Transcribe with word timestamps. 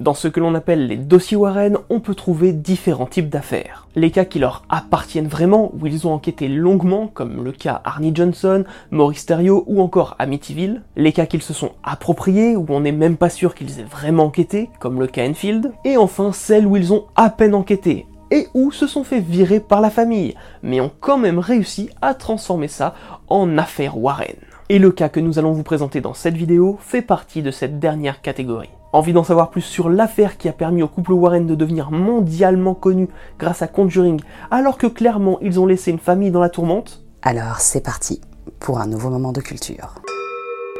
Dans 0.00 0.14
ce 0.14 0.28
que 0.28 0.40
l'on 0.40 0.54
appelle 0.54 0.86
les 0.86 0.96
dossiers 0.96 1.36
Warren, 1.36 1.76
on 1.90 2.00
peut 2.00 2.14
trouver 2.14 2.54
différents 2.54 3.04
types 3.04 3.28
d'affaires. 3.28 3.86
Les 3.94 4.10
cas 4.10 4.24
qui 4.24 4.38
leur 4.38 4.62
appartiennent 4.70 5.28
vraiment, 5.28 5.72
où 5.78 5.86
ils 5.86 6.06
ont 6.06 6.14
enquêté 6.14 6.48
longuement, 6.48 7.06
comme 7.06 7.44
le 7.44 7.52
cas 7.52 7.82
Arnie 7.84 8.12
Johnson, 8.14 8.64
Maurice 8.90 9.26
Theriot 9.26 9.62
ou 9.66 9.82
encore 9.82 10.16
Amityville. 10.18 10.80
Les 10.96 11.12
cas 11.12 11.26
qu'ils 11.26 11.42
se 11.42 11.52
sont 11.52 11.72
appropriés, 11.82 12.56
où 12.56 12.64
on 12.70 12.80
n'est 12.80 12.92
même 12.92 13.18
pas 13.18 13.28
sûr 13.28 13.54
qu'ils 13.54 13.78
aient 13.78 13.82
vraiment 13.82 14.24
enquêté, 14.24 14.70
comme 14.80 15.00
le 15.00 15.06
cas 15.06 15.28
Enfield. 15.28 15.70
Et 15.84 15.98
enfin 15.98 16.32
celles 16.32 16.66
où 16.66 16.78
ils 16.78 16.94
ont 16.94 17.04
à 17.14 17.28
peine 17.28 17.54
enquêté, 17.54 18.06
et 18.30 18.46
où 18.54 18.72
se 18.72 18.86
sont 18.86 19.04
fait 19.04 19.20
virer 19.20 19.60
par 19.60 19.82
la 19.82 19.90
famille, 19.90 20.34
mais 20.62 20.80
ont 20.80 20.92
quand 21.00 21.18
même 21.18 21.38
réussi 21.38 21.90
à 22.00 22.14
transformer 22.14 22.68
ça 22.68 22.94
en 23.28 23.58
affaire 23.58 23.98
Warren. 23.98 24.36
Et 24.70 24.78
le 24.78 24.92
cas 24.92 25.10
que 25.10 25.20
nous 25.20 25.38
allons 25.38 25.52
vous 25.52 25.62
présenter 25.62 26.00
dans 26.00 26.14
cette 26.14 26.38
vidéo 26.38 26.78
fait 26.80 27.02
partie 27.02 27.42
de 27.42 27.50
cette 27.50 27.78
dernière 27.78 28.22
catégorie. 28.22 28.70
Envie 28.92 29.12
d'en 29.12 29.22
savoir 29.22 29.50
plus 29.50 29.60
sur 29.60 29.88
l'affaire 29.88 30.36
qui 30.36 30.48
a 30.48 30.52
permis 30.52 30.82
au 30.82 30.88
couple 30.88 31.12
Warren 31.12 31.46
de 31.46 31.54
devenir 31.54 31.92
mondialement 31.92 32.74
connu 32.74 33.08
grâce 33.38 33.62
à 33.62 33.68
Conjuring, 33.68 34.20
alors 34.50 34.78
que 34.78 34.88
clairement 34.88 35.38
ils 35.40 35.60
ont 35.60 35.66
laissé 35.66 35.92
une 35.92 36.00
famille 36.00 36.32
dans 36.32 36.40
la 36.40 36.48
tourmente 36.48 37.04
Alors 37.22 37.60
c'est 37.60 37.84
parti 37.84 38.20
pour 38.58 38.80
un 38.80 38.88
nouveau 38.88 39.08
moment 39.08 39.30
de 39.30 39.40
culture. 39.40 39.94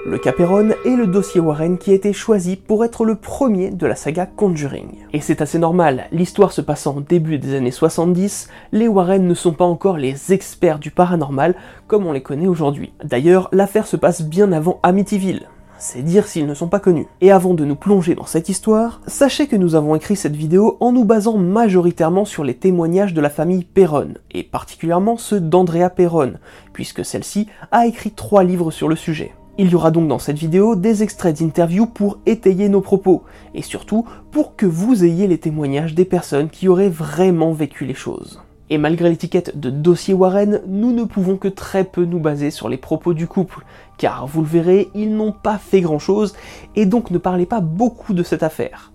Le 0.06 0.18
Caperon 0.18 0.70
est 0.86 0.96
le 0.96 1.06
dossier 1.06 1.40
Warren 1.40 1.78
qui 1.78 1.90
a 1.90 1.94
été 1.94 2.12
choisi 2.12 2.56
pour 2.56 2.84
être 2.84 3.04
le 3.04 3.16
premier 3.16 3.70
de 3.70 3.86
la 3.86 3.94
saga 3.94 4.26
Conjuring. 4.26 4.88
Et 5.12 5.20
c'est 5.20 5.42
assez 5.42 5.58
normal, 5.58 6.06
l'histoire 6.10 6.52
se 6.52 6.62
passant 6.62 6.96
au 6.96 7.00
début 7.02 7.38
des 7.38 7.54
années 7.54 7.70
70, 7.70 8.48
les 8.72 8.88
Warren 8.88 9.24
ne 9.24 9.34
sont 9.34 9.52
pas 9.52 9.66
encore 9.66 9.98
les 9.98 10.32
experts 10.32 10.78
du 10.78 10.90
paranormal 10.90 11.54
comme 11.86 12.06
on 12.06 12.12
les 12.12 12.22
connaît 12.22 12.48
aujourd'hui. 12.48 12.92
D'ailleurs, 13.04 13.50
l'affaire 13.52 13.86
se 13.86 13.96
passe 13.96 14.22
bien 14.22 14.52
avant 14.52 14.80
Amityville, 14.82 15.46
c'est 15.80 16.02
dire 16.02 16.26
s'ils 16.26 16.46
ne 16.46 16.54
sont 16.54 16.68
pas 16.68 16.78
connus. 16.78 17.06
Et 17.20 17.32
avant 17.32 17.54
de 17.54 17.64
nous 17.64 17.74
plonger 17.74 18.14
dans 18.14 18.26
cette 18.26 18.48
histoire, 18.48 19.00
sachez 19.06 19.46
que 19.46 19.56
nous 19.56 19.74
avons 19.74 19.94
écrit 19.96 20.14
cette 20.14 20.36
vidéo 20.36 20.76
en 20.80 20.92
nous 20.92 21.04
basant 21.04 21.38
majoritairement 21.38 22.24
sur 22.24 22.44
les 22.44 22.54
témoignages 22.54 23.14
de 23.14 23.20
la 23.20 23.30
famille 23.30 23.64
Perron, 23.64 24.14
et 24.30 24.42
particulièrement 24.42 25.16
ceux 25.16 25.40
d'Andrea 25.40 25.90
Perron, 25.90 26.34
puisque 26.72 27.04
celle-ci 27.04 27.48
a 27.72 27.86
écrit 27.86 28.10
trois 28.10 28.44
livres 28.44 28.70
sur 28.70 28.88
le 28.88 28.96
sujet. 28.96 29.32
Il 29.58 29.70
y 29.70 29.74
aura 29.74 29.90
donc 29.90 30.06
dans 30.06 30.18
cette 30.18 30.38
vidéo 30.38 30.76
des 30.76 31.02
extraits 31.02 31.38
d'interviews 31.38 31.86
pour 31.86 32.18
étayer 32.26 32.68
nos 32.68 32.80
propos, 32.80 33.24
et 33.54 33.62
surtout 33.62 34.04
pour 34.30 34.56
que 34.56 34.66
vous 34.66 35.04
ayez 35.04 35.26
les 35.26 35.38
témoignages 35.38 35.94
des 35.94 36.04
personnes 36.04 36.50
qui 36.50 36.68
auraient 36.68 36.88
vraiment 36.88 37.52
vécu 37.52 37.84
les 37.84 37.94
choses. 37.94 38.40
Et 38.72 38.78
malgré 38.78 39.10
l'étiquette 39.10 39.58
de 39.58 39.68
dossier 39.68 40.14
Warren, 40.14 40.62
nous 40.68 40.92
ne 40.92 41.02
pouvons 41.02 41.36
que 41.36 41.48
très 41.48 41.82
peu 41.82 42.04
nous 42.04 42.20
baser 42.20 42.52
sur 42.52 42.68
les 42.68 42.76
propos 42.76 43.14
du 43.14 43.26
couple, 43.26 43.64
car 44.00 44.26
vous 44.26 44.40
le 44.40 44.46
verrez, 44.46 44.90
ils 44.94 45.14
n'ont 45.14 45.30
pas 45.30 45.58
fait 45.58 45.82
grand 45.82 45.98
chose, 45.98 46.34
et 46.74 46.86
donc 46.86 47.10
ne 47.10 47.18
parlez 47.18 47.44
pas 47.44 47.60
beaucoup 47.60 48.14
de 48.14 48.22
cette 48.22 48.42
affaire. 48.42 48.92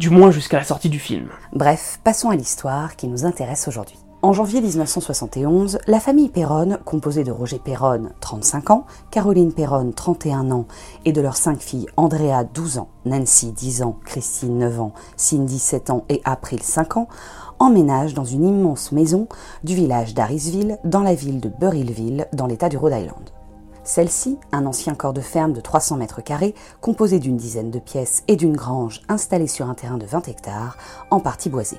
Du 0.00 0.10
moins 0.10 0.32
jusqu'à 0.32 0.58
la 0.58 0.64
sortie 0.64 0.88
du 0.88 0.98
film. 0.98 1.28
Bref, 1.52 2.00
passons 2.02 2.28
à 2.28 2.34
l'histoire 2.34 2.96
qui 2.96 3.06
nous 3.06 3.24
intéresse 3.24 3.68
aujourd'hui. 3.68 3.96
En 4.20 4.32
janvier 4.32 4.60
1971, 4.60 5.78
la 5.86 6.00
famille 6.00 6.28
Perron, 6.28 6.76
composée 6.84 7.22
de 7.22 7.30
Roger 7.30 7.60
Perron, 7.64 8.08
35 8.18 8.70
ans, 8.70 8.84
Caroline 9.12 9.52
Perron, 9.52 9.92
31 9.94 10.50
ans, 10.50 10.66
et 11.04 11.12
de 11.12 11.20
leurs 11.20 11.36
cinq 11.36 11.60
filles 11.60 11.86
Andrea, 11.96 12.42
12 12.52 12.78
ans, 12.78 12.88
Nancy, 13.04 13.52
10 13.52 13.82
ans, 13.82 13.96
Christine, 14.04 14.58
9 14.58 14.80
ans, 14.80 14.92
Cindy, 15.16 15.60
7 15.60 15.90
ans 15.90 16.04
et 16.08 16.20
April, 16.24 16.60
5 16.64 16.96
ans, 16.96 17.08
emménagent 17.60 18.14
dans 18.14 18.24
une 18.24 18.44
immense 18.44 18.90
maison 18.90 19.28
du 19.62 19.76
village 19.76 20.14
d'Harrisville, 20.14 20.78
dans 20.82 21.02
la 21.02 21.14
ville 21.14 21.38
de 21.38 21.48
Burrillville, 21.48 22.26
dans 22.32 22.48
l'état 22.48 22.68
du 22.68 22.76
Rhode 22.76 22.94
Island. 22.94 23.37
Celle-ci, 23.88 24.36
un 24.52 24.66
ancien 24.66 24.94
corps 24.94 25.14
de 25.14 25.22
ferme 25.22 25.54
de 25.54 25.62
300 25.62 25.96
mètres 25.96 26.22
carrés, 26.22 26.54
composé 26.82 27.18
d'une 27.18 27.38
dizaine 27.38 27.70
de 27.70 27.78
pièces 27.78 28.22
et 28.28 28.36
d'une 28.36 28.54
grange 28.54 29.00
installée 29.08 29.46
sur 29.46 29.66
un 29.66 29.72
terrain 29.72 29.96
de 29.96 30.04
20 30.04 30.28
hectares, 30.28 30.76
en 31.10 31.20
partie 31.20 31.48
boisé. 31.48 31.78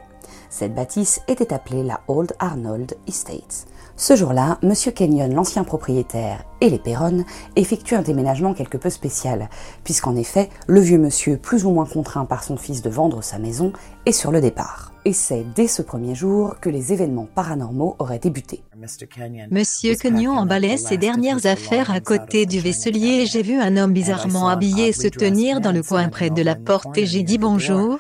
Cette 0.50 0.74
bâtisse 0.74 1.22
était 1.28 1.54
appelée 1.54 1.84
la 1.84 2.02
Old 2.08 2.34
Arnold 2.40 2.98
Estates. 3.08 3.68
Ce 4.00 4.16
jour-là, 4.16 4.60
M. 4.64 4.74
Kenyon, 4.96 5.36
l'ancien 5.36 5.66
propriétaire, 5.66 6.46
et 6.62 6.70
les 6.70 6.80
Perron 6.80 7.26
effectuent 7.58 7.96
un 7.96 8.02
déménagement 8.02 8.54
quelque 8.54 8.78
peu 8.78 8.90
spécial, 8.90 9.50
puisqu'en 9.84 10.16
effet, 10.16 10.50
le 10.68 10.80
vieux 10.80 10.98
monsieur, 10.98 11.36
plus 11.36 11.66
ou 11.66 11.72
moins 11.72 11.86
contraint 11.86 12.24
par 12.24 12.46
son 12.46 12.56
fils 12.56 12.82
de 12.82 12.90
vendre 12.90 13.22
sa 13.22 13.40
maison, 13.40 13.74
est 14.06 14.14
sur 14.14 14.32
le 14.32 14.40
départ. 14.40 14.94
Et 15.04 15.12
c'est 15.12 15.46
dès 15.54 15.68
ce 15.68 15.82
premier 15.82 16.16
jour 16.16 16.56
que 16.62 16.70
les 16.70 16.94
événements 16.94 17.28
paranormaux 17.36 17.98
auraient 18.00 18.20
débuté. 18.20 18.64
Monsieur 18.78 19.96
Kenyon 19.96 20.32
emballait 20.32 20.78
ses 20.78 20.98
dernières 20.98 21.46
affaires 21.46 21.92
à 21.92 22.00
côté 22.00 22.46
du 22.46 22.62
vaisselier 22.62 23.24
et 23.24 23.26
j'ai 23.26 23.42
vu 23.42 23.60
un 23.60 23.76
homme 23.76 23.92
bizarrement 23.92 24.48
habillé 24.48 24.94
se 24.94 25.10
tenir 25.10 25.60
dans 25.60 25.74
le 25.74 25.84
coin 25.84 26.08
près 26.08 26.30
de 26.30 26.42
la 26.42 26.56
porte 26.56 26.98
et 26.98 27.06
j'ai 27.06 27.24
dit 27.24 27.38
bonjour 27.38 28.00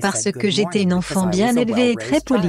parce 0.00 0.30
que 0.32 0.50
j'étais 0.50 0.82
une 0.82 0.94
enfant 0.94 1.26
bien 1.26 1.54
élevée 1.56 1.92
et 1.92 1.96
très 1.96 2.20
polie. 2.20 2.48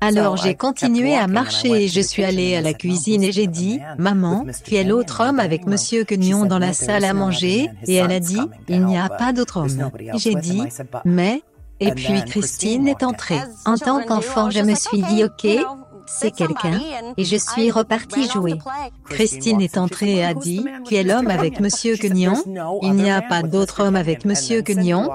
Alors 0.00 0.36
j'ai 0.36 0.54
continué 0.54 1.14
à 1.14 1.26
marcher 1.26 1.84
et 1.84 1.88
je 1.88 2.00
suis 2.00 2.24
allée 2.24 2.56
à 2.56 2.60
la 2.60 2.74
cuisine 2.74 3.22
et 3.22 3.32
j'ai 3.32 3.46
dit, 3.46 3.80
Maman, 3.98 4.46
qui 4.64 4.76
est 4.76 4.84
l'autre 4.84 5.24
homme 5.26 5.40
avec 5.40 5.66
Monsieur 5.66 6.04
Kenyon 6.04 6.46
dans 6.46 6.58
la 6.58 6.72
salle 6.72 7.04
à 7.04 7.14
manger 7.14 7.68
Et 7.86 7.94
elle 7.94 8.12
a 8.12 8.20
dit, 8.20 8.40
Il 8.68 8.84
n'y 8.84 8.98
a 8.98 9.08
pas 9.08 9.32
d'autre 9.32 9.58
homme. 9.58 9.90
J'ai 10.14 10.34
dit, 10.34 10.62
Mais, 11.04 11.42
et 11.80 11.92
puis 11.92 12.24
Christine 12.24 12.88
est 12.88 13.02
entrée. 13.02 13.40
En 13.64 13.76
tant 13.76 14.02
qu'enfant, 14.02 14.50
je 14.50 14.60
me 14.60 14.74
suis 14.74 15.02
dit, 15.02 15.24
OK, 15.24 15.46
c'est 16.06 16.30
quelqu'un, 16.30 16.80
et 17.16 17.24
je 17.24 17.36
suis 17.36 17.70
repartie 17.70 18.28
jouer. 18.28 18.54
Christine 19.08 19.60
est 19.60 19.78
entrée 19.78 20.16
et 20.16 20.24
a 20.24 20.34
dit, 20.34 20.64
qui 20.84 20.96
est 20.96 21.02
l'homme 21.02 21.28
avec 21.28 21.60
Monsieur 21.60 21.96
Kenyon 21.96 22.34
Il 22.82 22.94
n'y 22.94 23.10
a 23.10 23.22
pas 23.22 23.42
d'autre 23.42 23.84
homme 23.84 23.96
avec 23.96 24.24
Monsieur 24.24 24.62
Kenyon. 24.62 25.08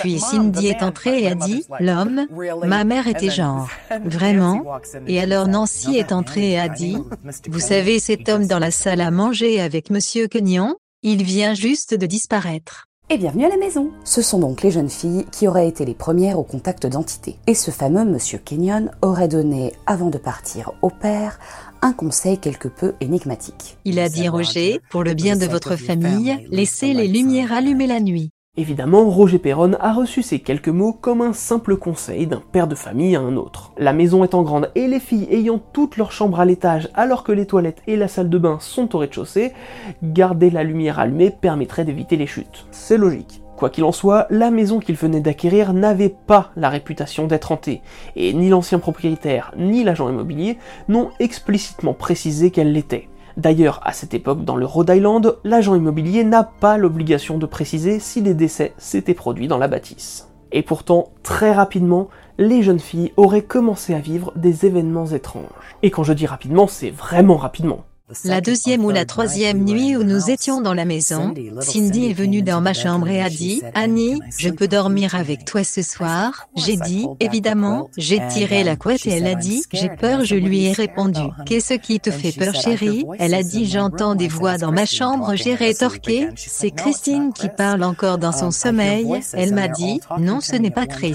Puis 0.00 0.18
Cindy 0.18 0.66
est 0.68 0.82
entrée 0.82 1.22
et 1.22 1.28
a 1.28 1.34
dit, 1.34 1.64
l'homme, 1.80 2.26
ma 2.64 2.84
mère 2.84 3.06
était 3.06 3.30
genre, 3.30 3.68
vraiment? 4.04 4.64
Et 5.06 5.20
alors 5.20 5.48
Nancy 5.48 5.96
est 5.96 6.12
entrée 6.12 6.52
et 6.52 6.58
a 6.58 6.68
dit, 6.68 6.96
vous 7.48 7.60
savez 7.60 7.98
cet 7.98 8.28
homme 8.28 8.46
dans 8.46 8.58
la 8.58 8.70
salle 8.70 9.00
à 9.00 9.10
manger 9.10 9.60
avec 9.60 9.90
Monsieur 9.90 10.28
Kenyon 10.28 10.76
Il 11.02 11.22
vient 11.22 11.54
juste 11.54 11.94
de 11.94 12.06
disparaître. 12.06 12.88
Et 13.12 13.18
bienvenue 13.18 13.44
à 13.44 13.50
la 13.50 13.58
maison 13.58 13.90
Ce 14.04 14.22
sont 14.22 14.38
donc 14.38 14.62
les 14.62 14.70
jeunes 14.70 14.88
filles 14.88 15.26
qui 15.30 15.46
auraient 15.46 15.68
été 15.68 15.84
les 15.84 15.92
premières 15.92 16.38
au 16.38 16.44
contact 16.44 16.86
d'entités. 16.86 17.36
Et 17.46 17.52
ce 17.52 17.70
fameux 17.70 18.06
Monsieur 18.06 18.38
Kenyon 18.38 18.90
aurait 19.02 19.28
donné, 19.28 19.74
avant 19.84 20.08
de 20.08 20.16
partir 20.16 20.72
au 20.80 20.88
père, 20.88 21.38
un 21.82 21.92
conseil 21.92 22.38
quelque 22.38 22.68
peu 22.68 22.94
énigmatique. 23.02 23.76
Il 23.84 23.98
a 23.98 24.08
dit 24.08 24.30
Roger, 24.30 24.80
pour 24.88 25.04
le 25.04 25.12
bien 25.12 25.36
de 25.36 25.44
votre 25.44 25.76
famille, 25.76 26.38
laissez 26.50 26.94
les 26.94 27.06
lumières 27.06 27.52
allumées 27.52 27.86
la 27.86 28.00
nuit. 28.00 28.30
Évidemment, 28.58 29.08
Roger 29.08 29.38
Perron 29.38 29.72
a 29.80 29.94
reçu 29.94 30.22
ces 30.22 30.38
quelques 30.38 30.68
mots 30.68 30.92
comme 30.92 31.22
un 31.22 31.32
simple 31.32 31.78
conseil 31.78 32.26
d'un 32.26 32.42
père 32.52 32.68
de 32.68 32.74
famille 32.74 33.16
à 33.16 33.20
un 33.20 33.36
autre. 33.36 33.72
La 33.78 33.94
maison 33.94 34.24
étant 34.24 34.42
grande 34.42 34.70
et 34.74 34.88
les 34.88 35.00
filles 35.00 35.26
ayant 35.30 35.58
toutes 35.58 35.96
leurs 35.96 36.12
chambres 36.12 36.38
à 36.38 36.44
l'étage 36.44 36.90
alors 36.92 37.24
que 37.24 37.32
les 37.32 37.46
toilettes 37.46 37.82
et 37.86 37.96
la 37.96 38.08
salle 38.08 38.28
de 38.28 38.36
bain 38.36 38.58
sont 38.60 38.94
au 38.94 38.98
rez-de-chaussée, 38.98 39.54
garder 40.02 40.50
la 40.50 40.64
lumière 40.64 40.98
allumée 40.98 41.30
permettrait 41.30 41.86
d'éviter 41.86 42.18
les 42.18 42.26
chutes. 42.26 42.66
C'est 42.72 42.98
logique. 42.98 43.40
Quoi 43.56 43.70
qu'il 43.70 43.84
en 43.84 43.92
soit, 43.92 44.26
la 44.28 44.50
maison 44.50 44.80
qu'il 44.80 44.96
venait 44.96 45.20
d'acquérir 45.20 45.72
n'avait 45.72 46.14
pas 46.26 46.50
la 46.54 46.68
réputation 46.68 47.26
d'être 47.26 47.52
hantée, 47.52 47.80
et 48.16 48.34
ni 48.34 48.50
l'ancien 48.50 48.80
propriétaire 48.80 49.54
ni 49.56 49.82
l'agent 49.82 50.10
immobilier 50.10 50.58
n'ont 50.88 51.08
explicitement 51.20 51.94
précisé 51.94 52.50
qu'elle 52.50 52.72
l'était. 52.72 53.08
D'ailleurs, 53.36 53.80
à 53.82 53.92
cette 53.92 54.14
époque, 54.14 54.44
dans 54.44 54.56
le 54.56 54.66
Rhode 54.66 54.90
Island, 54.90 55.36
l'agent 55.44 55.74
immobilier 55.74 56.24
n'a 56.24 56.44
pas 56.44 56.76
l'obligation 56.76 57.38
de 57.38 57.46
préciser 57.46 57.98
si 57.98 58.22
des 58.22 58.34
décès 58.34 58.74
s'étaient 58.78 59.14
produits 59.14 59.48
dans 59.48 59.58
la 59.58 59.68
bâtisse. 59.68 60.28
Et 60.52 60.62
pourtant, 60.62 61.08
très 61.22 61.52
rapidement, 61.52 62.08
les 62.38 62.62
jeunes 62.62 62.78
filles 62.78 63.12
auraient 63.16 63.42
commencé 63.42 63.94
à 63.94 64.00
vivre 64.00 64.32
des 64.36 64.66
événements 64.66 65.06
étranges. 65.06 65.76
Et 65.82 65.90
quand 65.90 66.02
je 66.02 66.12
dis 66.12 66.26
rapidement, 66.26 66.66
c'est 66.66 66.90
vraiment 66.90 67.36
rapidement. 67.36 67.84
La 68.24 68.40
deuxième 68.40 68.84
ou 68.84 68.90
la 68.90 69.04
troisième 69.04 69.64
nuit 69.64 69.96
où 69.96 70.02
nous 70.02 70.30
étions 70.30 70.60
dans 70.60 70.74
la 70.74 70.84
maison, 70.84 71.34
Cindy 71.60 72.10
est 72.10 72.12
venue 72.12 72.42
dans 72.42 72.60
ma 72.60 72.72
chambre 72.72 73.08
et 73.08 73.20
a 73.20 73.28
dit, 73.28 73.62
Annie, 73.74 74.20
je 74.38 74.48
peux 74.50 74.68
dormir 74.68 75.14
avec 75.14 75.44
toi 75.44 75.64
ce 75.64 75.82
soir. 75.82 76.48
J'ai 76.56 76.76
dit, 76.76 77.06
évidemment, 77.20 77.90
j'ai 77.96 78.20
tiré 78.28 78.64
la 78.64 78.76
couette 78.76 79.06
et 79.06 79.10
elle 79.10 79.26
a 79.26 79.34
dit, 79.34 79.62
j'ai 79.72 79.88
peur, 79.88 80.24
je 80.24 80.36
lui 80.36 80.66
ai 80.66 80.72
répondu, 80.72 81.20
qu'est-ce 81.46 81.74
qui 81.74 82.00
te 82.00 82.10
fait 82.10 82.32
peur 82.32 82.54
chérie? 82.54 83.04
Elle 83.18 83.34
a 83.34 83.42
dit, 83.42 83.66
j'entends 83.66 84.14
des 84.14 84.28
voix 84.28 84.58
dans 84.58 84.72
ma 84.72 84.86
chambre, 84.86 85.34
j'ai 85.34 85.54
rétorqué, 85.54 86.28
c'est 86.36 86.70
Christine 86.70 87.32
qui 87.32 87.48
parle 87.48 87.82
encore 87.82 88.18
dans 88.18 88.32
son 88.32 88.50
sommeil, 88.50 89.20
elle 89.32 89.54
m'a 89.54 89.68
dit, 89.68 90.00
non 90.18 90.40
ce 90.40 90.56
n'est 90.56 90.70
pas 90.70 90.86
Chris. 90.86 91.14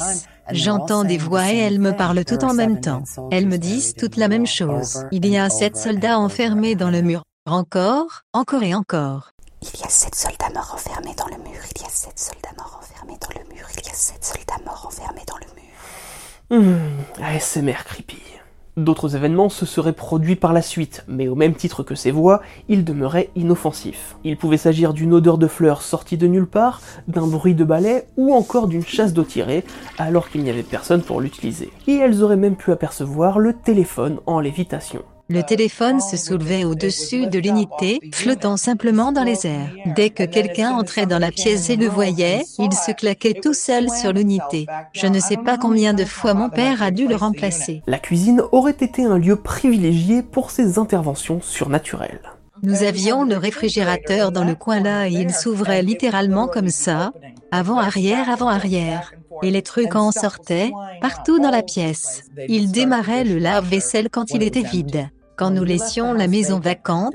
J'entends 0.52 1.04
des 1.04 1.18
voix 1.18 1.52
et 1.52 1.58
elles 1.58 1.80
me 1.80 1.92
parlent 1.92 2.24
tout 2.24 2.44
en 2.44 2.54
même 2.54 2.80
temps. 2.80 3.04
Elles 3.32 3.48
me 3.48 3.58
disent 3.58 3.94
toutes 3.94 4.16
la 4.16 4.28
même 4.28 4.48
chose. 4.48 5.06
Il 5.12 5.26
y 5.26 5.38
a 5.38 5.50
sept 5.50 5.78
soldats 5.78 6.20
enfermés 6.20 6.76
dans 6.76 6.90
le 6.90 7.02
mur. 7.02 7.24
Encore, 7.46 8.22
encore 8.34 8.64
et 8.64 8.74
encore. 8.74 9.32
Il 9.62 9.80
y 9.80 9.84
a 9.84 9.90
sept 9.90 10.16
soldats 10.16 10.50
morts 10.54 10.72
enfermés 10.76 11.16
dans 11.18 11.28
le 11.28 11.38
mur. 11.44 11.62
Il 11.76 11.82
y 11.82 11.86
a 11.86 11.90
sept 11.90 12.18
soldats 12.20 12.56
morts 12.58 12.80
enfermés 12.82 13.18
dans 13.20 13.40
le 13.40 13.56
mur. 13.56 13.66
Il 13.78 13.86
y 13.86 13.90
a 13.90 13.94
sept 13.94 14.24
soldats 14.24 14.64
morts 14.66 14.86
enfermés 14.88 15.24
dans 15.28 15.38
le 15.38 15.46
mur. 15.56 16.78
Mmh, 17.20 17.24
ASMR 17.24 17.84
creepy. 17.86 18.37
D'autres 18.78 19.16
événements 19.16 19.50
se 19.50 19.66
seraient 19.66 19.92
produits 19.92 20.36
par 20.36 20.54
la 20.54 20.62
suite, 20.62 21.04
mais 21.08 21.28
au 21.28 21.34
même 21.34 21.56
titre 21.56 21.82
que 21.82 21.96
ces 21.96 22.12
voix, 22.12 22.44
ils 22.70 22.86
demeuraient 22.86 23.32
inoffensifs. 23.36 24.16
Il 24.24 24.38
pouvait 24.38 24.58
s'agir 24.58 24.94
d'une 24.94 25.16
odeur 25.16 25.40
de 25.40 25.48
fleurs 25.48 25.82
sortie 25.82 26.16
de 26.16 26.28
nulle 26.28 26.46
part, 26.46 26.82
d'un 27.08 27.26
bruit 27.26 27.56
de 27.56 27.64
balai 27.64 28.04
ou 28.18 28.36
encore 28.36 28.68
d'une 28.68 28.86
chasse 28.86 29.14
d'eau 29.14 29.24
tirée, 29.24 29.64
alors 29.98 30.30
qu'il 30.30 30.44
n'y 30.44 30.52
avait 30.52 30.62
personne 30.62 31.02
pour 31.02 31.22
l'utiliser. 31.22 31.72
Et 31.88 31.96
elles 31.96 32.22
auraient 32.22 32.36
même 32.36 32.56
pu 32.56 32.72
apercevoir 32.72 33.40
le 33.40 33.54
téléphone 33.54 34.20
en 34.28 34.40
lévitation. 34.40 35.04
Le 35.30 35.42
téléphone 35.44 36.00
se 36.00 36.16
soulevait 36.16 36.64
au-dessus 36.64 37.28
de 37.28 37.38
l'unité, 37.38 38.00
flottant 38.14 38.56
simplement 38.56 39.12
dans 39.12 39.24
les 39.24 39.46
airs. 39.46 39.74
Dès 39.96 40.10
que 40.10 40.24
quelqu'un 40.24 40.72
entrait 40.72 41.06
dans 41.06 41.20
la 41.20 41.32
pièce 41.32 41.70
et 41.70 41.76
le 41.76 41.88
voyait, 41.88 42.44
il 42.60 42.72
se 42.72 42.92
claquait 42.92 43.34
tout 43.34 43.54
seul 43.54 43.90
sur 43.90 44.14
l'unité. 44.14 44.68
Je 44.94 45.08
ne 45.08 45.20
sais 45.20 45.36
pas 45.36 45.58
combien 45.58 45.94
de 45.94 46.06
fois 46.06 46.34
mon 46.34 46.50
père 46.50 46.82
a 46.82 46.92
dû 46.92 47.08
le 47.08 47.16
remplacer. 47.18 47.82
La 47.88 48.00
cuisine 48.00 48.42
aurait 48.54 48.72
été 48.72 49.04
un 49.04 49.18
lieu 49.18 49.36
privilégié 49.36 50.24
pour 50.24 50.50
ces 50.50 50.80
interventions 50.80 51.42
surnaturelles. 51.42 52.22
Nous 52.64 52.84
avions 52.84 53.24
le 53.24 53.38
réfrigérateur 53.38 54.32
dans 54.32 54.46
le 54.46 54.56
coin 54.56 54.80
là 54.80 55.08
et 55.08 55.12
il 55.12 55.32
s'ouvrait 55.32 55.84
littéralement 55.84 56.48
comme 56.48 56.70
ça, 56.70 57.12
avant-arrière, 57.52 58.30
avant-arrière. 58.30 59.12
Et 59.44 59.52
les 59.52 59.62
trucs 59.62 59.96
en 59.96 60.12
sortaient, 60.12 60.72
partout 61.02 61.38
dans 61.38 61.52
la 61.52 61.62
pièce. 61.62 62.24
Il 62.48 62.72
démarrait 62.72 63.26
le 63.26 63.38
lave-vaisselle 63.38 64.10
quand 64.10 64.32
il 64.32 64.42
était 64.42 64.64
vide. 64.64 65.10
Quand 65.38 65.52
nous 65.52 65.64
laissions 65.64 66.14
la 66.14 66.28
maison 66.28 66.60
vacante, 66.60 67.14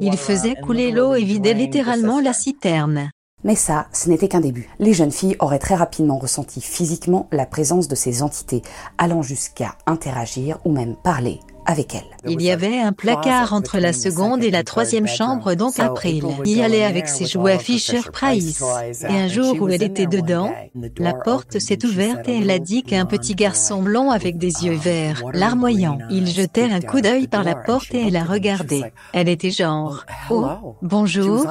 il 0.00 0.16
faisait 0.16 0.56
couler 0.56 0.90
l'eau 0.90 1.14
et 1.14 1.22
vidait 1.22 1.54
littéralement 1.54 2.20
la 2.20 2.32
citerne. 2.32 3.10
Mais 3.44 3.54
ça, 3.54 3.86
ce 3.92 4.08
n'était 4.08 4.26
qu'un 4.26 4.40
début. 4.40 4.68
Les 4.80 4.92
jeunes 4.92 5.12
filles 5.12 5.36
auraient 5.38 5.60
très 5.60 5.76
rapidement 5.76 6.18
ressenti 6.18 6.60
physiquement 6.60 7.28
la 7.30 7.46
présence 7.46 7.86
de 7.86 7.94
ces 7.94 8.22
entités, 8.22 8.62
allant 8.98 9.22
jusqu'à 9.22 9.76
interagir 9.86 10.58
ou 10.64 10.72
même 10.72 10.96
parler 10.96 11.38
avec 11.66 11.94
elle. 11.94 12.02
Il 12.26 12.42
y 12.42 12.50
avait 12.50 12.78
un 12.78 12.92
placard 12.92 13.52
entre 13.52 13.78
la 13.78 13.92
seconde 13.92 14.42
et 14.42 14.50
la 14.50 14.62
troisième 14.62 15.06
chambre, 15.06 15.54
donc 15.54 15.78
April 15.78 16.24
y 16.44 16.60
allait 16.60 16.84
avec 16.84 17.08
ses 17.08 17.26
jouets 17.26 17.58
Fisher 17.58 18.02
Price. 18.12 18.62
Et 19.08 19.12
un 19.12 19.28
jour 19.28 19.56
où 19.60 19.68
elle 19.68 19.82
était 19.82 20.06
dedans, 20.06 20.52
la 20.98 21.14
porte 21.14 21.58
s'est 21.58 21.84
ouverte 21.84 22.28
et 22.28 22.38
elle 22.38 22.50
a 22.50 22.58
dit 22.58 22.82
qu'un 22.82 23.06
petit 23.06 23.34
garçon 23.34 23.82
blond 23.82 24.10
avec 24.10 24.36
des 24.36 24.64
yeux 24.64 24.74
verts, 24.74 25.22
larmoyant. 25.32 25.98
Il 26.10 26.26
jetait 26.26 26.70
un 26.70 26.80
coup 26.80 27.00
d'œil 27.00 27.26
par 27.26 27.44
la 27.44 27.54
porte 27.54 27.94
et 27.94 28.08
elle 28.08 28.16
a 28.16 28.24
regardé. 28.24 28.82
Elle 29.12 29.28
était 29.28 29.50
genre, 29.50 30.04
oh, 30.30 30.76
bonjour. 30.82 31.46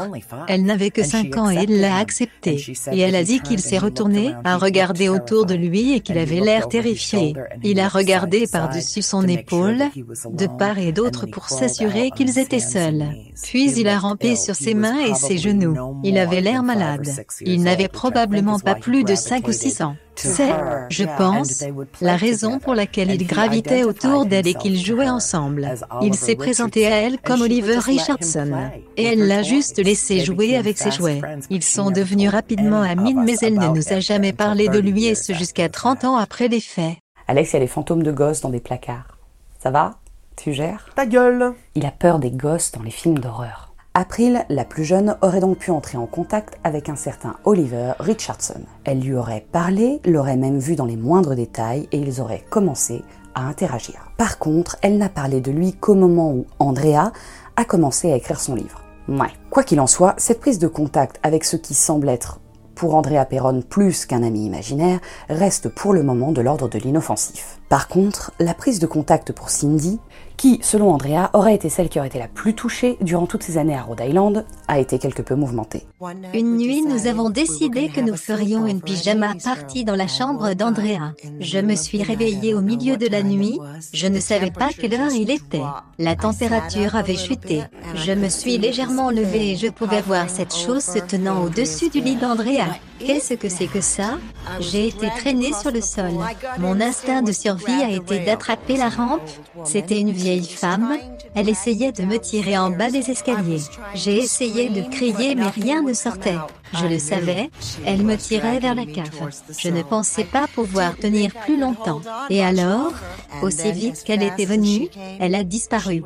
Elle 0.48 0.64
n'avait 0.64 0.92
que 0.92 1.04
cinq 1.04 1.38
ans 1.38 1.50
et 1.50 1.64
il 1.64 1.82
l'a 1.82 1.98
accepté. 1.98 2.64
Et 2.92 3.00
elle 3.00 3.16
a 3.16 3.24
dit 3.24 3.40
qu'il 3.40 3.60
s'est 3.60 3.78
retourné, 3.78 4.34
a 4.44 4.58
regardé 4.58 5.10
autour 5.10 5.46
de 5.46 5.56
lui 5.56 5.94
et 5.94 6.00
qu'il 6.00 6.18
avait 6.18 6.40
l'air 6.40 6.68
terrifié. 6.68 7.34
Il 7.64 7.80
a 7.80 7.88
regardé 7.88 8.46
par-dessus 8.48 9.02
son 9.02 9.28
épaule, 9.28 9.84
de 10.32 10.48
part 10.48 10.80
et 10.80 10.92
d'autre 10.92 11.26
pour 11.26 11.50
s'assurer 11.50 12.12
qu'ils 12.12 12.40
étaient 12.40 12.60
seuls. 12.60 13.06
Puis 13.44 13.72
il 13.74 13.88
a 13.88 14.00
rampé 14.00 14.36
sur 14.36 14.56
ses 14.56 14.74
mains 14.74 15.00
et 15.00 15.14
ses 15.14 15.38
genoux. 15.38 15.76
Il 16.04 16.18
avait 16.18 16.42
l'air 16.42 16.64
malade. 16.64 17.08
Il 17.42 17.64
n'avait 17.64 17.88
probablement 17.88 18.60
pas 18.60 18.76
plus 18.76 19.04
de 19.04 19.16
5 19.16 19.48
ou 19.48 19.52
6 19.52 19.82
ans. 19.82 19.96
C'est, 20.16 20.52
je 20.90 21.06
pense, 21.18 21.64
la 22.02 22.18
raison 22.18 22.60
pour 22.60 22.76
laquelle 22.76 23.12
il 23.12 23.26
gravitait 23.26 23.84
autour 23.84 24.26
d'elle 24.26 24.48
et 24.48 24.54
qu'ils 24.54 24.78
jouaient 24.78 25.10
ensemble. 25.10 25.76
Il 26.02 26.14
s'est 26.14 26.36
présenté 26.36 26.88
à 26.88 26.98
elle 26.98 27.20
comme 27.20 27.42
Oliver 27.42 27.80
Richardson. 27.80 28.52
Et 28.98 29.06
elle 29.06 29.28
l'a 29.28 29.44
juste 29.44 29.78
laissé 29.80 30.20
jouer 30.20 30.58
avec 30.58 30.78
ses 30.78 30.92
jouets. 30.92 31.22
Ils 31.50 31.64
sont 31.64 31.92
devenus 31.92 32.30
rapidement 32.30 32.82
amis, 32.82 33.14
mais 33.14 33.36
elle 33.42 33.58
ne 33.58 33.68
nous 33.68 33.94
a 33.94 34.00
jamais 34.00 34.34
parlé 34.34 34.68
de 34.68 34.80
lui 34.80 35.06
et 35.06 35.16
ce 35.16 35.34
jusqu'à 35.34 35.70
30 35.70 36.04
ans 36.04 36.18
après 36.18 36.48
les 36.48 36.60
faits. 36.60 36.98
Alex, 37.28 37.52
il 37.52 37.54
y 37.54 37.58
a 37.58 37.60
les 37.60 37.68
fantômes 37.68 38.04
de 38.04 38.12
gosses 38.12 38.42
dans 38.42 38.50
des 38.50 38.60
placards. 38.60 39.19
Ça 39.62 39.72
va? 39.72 39.96
Tu 40.38 40.54
gères? 40.54 40.86
Ta 40.96 41.06
gueule 41.06 41.54
Il 41.76 41.86
a 41.86 41.92
peur 41.92 42.20
des 42.20 42.32
gosses 42.32 42.72
dans 42.72 42.82
les 42.82 42.92
films 42.92 43.20
d'horreur. 43.20 43.74
April, 43.94 44.46
la 44.48 44.64
plus 44.64 44.86
jeune, 44.86 45.18
aurait 45.22 45.42
donc 45.42 45.58
pu 45.58 45.72
entrer 45.72 45.98
en 45.98 46.06
contact 46.06 46.58
avec 46.64 46.88
un 46.88 46.96
certain 46.96 47.36
Oliver 47.44 47.92
Richardson. 48.00 48.62
Elle 48.86 49.02
lui 49.02 49.16
aurait 49.16 49.46
parlé, 49.52 50.00
l'aurait 50.06 50.38
même 50.38 50.60
vu 50.60 50.78
dans 50.78 50.86
les 50.86 50.96
moindres 50.96 51.36
détails 51.36 51.90
et 51.92 51.98
ils 51.98 52.22
auraient 52.22 52.46
commencé 52.50 53.04
à 53.36 53.42
interagir. 53.42 54.14
Par 54.16 54.40
contre, 54.40 54.78
elle 54.82 54.98
n'a 54.98 55.10
parlé 55.10 55.42
de 55.42 55.52
lui 55.52 55.74
qu'au 55.74 55.96
moment 55.96 56.32
où 56.32 56.46
Andrea 56.60 57.12
a 57.58 57.66
commencé 57.66 58.10
à 58.10 58.16
écrire 58.16 58.40
son 58.40 58.56
livre. 58.56 58.82
Ouais. 59.10 59.34
Quoi 59.50 59.64
qu'il 59.64 59.82
en 59.82 59.88
soit, 59.88 60.14
cette 60.16 60.40
prise 60.40 60.60
de 60.60 60.70
contact 60.70 61.20
avec 61.22 61.44
ce 61.44 61.58
qui 61.58 61.74
semble 61.74 62.08
être 62.08 62.40
pour 62.80 62.96
Andrea 62.96 63.26
Perron 63.26 63.62
plus 63.62 64.06
qu'un 64.06 64.24
ami 64.24 64.46
imaginaire, 64.46 65.02
reste 65.28 65.68
pour 65.68 65.92
le 65.92 66.02
moment 66.02 66.32
de 66.32 66.40
l'ordre 66.40 66.70
de 66.70 66.80
l'inoffensif. 66.80 67.60
Par 67.68 67.90
contre, 67.90 68.32
la 68.40 68.54
prise 68.54 68.80
de 68.80 68.88
contact 68.88 69.34
pour 69.34 69.50
Cindy, 69.50 70.00
qui, 70.40 70.58
selon 70.62 70.94
Andrea, 70.94 71.30
aurait 71.34 71.54
été 71.54 71.68
celle 71.68 71.90
qui 71.90 72.00
aurait 72.00 72.08
été 72.08 72.18
la 72.18 72.30
plus 72.30 72.54
touchée 72.54 72.98
durant 73.02 73.26
toutes 73.26 73.44
ces 73.44 73.58
années 73.58 73.76
à 73.76 73.82
Rhode 73.82 74.00
Island, 74.02 74.46
a 74.70 74.80
été 74.80 74.98
quelque 74.98 75.22
peu 75.22 75.36
mouvementée. 75.36 75.86
Une 76.34 76.56
nuit, 76.56 76.82
nous 76.82 77.08
avons 77.08 77.30
décidé 77.30 77.90
que 77.90 78.00
nous 78.00 78.16
ferions 78.16 78.66
une 78.66 78.82
pyjama 78.82 79.34
party 79.44 79.84
dans 79.84 79.98
la 79.98 80.08
chambre 80.08 80.54
d'Andrea. 80.54 81.14
Je 81.42 81.60
me 81.60 81.76
suis 81.76 82.04
réveillée 82.04 82.54
au 82.54 82.62
milieu 82.62 82.96
de 82.96 83.08
la 83.08 83.22
nuit, 83.22 83.60
je 83.94 84.08
ne 84.08 84.22
savais 84.22 84.52
pas 84.52 84.70
quelle 84.70 84.94
heure 84.94 85.12
il 85.12 85.30
était. 85.30 85.62
La 85.98 86.16
température 86.16 86.96
avait 86.96 87.18
chuté. 87.18 87.64
Je 87.96 88.14
me 88.14 88.30
suis 88.30 88.58
légèrement 88.58 89.12
levée 89.12 89.52
et 89.52 89.56
je 89.58 89.68
pouvais 89.68 90.02
voir 90.02 90.30
cette 90.30 90.56
chose 90.56 90.86
se 90.86 91.00
tenant 91.00 91.44
au-dessus 91.44 91.90
du 91.90 92.00
lit 92.00 92.16
d'Andrea. 92.16 92.80
Qu'est-ce 93.00 93.34
que 93.36 93.50
c'est 93.50 93.68
que 93.68 93.82
ça? 93.82 94.18
J'ai 94.60 94.88
été 94.88 95.08
traînée 95.18 95.54
sur 95.54 95.72
le 95.72 95.82
sol. 95.82 96.12
Mon 96.58 96.80
instinct 96.82 97.22
de 97.22 97.32
survie 97.32 97.82
a 97.84 97.90
été 97.90 98.20
d'attraper 98.20 98.78
la 98.78 98.90
rampe. 98.90 99.22
C'était 99.66 100.00
une 100.00 100.12
vieille 100.12 100.48
femme. 100.48 100.98
Elle 101.36 101.50
essayait 101.50 101.92
de 101.92 102.04
me 102.04 102.18
tirer 102.18 102.58
en 102.58 102.70
bas 102.70 102.90
des 102.90 103.10
escaliers. 103.12 103.62
J'ai 103.94 104.18
essayé 104.18 104.70
de 104.70 104.82
crier 104.90 105.36
mais 105.36 105.48
rien 105.48 105.82
ne 105.82 105.94
sortait. 105.94 106.38
Je 106.74 106.86
le 106.86 107.00
savais, 107.00 107.50
elle 107.86 108.04
me 108.04 108.16
tirait 108.16 108.60
vers 108.60 108.76
la 108.76 108.86
cave. 108.86 109.30
Je 109.58 109.70
ne 109.70 109.82
pensais 109.82 110.24
pas 110.24 110.46
pouvoir 110.54 110.96
tenir 110.96 111.34
plus 111.46 111.60
longtemps. 111.60 112.02
Et 112.30 112.44
alors, 112.44 112.94
aussi 113.42 113.72
vite 113.72 114.04
qu'elle 114.04 114.22
était 114.22 114.46
venue, 114.46 114.88
elle 115.20 115.36
a 115.36 115.44
disparu. 115.44 116.04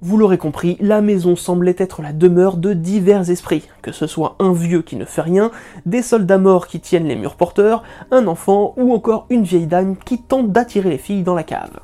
Vous 0.00 0.16
l'aurez 0.16 0.38
compris, 0.38 0.76
la 0.80 1.00
maison 1.00 1.36
semblait 1.36 1.76
être 1.78 2.02
la 2.02 2.12
demeure 2.12 2.56
de 2.56 2.72
divers 2.72 3.30
esprits, 3.30 3.68
que 3.82 3.92
ce 3.92 4.06
soit 4.06 4.36
un 4.40 4.52
vieux 4.52 4.82
qui 4.82 4.96
ne 4.96 5.04
fait 5.04 5.22
rien, 5.22 5.50
des 5.86 6.02
soldats 6.02 6.38
morts 6.38 6.66
qui 6.66 6.80
tiennent 6.80 7.06
les 7.06 7.16
murs 7.16 7.36
porteurs, 7.36 7.84
un 8.10 8.26
enfant 8.26 8.74
ou 8.76 8.92
encore 8.92 9.26
une 9.30 9.44
vieille 9.44 9.66
dame 9.66 9.96
qui 9.96 10.20
tente 10.20 10.50
d'attirer 10.50 10.90
les 10.90 10.98
filles 10.98 11.22
dans 11.22 11.34
la 11.34 11.44
cave. 11.44 11.80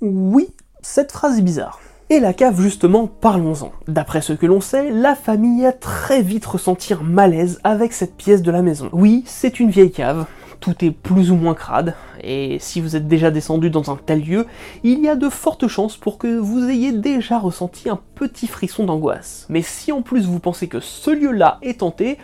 Oui, 0.00 0.48
Cette 0.84 1.12
phrase 1.12 1.38
est 1.38 1.42
bizarre. 1.42 1.78
Et 2.10 2.18
la 2.18 2.34
cave 2.34 2.60
justement, 2.60 3.06
parlons-en. 3.06 3.70
D'après 3.86 4.20
ce 4.20 4.32
que 4.32 4.46
l'on 4.46 4.60
sait, 4.60 4.90
la 4.90 5.14
famille 5.14 5.64
a 5.64 5.72
très 5.72 6.22
vite 6.22 6.44
ressenti 6.44 6.92
un 6.92 7.02
malaise 7.02 7.60
avec 7.62 7.92
cette 7.92 8.16
pièce 8.16 8.42
de 8.42 8.50
la 8.50 8.62
maison. 8.62 8.90
Oui, 8.92 9.22
c'est 9.24 9.60
une 9.60 9.70
vieille 9.70 9.92
cave, 9.92 10.26
tout 10.58 10.84
est 10.84 10.90
plus 10.90 11.30
ou 11.30 11.36
moins 11.36 11.54
crade, 11.54 11.94
et 12.20 12.58
si 12.58 12.80
vous 12.80 12.96
êtes 12.96 13.06
déjà 13.06 13.30
descendu 13.30 13.70
dans 13.70 13.92
un 13.92 13.96
tel 13.96 14.22
lieu, 14.24 14.46
il 14.82 15.00
y 15.00 15.08
a 15.08 15.14
de 15.14 15.28
fortes 15.28 15.68
chances 15.68 15.96
pour 15.96 16.18
que 16.18 16.36
vous 16.36 16.68
ayez 16.68 16.90
déjà 16.90 17.38
ressenti 17.38 17.88
un 17.88 18.00
petit 18.16 18.48
frisson 18.48 18.84
d'angoisse. 18.84 19.46
Mais 19.48 19.62
si 19.62 19.92
en 19.92 20.02
plus 20.02 20.26
vous 20.26 20.40
pensez 20.40 20.66
que 20.66 20.80
ce 20.80 21.12
lieu-là 21.12 21.58
est 21.62 21.78
tenté, 21.78 22.18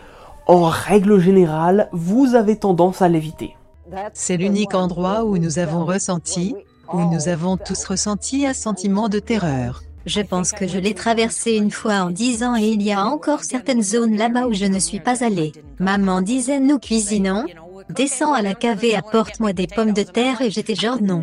en 0.49 0.65
règle 0.65 1.21
générale, 1.21 1.89
vous 1.93 2.35
avez 2.35 2.57
tendance 2.57 3.03
à 3.03 3.09
l'éviter. 3.09 3.55
C'est 4.13 4.37
l'unique 4.37 4.75
endroit 4.75 5.25
où 5.25 5.39
nous 5.39 5.59
avons 5.59 5.85
ressenti, 5.85 6.55
où 6.93 7.01
nous 7.13 7.29
avons 7.29 7.57
tous 7.57 7.85
ressenti 7.85 8.47
un 8.47 8.55
sentiment 8.55 9.09
de 9.09 9.19
terreur. 9.19 9.83
Je 10.07 10.21
pense 10.21 10.53
que 10.53 10.67
je 10.67 10.79
l'ai 10.79 10.95
traversé 10.95 11.53
une 11.53 11.71
fois 11.71 11.97
en 11.97 12.11
dix 12.11 12.43
ans 12.43 12.57
et 12.57 12.69
il 12.69 12.83
y 12.83 12.93
a 12.93 13.05
encore 13.05 13.45
certaines 13.45 13.83
zones 13.83 14.17
là-bas 14.17 14.47
où 14.47 14.55
je 14.55 14.65
ne 14.65 14.79
suis 14.79 15.01
pas 15.01 15.23
allée. 15.23 15.53
Maman 15.79 16.23
disait 16.23 16.61
nous 16.61 16.79
cuisinons, 16.79 17.45
descends 17.91 18.33
à 18.33 18.43
la 18.43 18.55
cave 18.55 18.85
et 18.85 18.97
apporte-moi 18.97 19.53
des 19.53 19.67
pommes 19.67 19.93
de 19.93 20.03
terre 20.03 20.41
et 20.41 20.51
j'étais 20.51 20.75
genre 20.75 21.03
non. 21.03 21.21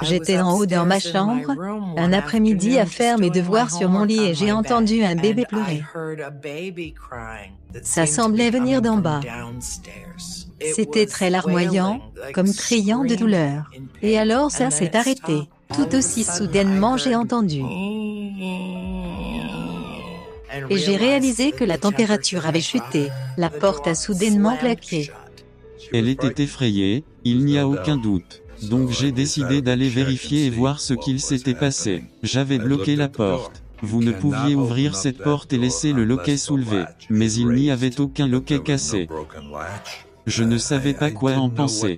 J'étais 0.00 0.38
en 0.38 0.56
haut 0.56 0.66
dans 0.66 0.86
ma 0.86 1.00
chambre, 1.00 1.54
un 1.96 2.12
après-midi 2.12 2.78
à 2.78 2.86
faire 2.86 3.18
mes 3.18 3.30
devoirs 3.30 3.70
sur 3.70 3.88
mon 3.88 4.04
lit 4.04 4.24
et 4.24 4.34
j'ai 4.34 4.52
entendu 4.52 5.02
un 5.02 5.16
bébé 5.16 5.44
pleurer. 5.44 5.82
Ça 7.82 8.06
semblait 8.06 8.50
venir 8.50 8.80
d'en 8.80 8.96
bas. 8.96 9.20
C'était 10.60 11.06
très 11.06 11.30
larmoyant, 11.30 12.00
comme 12.34 12.52
criant 12.52 13.04
de 13.04 13.14
douleur. 13.14 13.70
Et 14.02 14.18
alors 14.18 14.50
ça 14.50 14.70
s'est 14.70 14.96
arrêté. 14.96 15.48
Tout 15.74 15.94
aussi 15.94 16.24
soudainement 16.24 16.96
j'ai 16.96 17.14
entendu. 17.14 17.62
Et 20.70 20.78
j'ai 20.78 20.96
réalisé 20.96 21.52
que 21.52 21.64
la 21.64 21.78
température 21.78 22.46
avait 22.46 22.60
chuté. 22.60 23.08
La 23.36 23.50
porte 23.50 23.86
a 23.86 23.94
soudainement 23.94 24.56
claqué. 24.56 25.10
Elle 25.92 26.08
était 26.08 26.42
effrayée, 26.42 27.04
il 27.24 27.44
n'y 27.44 27.58
a 27.58 27.68
aucun 27.68 27.96
doute. 27.96 28.42
Donc 28.62 28.90
j'ai 28.90 29.12
décidé 29.12 29.62
d'aller 29.62 29.88
vérifier 29.88 30.46
et 30.46 30.50
voir 30.50 30.80
ce 30.80 30.94
qu'il 30.94 31.20
s'était 31.20 31.54
passé. 31.54 32.04
J'avais 32.22 32.58
bloqué 32.58 32.96
la 32.96 33.08
porte. 33.08 33.62
Vous 33.82 34.02
ne 34.02 34.10
pouviez 34.10 34.56
ouvrir 34.56 34.96
cette 34.96 35.18
porte 35.18 35.52
et 35.52 35.58
laisser 35.58 35.92
le 35.92 36.04
loquet 36.04 36.36
soulevé, 36.36 36.84
mais 37.10 37.32
il 37.32 37.48
n'y 37.50 37.70
avait 37.70 38.00
aucun 38.00 38.26
loquet 38.26 38.60
cassé. 38.60 39.08
Je 40.28 40.44
ne 40.44 40.58
savais 40.58 40.92
pas 40.92 41.10
quoi 41.10 41.32
en 41.36 41.48
penser. 41.48 41.96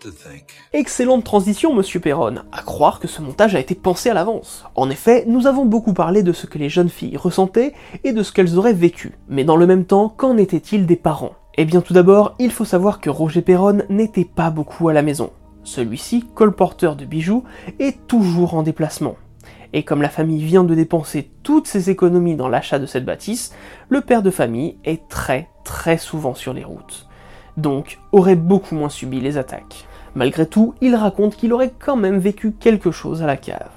Excellente 0.72 1.24
transition, 1.24 1.74
monsieur 1.74 1.98
Perron, 1.98 2.36
à 2.52 2.62
croire 2.62 3.00
que 3.00 3.08
ce 3.08 3.20
montage 3.20 3.56
a 3.56 3.58
été 3.58 3.74
pensé 3.74 4.08
à 4.08 4.14
l'avance. 4.14 4.64
En 4.76 4.88
effet, 4.88 5.24
nous 5.26 5.48
avons 5.48 5.64
beaucoup 5.64 5.94
parlé 5.94 6.22
de 6.22 6.32
ce 6.32 6.46
que 6.46 6.56
les 6.56 6.68
jeunes 6.68 6.90
filles 6.90 7.16
ressentaient 7.16 7.74
et 8.04 8.12
de 8.12 8.22
ce 8.22 8.30
qu'elles 8.30 8.56
auraient 8.56 8.72
vécu. 8.72 9.18
Mais 9.28 9.42
dans 9.42 9.56
le 9.56 9.66
même 9.66 9.84
temps, 9.84 10.08
qu'en 10.08 10.36
était-il 10.36 10.86
des 10.86 10.94
parents? 10.94 11.32
Eh 11.56 11.64
bien 11.64 11.80
tout 11.80 11.92
d'abord, 11.92 12.36
il 12.38 12.52
faut 12.52 12.64
savoir 12.64 13.00
que 13.00 13.10
Roger 13.10 13.42
Perron 13.42 13.82
n'était 13.88 14.24
pas 14.24 14.50
beaucoup 14.50 14.88
à 14.88 14.92
la 14.92 15.02
maison. 15.02 15.32
Celui-ci, 15.64 16.24
colporteur 16.32 16.94
de 16.94 17.06
bijoux, 17.06 17.42
est 17.80 18.06
toujours 18.06 18.54
en 18.54 18.62
déplacement. 18.62 19.16
Et 19.72 19.82
comme 19.82 20.02
la 20.02 20.08
famille 20.08 20.44
vient 20.44 20.62
de 20.62 20.76
dépenser 20.76 21.32
toutes 21.42 21.66
ses 21.66 21.90
économies 21.90 22.36
dans 22.36 22.48
l'achat 22.48 22.78
de 22.78 22.86
cette 22.86 23.04
bâtisse, 23.04 23.52
le 23.88 24.02
père 24.02 24.22
de 24.22 24.30
famille 24.30 24.76
est 24.84 25.08
très 25.08 25.48
très 25.64 25.98
souvent 25.98 26.34
sur 26.34 26.52
les 26.52 26.64
routes 26.64 27.09
donc 27.60 27.98
aurait 28.12 28.36
beaucoup 28.36 28.74
moins 28.74 28.88
subi 28.88 29.20
les 29.20 29.38
attaques. 29.38 29.86
Malgré 30.14 30.46
tout, 30.46 30.74
il 30.80 30.94
raconte 30.94 31.36
qu'il 31.36 31.52
aurait 31.52 31.72
quand 31.78 31.96
même 31.96 32.18
vécu 32.18 32.52
quelque 32.52 32.90
chose 32.90 33.22
à 33.22 33.26
la 33.26 33.36
cave. 33.36 33.70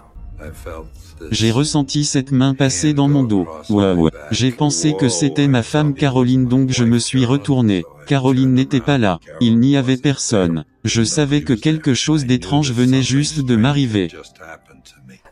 J'ai 1.31 1.51
ressenti 1.51 2.03
cette 2.03 2.31
main 2.31 2.53
passer 2.53 2.93
dans 2.93 3.07
mon 3.07 3.23
dos. 3.23 3.47
Waouh. 3.69 4.09
J'ai 4.31 4.51
pensé 4.51 4.93
que 4.93 5.09
c'était 5.09 5.47
ma 5.47 5.63
femme 5.63 5.93
Caroline 5.93 6.47
donc 6.47 6.69
je 6.71 6.83
me 6.83 6.99
suis 6.99 7.25
retourné. 7.25 7.83
Caroline 8.07 8.53
n'était 8.53 8.81
pas 8.81 8.97
là. 8.97 9.19
Il 9.39 9.59
n'y 9.59 9.77
avait 9.77 9.97
personne. 9.97 10.65
Je 10.83 11.03
savais 11.03 11.43
que 11.43 11.53
quelque 11.53 11.93
chose 11.93 12.25
d'étrange 12.25 12.71
venait 12.71 13.03
juste 13.03 13.41
de 13.41 13.55
m'arriver. 13.55 14.09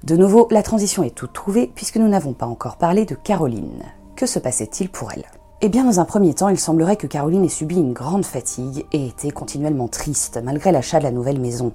De 0.04 0.16
nouveau, 0.16 0.48
la 0.50 0.64
transition 0.64 1.04
est 1.04 1.16
toute 1.16 1.34
trouvée 1.34 1.72
puisque 1.76 1.98
nous 1.98 2.08
n'avons 2.08 2.34
pas 2.34 2.48
encore 2.48 2.78
parlé 2.78 3.06
de 3.06 3.16
Caroline. 3.16 3.84
Que 4.16 4.26
se 4.26 4.40
passait-il 4.40 4.90
pour 4.90 5.12
elle? 5.12 5.26
Eh 5.64 5.70
bien, 5.70 5.86
dans 5.86 6.00
un 6.00 6.06
premier 6.06 6.34
temps, 6.34 6.50
il 6.50 6.60
semblerait 6.60 6.98
que 6.98 7.06
Caroline 7.06 7.46
ait 7.46 7.50
subi 7.50 7.76
une 7.76 7.94
grande 7.94 8.26
fatigue 8.26 8.86
et 8.92 9.06
était 9.06 9.30
continuellement 9.30 9.88
triste 9.88 10.40
malgré 10.44 10.72
l'achat 10.72 10.98
de 10.98 11.04
la 11.04 11.12
nouvelle 11.12 11.40
maison. 11.40 11.72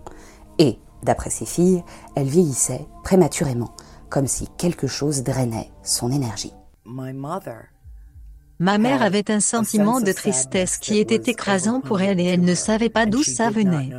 Et, 0.58 0.80
d'après 1.04 1.30
ses 1.30 1.46
filles, 1.46 1.84
elle 2.16 2.26
vieillissait 2.26 2.84
prématurément, 3.04 3.70
comme 4.10 4.26
si 4.26 4.48
quelque 4.58 4.88
chose 4.88 5.22
drainait 5.22 5.70
son 5.84 6.10
énergie. 6.10 6.52
Ma 8.58 8.78
mère 8.78 9.02
avait 9.02 9.30
un 9.30 9.40
sentiment 9.40 10.00
de 10.00 10.12
tristesse 10.12 10.78
qui 10.78 10.98
était 10.98 11.30
écrasant 11.30 11.80
pour 11.80 12.00
elle 12.00 12.18
et 12.20 12.24
elle 12.24 12.40
ne 12.40 12.54
savait 12.54 12.88
pas 12.88 13.04
d'où 13.04 13.22
ça 13.22 13.50
venait. 13.50 13.90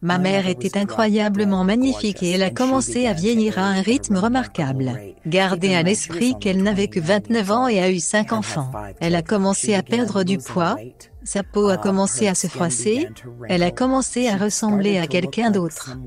Ma 0.00 0.18
mère 0.18 0.48
était 0.48 0.78
incroyablement 0.78 1.64
magnifique 1.64 2.22
et 2.22 2.30
elle 2.30 2.42
a 2.42 2.50
commencé 2.50 3.06
à 3.06 3.12
vieillir 3.12 3.58
à 3.58 3.64
un 3.64 3.82
rythme 3.82 4.16
remarquable. 4.16 4.92
Gardez 5.26 5.74
à 5.74 5.82
l'esprit 5.82 6.36
qu'elle 6.38 6.62
n'avait 6.62 6.88
que 6.88 7.00
29 7.00 7.50
ans 7.50 7.68
et 7.68 7.80
a 7.80 7.90
eu 7.90 7.98
5 7.98 8.32
enfants. 8.32 8.70
Elle 9.00 9.14
a 9.14 9.22
commencé 9.22 9.74
à 9.74 9.82
perdre 9.82 10.22
du 10.22 10.38
poids, 10.38 10.76
sa 11.22 11.42
peau 11.42 11.68
a 11.68 11.76
commencé 11.76 12.28
à 12.28 12.34
se 12.34 12.46
froisser, 12.46 13.08
elle 13.48 13.62
a 13.62 13.70
commencé 13.70 14.28
à 14.28 14.36
ressembler 14.36 14.98
à 14.98 15.06
quelqu'un 15.06 15.50
d'autre. 15.50 15.98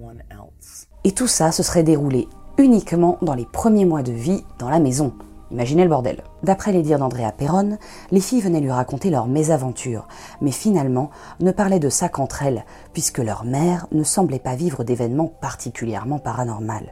Et 1.03 1.11
tout 1.11 1.27
ça 1.27 1.51
se 1.51 1.61
serait 1.61 1.83
déroulé 1.83 2.27
uniquement 2.57 3.19
dans 3.21 3.35
les 3.35 3.45
premiers 3.45 3.85
mois 3.85 4.01
de 4.01 4.11
vie 4.11 4.43
dans 4.57 4.69
la 4.69 4.79
maison. 4.79 5.13
Imaginez 5.51 5.83
le 5.83 5.89
bordel. 5.89 6.23
D'après 6.43 6.71
les 6.71 6.81
dires 6.81 6.99
d'Andrea 6.99 7.31
Perron, 7.31 7.77
les 8.11 8.19
filles 8.19 8.41
venaient 8.41 8.59
lui 8.59 8.71
raconter 8.71 9.09
leurs 9.09 9.27
mésaventures, 9.27 10.07
mais 10.41 10.51
finalement 10.51 11.09
ne 11.39 11.51
parlaient 11.51 11.79
de 11.79 11.89
ça 11.89 12.09
qu'entre 12.09 12.43
elles, 12.43 12.65
puisque 12.93 13.19
leur 13.19 13.45
mère 13.45 13.87
ne 13.91 14.03
semblait 14.03 14.39
pas 14.39 14.55
vivre 14.55 14.83
d'événements 14.83 15.31
particulièrement 15.39 16.19
paranormaux, 16.19 16.91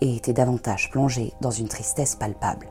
et 0.00 0.16
était 0.16 0.32
davantage 0.32 0.90
plongée 0.90 1.32
dans 1.40 1.52
une 1.52 1.68
tristesse 1.68 2.16
palpable. 2.16 2.68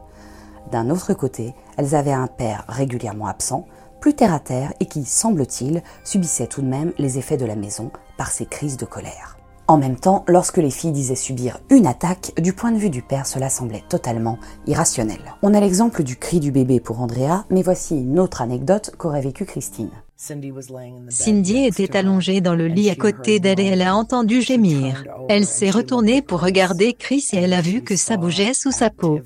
D'un 0.72 0.90
autre 0.90 1.14
côté, 1.14 1.56
elles 1.78 1.96
avaient 1.96 2.12
un 2.12 2.28
père 2.28 2.66
régulièrement 2.68 3.28
absent, 3.28 3.66
plus 4.02 4.16
terre 4.16 4.34
à 4.34 4.40
terre 4.40 4.74
et 4.80 4.86
qui, 4.86 5.06
semble-t-il, 5.06 5.82
subissait 6.04 6.48
tout 6.48 6.62
de 6.62 6.68
même 6.68 6.92
les 6.98 7.18
effets 7.18 7.38
de 7.38 7.46
la 7.46 7.56
maison 7.56 7.92
par 8.18 8.32
ses 8.32 8.46
crises 8.46 8.78
de 8.78 8.86
colère. 8.86 9.38
En 9.72 9.78
même 9.78 9.96
temps, 9.96 10.26
lorsque 10.28 10.58
les 10.58 10.70
filles 10.70 10.92
disaient 10.92 11.16
subir 11.16 11.62
une 11.70 11.88
attaque, 11.88 12.34
du 12.42 12.52
point 12.52 12.74
de 12.74 12.78
vue 12.78 12.90
du 12.90 13.02
père, 13.02 13.26
cela 13.26 13.50
semblait 13.50 13.86
totalement 13.88 14.38
irrationnel. 14.68 15.22
On 15.44 15.54
a 15.54 15.62
l'exemple 15.62 16.04
du 16.04 16.18
cri 16.18 16.42
du 16.42 16.52
bébé 16.52 16.82
pour 16.82 17.00
Andrea, 17.00 17.46
mais 17.50 17.62
voici 17.62 17.96
une 17.96 18.20
autre 18.20 18.42
anecdote 18.42 18.92
qu'aurait 18.98 19.22
vécue 19.22 19.46
Christine. 19.46 19.90
Cindy 20.18 21.66
était 21.66 21.96
allongée 21.96 22.42
dans 22.42 22.54
le 22.54 22.68
lit 22.68 22.90
à 22.90 22.96
côté 22.96 23.40
d'elle 23.40 23.62
et 23.62 23.68
elle 23.68 23.82
a 23.82 23.96
entendu 23.96 24.42
gémir. 24.42 25.06
Elle 25.30 25.46
s'est 25.46 25.70
retournée 25.70 26.22
pour 26.22 26.42
regarder 26.42 26.92
Chris 26.92 27.30
et 27.32 27.38
elle 27.38 27.54
a 27.54 27.62
vu 27.62 27.82
que 27.82 27.96
ça 27.96 28.18
bougeait 28.18 28.54
sous 28.54 28.74
sa 28.74 28.90
peau. 28.90 29.22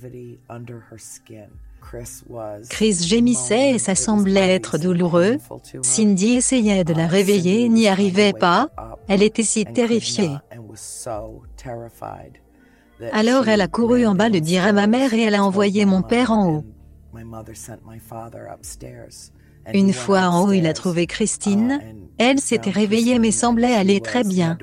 Chris 2.70 2.94
gémissait 2.94 3.72
et 3.72 3.80
ça 3.80 3.96
semblait 3.96 4.54
être 4.56 4.78
douloureux. 4.78 5.38
Cindy 5.82 6.36
essayait 6.36 6.84
de 6.84 6.94
la 6.94 7.08
réveiller 7.08 7.70
n'y 7.70 7.88
arrivait 7.88 8.34
pas. 8.34 8.70
Elle 9.08 9.24
était 9.24 9.44
si 9.44 9.66
terrifiée. 9.66 10.32
Alors 13.12 13.48
elle 13.48 13.62
a 13.62 13.68
couru 13.68 14.06
en 14.06 14.16
bas 14.16 14.30
le 14.30 14.42
dire 14.42 14.66
à 14.66 14.72
ma 14.72 14.88
mère 14.88 15.14
et 15.14 15.22
elle 15.22 15.36
a 15.36 15.44
envoyé 15.44 15.86
mon 15.86 16.02
père 16.02 16.32
en 16.32 16.50
haut. 16.50 16.66
Une 19.74 19.94
fois 19.94 20.22
en 20.28 20.46
haut, 20.46 20.52
il 20.52 20.68
a 20.68 20.74
trouvé 20.74 21.08
Christine. 21.08 21.82
Elle 22.18 22.40
s'était 22.40 22.72
réveillée 22.72 23.20
mais 23.20 23.32
semblait 23.32 23.76
aller 23.76 24.00
très 24.00 24.24
bien. 24.24 24.58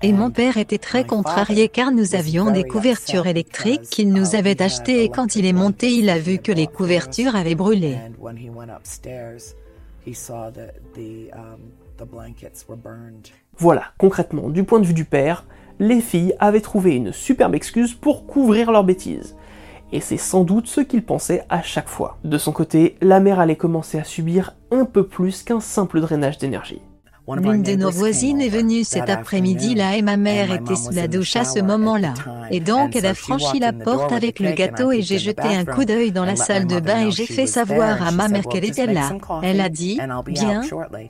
Et 0.00 0.12
mon 0.12 0.30
père 0.30 0.58
était 0.58 0.78
très 0.78 1.04
contrarié 1.04 1.68
car 1.68 1.90
nous 1.90 2.14
avions 2.14 2.52
des 2.52 2.62
couvertures 2.62 3.26
électriques 3.26 3.82
qu'il 3.90 4.12
nous 4.12 4.36
avait 4.36 4.62
achetées 4.62 5.02
et 5.02 5.08
quand 5.08 5.34
il 5.34 5.44
est 5.44 5.52
monté, 5.52 5.90
il 5.90 6.08
a 6.08 6.20
vu 6.20 6.38
que 6.38 6.52
les 6.52 6.68
couvertures 6.68 7.34
avaient 7.34 7.56
brûlé. 7.56 7.96
Voilà, 13.56 13.82
concrètement, 13.98 14.48
du 14.48 14.62
point 14.62 14.78
de 14.78 14.86
vue 14.86 14.94
du 14.94 15.04
père, 15.04 15.44
les 15.80 16.00
filles 16.00 16.34
avaient 16.38 16.60
trouvé 16.60 16.94
une 16.94 17.12
superbe 17.12 17.56
excuse 17.56 17.94
pour 17.94 18.24
couvrir 18.26 18.70
leurs 18.70 18.84
bêtises. 18.84 19.34
Et 19.90 20.00
c'est 20.00 20.16
sans 20.16 20.44
doute 20.44 20.68
ce 20.68 20.80
qu'il 20.80 21.02
pensait 21.02 21.44
à 21.48 21.62
chaque 21.62 21.88
fois. 21.88 22.18
De 22.22 22.38
son 22.38 22.52
côté, 22.52 22.96
la 23.00 23.18
mère 23.18 23.40
allait 23.40 23.56
commencer 23.56 23.98
à 23.98 24.04
subir 24.04 24.54
un 24.70 24.84
peu 24.84 25.04
plus 25.04 25.42
qu'un 25.42 25.60
simple 25.60 26.00
drainage 26.00 26.38
d'énergie. 26.38 26.82
L'une 27.36 27.62
de 27.62 27.74
nos 27.74 27.90
voisines 27.90 28.40
est 28.40 28.48
venue 28.48 28.84
cet 28.84 29.10
après-midi-là 29.10 29.96
et 29.96 30.02
ma 30.02 30.16
mère 30.16 30.52
était 30.52 30.76
sous 30.76 30.92
la 30.92 31.08
douche 31.08 31.36
à 31.36 31.44
ce 31.44 31.60
moment-là. 31.60 32.14
Et 32.50 32.60
donc 32.60 32.96
elle 32.96 33.06
a 33.06 33.14
franchi 33.14 33.58
la 33.58 33.72
porte 33.72 34.12
avec 34.12 34.40
le 34.40 34.52
gâteau 34.52 34.92
et 34.92 35.02
j'ai 35.02 35.18
jeté 35.18 35.42
un 35.42 35.64
coup 35.64 35.84
d'œil 35.84 36.12
dans 36.12 36.24
la 36.24 36.36
salle 36.36 36.66
de 36.66 36.80
bain 36.80 37.06
et 37.06 37.10
j'ai 37.10 37.26
fait 37.26 37.46
savoir 37.46 38.02
à 38.02 38.10
ma 38.12 38.28
mère 38.28 38.44
qu'elle 38.44 38.64
était 38.64 38.86
là. 38.86 39.12
Elle 39.42 39.60
a 39.60 39.68
dit, 39.68 39.98
bien, 40.26 40.62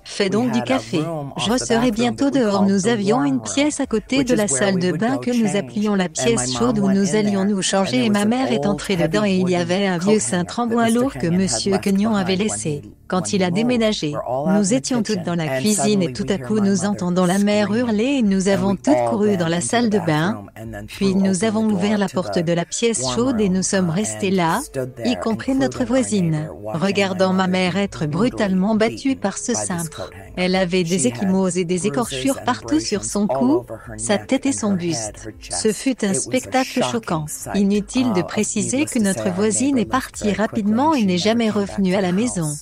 fais 0.05 0.29
donc 0.29 0.51
du 0.51 0.63
café. 0.63 1.01
Je 1.37 1.57
serai 1.57 1.91
bientôt 1.91 2.31
dehors. 2.31 2.65
Nous 2.65 2.89
avions 2.89 3.25
une 3.25 3.41
pièce 3.41 3.81
à 3.81 3.87
côté 3.87 4.25
de 4.25 4.35
la 4.35 4.49
salle 4.49 4.79
de 4.79 4.93
bain 4.93 5.19
que 5.19 5.31
nous 5.31 5.57
appelions 5.57 5.95
la 5.95 6.09
pièce 6.09 6.53
chaude 6.57 6.79
où 6.79 6.91
nous 6.91 7.15
allions 7.15 7.45
nous 7.45 7.63
changer 7.63 8.05
et 8.05 8.11
ma 8.11 8.25
mère 8.25 8.53
est 8.53 8.67
entrée 8.67 8.97
dedans 8.97 9.25
et 9.25 9.37
il 9.37 9.49
y 9.49 9.57
avait 9.57 9.87
un 9.87 9.99
vieux 9.99 10.21
saint 10.21 10.45
tremblant 10.45 10.89
lourd 10.89 11.15
que 11.15 11.29
monsieur 11.29 11.79
Quignon 11.79 12.15
avait 12.15 12.37
laissé. 12.37 12.83
Quand 13.07 13.33
il 13.33 13.43
a 13.43 13.51
déménagé, 13.51 14.13
nous 14.49 14.75
étions 14.75 15.03
toutes 15.03 15.23
dans 15.23 15.35
la 15.35 15.59
cuisine 15.59 16.03
et 16.03 16.08
tout 16.15 16.27
à 16.29 16.39
coup 16.39 16.61
nous 16.61 16.85
entendons 16.85 17.25
la 17.25 17.39
mère 17.39 17.73
hurler 17.73 18.19
et 18.19 18.23
nous 18.23 18.49
avons 18.49 18.77
toutes 18.77 19.05
couru 19.11 19.37
dans 19.37 19.49
la 19.49 19.61
salle 19.61 19.91
de 19.91 19.99
bain. 19.99 20.45
Puis 20.87 21.15
nous 21.15 21.45
avons 21.45 21.65
ouvert 21.67 21.99
la 21.99 22.09
porte 22.09 22.39
de 22.39 22.53
la 22.53 22.65
pièce 22.65 23.03
chaude 23.15 23.41
et 23.41 23.49
nous 23.49 23.63
sommes 23.63 23.91
restés 23.91 24.31
là, 24.31 24.61
y 25.05 25.17
compris 25.17 25.55
notre 25.55 25.85
voisine, 25.85 26.49
regardant 26.65 27.33
ma 27.33 27.47
mère 27.47 27.77
être 27.77 28.07
brutalement 28.07 28.75
battue 28.75 29.17
par 29.17 29.39
ce 29.39 29.55
cintre. 29.55 30.11
Elle 30.37 30.55
avait 30.55 30.85
des 30.85 31.07
échymoses 31.07 31.59
et 31.59 31.65
des 31.65 31.87
écorchures 31.87 32.43
partout 32.43 32.81
sur 32.81 33.05
son 33.05 33.27
cou, 33.27 33.65
sa 33.97 34.19
tête 34.19 34.47
et 34.47 34.53
son 34.53 34.73
buste. 34.73 35.29
Ce 35.41 35.73
fut 35.73 36.05
un 36.05 36.15
spectacle 36.15 36.83
choquant. 36.83 37.27
Inutile 37.55 38.13
de 38.13 38.23
préciser 38.23 38.85
que 38.85 38.99
notre 38.99 39.31
voisine 39.31 39.79
est 39.79 39.85
partie 39.85 40.33
rapidement 40.33 40.95
et 40.95 41.05
n'est 41.05 41.19
jamais 41.19 41.51
revenue 41.51 41.95
à 41.95 42.01
la 42.01 42.13
maison. 42.13 42.53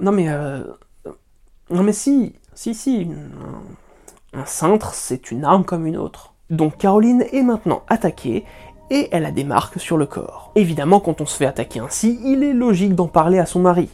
Non 0.00 0.12
mais... 0.12 0.28
Euh... 0.28 0.62
Non 1.70 1.84
mais 1.84 1.92
si, 1.92 2.32
si, 2.54 2.74
si. 2.74 3.08
Un 4.32 4.46
cintre, 4.46 4.94
c'est 4.94 5.30
une 5.30 5.44
arme 5.44 5.64
comme 5.64 5.86
une 5.86 5.96
autre. 5.96 6.34
Donc 6.50 6.78
Caroline 6.78 7.24
est 7.32 7.42
maintenant 7.42 7.82
attaquée 7.88 8.44
et 8.90 9.08
elle 9.12 9.24
a 9.24 9.30
des 9.30 9.44
marques 9.44 9.80
sur 9.80 9.96
le 9.96 10.06
corps. 10.06 10.52
Évidemment, 10.56 11.00
quand 11.00 11.20
on 11.20 11.26
se 11.26 11.36
fait 11.36 11.46
attaquer 11.46 11.80
ainsi, 11.80 12.20
il 12.24 12.42
est 12.42 12.52
logique 12.52 12.94
d'en 12.94 13.08
parler 13.08 13.38
à 13.38 13.46
son 13.46 13.60
mari, 13.60 13.88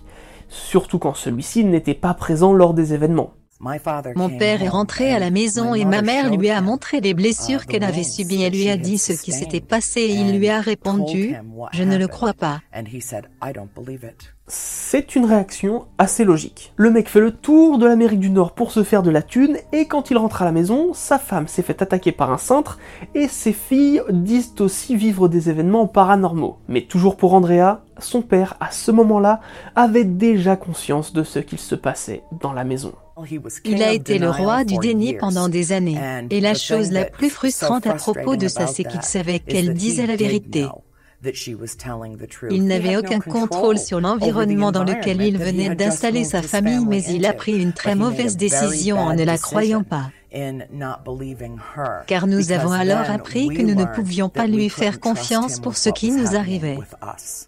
surtout 0.48 0.98
quand 0.98 1.14
celui-ci 1.14 1.64
n'était 1.64 1.94
pas 1.94 2.14
présent 2.14 2.52
lors 2.52 2.74
des 2.74 2.94
événements. 2.94 3.32
Mon 3.60 4.28
père 4.36 4.62
est 4.62 4.68
rentré 4.68 5.12
à 5.12 5.18
la 5.18 5.30
maison 5.30 5.74
et 5.74 5.86
ma 5.86 6.02
mère 6.02 6.30
lui 6.30 6.50
a 6.50 6.60
montré 6.60 7.00
les 7.00 7.14
blessures 7.14 7.64
qu'elle 7.64 7.84
avait 7.84 8.02
subies. 8.02 8.42
Elle 8.42 8.52
lui 8.52 8.68
a 8.68 8.76
dit 8.76 8.98
ce 8.98 9.12
qui 9.14 9.32
s'était 9.32 9.62
passé 9.62 10.00
et 10.00 10.14
il 10.14 10.38
lui 10.38 10.50
a 10.50 10.60
répondu⁇ 10.60 11.30
Je 11.72 11.82
ne 11.82 11.96
le 11.96 12.06
crois 12.06 12.34
pas⁇ 12.34 12.60
c'est 14.48 15.16
une 15.16 15.24
réaction 15.24 15.86
assez 15.98 16.24
logique. 16.24 16.72
Le 16.76 16.90
mec 16.90 17.08
fait 17.08 17.20
le 17.20 17.32
tour 17.32 17.78
de 17.78 17.86
l'Amérique 17.86 18.20
du 18.20 18.30
Nord 18.30 18.52
pour 18.52 18.70
se 18.70 18.84
faire 18.84 19.02
de 19.02 19.10
la 19.10 19.22
thune, 19.22 19.56
et 19.72 19.86
quand 19.86 20.10
il 20.10 20.18
rentre 20.18 20.42
à 20.42 20.44
la 20.44 20.52
maison, 20.52 20.92
sa 20.94 21.18
femme 21.18 21.48
s'est 21.48 21.62
fait 21.62 21.82
attaquer 21.82 22.12
par 22.12 22.32
un 22.32 22.38
cintre, 22.38 22.78
et 23.14 23.26
ses 23.26 23.52
filles 23.52 24.02
disent 24.10 24.54
aussi 24.60 24.94
vivre 24.94 25.28
des 25.28 25.50
événements 25.50 25.88
paranormaux. 25.88 26.58
Mais 26.68 26.82
toujours 26.82 27.16
pour 27.16 27.34
Andrea, 27.34 27.80
son 27.98 28.22
père, 28.22 28.54
à 28.60 28.70
ce 28.70 28.92
moment-là, 28.92 29.40
avait 29.74 30.04
déjà 30.04 30.54
conscience 30.54 31.12
de 31.12 31.24
ce 31.24 31.40
qu'il 31.40 31.58
se 31.58 31.74
passait 31.74 32.22
dans 32.40 32.52
la 32.52 32.64
maison. 32.64 32.92
Il 33.64 33.82
a 33.82 33.92
été 33.92 34.18
le 34.18 34.30
roi 34.30 34.64
du 34.64 34.76
déni 34.78 35.14
pendant 35.14 35.48
des 35.48 35.72
années, 35.72 35.98
et 36.30 36.40
la 36.40 36.54
chose 36.54 36.92
la 36.92 37.04
plus 37.04 37.30
frustrante 37.30 37.86
à 37.86 37.94
propos 37.94 38.36
de 38.36 38.46
ça, 38.46 38.68
c'est 38.68 38.84
qu'il 38.84 39.02
savait 39.02 39.40
qu'elle 39.40 39.74
disait 39.74 40.06
la 40.06 40.16
vérité. 40.16 40.66
Il 42.50 42.66
n'avait 42.66 42.96
aucun 42.96 43.20
contrôle 43.20 43.78
sur 43.78 44.00
l'environnement 44.00 44.72
dans 44.72 44.84
lequel 44.84 45.22
il 45.22 45.38
venait 45.38 45.74
d'installer 45.74 46.24
sa 46.24 46.42
famille, 46.42 46.84
mais 46.86 47.02
il 47.04 47.26
a 47.26 47.32
pris 47.32 47.60
une 47.60 47.72
très 47.72 47.94
mauvaise 47.94 48.36
décision 48.36 48.98
en 48.98 49.14
ne 49.14 49.24
la 49.24 49.38
croyant 49.38 49.82
pas. 49.82 50.10
Car 52.06 52.26
nous 52.26 52.52
avons 52.52 52.72
alors 52.72 53.10
appris 53.10 53.48
que 53.48 53.62
nous 53.62 53.74
ne 53.74 53.84
pouvions 53.84 54.28
pas 54.28 54.46
lui 54.46 54.68
faire 54.68 55.00
confiance 55.00 55.60
pour 55.60 55.76
ce 55.76 55.88
qui 55.88 56.10
nous 56.10 56.36
arrivait. 56.36 56.78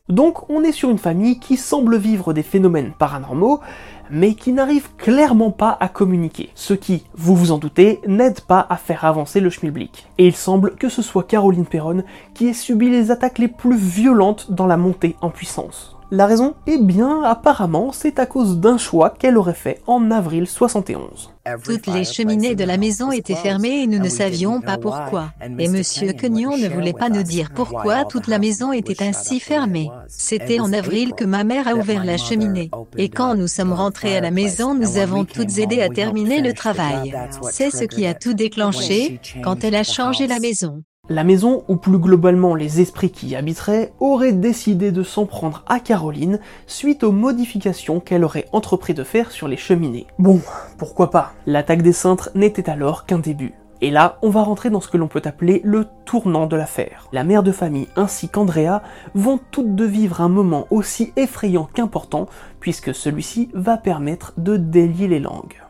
Donc 0.08 0.48
on 0.48 0.62
est 0.62 0.72
sur 0.72 0.88
une 0.88 0.98
famille 0.98 1.38
qui 1.38 1.56
semble 1.56 1.98
vivre 1.98 2.32
des 2.32 2.42
phénomènes 2.42 2.92
paranormaux, 2.98 3.60
mais 4.10 4.34
qui 4.34 4.52
n'arrive 4.52 4.94
clairement 4.96 5.50
pas 5.50 5.76
à 5.80 5.88
communiquer, 5.88 6.50
ce 6.54 6.74
qui, 6.74 7.04
vous 7.14 7.36
vous 7.36 7.52
en 7.52 7.58
doutez, 7.58 8.00
n'aide 8.06 8.40
pas 8.40 8.66
à 8.68 8.76
faire 8.76 9.04
avancer 9.04 9.40
le 9.40 9.50
schmilblick. 9.50 10.06
Et 10.18 10.26
il 10.26 10.36
semble 10.36 10.76
que 10.76 10.88
ce 10.88 11.02
soit 11.02 11.24
Caroline 11.24 11.66
Perron 11.66 12.02
qui 12.34 12.48
ait 12.48 12.54
subi 12.54 12.90
les 12.90 13.10
attaques 13.10 13.38
les 13.38 13.48
plus 13.48 13.76
violentes 13.76 14.52
dans 14.52 14.66
la 14.66 14.76
montée 14.76 15.16
en 15.20 15.30
puissance. 15.30 15.97
La 16.10 16.26
raison 16.26 16.54
Eh 16.66 16.78
bien, 16.78 17.22
apparemment, 17.22 17.92
c'est 17.92 18.18
à 18.18 18.24
cause 18.24 18.58
d'un 18.60 18.78
choix 18.78 19.10
qu'elle 19.10 19.36
aurait 19.36 19.52
fait 19.52 19.82
en 19.86 20.10
avril 20.10 20.46
71. 20.46 21.34
Toutes 21.62 21.86
les 21.86 22.04
cheminées 22.04 22.54
de 22.54 22.64
la 22.64 22.78
maison 22.78 23.12
étaient 23.12 23.34
fermées 23.34 23.82
et 23.82 23.86
nous 23.86 23.98
ne 23.98 24.08
savions 24.08 24.62
pas 24.62 24.78
pourquoi. 24.78 25.32
Et 25.58 25.68
Monsieur 25.68 26.12
Quignon 26.12 26.56
ne 26.56 26.68
voulait 26.68 26.94
pas 26.94 27.10
nous 27.10 27.22
dire 27.22 27.50
pourquoi 27.54 28.06
toute 28.06 28.26
la 28.26 28.38
maison 28.38 28.72
était 28.72 29.02
ainsi 29.02 29.38
fermée. 29.38 29.90
C'était 30.08 30.60
en 30.60 30.72
avril 30.72 31.12
que 31.12 31.26
ma 31.26 31.44
mère 31.44 31.68
a 31.68 31.74
ouvert 31.74 32.04
la 32.06 32.16
cheminée. 32.16 32.70
Et 32.96 33.10
quand 33.10 33.34
nous 33.34 33.48
sommes 33.48 33.74
rentrés 33.74 34.16
à 34.16 34.22
la 34.22 34.30
maison, 34.30 34.74
nous 34.74 34.96
avons 34.96 35.26
toutes 35.26 35.58
aidé 35.58 35.82
à 35.82 35.90
terminer 35.90 36.40
le 36.40 36.54
travail. 36.54 37.14
C'est 37.50 37.70
ce 37.70 37.84
qui 37.84 38.06
a 38.06 38.14
tout 38.14 38.32
déclenché 38.32 39.20
quand 39.44 39.62
elle 39.62 39.74
a 39.74 39.84
changé 39.84 40.26
la 40.26 40.40
maison. 40.40 40.82
La 41.10 41.24
maison, 41.24 41.64
ou 41.68 41.76
plus 41.76 41.98
globalement 41.98 42.54
les 42.54 42.82
esprits 42.82 43.10
qui 43.10 43.28
y 43.28 43.36
habiteraient, 43.36 43.94
auraient 43.98 44.34
décidé 44.34 44.92
de 44.92 45.02
s'en 45.02 45.24
prendre 45.24 45.64
à 45.66 45.80
Caroline 45.80 46.38
suite 46.66 47.02
aux 47.02 47.12
modifications 47.12 47.98
qu'elle 47.98 48.24
aurait 48.24 48.44
entrepris 48.52 48.92
de 48.92 49.04
faire 49.04 49.30
sur 49.30 49.48
les 49.48 49.56
cheminées. 49.56 50.06
Bon, 50.18 50.40
pourquoi 50.76 51.10
pas? 51.10 51.32
L'attaque 51.46 51.80
des 51.80 51.94
cintres 51.94 52.28
n'était 52.34 52.68
alors 52.68 53.06
qu'un 53.06 53.20
début. 53.20 53.54
Et 53.80 53.90
là, 53.90 54.18
on 54.20 54.28
va 54.28 54.42
rentrer 54.42 54.68
dans 54.68 54.82
ce 54.82 54.88
que 54.88 54.98
l'on 54.98 55.08
peut 55.08 55.22
appeler 55.24 55.62
le 55.64 55.86
tournant 56.04 56.46
de 56.46 56.56
l'affaire. 56.56 57.08
La 57.12 57.24
mère 57.24 57.42
de 57.42 57.52
famille 57.52 57.88
ainsi 57.96 58.28
qu'Andrea 58.28 58.82
vont 59.14 59.40
toutes 59.50 59.74
deux 59.74 59.86
vivre 59.86 60.20
un 60.20 60.28
moment 60.28 60.66
aussi 60.70 61.12
effrayant 61.16 61.70
qu'important, 61.72 62.26
puisque 62.60 62.94
celui-ci 62.94 63.48
va 63.54 63.78
permettre 63.78 64.34
de 64.36 64.58
délier 64.58 65.08
les 65.08 65.20
langues. 65.20 65.62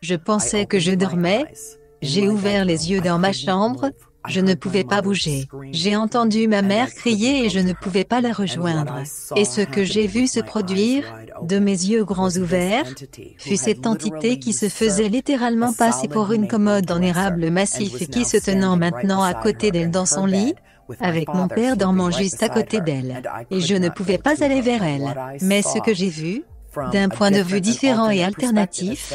Je 0.00 0.14
pensais 0.14 0.64
que 0.64 0.78
je 0.78 0.92
dormais, 0.92 1.44
j'ai 2.02 2.28
ouvert 2.28 2.64
les 2.64 2.90
yeux 2.90 3.00
dans 3.00 3.18
ma 3.18 3.32
chambre, 3.32 3.90
je 4.28 4.40
ne 4.40 4.54
pouvais 4.54 4.84
pas 4.84 5.00
bouger. 5.00 5.48
J'ai 5.72 5.96
entendu 5.96 6.48
ma 6.48 6.62
mère 6.62 6.92
crier 6.92 7.46
et 7.46 7.50
je 7.50 7.60
ne 7.60 7.72
pouvais 7.72 8.04
pas 8.04 8.20
la 8.20 8.32
rejoindre. 8.32 9.02
Et 9.36 9.44
ce 9.44 9.60
que 9.60 9.84
j'ai 9.84 10.06
vu 10.06 10.26
se 10.26 10.40
produire, 10.40 11.04
de 11.42 11.58
mes 11.58 11.72
yeux 11.72 12.04
grands 12.04 12.30
ouverts, 12.36 12.92
fut 13.38 13.56
cette 13.56 13.86
entité 13.86 14.38
qui 14.38 14.52
se 14.52 14.68
faisait 14.68 15.08
littéralement 15.08 15.72
passer 15.72 16.08
pour 16.08 16.32
une 16.32 16.48
commode 16.48 16.90
en 16.90 17.00
érable 17.00 17.50
massif 17.50 18.02
et 18.02 18.06
qui 18.06 18.24
se 18.24 18.36
tenant 18.36 18.76
maintenant 18.76 19.22
à 19.22 19.34
côté 19.34 19.70
d'elle 19.70 19.90
dans 19.90 20.06
son 20.06 20.26
lit, 20.26 20.54
avec 21.00 21.28
mon 21.28 21.48
père 21.48 21.76
dormant 21.76 22.10
juste 22.10 22.42
à 22.42 22.48
côté 22.48 22.80
d'elle. 22.80 23.22
Et 23.50 23.60
je 23.60 23.74
ne 23.74 23.88
pouvais 23.88 24.18
pas 24.18 24.42
aller 24.42 24.60
vers 24.60 24.82
elle. 24.82 25.14
Mais 25.42 25.62
ce 25.62 25.78
que 25.78 25.94
j'ai 25.94 26.08
vu, 26.08 26.44
d'un 26.92 27.08
point 27.08 27.30
de 27.30 27.40
vue 27.40 27.60
différent 27.60 28.10
et 28.10 28.22
alternatif, 28.22 29.12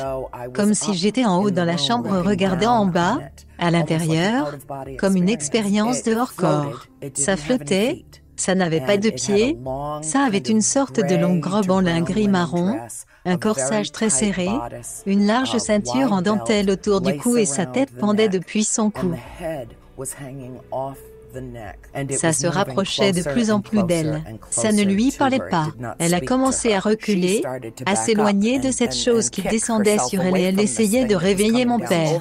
comme 0.54 0.74
si 0.74 0.94
j'étais 0.94 1.26
en 1.26 1.42
haut 1.42 1.52
dans 1.52 1.66
la 1.66 1.78
chambre 1.78 2.20
regardant 2.20 2.74
en 2.74 2.86
bas, 2.86 3.20
à 3.60 3.72
l'intérieur, 3.72 4.56
comme 4.98 5.16
une 5.16 5.30
expérience 5.30 6.04
de 6.04 6.16
hors-corps. 6.16 6.86
Ça 7.14 7.38
flottait, 7.38 8.06
ça 8.36 8.56
n'avait 8.56 8.82
pas 8.82 8.98
de 8.98 9.10
pieds, 9.10 9.58
ça 10.02 10.22
avait 10.22 10.38
une 10.38 10.62
sorte 10.62 11.00
de 11.00 11.16
longue 11.16 11.46
robe 11.46 11.72
en 11.72 11.82
lin 11.82 12.02
gris 12.02 12.28
marron, 12.28 12.80
un 13.26 13.38
corsage 13.38 13.92
très 13.92 14.10
serré, 14.10 14.50
une 15.06 15.26
large 15.26 15.58
ceinture 15.58 16.12
en 16.12 16.22
dentelle 16.22 16.70
autour 16.70 17.02
du 17.02 17.18
cou 17.18 17.38
et 17.38 17.46
sa 17.46 17.66
tête 17.66 17.96
pendait 17.98 18.30
depuis 18.30 18.64
son 18.64 18.90
cou. 18.90 19.14
Ça 22.12 22.34
se 22.34 22.48
rapprochait 22.48 23.12
de 23.12 23.24
plus 23.24 23.52
en 23.52 23.62
plus 23.62 23.84
d'elle. 23.84 24.24
Ça 24.50 24.72
ne 24.72 24.84
lui 24.84 25.12
parlait 25.12 25.40
pas. 25.50 25.68
Elle 26.00 26.14
a 26.14 26.22
commencé 26.22 26.74
à 26.74 26.80
reculer, 26.80 27.44
à 27.86 27.96
s'éloigner 27.96 28.60
de 28.60 28.72
cette 28.72 28.96
chose 28.96 29.30
qui 29.30 29.42
descendait 29.42 30.00
sur 30.00 30.22
elle 30.22 30.38
et 30.38 30.42
elle 30.44 30.60
essayait 30.60 31.06
de 31.06 31.16
réveiller 31.16 31.66
mon 31.66 31.80
père. 31.80 32.20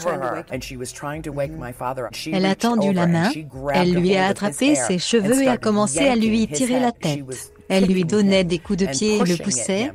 Elle 2.33 2.47
a 2.47 2.55
tendu 2.55 2.93
la 2.93 3.07
main, 3.07 3.31
elle 3.73 3.95
lui 3.95 4.17
a 4.17 4.27
attrapé 4.27 4.75
ses 4.75 4.99
cheveux 4.99 5.43
et 5.43 5.49
a 5.49 5.57
commencé 5.57 6.01
à 6.01 6.17
lui 6.17 6.47
tirer 6.49 6.81
la 6.81 6.93
tête. 6.93 7.53
Elle 7.69 7.87
lui 7.87 8.05
donnait 8.05 8.45
des 8.45 8.59
coups 8.59 8.81
de 8.81 8.87
pied 8.87 9.17
et 9.17 9.25
le 9.25 9.37
poussait, 9.43 9.93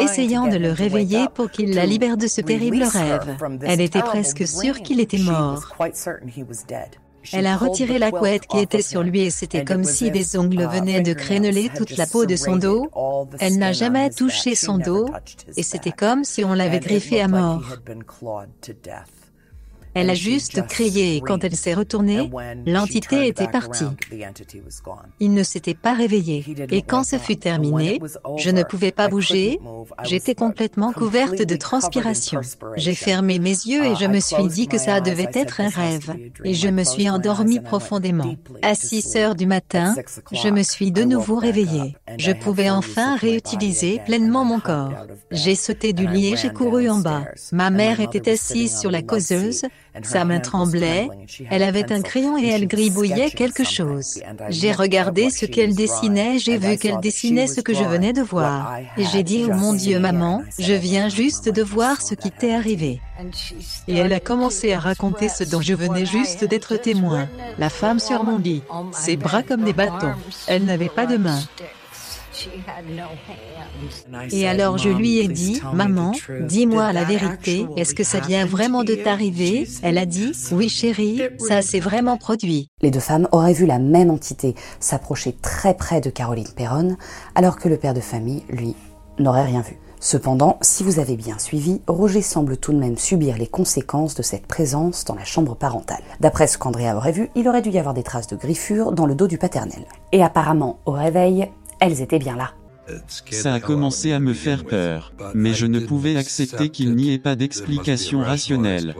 essayant 0.00 0.48
de 0.48 0.56
le 0.56 0.72
réveiller 0.72 1.26
pour 1.32 1.50
qu'il 1.50 1.74
la 1.74 1.86
libère 1.86 2.16
de 2.16 2.26
ce 2.26 2.40
terrible 2.40 2.82
rêve. 2.82 3.36
Elle 3.62 3.80
était 3.80 4.02
presque 4.02 4.46
sûre 4.46 4.82
qu'il 4.82 5.00
était 5.00 5.18
mort. 5.18 5.76
Elle 7.32 7.46
a 7.46 7.56
retiré 7.56 7.98
la 7.98 8.10
couette 8.10 8.46
qui 8.46 8.58
était 8.58 8.82
sur 8.82 9.02
lui 9.02 9.22
et 9.22 9.30
c'était 9.30 9.64
comme 9.64 9.84
si 9.84 10.10
des 10.10 10.36
ongles 10.36 10.66
venaient 10.66 11.02
de 11.02 11.12
créneler 11.12 11.70
toute 11.74 11.96
la 11.96 12.06
peau 12.06 12.26
de 12.26 12.36
son 12.36 12.56
dos. 12.56 12.90
Elle 13.38 13.58
n'a 13.58 13.72
jamais 13.72 14.10
touché 14.10 14.54
son 14.54 14.78
dos 14.78 15.06
et 15.56 15.62
c'était 15.62 15.92
comme 15.92 16.24
si 16.24 16.44
on 16.44 16.54
l'avait 16.54 16.80
griffé 16.80 17.20
à 17.20 17.28
mort. 17.28 17.62
Elle 19.94 20.10
a 20.10 20.14
juste 20.14 20.66
crié 20.66 21.16
et 21.16 21.20
quand 21.20 21.44
elle 21.44 21.56
s'est 21.56 21.74
retournée, 21.74 22.30
l'entité 22.66 23.26
était 23.26 23.48
partie. 23.48 23.84
Il 25.18 25.34
ne 25.34 25.42
s'était 25.42 25.74
pas 25.74 25.94
réveillé. 25.94 26.44
Et 26.70 26.82
quand 26.82 27.04
ce 27.04 27.18
fut 27.18 27.36
terminé, 27.36 28.00
je 28.36 28.50
ne 28.50 28.62
pouvais 28.62 28.92
pas 28.92 29.08
bouger. 29.08 29.58
J'étais 30.04 30.34
complètement 30.34 30.92
couverte 30.92 31.42
de 31.42 31.56
transpiration. 31.56 32.40
J'ai 32.76 32.94
fermé 32.94 33.38
mes 33.38 33.50
yeux 33.50 33.84
et 33.84 33.96
je 33.96 34.06
me 34.06 34.20
suis 34.20 34.46
dit 34.48 34.68
que 34.68 34.78
ça 34.78 35.00
devait 35.00 35.30
être 35.34 35.60
un 35.60 35.68
rêve. 35.68 36.14
Et 36.44 36.54
je 36.54 36.68
me 36.68 36.84
suis 36.84 37.08
endormie 37.10 37.60
profondément. 37.60 38.34
À 38.62 38.74
6 38.74 39.16
heures 39.16 39.34
du 39.34 39.46
matin, 39.46 39.94
je 40.32 40.48
me 40.48 40.62
suis 40.62 40.92
de 40.92 41.04
nouveau 41.04 41.36
réveillée. 41.36 41.96
Je 42.18 42.32
pouvais 42.32 42.70
enfin 42.70 43.16
réutiliser 43.16 44.00
pleinement 44.04 44.44
mon 44.44 44.60
corps. 44.60 44.92
J'ai 45.30 45.54
sauté 45.54 45.92
du 45.92 46.06
lit 46.06 46.32
et 46.32 46.36
j'ai 46.36 46.50
couru 46.50 46.88
en 46.88 46.98
bas. 46.98 47.24
Ma 47.52 47.70
mère 47.70 48.00
était 48.00 48.30
assise 48.30 48.78
sur 48.78 48.90
la 48.90 49.02
causeuse, 49.02 49.64
sa 50.02 50.24
main 50.24 50.40
tremblait, 50.40 51.08
elle 51.50 51.62
avait 51.62 51.92
un 51.92 52.02
crayon 52.02 52.38
et 52.38 52.48
elle 52.48 52.66
gribouillait 52.66 53.30
quelque 53.30 53.64
chose. 53.64 54.20
J'ai 54.48 54.72
regardé 54.72 55.30
ce 55.30 55.46
qu'elle 55.46 55.74
dessinait, 55.74 56.38
j'ai 56.38 56.58
vu 56.58 56.76
qu'elle 56.76 57.00
dessinait 57.00 57.46
ce 57.46 57.60
que 57.60 57.74
je 57.74 57.84
venais 57.84 58.12
de 58.12 58.22
voir. 58.22 58.76
Et 58.96 59.04
j'ai 59.04 59.22
dit, 59.22 59.44
oh 59.46 59.52
mon 59.52 59.74
Dieu, 59.74 59.98
maman, 59.98 60.42
je 60.58 60.72
viens 60.72 61.08
juste 61.08 61.48
de 61.48 61.62
voir 61.62 62.00
ce 62.02 62.14
qui 62.14 62.30
t'est 62.30 62.54
arrivé. 62.54 63.00
Et 63.88 63.96
elle 63.96 64.12
a 64.12 64.20
commencé 64.20 64.72
à 64.72 64.78
raconter 64.78 65.28
ce 65.28 65.44
dont 65.44 65.60
je 65.60 65.74
venais 65.74 66.06
juste 66.06 66.44
d'être 66.44 66.76
témoin. 66.76 67.28
La 67.58 67.68
femme 67.68 67.98
sur 67.98 68.24
mon 68.24 68.38
lit, 68.38 68.62
ses 68.92 69.16
bras 69.16 69.42
comme 69.42 69.64
des 69.64 69.72
bâtons. 69.72 70.14
Elle 70.46 70.64
n'avait 70.64 70.88
pas 70.88 71.06
de 71.06 71.16
main. 71.16 71.40
Et 74.30 74.48
alors 74.48 74.78
je 74.78 74.88
lui 74.88 75.18
ai 75.18 75.28
dit, 75.28 75.60
Maman, 75.72 76.12
dis-moi 76.42 76.92
la 76.92 77.04
vérité, 77.04 77.66
est-ce 77.76 77.94
que 77.94 78.04
ça 78.04 78.20
vient 78.20 78.46
vraiment 78.46 78.84
de 78.84 78.94
t'arriver? 78.94 79.66
Elle 79.82 79.98
a 79.98 80.06
dit, 80.06 80.32
Oui 80.52 80.68
chérie, 80.68 81.22
ça 81.38 81.62
s'est 81.62 81.80
vraiment 81.80 82.16
produit. 82.16 82.68
Les 82.82 82.90
deux 82.90 83.00
femmes 83.00 83.28
auraient 83.32 83.52
vu 83.52 83.66
la 83.66 83.78
même 83.78 84.10
entité 84.10 84.54
s'approcher 84.78 85.32
très 85.32 85.74
près 85.74 86.00
de 86.00 86.10
Caroline 86.10 86.48
Perron, 86.56 86.96
alors 87.34 87.58
que 87.58 87.68
le 87.68 87.76
père 87.76 87.94
de 87.94 88.00
famille, 88.00 88.44
lui, 88.48 88.74
n'aurait 89.18 89.44
rien 89.44 89.60
vu. 89.60 89.78
Cependant, 90.02 90.56
si 90.62 90.82
vous 90.82 90.98
avez 90.98 91.14
bien 91.14 91.38
suivi, 91.38 91.82
Roger 91.86 92.22
semble 92.22 92.56
tout 92.56 92.72
de 92.72 92.78
même 92.78 92.96
subir 92.96 93.36
les 93.36 93.46
conséquences 93.46 94.14
de 94.14 94.22
cette 94.22 94.46
présence 94.46 95.04
dans 95.04 95.14
la 95.14 95.24
chambre 95.24 95.54
parentale. 95.54 96.02
D'après 96.20 96.46
ce 96.46 96.56
qu'Andrea 96.56 96.96
aurait 96.96 97.12
vu, 97.12 97.28
il 97.34 97.46
aurait 97.46 97.60
dû 97.60 97.68
y 97.68 97.78
avoir 97.78 97.92
des 97.92 98.02
traces 98.02 98.26
de 98.26 98.36
griffures 98.36 98.92
dans 98.92 99.04
le 99.04 99.14
dos 99.14 99.26
du 99.26 99.36
paternel. 99.36 99.84
Et 100.12 100.22
apparemment, 100.22 100.78
au 100.86 100.92
réveil, 100.92 101.50
elles 101.80 102.00
étaient 102.00 102.18
bien 102.18 102.36
là. 102.36 102.52
Ça 103.30 103.54
a 103.54 103.60
commencé 103.60 104.12
à 104.12 104.20
me 104.20 104.32
faire 104.32 104.64
peur, 104.64 105.12
mais 105.34 105.54
je 105.54 105.66
ne 105.66 105.80
pouvais 105.80 106.16
accepter 106.16 106.70
qu'il 106.70 106.94
n'y 106.94 107.12
ait 107.12 107.18
pas 107.18 107.36
d'explication 107.36 108.20
rationnelle. 108.20 108.94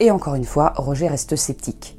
Et 0.00 0.10
encore 0.10 0.34
une 0.34 0.44
fois, 0.44 0.72
Roger 0.76 1.08
reste 1.08 1.36
sceptique. 1.36 1.98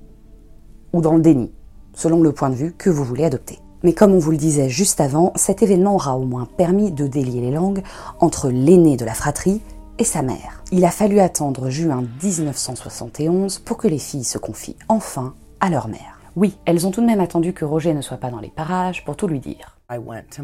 Ou 0.94 1.02
dans 1.02 1.16
le 1.16 1.22
déni, 1.22 1.52
selon 1.94 2.22
le 2.22 2.32
point 2.32 2.50
de 2.50 2.56
vue 2.56 2.74
que 2.78 2.90
vous 2.90 3.04
voulez 3.04 3.24
adopter. 3.24 3.60
Mais 3.84 3.94
comme 3.94 4.14
on 4.14 4.20
vous 4.20 4.32
le 4.32 4.38
disait 4.38 4.70
juste 4.70 5.02
avant, 5.02 5.34
cet 5.36 5.64
événement 5.64 5.96
aura 5.96 6.16
au 6.16 6.24
moins 6.24 6.46
permis 6.46 6.92
de 6.92 7.08
délier 7.08 7.42
les 7.42 7.52
langues 7.52 7.82
entre 8.20 8.50
l'aîné 8.50 8.96
de 8.96 9.06
la 9.06 9.16
fratrie 9.16 9.62
et 9.98 10.04
sa 10.04 10.22
mère. 10.22 10.64
Il 10.72 10.86
a 10.86 10.92
fallu 10.92 11.20
attendre 11.20 11.70
juin 11.70 12.04
1971 12.24 13.60
pour 13.60 13.78
que 13.78 13.88
les 13.88 13.98
filles 13.98 14.24
se 14.24 14.38
confient 14.38 14.78
enfin 14.88 15.34
à 15.60 15.70
leur 15.70 15.88
mère. 15.88 16.20
Oui, 16.36 16.58
elles 16.66 16.86
ont 16.88 16.92
tout 16.92 17.02
de 17.02 17.08
même 17.08 17.20
attendu 17.20 17.54
que 17.54 17.66
Roger 17.66 17.94
ne 17.94 18.02
soit 18.02 18.18
pas 18.18 18.30
dans 18.30 18.40
les 18.40 18.50
parages 18.50 19.04
pour 19.04 19.18
tout 19.18 19.28
lui 19.28 19.40
dire. 19.40 19.81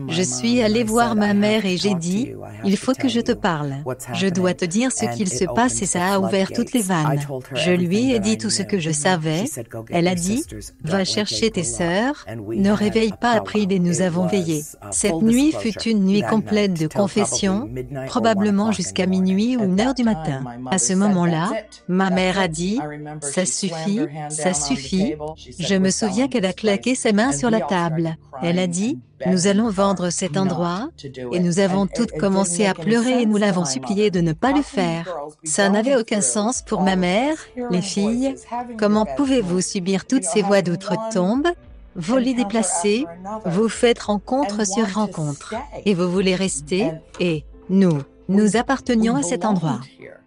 Je 0.09 0.21
suis 0.21 0.61
allée 0.61 0.83
voir 0.83 1.15
ma 1.15 1.33
mère 1.33 1.65
et 1.65 1.77
j'ai 1.77 1.95
dit, 1.95 2.33
il 2.65 2.77
faut 2.77 2.93
que 2.93 3.07
je 3.07 3.19
te 3.19 3.31
parle. 3.31 3.75
Je 4.13 4.27
dois 4.27 4.53
te 4.53 4.65
dire 4.65 4.91
ce 4.91 5.05
qu'il 5.15 5.29
se 5.29 5.45
passe 5.45 5.81
et 5.81 5.85
ça 5.85 6.13
a 6.13 6.19
ouvert 6.19 6.51
toutes 6.51 6.73
les 6.73 6.81
vannes. 6.81 7.19
Je 7.53 7.71
lui 7.71 8.11
ai 8.11 8.19
dit 8.19 8.37
tout 8.37 8.49
ce 8.49 8.63
que 8.63 8.79
je 8.79 8.91
savais. 8.91 9.45
Elle 9.89 10.07
a 10.07 10.15
dit, 10.15 10.43
va 10.83 11.05
chercher 11.05 11.51
tes 11.51 11.63
sœurs, 11.63 12.25
ne 12.37 12.71
réveille 12.71 13.13
pas 13.19 13.31
April 13.31 13.71
et 13.71 13.79
nous 13.79 14.01
avons 14.01 14.27
veillé. 14.27 14.63
Cette 14.91 15.21
nuit 15.21 15.53
fut 15.57 15.81
une 15.83 16.05
nuit 16.05 16.23
complète 16.23 16.73
de 16.73 16.87
confession, 16.87 17.69
probablement 18.07 18.71
jusqu'à 18.71 19.05
minuit 19.05 19.57
ou 19.57 19.63
une 19.63 19.79
heure 19.79 19.93
du 19.93 20.03
matin. 20.03 20.43
À 20.69 20.77
ce 20.77 20.93
moment-là, 20.93 21.51
ma 21.87 22.09
mère 22.09 22.39
a 22.39 22.47
dit, 22.47 22.79
ça 23.21 23.45
suffit, 23.45 24.01
ça 24.29 24.53
suffit. 24.53 25.15
Je 25.59 25.75
me 25.75 25.89
souviens 25.89 26.27
qu'elle 26.27 26.45
a 26.45 26.53
claqué 26.53 26.95
ses 26.95 27.13
mains 27.13 27.31
sur 27.31 27.49
la 27.49 27.61
table. 27.61 28.17
Elle 28.41 28.59
a 28.59 28.67
dit, 28.67 28.99
nous 29.25 29.47
allons 29.47 29.69
vendre 29.69 30.09
cet 30.09 30.37
endroit 30.37 30.89
et 31.31 31.39
nous 31.39 31.59
avons 31.59 31.87
toutes 31.87 32.11
commencé 32.11 32.65
à 32.65 32.73
pleurer 32.73 33.23
et 33.23 33.25
nous 33.25 33.37
l'avons 33.37 33.65
supplié 33.65 34.11
de 34.11 34.21
ne 34.21 34.33
pas 34.33 34.51
le 34.51 34.61
faire. 34.61 35.15
Ça 35.43 35.69
n'avait 35.69 35.95
aucun 35.95 36.21
sens 36.21 36.61
pour 36.61 36.81
ma 36.81 36.95
mère, 36.95 37.35
les 37.71 37.81
filles. 37.81 38.35
Comment 38.77 39.05
pouvez-vous 39.05 39.61
subir 39.61 40.05
toutes 40.05 40.23
ces 40.23 40.41
voix 40.41 40.61
d'outre-tombe? 40.61 41.47
Vous 41.95 42.17
les 42.17 42.35
déplacez, 42.35 43.05
vous 43.45 43.69
faites 43.69 43.99
rencontre 43.99 44.67
sur 44.67 44.87
rencontre 44.93 45.55
et 45.83 45.95
vous 45.95 46.11
voulez 46.11 46.35
rester 46.35 46.91
et 47.19 47.43
nous, 47.69 48.03
nous 48.29 48.55
appartenions 48.55 49.15
à 49.15 49.23
cet 49.23 49.45
endroit. 49.45 49.79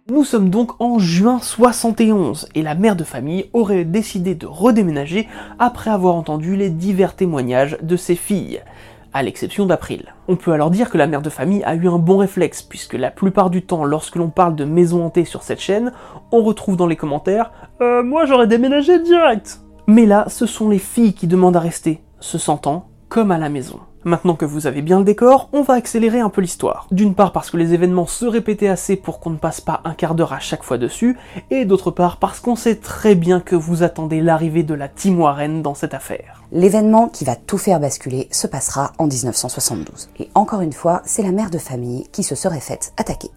Nous 0.09 0.25
sommes 0.25 0.49
donc 0.49 0.71
en 0.81 0.99
juin 0.99 1.39
71 1.41 2.49
et 2.55 2.63
la 2.63 2.75
mère 2.75 2.95
de 2.97 3.03
famille 3.03 3.49
aurait 3.53 3.85
décidé 3.85 4.35
de 4.35 4.47
redéménager 4.47 5.27
après 5.59 5.91
avoir 5.91 6.15
entendu 6.15 6.57
les 6.57 6.69
divers 6.69 7.15
témoignages 7.15 7.77
de 7.81 7.95
ses 7.95 8.15
filles, 8.15 8.61
à 9.13 9.23
l'exception 9.23 9.65
d'April. 9.65 10.13
On 10.27 10.35
peut 10.35 10.51
alors 10.51 10.71
dire 10.71 10.89
que 10.89 10.97
la 10.97 11.07
mère 11.07 11.21
de 11.21 11.29
famille 11.29 11.63
a 11.63 11.75
eu 11.75 11.87
un 11.87 11.97
bon 11.97 12.17
réflexe 12.17 12.61
puisque 12.61 12.93
la 12.93 13.11
plupart 13.11 13.49
du 13.49 13.63
temps 13.63 13.83
lorsque 13.83 14.15
l'on 14.15 14.29
parle 14.29 14.55
de 14.55 14.65
maison 14.65 15.05
hantée 15.05 15.25
sur 15.25 15.43
cette 15.43 15.59
chaîne, 15.59 15.91
on 16.31 16.43
retrouve 16.43 16.77
dans 16.77 16.87
les 16.87 16.95
commentaires 16.95 17.51
euh, 17.81 18.03
moi 18.03 18.25
j'aurais 18.25 18.47
déménagé 18.47 18.99
direct». 18.99 19.59
Mais 19.87 20.05
là, 20.05 20.25
ce 20.27 20.45
sont 20.45 20.69
les 20.69 20.79
filles 20.79 21.13
qui 21.13 21.27
demandent 21.27 21.57
à 21.57 21.59
rester, 21.59 22.01
se 22.19 22.37
sentant 22.37 22.87
comme 23.09 23.31
à 23.31 23.37
la 23.37 23.49
maison. 23.49 23.79
Maintenant 24.03 24.35
que 24.35 24.45
vous 24.45 24.65
avez 24.65 24.81
bien 24.81 24.97
le 24.97 25.05
décor, 25.05 25.49
on 25.53 25.61
va 25.61 25.75
accélérer 25.75 26.19
un 26.19 26.29
peu 26.29 26.41
l'histoire. 26.41 26.87
D'une 26.89 27.13
part 27.13 27.31
parce 27.31 27.51
que 27.51 27.57
les 27.57 27.75
événements 27.75 28.07
se 28.07 28.25
répétaient 28.25 28.67
assez 28.67 28.95
pour 28.95 29.19
qu'on 29.19 29.29
ne 29.29 29.37
passe 29.37 29.61
pas 29.61 29.81
un 29.83 29.93
quart 29.93 30.15
d'heure 30.15 30.33
à 30.33 30.39
chaque 30.39 30.63
fois 30.63 30.79
dessus, 30.79 31.17
et 31.51 31.65
d'autre 31.65 31.91
part 31.91 32.17
parce 32.17 32.39
qu'on 32.39 32.55
sait 32.55 32.77
très 32.77 33.13
bien 33.13 33.39
que 33.39 33.55
vous 33.55 33.83
attendez 33.83 34.19
l'arrivée 34.21 34.63
de 34.63 34.73
la 34.73 34.87
Team 34.87 35.19
Warren 35.19 35.61
dans 35.61 35.75
cette 35.75 35.93
affaire. 35.93 36.41
L'événement 36.51 37.09
qui 37.09 37.25
va 37.25 37.35
tout 37.35 37.59
faire 37.59 37.79
basculer 37.79 38.27
se 38.31 38.47
passera 38.47 38.91
en 38.97 39.05
1972. 39.05 40.09
Et 40.19 40.29
encore 40.33 40.61
une 40.61 40.73
fois, 40.73 41.03
c'est 41.05 41.23
la 41.23 41.31
mère 41.31 41.51
de 41.51 41.59
famille 41.59 42.07
qui 42.11 42.23
se 42.23 42.33
serait 42.33 42.59
faite 42.59 42.93
attaquer. 42.97 43.29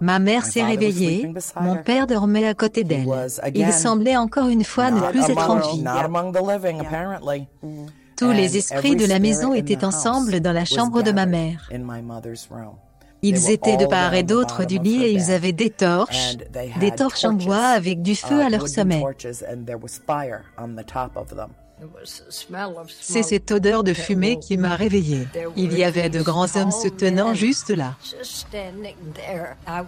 Ma 0.00 0.18
mère 0.20 0.44
s'est 0.44 0.62
réveillée, 0.62 1.32
mon 1.60 1.76
père 1.76 2.06
dormait 2.06 2.46
à 2.46 2.54
côté 2.54 2.84
d'elle. 2.84 3.08
Il 3.54 3.72
semblait 3.72 4.16
encore 4.16 4.46
une 4.46 4.64
fois 4.64 4.90
ne 4.90 5.00
plus 5.10 5.28
être 5.28 5.50
en 5.50 5.56
vie. 5.56 5.84
Tous 8.22 8.30
les 8.30 8.56
esprits 8.56 8.94
de 8.94 9.04
la 9.04 9.18
maison 9.18 9.52
étaient 9.52 9.84
ensemble 9.84 10.38
dans 10.38 10.52
la 10.52 10.64
chambre 10.64 11.02
de 11.02 11.10
ma 11.10 11.26
mère. 11.26 11.68
Ils 13.22 13.50
étaient 13.50 13.76
de 13.76 13.86
part 13.86 14.14
et 14.14 14.22
d'autre 14.22 14.64
du 14.64 14.78
lit 14.78 15.02
et 15.02 15.12
ils 15.12 15.32
avaient 15.32 15.52
des 15.52 15.70
torches, 15.70 16.36
des 16.78 16.92
torches 16.92 17.24
en 17.24 17.32
bois 17.32 17.66
avec 17.66 18.00
du 18.00 18.14
feu 18.14 18.40
à 18.40 18.48
leur 18.48 18.68
sommet. 18.68 19.02
C'est 23.00 23.24
cette 23.24 23.50
odeur 23.50 23.82
de 23.82 23.92
fumée 23.92 24.38
qui 24.38 24.56
m'a 24.56 24.76
réveillée. 24.76 25.26
Il 25.56 25.76
y 25.76 25.82
avait 25.82 26.10
de 26.10 26.22
grands 26.22 26.56
hommes 26.56 26.70
se 26.70 26.86
tenant 26.88 27.34
juste 27.34 27.70
là. 27.70 27.96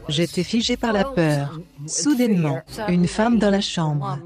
J'étais 0.08 0.42
figée 0.42 0.76
par 0.76 0.92
la 0.92 1.04
peur. 1.04 1.60
Soudainement, 1.86 2.60
une 2.88 3.06
femme 3.06 3.38
dans 3.38 3.50
la 3.50 3.60
chambre. 3.60 4.18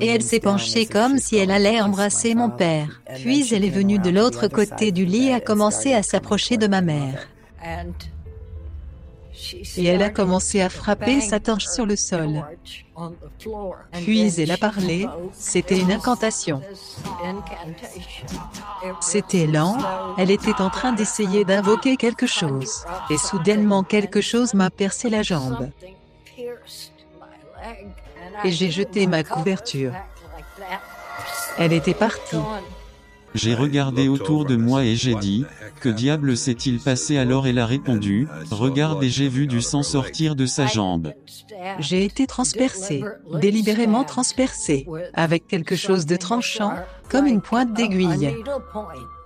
Et 0.00 0.06
elle 0.06 0.22
s'est 0.22 0.40
penchée 0.40 0.86
comme 0.86 1.18
si 1.18 1.36
elle 1.36 1.52
allait 1.52 1.80
embrasser 1.80 2.34
mon 2.34 2.50
père. 2.50 3.00
Puis 3.14 3.54
elle 3.54 3.64
est 3.64 3.70
venue 3.70 4.00
de 4.00 4.10
l'autre 4.10 4.48
côté 4.48 4.90
du 4.90 5.04
lit 5.04 5.28
et 5.28 5.34
a 5.34 5.40
commencé 5.40 5.94
à 5.94 6.02
s'approcher 6.02 6.56
de 6.56 6.66
ma 6.66 6.80
mère. 6.80 7.28
Et 9.76 9.84
elle 9.84 10.02
a 10.02 10.10
commencé 10.10 10.60
à 10.60 10.68
frapper 10.68 11.20
sa 11.20 11.38
torche 11.38 11.68
sur 11.68 11.86
le 11.86 11.94
sol. 11.94 12.44
Puis 13.92 14.40
elle 14.40 14.50
a 14.50 14.56
parlé, 14.56 15.06
c'était 15.32 15.78
une 15.78 15.92
incantation. 15.92 16.60
C'était 19.00 19.46
lent, 19.46 19.78
elle 20.18 20.32
était 20.32 20.60
en 20.60 20.70
train 20.70 20.92
d'essayer 20.92 21.44
d'invoquer 21.44 21.96
quelque 21.96 22.26
chose. 22.26 22.84
Et 23.10 23.16
soudainement 23.16 23.84
quelque 23.84 24.20
chose 24.20 24.54
m'a 24.54 24.70
percé 24.70 25.08
la 25.08 25.22
jambe 25.22 25.70
et 28.44 28.52
j'ai 28.52 28.70
jeté 28.70 29.06
ma 29.06 29.24
couverture. 29.24 29.92
Elle 31.58 31.72
était 31.72 31.94
partie. 31.94 32.36
J'ai 33.34 33.54
regardé 33.54 34.08
autour 34.08 34.46
de 34.46 34.56
moi 34.56 34.84
et 34.84 34.96
j'ai 34.96 35.14
dit, 35.14 35.44
que 35.80 35.88
diable 35.88 36.36
s'est-il 36.36 36.80
passé 36.80 37.18
alors? 37.18 37.46
Elle 37.46 37.58
a 37.58 37.66
répondu, 37.66 38.26
regarde 38.50 39.02
et 39.04 39.10
j'ai 39.10 39.28
vu 39.28 39.46
du 39.46 39.60
sang 39.60 39.82
sortir 39.82 40.34
de 40.34 40.46
sa 40.46 40.66
jambe. 40.66 41.12
J'ai 41.78 42.04
été 42.04 42.26
transpercée, 42.26 43.04
délibérément 43.34 44.04
transpercée, 44.04 44.86
avec 45.12 45.46
quelque 45.46 45.76
chose 45.76 46.06
de 46.06 46.16
tranchant, 46.16 46.72
comme 47.10 47.26
une 47.26 47.42
pointe 47.42 47.74
d'aiguille. 47.74 48.34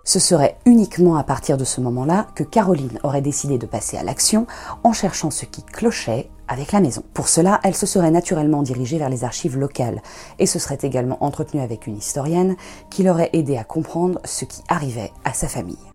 Ce 0.05 0.19
serait 0.19 0.57
uniquement 0.67 1.17
à 1.17 1.23
partir 1.23 1.57
de 1.57 1.65
ce 1.65 1.81
moment-là 1.81 2.27
que 2.35 2.43
Caroline 2.43 2.99
aurait 3.05 3.23
décidé 3.23 3.57
de 3.57 3.67
passer 3.67 3.97
à 3.97 4.03
l'action 4.03 4.47
en 4.83 4.93
cherchant 4.93 5.31
ce 5.31 5.45
qui 5.45 5.63
clochait 5.63 6.29
avec 6.49 6.73
la 6.73 6.81
maison. 6.81 7.05
Pour 7.15 7.29
cela, 7.29 7.61
elle 7.63 7.77
se 7.77 7.87
serait 7.87 8.11
naturellement 8.11 8.63
dirigée 8.63 8.99
vers 8.99 9.09
les 9.09 9.25
archives 9.25 9.57
locales 9.57 10.03
et 10.39 10.47
se 10.47 10.59
serait 10.59 10.79
également 10.83 11.23
entretenue 11.25 11.63
avec 11.63 11.87
une 11.87 11.97
historienne 11.97 12.57
qui 12.91 13.05
l'aurait 13.05 13.31
aidé 13.33 13.57
à 13.57 13.65
comprendre 13.65 14.21
ce 14.25 14.45
qui 14.45 14.63
arrivait 14.69 15.13
à 15.25 15.33
sa 15.33 15.47
famille. 15.47 15.92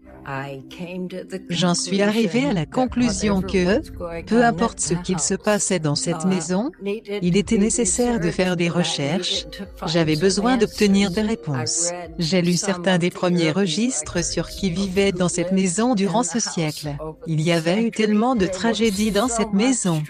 J'en 1.50 1.74
suis 1.74 2.02
arrivée 2.02 2.46
à 2.46 2.54
la 2.54 2.66
conclusion 2.66 3.42
que, 3.42 3.82
peu 4.24 4.44
importe 4.44 4.80
ce 4.80 4.94
qu'il 4.94 5.20
se 5.20 5.36
passait 5.36 5.80
dans 5.80 5.96
cette 5.96 6.26
maison, 6.26 6.72
il 7.22 7.38
était 7.38 7.58
nécessaire 7.58 8.20
de 8.20 8.30
faire 8.30 8.58
des 8.58 8.70
recherches. 8.70 9.46
J'avais 9.86 10.18
besoin 10.18 10.58
d'obtenir 10.58 11.12
des 11.12 11.22
réponses. 11.22 11.92
J'ai 12.20 12.42
lu 12.42 12.54
certains 12.54 12.98
des 12.98 13.10
premiers 13.10 13.52
registres 13.52 14.24
sur 14.24 14.50
qui 14.50 14.70
vivait 14.70 15.14
dans 15.14 15.30
cette 15.30 15.54
maison 15.54 15.96
durant 15.96 16.24
ce 16.24 16.40
siècle. 16.40 16.90
Il 17.26 17.42
y 17.42 17.52
avait 17.52 17.84
eu 17.84 17.92
tellement 17.92 18.36
de 18.36 18.48
tragédies 18.48 19.12
dans 19.12 19.30
cette 19.30 19.54
maison. 19.54 20.04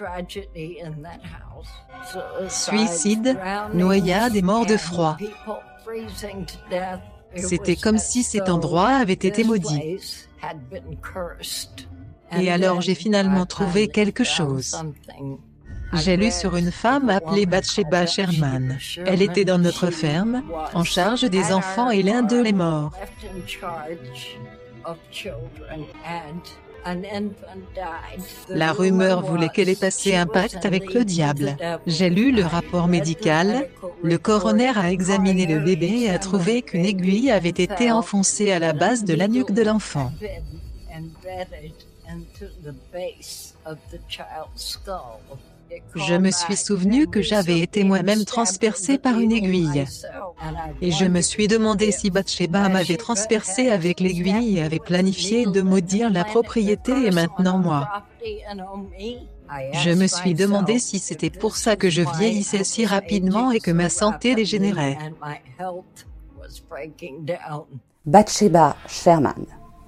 Suicide, 2.48 3.38
noyade 3.72 4.34
et 4.34 4.42
mort 4.42 4.66
de 4.66 4.76
froid. 4.76 5.16
C'était 7.36 7.76
comme 7.76 7.98
si 7.98 8.22
cet 8.22 8.48
endroit 8.48 8.88
avait 8.88 9.12
été 9.12 9.44
maudit. 9.44 9.98
Et 12.38 12.50
alors 12.50 12.80
j'ai 12.80 12.94
finalement 12.94 13.46
trouvé 13.46 13.88
quelque 13.88 14.24
chose. 14.24 14.76
J'ai 15.94 16.16
lu 16.16 16.30
sur 16.30 16.56
une 16.56 16.70
femme 16.70 17.08
appelée 17.08 17.46
Bathsheba 17.46 18.06
Sherman. 18.06 18.78
Elle 19.06 19.22
était 19.22 19.44
dans 19.44 19.58
notre 19.58 19.90
ferme, 19.90 20.42
en 20.74 20.84
charge 20.84 21.22
des 21.22 21.52
enfants 21.52 21.90
et 21.90 22.02
l'un 22.02 22.22
d'eux 22.22 22.44
est 22.44 22.52
mort. 22.52 22.92
La 28.48 28.72
rumeur 28.72 29.22
voulait 29.22 29.48
qu'elle 29.48 29.68
ait 29.68 29.76
passé 29.76 30.14
un 30.14 30.26
pacte 30.26 30.64
avec 30.64 30.94
le 30.94 31.04
diable. 31.04 31.56
J'ai 31.86 32.10
lu 32.10 32.32
le 32.32 32.44
rapport 32.44 32.88
médical. 32.88 33.68
Le 34.02 34.18
coroner 34.18 34.72
a 34.76 34.90
examiné 34.90 35.46
le 35.46 35.60
bébé 35.60 36.02
et 36.02 36.10
a 36.10 36.18
trouvé 36.18 36.62
qu'une 36.62 36.84
aiguille 36.84 37.30
avait 37.30 37.48
été 37.48 37.90
enfoncée 37.90 38.52
à 38.52 38.58
la 38.58 38.72
base 38.72 39.04
de 39.04 39.14
la 39.14 39.28
nuque 39.28 39.52
de 39.52 39.62
l'enfant. 39.62 40.12
Je 45.94 46.14
me 46.14 46.30
suis 46.30 46.56
souvenu 46.56 47.06
que 47.06 47.22
j'avais 47.22 47.60
été 47.60 47.84
moi-même 47.84 48.24
transpercé 48.24 48.98
par 48.98 49.18
une 49.18 49.32
aiguille. 49.32 49.84
Et 50.80 50.90
je 50.90 51.04
me 51.04 51.20
suis 51.20 51.48
demandé 51.48 51.92
si 51.92 52.10
Bathsheba 52.10 52.68
m'avait 52.68 52.96
transpercé 52.96 53.70
avec 53.70 54.00
l'aiguille 54.00 54.58
et 54.58 54.62
avait 54.62 54.78
planifié 54.78 55.46
de 55.46 55.60
maudire 55.60 56.10
la 56.10 56.24
propriété 56.24 56.92
et 57.06 57.10
maintenant 57.10 57.58
moi. 57.58 57.88
Je 59.72 59.90
me 59.90 60.06
suis 60.06 60.34
demandé 60.34 60.78
si 60.78 60.98
c'était 60.98 61.30
pour 61.30 61.56
ça 61.56 61.76
que 61.76 61.90
je 61.90 62.02
vieillissais 62.18 62.64
si 62.64 62.84
rapidement 62.86 63.50
et 63.50 63.60
que 63.60 63.70
ma 63.70 63.88
santé 63.88 64.34
dégénérait. 64.34 64.98
Bathsheba 68.06 68.76
Sherman. 68.86 69.44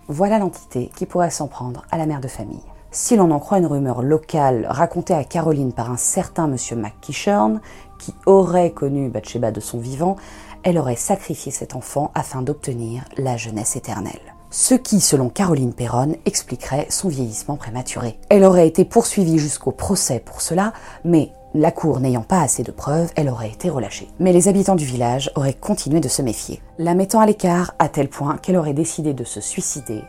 Voilà 0.08 0.38
l'entité 0.38 0.90
qui 0.96 1.06
pourrait 1.06 1.30
s'en 1.30 1.46
prendre 1.46 1.86
à 1.90 1.98
la 1.98 2.06
mère 2.06 2.20
de 2.20 2.28
famille. 2.28 2.64
Si 2.92 3.14
l'on 3.14 3.30
en 3.30 3.38
croit 3.38 3.58
une 3.58 3.66
rumeur 3.66 4.02
locale 4.02 4.66
racontée 4.68 5.14
à 5.14 5.22
Caroline 5.22 5.72
par 5.72 5.92
un 5.92 5.96
certain 5.96 6.48
monsieur 6.48 6.74
McKishern, 6.74 7.60
qui 8.00 8.14
aurait 8.26 8.72
connu 8.72 9.08
Bathsheba 9.08 9.52
de 9.52 9.60
son 9.60 9.78
vivant, 9.78 10.16
elle 10.64 10.76
aurait 10.76 10.96
sacrifié 10.96 11.52
cet 11.52 11.76
enfant 11.76 12.10
afin 12.16 12.42
d'obtenir 12.42 13.04
la 13.16 13.36
jeunesse 13.36 13.76
éternelle. 13.76 14.34
Ce 14.50 14.74
qui, 14.74 15.00
selon 15.00 15.28
Caroline 15.28 15.72
Perron, 15.72 16.16
expliquerait 16.26 16.88
son 16.90 17.08
vieillissement 17.08 17.56
prématuré. 17.56 18.18
Elle 18.28 18.42
aurait 18.42 18.66
été 18.66 18.84
poursuivie 18.84 19.38
jusqu'au 19.38 19.70
procès 19.70 20.18
pour 20.18 20.40
cela, 20.40 20.72
mais 21.04 21.30
la 21.54 21.70
cour 21.70 22.00
n'ayant 22.00 22.22
pas 22.22 22.40
assez 22.40 22.64
de 22.64 22.72
preuves, 22.72 23.12
elle 23.14 23.28
aurait 23.28 23.50
été 23.50 23.70
relâchée. 23.70 24.08
Mais 24.18 24.32
les 24.32 24.48
habitants 24.48 24.74
du 24.74 24.84
village 24.84 25.30
auraient 25.36 25.54
continué 25.54 26.00
de 26.00 26.08
se 26.08 26.22
méfier, 26.22 26.60
la 26.78 26.94
mettant 26.94 27.20
à 27.20 27.26
l'écart 27.26 27.74
à 27.78 27.88
tel 27.88 28.08
point 28.08 28.36
qu'elle 28.38 28.56
aurait 28.56 28.74
décidé 28.74 29.14
de 29.14 29.24
se 29.24 29.40
suicider 29.40 30.02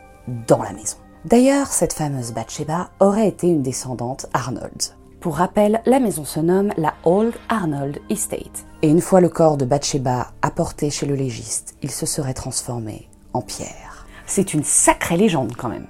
dans 0.48 0.62
la 0.62 0.72
maison. 0.72 0.96
D'ailleurs, 1.24 1.68
cette 1.68 1.92
fameuse 1.92 2.32
Bathsheba 2.32 2.90
aurait 2.98 3.28
été 3.28 3.46
une 3.46 3.62
descendante 3.62 4.26
Arnold. 4.32 4.82
Pour 5.20 5.36
rappel, 5.36 5.80
la 5.86 6.00
maison 6.00 6.24
se 6.24 6.40
nomme 6.40 6.72
la 6.76 6.94
Old 7.04 7.34
Arnold 7.48 8.00
Estate. 8.10 8.66
Et 8.82 8.88
une 8.88 9.00
fois 9.00 9.20
le 9.20 9.28
corps 9.28 9.56
de 9.56 9.64
Bathsheba 9.64 10.32
apporté 10.42 10.90
chez 10.90 11.06
le 11.06 11.14
légiste, 11.14 11.76
il 11.80 11.92
se 11.92 12.06
serait 12.06 12.34
transformé 12.34 13.08
en 13.34 13.40
pierre. 13.40 14.06
C'est 14.26 14.52
une 14.52 14.64
sacrée 14.64 15.16
légende 15.16 15.54
quand 15.56 15.68
même 15.68 15.86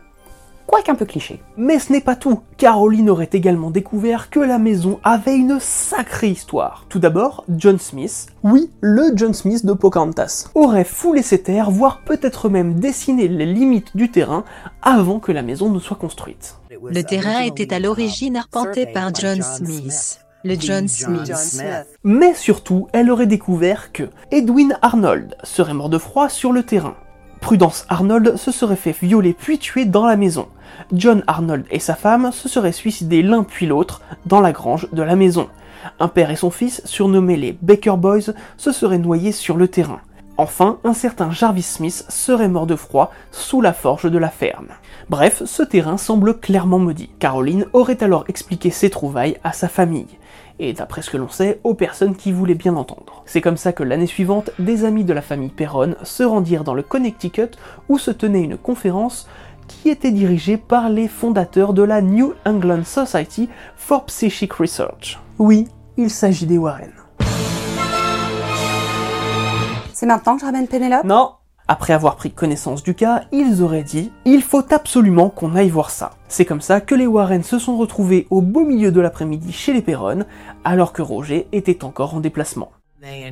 quoique 0.72 0.90
un 0.90 0.94
peu 0.94 1.04
cliché. 1.04 1.40
Mais 1.58 1.78
ce 1.78 1.92
n'est 1.92 2.00
pas 2.00 2.16
tout. 2.16 2.40
Caroline 2.56 3.10
aurait 3.10 3.28
également 3.32 3.70
découvert 3.70 4.30
que 4.30 4.40
la 4.40 4.58
maison 4.58 5.00
avait 5.04 5.36
une 5.36 5.60
sacrée 5.60 6.30
histoire. 6.30 6.86
Tout 6.88 6.98
d'abord, 6.98 7.44
John 7.50 7.78
Smith, 7.78 8.28
oui, 8.42 8.70
le 8.80 9.12
John 9.14 9.34
Smith 9.34 9.66
de 9.66 9.74
Pocahontas, 9.74 10.48
aurait 10.54 10.84
foulé 10.84 11.20
ses 11.20 11.42
terres, 11.42 11.70
voire 11.70 12.00
peut-être 12.00 12.48
même 12.48 12.80
dessiné 12.80 13.28
les 13.28 13.44
limites 13.44 13.94
du 13.94 14.10
terrain 14.10 14.44
avant 14.80 15.20
que 15.20 15.30
la 15.30 15.42
maison 15.42 15.70
ne 15.70 15.78
soit 15.78 15.98
construite. 15.98 16.56
Le 16.70 17.02
terrain 17.02 17.40
était 17.40 17.74
à 17.74 17.78
l'origine 17.78 18.38
arpenté 18.38 18.86
par 18.86 19.14
John 19.14 19.42
Smith. 19.42 20.20
Le 20.42 20.56
John 20.58 20.88
Smith. 20.88 21.62
Mais 22.02 22.32
surtout, 22.32 22.88
elle 22.94 23.10
aurait 23.10 23.26
découvert 23.26 23.92
que 23.92 24.04
Edwin 24.30 24.78
Arnold 24.80 25.36
serait 25.44 25.74
mort 25.74 25.90
de 25.90 25.98
froid 25.98 26.30
sur 26.30 26.50
le 26.50 26.62
terrain. 26.62 26.96
Prudence 27.42 27.86
Arnold 27.88 28.36
se 28.36 28.52
serait 28.52 28.76
fait 28.76 28.96
violer 29.02 29.32
puis 29.34 29.58
tuer 29.58 29.84
dans 29.84 30.06
la 30.06 30.16
maison. 30.16 30.46
John 30.92 31.24
Arnold 31.26 31.66
et 31.72 31.80
sa 31.80 31.96
femme 31.96 32.30
se 32.30 32.48
seraient 32.48 32.70
suicidés 32.70 33.20
l'un 33.20 33.42
puis 33.42 33.66
l'autre 33.66 34.00
dans 34.26 34.40
la 34.40 34.52
grange 34.52 34.88
de 34.92 35.02
la 35.02 35.16
maison. 35.16 35.48
Un 35.98 36.06
père 36.06 36.30
et 36.30 36.36
son 36.36 36.52
fils, 36.52 36.80
surnommés 36.84 37.36
les 37.36 37.58
Baker 37.60 37.96
Boys, 37.98 38.32
se 38.56 38.70
seraient 38.70 38.98
noyés 38.98 39.32
sur 39.32 39.56
le 39.56 39.66
terrain. 39.66 40.00
Enfin, 40.38 40.78
un 40.84 40.94
certain 40.94 41.32
Jarvis 41.32 41.62
Smith 41.62 42.06
serait 42.08 42.48
mort 42.48 42.66
de 42.66 42.76
froid 42.76 43.12
sous 43.32 43.60
la 43.60 43.72
forge 43.72 44.08
de 44.08 44.18
la 44.18 44.30
ferme. 44.30 44.68
Bref, 45.10 45.42
ce 45.44 45.64
terrain 45.64 45.98
semble 45.98 46.38
clairement 46.38 46.78
maudit. 46.78 47.10
Caroline 47.18 47.66
aurait 47.72 48.04
alors 48.04 48.24
expliqué 48.28 48.70
ses 48.70 48.88
trouvailles 48.88 49.36
à 49.42 49.52
sa 49.52 49.68
famille 49.68 50.06
et 50.58 50.72
d'après 50.72 51.02
ce 51.02 51.10
que 51.10 51.16
l'on 51.16 51.28
sait, 51.28 51.60
aux 51.64 51.74
personnes 51.74 52.16
qui 52.16 52.32
voulaient 52.32 52.54
bien 52.54 52.76
entendre. 52.76 53.22
C'est 53.26 53.40
comme 53.40 53.56
ça 53.56 53.72
que 53.72 53.82
l'année 53.82 54.06
suivante, 54.06 54.50
des 54.58 54.84
amis 54.84 55.04
de 55.04 55.12
la 55.12 55.22
famille 55.22 55.50
Perron 55.50 55.94
se 56.02 56.22
rendirent 56.22 56.64
dans 56.64 56.74
le 56.74 56.82
Connecticut 56.82 57.50
où 57.88 57.98
se 57.98 58.10
tenait 58.10 58.42
une 58.42 58.56
conférence 58.56 59.28
qui 59.68 59.88
était 59.88 60.12
dirigée 60.12 60.56
par 60.56 60.90
les 60.90 61.08
fondateurs 61.08 61.72
de 61.72 61.82
la 61.82 62.02
New 62.02 62.34
England 62.44 62.84
Society 62.84 63.48
for 63.76 64.04
Psychic 64.06 64.52
Research. 64.54 65.18
Oui, 65.38 65.68
il 65.96 66.10
s'agit 66.10 66.46
des 66.46 66.58
Warren. 66.58 66.92
C'est 69.92 70.06
maintenant 70.06 70.34
que 70.34 70.40
je 70.40 70.46
ramène 70.46 70.66
Penelope 70.66 71.04
Non, 71.04 71.32
après 71.68 71.92
avoir 71.92 72.16
pris 72.16 72.30
connaissance 72.30 72.82
du 72.82 72.94
cas, 72.94 73.22
ils 73.32 73.62
auraient 73.62 73.82
dit 73.82 74.10
Il 74.24 74.42
faut 74.42 74.64
absolument 74.72 75.30
qu'on 75.30 75.54
aille 75.54 75.70
voir 75.70 75.90
ça. 75.90 76.10
C'est 76.28 76.44
comme 76.44 76.60
ça 76.60 76.80
que 76.80 76.94
les 76.94 77.06
Warren 77.06 77.42
se 77.42 77.58
sont 77.58 77.76
retrouvés 77.76 78.26
au 78.30 78.40
beau 78.40 78.64
milieu 78.64 78.90
de 78.90 79.00
l'après-midi 79.00 79.52
chez 79.52 79.72
les 79.72 79.82
Perron, 79.82 80.24
alors 80.64 80.92
que 80.92 81.02
Roger 81.02 81.46
était 81.52 81.84
encore 81.84 82.14
en 82.14 82.20
déplacement. 82.20 82.72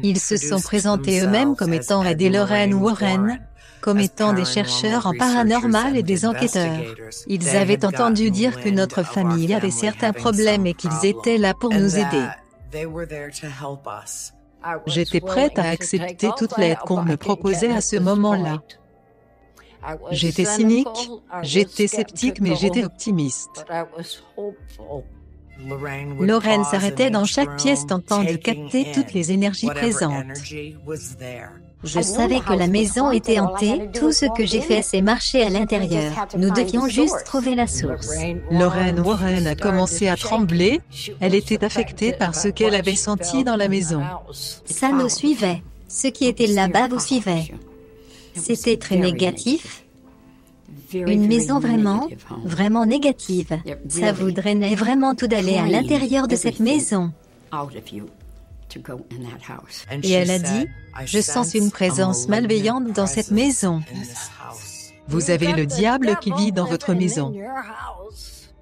Ils 0.02 0.18
se 0.18 0.36
sont 0.36 0.60
présentés 0.60 1.20
eux-mêmes 1.20 1.54
comme 1.54 1.74
étant 1.74 2.02
Ed 2.04 2.20
et 2.20 2.28
Lorraine 2.28 2.74
Warren, 2.74 3.40
comme 3.80 4.00
étant 4.00 4.32
des 4.32 4.44
chercheurs 4.44 5.06
en 5.06 5.14
paranormal 5.14 5.96
et 5.96 6.02
des 6.02 6.26
enquêteurs. 6.26 6.80
Ils 7.26 7.56
avaient 7.56 7.84
entendu 7.84 8.30
dire 8.30 8.60
que 8.60 8.68
notre 8.68 9.02
famille 9.02 9.54
avait 9.54 9.70
certains 9.70 10.12
problèmes 10.12 10.66
et 10.66 10.74
qu'ils 10.74 11.04
étaient 11.04 11.38
là 11.38 11.54
pour 11.54 11.72
nous 11.72 11.96
aider. 11.96 12.26
J'étais 14.86 15.20
prête 15.20 15.58
à 15.58 15.68
accepter 15.68 16.28
toute 16.36 16.56
l'aide 16.58 16.78
qu'on 16.78 17.02
me 17.02 17.16
proposait 17.16 17.72
à 17.72 17.80
ce 17.80 17.96
moment-là. 17.96 18.62
J'étais 20.10 20.44
cynique, 20.44 21.10
j'étais 21.42 21.86
sceptique, 21.86 22.40
mais 22.40 22.54
j'étais 22.54 22.84
optimiste. 22.84 23.64
Lorraine 26.18 26.64
s'arrêtait 26.64 27.10
dans 27.10 27.24
chaque 27.24 27.56
pièce 27.56 27.86
tentant 27.86 28.22
de 28.22 28.34
capter 28.34 28.92
toutes 28.92 29.12
les 29.12 29.32
énergies 29.32 29.68
présentes. 29.68 30.26
Je 31.82 32.00
savais 32.00 32.40
que 32.40 32.52
la 32.52 32.66
maison 32.66 33.10
était 33.10 33.40
hantée. 33.40 33.88
Tout 33.94 34.12
ce 34.12 34.26
que 34.36 34.44
j'ai 34.44 34.60
fait, 34.60 34.82
c'est 34.82 35.00
marcher 35.00 35.42
à 35.42 35.48
l'intérieur. 35.48 36.12
Nous 36.36 36.50
devions 36.50 36.88
juste 36.88 37.24
trouver 37.24 37.54
la 37.54 37.66
source. 37.66 38.10
Lorraine 38.50 39.00
Warren 39.00 39.46
a 39.46 39.54
commencé 39.54 40.08
à 40.08 40.16
trembler. 40.16 40.80
Elle 41.20 41.34
était 41.34 41.64
affectée 41.64 42.12
par 42.12 42.34
ce 42.34 42.48
qu'elle 42.48 42.74
avait 42.74 42.96
senti 42.96 43.44
dans 43.44 43.56
la 43.56 43.68
maison. 43.68 44.02
Ça 44.64 44.90
nous 44.90 45.08
suivait. 45.08 45.62
Ce 45.88 46.08
qui 46.08 46.26
était 46.26 46.46
là-bas 46.46 46.88
vous 46.88 47.00
suivait. 47.00 47.52
C'était 48.34 48.76
très 48.76 48.96
négatif. 48.96 49.84
Une 50.92 51.26
maison 51.26 51.60
vraiment, 51.60 52.08
vraiment 52.44 52.84
négative. 52.84 53.58
Ça 53.88 54.12
vous 54.12 54.32
drainait 54.32 54.74
vraiment 54.74 55.14
tout 55.14 55.26
d'aller 55.26 55.56
à 55.56 55.66
l'intérieur 55.66 56.28
de 56.28 56.36
cette 56.36 56.60
maison. 56.60 57.12
Et 60.02 60.10
elle 60.12 60.30
a 60.30 60.38
dit, 60.38 60.66
je 61.04 61.20
sens 61.20 61.54
une 61.54 61.70
présence 61.70 62.28
malveillante 62.28 62.92
dans 62.92 63.06
cette 63.06 63.30
maison. 63.30 63.82
Vous 65.08 65.30
avez 65.30 65.52
le 65.52 65.66
diable 65.66 66.16
qui 66.20 66.32
vit 66.32 66.52
dans 66.52 66.66
votre 66.66 66.94
maison. 66.94 67.34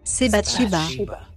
C'est 0.05 0.29
Bathsheba. 0.29 0.83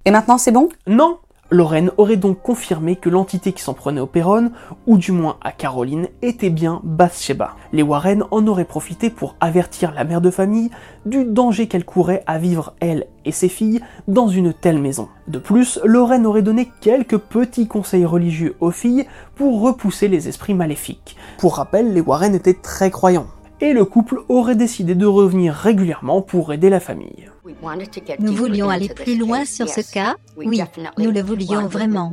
Et 0.06 0.12
maintenant, 0.12 0.38
c'est 0.38 0.52
bon? 0.52 0.70
Non 0.88 1.20
Lorraine 1.54 1.92
aurait 1.98 2.16
donc 2.16 2.42
confirmé 2.42 2.96
que 2.96 3.10
l'entité 3.10 3.52
qui 3.52 3.62
s'en 3.62 3.74
prenait 3.74 4.00
au 4.00 4.08
Perron, 4.08 4.52
ou 4.88 4.98
du 4.98 5.12
moins 5.12 5.36
à 5.42 5.52
Caroline, 5.52 6.08
était 6.22 6.50
bien 6.50 6.80
Bathsheba. 6.86 7.56
Les 7.74 7.84
Warren 7.84 8.24
en 8.32 8.48
auraient 8.48 8.64
profité 8.64 9.10
pour 9.10 9.36
avertir 9.42 9.92
la 9.94 10.06
mère 10.06 10.22
de 10.22 10.32
famille 10.32 10.72
du 11.06 11.26
danger 11.26 11.68
qu'elle 11.68 11.84
courait 11.84 12.24
à 12.26 12.38
vivre 12.38 12.74
elle 12.80 13.06
et 13.26 13.34
ses 13.34 13.50
filles 13.50 13.82
dans 14.08 14.30
une 14.30 14.54
telle 14.54 14.80
maison. 14.80 15.10
De 15.28 15.40
plus, 15.40 15.78
Lorraine 15.84 16.26
aurait 16.26 16.42
donné 16.42 16.72
quelques 16.80 17.18
petits 17.18 17.68
conseils 17.68 18.06
religieux 18.06 18.56
aux 18.62 18.72
filles 18.72 19.06
pour 19.36 19.62
repousser 19.62 20.08
les 20.08 20.30
esprits 20.30 20.54
maléfiques. 20.54 21.18
Pour 21.38 21.58
rappel, 21.58 21.94
les 21.94 22.02
Warren 22.02 22.34
étaient 22.34 22.54
très 22.54 22.92
croyants 22.92 23.28
et 23.62 23.74
le 23.74 23.86
couple 23.86 24.22
aurait 24.28 24.56
décidé 24.56 24.96
de 24.96 25.06
revenir 25.06 25.54
régulièrement 25.54 26.22
pour 26.22 26.52
aider 26.52 26.70
la 26.70 26.80
famille. 26.80 27.30
Nous 28.20 28.34
voulions 28.34 28.70
aller 28.70 28.90
plus 28.90 29.18
loin 29.18 29.46
sur 29.46 29.70
ce 29.70 29.82
cas. 29.94 30.16
Oui, 30.36 30.62
nous 30.98 31.12
le 31.12 31.22
voulions 31.22 31.68
vraiment. 31.68 32.12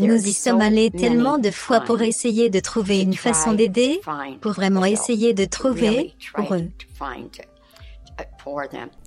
Nous 0.00 0.26
y 0.26 0.32
sommes 0.32 0.60
allés 0.60 0.90
tellement 0.90 1.38
de 1.38 1.50
fois 1.50 1.80
pour 1.80 2.02
essayer 2.02 2.50
de 2.50 2.60
trouver 2.60 3.00
une 3.00 3.14
façon 3.14 3.52
d'aider, 3.52 4.00
pour 4.40 4.52
vraiment 4.52 4.84
essayer 4.84 5.32
de 5.32 5.44
trouver 5.44 6.14
pour 6.34 6.54
eux. 6.54 6.68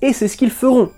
Et 0.01 0.13
c'est 0.13 0.27
ce 0.27 0.37
qu'ils 0.37 0.51
feront. 0.51 0.89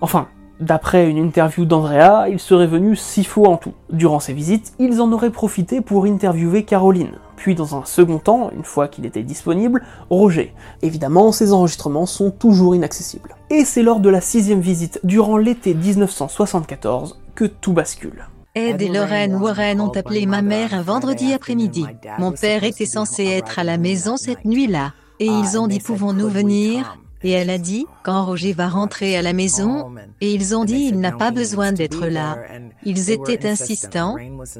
Enfin, 0.00 0.28
D'après 0.60 1.10
une 1.10 1.18
interview 1.18 1.66
d'Andrea, 1.66 2.28
il 2.30 2.40
serait 2.40 2.66
venu 2.66 2.96
six 2.96 3.24
fois 3.24 3.50
en 3.50 3.56
tout. 3.58 3.74
Durant 3.90 4.20
ces 4.20 4.32
visites, 4.32 4.72
ils 4.78 5.02
en 5.02 5.12
auraient 5.12 5.30
profité 5.30 5.82
pour 5.82 6.06
interviewer 6.06 6.64
Caroline. 6.64 7.18
Puis 7.36 7.54
dans 7.54 7.76
un 7.76 7.84
second 7.84 8.18
temps, 8.18 8.50
une 8.56 8.64
fois 8.64 8.88
qu'il 8.88 9.04
était 9.04 9.22
disponible, 9.22 9.82
Roger. 10.08 10.54
Évidemment, 10.80 11.30
ces 11.30 11.52
enregistrements 11.52 12.06
sont 12.06 12.30
toujours 12.30 12.74
inaccessibles. 12.74 13.36
Et 13.50 13.66
c'est 13.66 13.82
lors 13.82 14.00
de 14.00 14.08
la 14.08 14.22
sixième 14.22 14.60
visite, 14.60 14.98
durant 15.04 15.36
l'été 15.36 15.74
1974, 15.74 17.20
que 17.34 17.44
tout 17.44 17.74
bascule. 17.74 18.26
Ed 18.54 18.80
et 18.80 18.88
Lorraine 18.88 19.36
Warren 19.36 19.82
ont 19.82 19.90
appelé 19.90 20.24
ma 20.24 20.40
mère 20.40 20.72
un 20.72 20.80
vendredi 20.80 21.34
après-midi. 21.34 21.84
Mon 22.18 22.32
père 22.32 22.64
était 22.64 22.86
censé 22.86 23.26
être 23.26 23.58
à 23.58 23.64
la 23.64 23.76
maison 23.76 24.16
cette 24.16 24.46
nuit-là. 24.46 24.94
Et 25.20 25.26
ils 25.26 25.58
ont 25.58 25.66
dit 25.66 25.80
pouvons-nous 25.80 26.28
venir? 26.28 26.96
Et 27.26 27.32
elle 27.32 27.50
a 27.50 27.58
dit, 27.58 27.86
quand 28.04 28.24
Roger 28.24 28.52
va 28.52 28.68
rentrer 28.68 29.16
à 29.16 29.22
la 29.22 29.32
maison, 29.32 29.92
et 30.20 30.32
ils 30.32 30.54
ont 30.54 30.64
dit 30.64 30.86
il 30.90 31.00
n'a 31.00 31.10
pas 31.10 31.32
besoin 31.32 31.72
d'être 31.72 32.06
là. 32.06 32.38
Ils 32.84 33.10
étaient 33.10 33.48
insistants. 33.48 34.14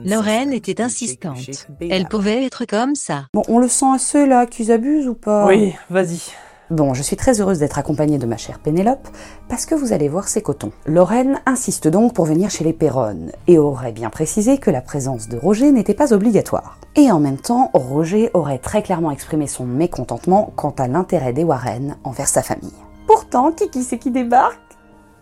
Lorraine 0.04 0.52
était 0.52 0.80
insistante. 0.80 1.68
Elle 1.80 2.08
pouvait 2.08 2.44
être 2.44 2.64
comme 2.64 2.96
ça. 2.96 3.26
Bon, 3.32 3.42
on 3.46 3.60
le 3.60 3.68
sent 3.68 3.86
à 3.94 3.98
ceux-là 3.98 4.46
qu'ils 4.46 4.72
abusent 4.72 5.06
ou 5.06 5.14
pas? 5.14 5.46
Oui, 5.46 5.74
vas-y. 5.90 6.18
Bon, 6.70 6.94
je 6.94 7.02
suis 7.02 7.14
très 7.14 7.40
heureuse 7.40 7.60
d'être 7.60 7.78
accompagnée 7.78 8.18
de 8.18 8.26
ma 8.26 8.36
chère 8.36 8.58
Pénélope, 8.58 9.06
parce 9.48 9.66
que 9.66 9.76
vous 9.76 9.92
allez 9.92 10.08
voir, 10.08 10.26
c'est 10.26 10.42
coton. 10.42 10.72
Lorraine 10.84 11.40
insiste 11.46 11.86
donc 11.86 12.12
pour 12.12 12.24
venir 12.24 12.50
chez 12.50 12.64
les 12.64 12.72
Perronnes, 12.72 13.30
et 13.46 13.56
aurait 13.56 13.92
bien 13.92 14.10
précisé 14.10 14.58
que 14.58 14.72
la 14.72 14.80
présence 14.80 15.28
de 15.28 15.36
Roger 15.36 15.70
n'était 15.70 15.94
pas 15.94 16.12
obligatoire. 16.12 16.78
Et 16.96 17.12
en 17.12 17.20
même 17.20 17.36
temps, 17.36 17.70
Roger 17.72 18.30
aurait 18.34 18.58
très 18.58 18.82
clairement 18.82 19.12
exprimé 19.12 19.46
son 19.46 19.64
mécontentement 19.64 20.52
quant 20.56 20.74
à 20.78 20.88
l'intérêt 20.88 21.32
des 21.32 21.44
Warren 21.44 21.98
envers 22.02 22.26
sa 22.26 22.42
famille. 22.42 22.72
Pourtant, 23.06 23.52
qui 23.52 23.70
qui 23.70 23.84
c'est 23.84 23.98
qui 23.98 24.10
débarque? 24.10 24.58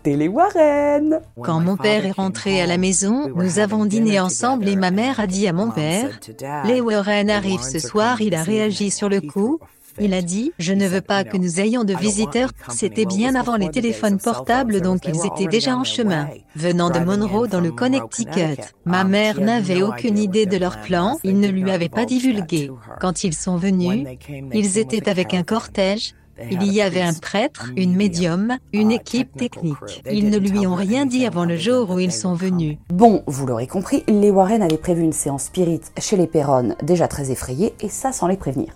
Les 0.07 0.29
Warren 0.29 1.21
Quand 1.43 1.61
mon 1.61 1.79
père 1.79 2.05
est 2.05 2.11
rentré 2.11 2.61
à 2.61 2.67
la 2.67 2.77
maison, 2.77 3.31
nous 3.35 3.59
avons 3.59 3.87
dîné 3.87 4.21
ensemble 4.21 4.69
et 4.69 4.77
ma 4.77 4.91
mère 4.91 5.19
a 5.19 5.27
dit 5.27 5.49
à 5.49 5.55
mon 5.55 5.71
père, 5.71 6.21
les 6.67 6.83
Warren 6.83 7.31
arrivent 7.31 7.63
ce 7.63 7.79
soir, 7.79 8.21
il 8.21 8.35
a 8.35 8.43
réagi 8.43 8.91
sur 8.91 9.09
le 9.09 9.23
coup, 9.23 9.61
il 10.01 10.15
a 10.15 10.23
dit, 10.23 10.53
je 10.59 10.73
ne 10.73 10.87
veux 10.87 11.01
pas 11.01 11.25
que 11.25 11.37
nous 11.37 11.61
ayons 11.61 11.85
de 11.85 11.95
visiteurs. 11.95 12.51
C'était 12.71 13.07
bien 13.07 13.35
avant 13.35 13.57
les 13.57 13.71
téléphones 13.71 14.19
portables 14.19 14.81
donc 14.81 15.07
ils 15.07 15.27
étaient 15.27 15.51
déjà 15.51 15.77
en 15.77 15.85
chemin. 15.85 16.29
Venant 16.57 16.91
de 16.91 16.99
Monroe 16.99 17.49
dans 17.49 17.61
le 17.61 17.73
Connecticut, 17.73 18.61
ma 18.85 19.05
mère 19.05 19.41
n'avait 19.41 19.83
aucune 19.83 20.19
idée 20.19 20.47
de 20.47 20.57
leur 20.57 20.81
plan, 20.81 21.19
ils 21.25 21.39
ne 21.39 21.49
lui 21.49 21.71
avaient 21.71 21.89
pas 21.89 22.05
divulgué. 22.05 22.71
Quand 23.01 23.25
ils 23.25 23.35
sont 23.35 23.57
venus, 23.57 24.07
ils 24.53 24.79
étaient 24.79 25.09
avec 25.09 25.35
un 25.35 25.43
cortège, 25.43 26.15
il 26.51 26.73
y 26.73 26.81
avait 26.81 27.01
un 27.01 27.13
prêtre, 27.13 27.71
une 27.77 27.95
médium, 27.95 28.59
une 28.73 28.91
équipe 28.91 29.37
technique. 29.37 30.03
Ils 30.11 30.31
ne 30.31 30.39
lui 30.39 30.67
ont 30.67 30.75
rien 30.75 31.07
dit 31.07 31.27
avant 31.27 31.45
le 31.45 31.57
jour 31.57 31.91
où 31.91 31.99
ils 31.99 32.13
sont 32.13 32.35
venus. 32.35 32.77
Bon, 32.89 33.23
vous 33.27 33.47
l'aurez 33.47 33.67
compris, 33.67 34.05
les 34.09 34.31
Warren 34.31 34.63
avaient 34.63 34.77
prévu 34.77 35.03
une 35.03 35.13
séance 35.13 35.45
spirit 35.45 35.81
chez 35.99 36.17
les 36.17 36.27
Perron 36.27 36.75
déjà 36.83 37.09
très 37.09 37.31
effrayés, 37.31 37.75
et 37.81 37.89
ça 37.89 38.13
sans 38.13 38.27
les 38.27 38.37
prévenir 38.37 38.75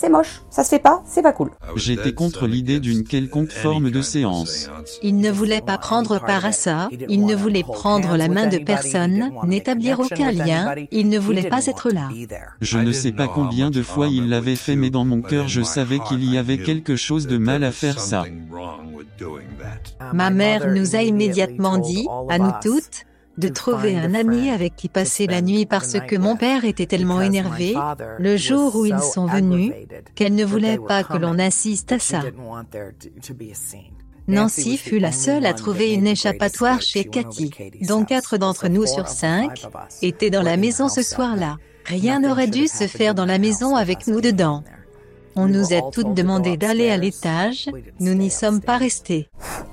c'est 0.00 0.10
moche, 0.10 0.42
ça 0.48 0.62
se 0.62 0.68
fait 0.68 0.78
pas, 0.78 1.02
c'est 1.04 1.22
pas 1.22 1.32
cool. 1.32 1.50
J'étais 1.74 2.12
contre 2.12 2.46
l'idée 2.46 2.78
d'une 2.78 3.02
quelconque 3.02 3.50
forme 3.50 3.90
de 3.90 4.00
séance. 4.00 4.70
Il 5.02 5.16
ne 5.16 5.28
voulait 5.28 5.60
pas 5.60 5.76
prendre 5.76 6.20
part 6.24 6.44
à 6.44 6.52
ça, 6.52 6.88
il 7.08 7.26
ne 7.26 7.34
voulait 7.34 7.64
prendre 7.64 8.16
la 8.16 8.28
main 8.28 8.46
de 8.46 8.58
personne, 8.58 9.32
n'établir 9.44 9.98
aucun 9.98 10.30
lien, 10.30 10.76
il 10.92 11.08
ne 11.08 11.18
voulait 11.18 11.48
pas 11.48 11.66
être 11.66 11.90
là. 11.90 12.10
Je 12.60 12.78
ne 12.78 12.92
sais 12.92 13.10
pas 13.10 13.26
combien 13.26 13.70
de 13.72 13.82
fois 13.82 14.06
il 14.06 14.28
l'avait 14.28 14.54
fait 14.54 14.76
mais 14.76 14.90
dans 14.90 15.04
mon 15.04 15.20
cœur 15.20 15.48
je 15.48 15.62
savais 15.62 15.98
qu'il 15.98 16.24
y 16.24 16.38
avait 16.38 16.58
quelque 16.58 16.94
chose 16.94 17.26
de 17.26 17.36
mal 17.36 17.64
à 17.64 17.72
faire 17.72 17.98
ça. 17.98 18.24
Ma 20.12 20.30
mère 20.30 20.68
nous 20.68 20.94
a 20.94 21.02
immédiatement 21.02 21.78
dit, 21.78 22.06
à 22.28 22.38
nous 22.38 22.52
toutes, 22.62 23.04
de 23.38 23.48
trouver 23.48 23.96
un 23.96 24.14
ami 24.14 24.50
avec 24.50 24.76
qui 24.76 24.88
passer 24.88 25.26
la 25.26 25.40
nuit 25.40 25.64
parce 25.64 25.98
que 26.00 26.16
mon 26.16 26.36
père 26.36 26.64
était 26.64 26.86
tellement 26.86 27.22
énervé 27.22 27.74
le 28.18 28.36
jour 28.36 28.76
où 28.76 28.84
ils 28.84 29.00
sont 29.00 29.26
venus 29.26 29.72
qu'elle 30.14 30.34
ne 30.34 30.44
voulait 30.44 30.78
pas 30.78 31.04
que 31.04 31.16
l'on 31.16 31.38
assiste 31.38 31.92
à 31.92 31.98
ça. 31.98 32.22
Nancy 34.26 34.76
fut 34.76 34.98
la 34.98 35.12
seule 35.12 35.46
à 35.46 35.54
trouver 35.54 35.94
une 35.94 36.06
échappatoire 36.06 36.82
chez 36.82 37.04
Cathy. 37.04 37.50
Donc 37.86 38.08
quatre 38.08 38.36
d'entre 38.36 38.68
nous 38.68 38.86
sur 38.86 39.08
cinq 39.08 39.66
étaient 40.02 40.30
dans 40.30 40.42
la 40.42 40.58
maison 40.58 40.88
ce 40.88 41.02
soir-là. 41.02 41.56
Rien 41.86 42.20
n'aurait 42.20 42.48
dû 42.48 42.68
se 42.68 42.86
faire 42.86 43.14
dans 43.14 43.24
la 43.24 43.38
maison 43.38 43.74
avec 43.74 44.06
nous 44.06 44.20
dedans. 44.20 44.62
On 45.40 45.46
nous 45.46 45.72
a 45.72 45.88
toutes 45.92 46.14
demandé 46.14 46.56
d'aller 46.56 46.90
à 46.90 46.96
l'étage, 46.96 47.70
nous 48.00 48.14
n'y 48.14 48.28
sommes 48.28 48.60
pas 48.60 48.76
restés. 48.76 49.28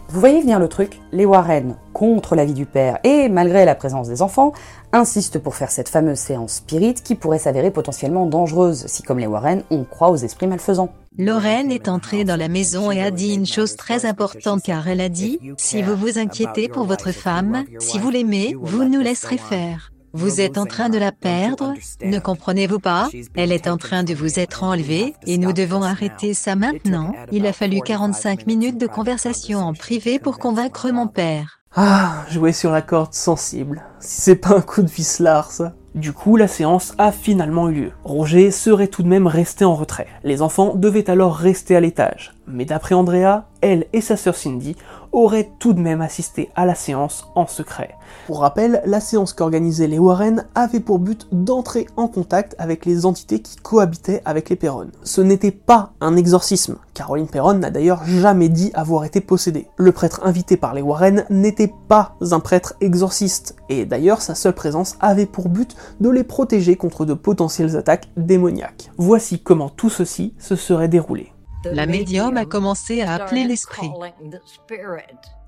Vous 0.10 0.20
voyez 0.20 0.40
venir 0.40 0.60
le 0.60 0.68
truc 0.68 1.00
Les 1.12 1.26
Warren, 1.26 1.76
contre 1.92 2.36
l'avis 2.36 2.54
du 2.54 2.68
père 2.68 3.00
et 3.04 3.30
malgré 3.30 3.66
la 3.66 3.74
présence 3.74 4.08
des 4.08 4.22
enfants, 4.22 4.54
insistent 4.94 5.40
pour 5.40 5.56
faire 5.56 5.72
cette 5.72 5.90
fameuse 5.90 6.20
séance 6.20 6.58
spirit 6.58 6.94
qui 6.94 7.16
pourrait 7.16 7.40
s'avérer 7.40 7.72
potentiellement 7.72 8.28
dangereuse 8.28 8.86
si, 8.86 9.02
comme 9.02 9.18
les 9.18 9.26
Warren, 9.26 9.64
on 9.72 9.86
croit 9.86 10.12
aux 10.12 10.18
esprits 10.18 10.46
malfaisants. 10.46 10.94
Lorraine 11.18 11.72
est 11.72 11.88
entrée 11.88 12.26
dans 12.26 12.36
la 12.36 12.48
maison 12.48 12.92
et 12.92 13.02
a 13.02 13.10
dit 13.10 13.34
une 13.34 13.48
chose 13.48 13.76
très 13.76 14.06
importante 14.06 14.62
car 14.62 14.88
elle 14.88 15.02
a 15.02 15.10
dit, 15.10 15.40
si 15.58 15.82
vous 15.82 15.96
vous 15.96 16.20
inquiétez 16.20 16.70
pour 16.70 16.86
votre 16.86 17.12
femme, 17.12 17.64
si 17.80 17.98
vous 17.98 18.12
l'aimez, 18.12 18.56
vous 18.62 18.84
nous 18.84 19.02
laisserez 19.02 19.40
faire. 19.40 19.90
Vous 20.16 20.40
êtes 20.40 20.58
en 20.58 20.66
train 20.66 20.88
de 20.88 20.98
la 20.98 21.12
perdre, 21.12 21.74
ne 22.02 22.20
comprenez-vous 22.20 22.80
pas 22.80 23.10
Elle 23.36 23.52
est 23.52 23.68
en 23.68 23.76
train 23.76 24.04
de 24.04 24.14
vous 24.14 24.40
être 24.40 24.64
enlevée 24.64 25.14
et 25.28 25.38
nous 25.38 25.52
devons 25.52 25.84
arrêter 25.84 26.34
ça 26.34 26.56
maintenant. 26.56 27.14
Il 27.34 27.46
a 27.46 27.52
fallu 27.52 27.82
45 27.82 28.48
minutes 28.48 28.78
de 28.78 28.88
conversation 28.88 29.60
en 29.60 29.74
privé 29.74 30.18
pour 30.18 30.40
convaincre 30.40 30.90
mon 30.90 31.08
père. 31.08 31.60
Ah, 31.76 32.24
jouer 32.32 32.54
sur 32.54 32.72
la 32.72 32.82
corde 32.82 33.14
sensible. 33.14 33.84
Si 34.00 34.22
c'est 34.22 34.36
pas 34.38 34.56
un 34.56 34.62
coup 34.62 34.84
de 34.84 34.90
vicelard, 34.90 35.52
ça. 35.52 35.74
Du 35.96 36.14
coup, 36.14 36.38
la 36.38 36.48
séance 36.48 36.94
a 36.98 37.12
finalement 37.12 37.70
eu 37.70 37.74
lieu. 37.74 37.92
Roger 38.06 38.52
serait 38.52 38.88
tout 38.88 39.04
de 39.04 39.10
même 39.10 39.28
resté 39.28 39.66
en 39.66 39.76
retrait. 39.76 40.08
Les 40.24 40.42
enfants 40.42 40.76
devaient 40.76 41.10
alors 41.10 41.36
rester 41.36 41.76
à 41.76 41.82
l'étage. 41.82 42.34
Mais 42.48 42.64
d'après 42.66 42.96
Andrea, 42.96 43.50
elle 43.62 43.88
et 43.92 44.02
sa 44.02 44.16
sœur 44.16 44.36
Cindy 44.36 44.76
auraient 45.16 45.52
tout 45.60 45.74
de 45.74 45.80
même 45.80 46.02
assisté 46.02 46.50
à 46.56 46.66
la 46.66 46.76
séance 46.76 47.26
en 47.36 47.48
secret. 47.48 47.96
Pour 48.28 48.42
rappel, 48.42 48.82
la 48.86 49.00
séance 49.00 49.34
qu'organisaient 49.34 49.88
les 49.88 49.98
Warren 49.98 50.46
avait 50.56 50.82
pour 50.82 51.00
but 51.00 51.28
d'entrer 51.32 51.88
en 51.96 52.08
contact 52.08 52.54
avec 52.60 52.86
les 52.86 53.06
entités 53.06 53.40
qui 53.40 53.56
cohabitaient 53.56 54.22
avec 54.26 54.50
les 54.50 54.58
Perron. 54.58 54.88
Ce 55.04 55.22
n'était 55.22 55.52
pas 55.52 55.94
un 56.02 56.18
exorcisme. 56.18 56.78
Caroline 56.94 57.28
Perron 57.28 57.54
n'a 57.56 57.72
d'ailleurs 57.72 58.06
jamais 58.06 58.50
dit 58.50 58.72
avoir 58.74 59.06
été 59.06 59.22
possédée. 59.22 59.68
Le 59.78 59.92
prêtre 59.92 60.22
invité 60.24 60.58
par 60.58 60.74
les 60.74 60.82
Warren 60.82 61.26
n'était 61.30 61.74
pas 61.88 62.16
un 62.32 62.40
prêtre 62.40 62.76
exorciste, 62.82 63.56
et 63.70 63.86
d'ailleurs 63.86 64.22
sa 64.22 64.36
seule 64.36 64.54
présence 64.54 64.96
avait 65.00 65.26
pour 65.26 65.50
but 65.50 65.76
de 66.02 66.10
les 66.10 66.24
protéger 66.24 66.76
contre 66.76 67.06
de 67.06 67.14
potentielles 67.14 67.78
attaques 67.78 68.10
démoniaques. 68.18 68.92
Voici 68.98 69.40
comment 69.40 69.70
tout 69.70 69.90
ceci 69.90 70.34
se 70.40 70.56
serait 70.56 70.90
déroulé. 70.90 71.35
La 71.72 71.86
médium 71.86 72.38
a 72.38 72.46
commencé 72.46 73.02
à 73.02 73.14
appeler 73.14 73.46
l'esprit. 73.46 73.90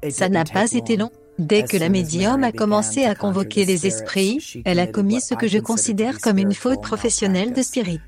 Ça 0.10 0.30
n'a 0.30 0.44
pas 0.44 0.72
été 0.72 0.98
long. 0.98 1.12
Dès 1.40 1.64
que 1.64 1.78
la 1.78 1.90
médium 1.90 2.44
a 2.44 2.52
commencé 2.52 3.04
à 3.04 3.14
convoquer 3.14 3.66
les 3.66 3.86
esprits, 3.86 4.62
elle 4.66 4.80
a 4.80 4.88
commis 4.88 5.22
ce 5.22 5.36
que 5.36 5.48
je 5.48 5.60
considère 5.60 6.20
comme 6.20 6.40
une 6.40 6.54
faute 6.54 6.82
professionnelle 6.82 7.54
de 7.54 7.62
spirit. 7.62 8.00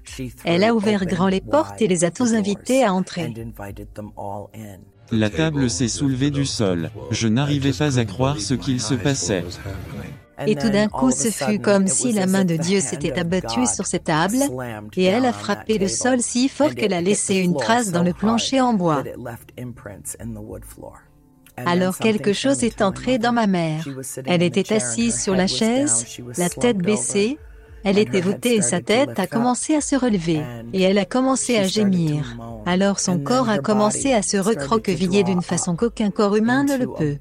Elle 0.46 0.64
a 0.64 0.74
ouvert 0.74 1.06
grand 1.06 1.28
les 1.28 1.42
portes 1.42 1.82
et 1.82 1.88
les 1.88 2.04
a 2.04 2.12
tous 2.12 2.34
invités 2.34 2.84
à 2.84 2.94
entrer. 2.94 3.32
La 5.12 5.30
table 5.30 5.70
s'est 5.70 5.88
soulevée 5.88 6.32
du 6.32 6.46
sol. 6.46 6.92
Je 7.12 7.28
n'arrivais 7.28 7.74
pas 7.74 8.00
à 8.00 8.06
croire 8.06 8.40
ce 8.40 8.54
qu'il 8.54 8.80
se 8.80 8.94
passait. 8.96 9.44
Et 10.46 10.56
tout 10.56 10.70
d'un 10.70 10.88
coup, 10.88 11.12
ce 11.12 11.30
fut 11.30 11.60
comme 11.60 11.88
si 11.88 12.12
la 12.12 12.26
main 12.26 12.46
de 12.46 12.56
Dieu 12.56 12.80
s'était 12.80 13.18
abattue 13.20 13.66
sur 13.66 13.86
cette 13.86 14.06
table, 14.06 14.38
et 14.96 15.04
elle 15.04 15.26
a 15.26 15.34
frappé 15.34 15.78
le 15.78 15.88
sol 15.88 16.22
si 16.22 16.50
fort 16.50 16.76
qu'elle 16.76 16.94
a 16.94 17.02
laissé 17.02 17.36
une 17.36 17.56
trace 17.56 17.92
dans 17.92 18.04
le 18.04 18.14
plancher 18.14 18.62
en 18.62 18.74
bois. 18.74 19.04
Alors 21.66 21.98
quelque 21.98 22.34
chose 22.34 22.64
est 22.64 22.82
entré 22.82 23.18
dans 23.18 23.34
ma 23.34 23.48
mère. 23.48 23.86
Elle 24.26 24.44
était 24.44 24.74
assise 24.74 25.22
sur 25.22 25.36
la 25.36 25.48
chaise, 25.48 26.06
la 26.38 26.50
tête 26.50 26.78
baissée, 26.78 27.38
elle 27.84 27.98
était 27.98 28.22
voûtée 28.22 28.56
et 28.56 28.62
sa 28.62 28.82
tête 28.82 29.20
a 29.20 29.28
commencé 29.28 29.76
à 29.76 29.82
se 29.82 29.96
relever, 29.96 30.42
et 30.74 30.82
elle 30.82 30.98
a 30.98 31.06
commencé 31.06 31.58
à 31.58 31.64
gémir. 31.64 32.38
Alors 32.66 33.00
son 33.00 33.20
corps 33.20 33.50
a 33.50 33.60
commencé 33.60 34.14
à 34.14 34.22
se 34.22 34.38
recroqueviller 34.38 35.24
d'une 35.24 35.42
façon 35.42 35.76
qu'aucun 35.76 36.12
corps 36.12 36.36
humain 36.36 36.64
ne 36.64 36.78
le 36.78 36.88
peut. 36.88 37.18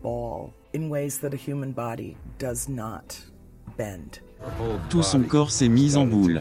Tout 4.91 5.03
son 5.03 5.21
corps 5.23 5.51
s'est 5.51 5.69
mis 5.69 5.97
en 5.97 6.07
boule. 6.07 6.41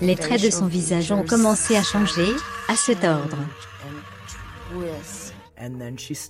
Les 0.00 0.16
traits 0.16 0.42
de 0.42 0.50
son 0.50 0.66
visage 0.66 1.12
ont 1.12 1.24
commencé 1.24 1.76
à 1.76 1.82
changer, 1.82 2.28
à 2.68 2.76
se 2.76 2.92
tordre. 2.92 3.38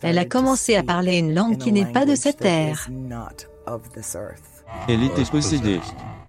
Elle 0.02 0.18
a 0.18 0.24
commencé 0.24 0.76
à 0.76 0.82
parler 0.82 1.18
une 1.18 1.34
langue 1.34 1.58
qui 1.58 1.72
n'est 1.72 1.92
pas 1.92 2.06
de 2.06 2.14
cette 2.14 2.38
terre. 2.38 2.88
Elle 4.88 5.02
était 5.02 5.24
possédée. 5.24 5.80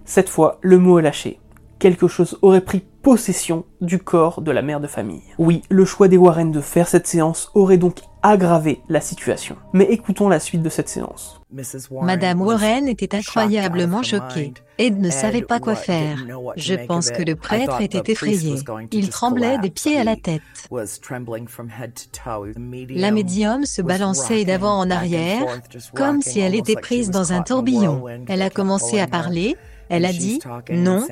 Cette 0.06 0.30
fois, 0.30 0.58
le 0.62 0.78
mot 0.78 1.00
est 1.00 1.04
lâché. 1.04 1.40
Quelque 1.78 2.08
chose 2.08 2.38
aurait 2.42 2.62
pris 2.62 2.84
possession 3.02 3.66
du 3.82 4.00
corps 4.00 4.42
de 4.42 4.52
la 4.52 4.62
mère 4.62 4.80
de 4.80 4.88
famille. 4.88 5.24
Oui, 5.38 5.62
le 5.70 5.86
choix 5.86 6.08
des 6.08 6.18
Warren 6.18 6.52
de 6.52 6.62
faire 6.62 6.88
cette 6.88 7.08
séance 7.08 7.52
aurait 7.54 7.78
donc 7.78 8.00
aggravé 8.22 8.82
la 8.90 9.00
situation. 9.02 9.56
Mais 9.74 9.86
écoutons 9.86 10.28
la 10.28 10.40
suite 10.40 10.62
de 10.62 10.70
cette 10.70 10.90
séance. 10.90 11.40
Madame 12.02 12.42
Warren 12.42 12.88
était 12.88 13.16
incroyablement 13.16 14.04
choquée. 14.04 14.54
Ed 14.78 15.00
ne 15.00 15.10
savait 15.10 15.42
pas 15.42 15.60
quoi 15.60 15.76
faire. 15.76 16.18
Je 16.56 16.76
pense 16.76 17.12
que 17.12 17.24
le 17.24 17.36
prêtre 17.36 17.82
était 17.82 18.12
effrayé. 18.12 18.56
Il 18.92 19.10
tremblait 19.10 19.58
des 19.58 19.70
pieds 19.70 19.98
à 19.98 20.04
la 20.04 20.16
tête. 20.16 20.42
La 22.90 23.12
médium 23.12 23.66
se 23.66 23.82
balançait 23.82 24.46
d'avant 24.46 24.78
en 24.78 24.92
arrière, 24.92 25.46
comme 25.96 26.22
si 26.22 26.40
elle 26.40 26.56
était 26.56 26.76
prise 26.76 27.10
dans 27.10 27.34
un 27.34 27.42
tourbillon. 27.42 28.04
Elle 28.28 28.42
a 28.42 28.50
commencé 28.50 29.00
à 29.00 29.08
parler, 29.08 29.56
elle 29.90 30.06
a 30.06 30.14
dit 30.14 30.40
non, 30.72 31.06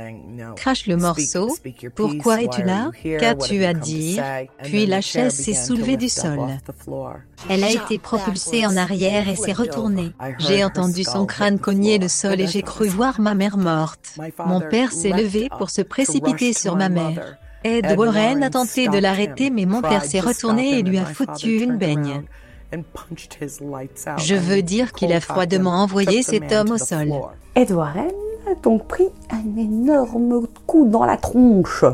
crache 0.55 0.87
le 0.87 0.97
morceau, 0.97 1.55
pourquoi 1.95 2.41
es-tu 2.43 2.63
là? 2.63 2.91
Qu'as-tu 3.19 3.65
à 3.65 3.73
dire 3.73 4.23
Puis 4.63 4.85
la 4.85 5.01
chaise 5.01 5.33
s'est 5.33 5.53
soulevée 5.53 5.97
du 5.97 6.09
sol. 6.09 6.39
Elle 7.49 7.63
a 7.63 7.71
été 7.71 7.97
propulsée 7.97 8.65
en 8.65 8.77
arrière 8.77 9.27
et 9.27 9.35
s'est 9.35 9.53
retournée. 9.53 10.11
J'ai 10.39 10.63
entendu 10.63 11.03
son 11.03 11.25
crâne 11.25 11.59
cogner 11.59 11.97
le 11.97 12.07
sol 12.07 12.39
et 12.39 12.47
j'ai 12.47 12.61
cru 12.61 12.87
voir 12.87 13.19
ma 13.19 13.33
mère 13.33 13.57
morte. 13.57 14.17
Mon 14.45 14.61
père 14.61 14.91
s'est 14.91 15.09
levé 15.09 15.49
pour 15.57 15.69
se 15.69 15.81
précipiter 15.81 16.53
sur 16.53 16.75
ma 16.75 16.89
mère. 16.89 17.37
Ed 17.63 17.97
Warren 17.97 18.43
a 18.43 18.49
tenté 18.49 18.87
de 18.87 18.97
l'arrêter, 18.97 19.49
mais 19.49 19.65
mon 19.65 19.81
père 19.81 20.05
s'est 20.05 20.19
retourné 20.19 20.79
et 20.79 20.83
lui 20.83 20.99
a 20.99 21.05
foutu 21.05 21.57
une 21.61 21.77
baigne. 21.77 22.23
Je 24.17 24.35
veux 24.35 24.61
dire 24.61 24.91
qu'il 24.91 25.11
a 25.13 25.19
froidement 25.19 25.81
envoyé 25.81 26.21
cet 26.21 26.51
homme 26.51 26.71
au 26.71 26.77
sol. 26.77 27.11
Ed 27.55 27.71
Warren 27.71 28.11
a 28.51 28.55
donc 28.55 28.87
pris 28.87 29.07
un 29.29 29.57
énorme 29.57 30.47
coup 30.65 30.87
dans 30.87 31.05
la 31.05 31.17
tronche. 31.17 31.85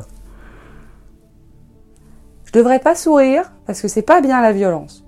Je 2.46 2.52
devrais 2.52 2.80
pas 2.80 2.96
sourire 2.96 3.52
parce 3.66 3.82
que 3.82 3.88
c'est 3.88 4.02
pas 4.02 4.22
bien 4.22 4.42
la 4.42 4.52
violence. 4.52 5.04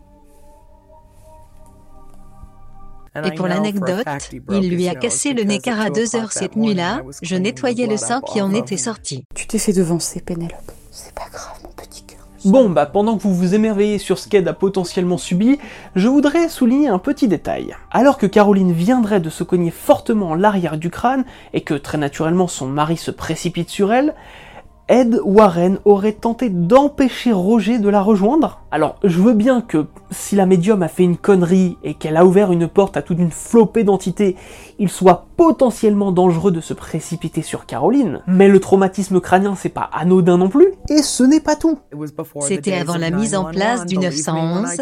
Et 3.23 3.31
pour 3.31 3.47
l'anecdote, 3.47 4.05
il 4.49 4.75
lui 4.75 4.89
a 4.89 4.95
cassé 4.95 5.33
le 5.33 5.43
nez 5.43 5.59
car 5.59 5.79
à 5.79 5.89
deux 5.89 6.15
heures 6.15 6.33
cette 6.33 6.57
nuit-là, 6.57 7.01
je 7.21 7.35
nettoyais 7.35 7.87
le 7.87 7.97
sang 7.97 8.19
qui 8.19 8.41
en 8.41 8.53
était 8.53 8.77
sorti. 8.77 9.23
Tu 9.33 9.47
t'es 9.47 9.57
fait 9.57 9.73
devancer, 9.73 10.19
Pénélope. 10.19 10.71
C'est 10.91 11.13
pas 11.13 11.29
grave. 11.31 11.54
Bon, 12.45 12.69
bah 12.69 12.85
pendant 12.85 13.17
que 13.17 13.23
vous 13.23 13.33
vous 13.33 13.55
émerveillez 13.55 13.97
sur 13.97 14.19
ce 14.19 14.29
qu'Ed 14.29 14.47
a 14.47 14.53
potentiellement 14.53 15.17
subi, 15.17 15.57
je 15.95 16.07
voudrais 16.07 16.47
souligner 16.47 16.89
un 16.89 16.99
petit 16.99 17.27
détail. 17.27 17.75
Alors 17.89 18.19
que 18.19 18.27
Caroline 18.27 18.71
viendrait 18.71 19.19
de 19.19 19.31
se 19.31 19.43
cogner 19.43 19.71
fortement 19.71 20.35
l'arrière 20.35 20.77
du 20.77 20.91
crâne 20.91 21.25
et 21.53 21.61
que 21.61 21.73
très 21.73 21.97
naturellement 21.97 22.47
son 22.47 22.67
mari 22.67 22.97
se 22.97 23.09
précipite 23.09 23.71
sur 23.71 23.91
elle, 23.91 24.13
Ed 24.87 25.19
Warren 25.25 25.79
aurait 25.85 26.11
tenté 26.11 26.49
d'empêcher 26.51 27.31
Roger 27.31 27.79
de 27.79 27.89
la 27.89 28.03
rejoindre. 28.03 28.61
Alors, 28.75 28.97
je 29.05 29.21
veux 29.21 29.33
bien 29.33 29.61
que 29.61 29.85
si 30.11 30.35
la 30.35 30.45
médium 30.45 30.83
a 30.83 30.89
fait 30.89 31.03
une 31.03 31.15
connerie 31.15 31.77
et 31.81 31.93
qu'elle 31.93 32.17
a 32.17 32.25
ouvert 32.25 32.51
une 32.51 32.67
porte 32.67 32.97
à 32.97 33.01
toute 33.01 33.19
une 33.19 33.31
flopée 33.31 33.85
d'entités, 33.85 34.35
il 34.79 34.89
soit 34.89 35.27
potentiellement 35.37 36.11
dangereux 36.11 36.51
de 36.51 36.59
se 36.59 36.73
précipiter 36.73 37.41
sur 37.41 37.67
Caroline. 37.67 38.19
Mais 38.27 38.49
le 38.49 38.59
traumatisme 38.59 39.21
crânien, 39.21 39.55
c'est 39.55 39.69
pas 39.69 39.89
anodin 39.93 40.37
non 40.37 40.49
plus, 40.49 40.73
et 40.89 41.03
ce 41.03 41.23
n'est 41.23 41.39
pas 41.39 41.55
tout. 41.55 41.79
C'était 42.41 42.73
avant 42.73 42.97
la 42.97 43.11
mise 43.11 43.33
en 43.33 43.45
place 43.45 43.85
du 43.85 43.97
911. 43.97 44.81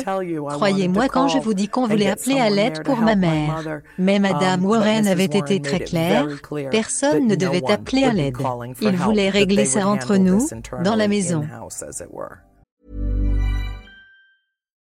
Croyez-moi 0.50 1.08
quand 1.08 1.28
je 1.28 1.38
vous 1.38 1.54
dis 1.54 1.68
qu'on 1.68 1.86
voulait 1.86 2.10
appeler 2.10 2.40
à 2.40 2.50
l'aide 2.50 2.82
pour 2.84 2.98
ma 2.98 3.16
mère. 3.16 3.80
Mais 4.00 4.18
Madame 4.18 4.66
Warren 4.66 5.06
avait 5.06 5.26
été 5.26 5.62
très 5.62 5.82
claire, 5.82 6.26
personne 6.72 7.28
ne 7.28 7.36
devait 7.36 7.70
appeler 7.70 8.06
à 8.06 8.14
l'aide. 8.14 8.38
Il 8.82 8.98
voulait 8.98 9.30
régler 9.30 9.66
ça 9.66 9.88
entre 9.88 10.18
nous, 10.18 10.48
dans 10.84 10.96
la 10.96 11.08
maison. 11.08 11.44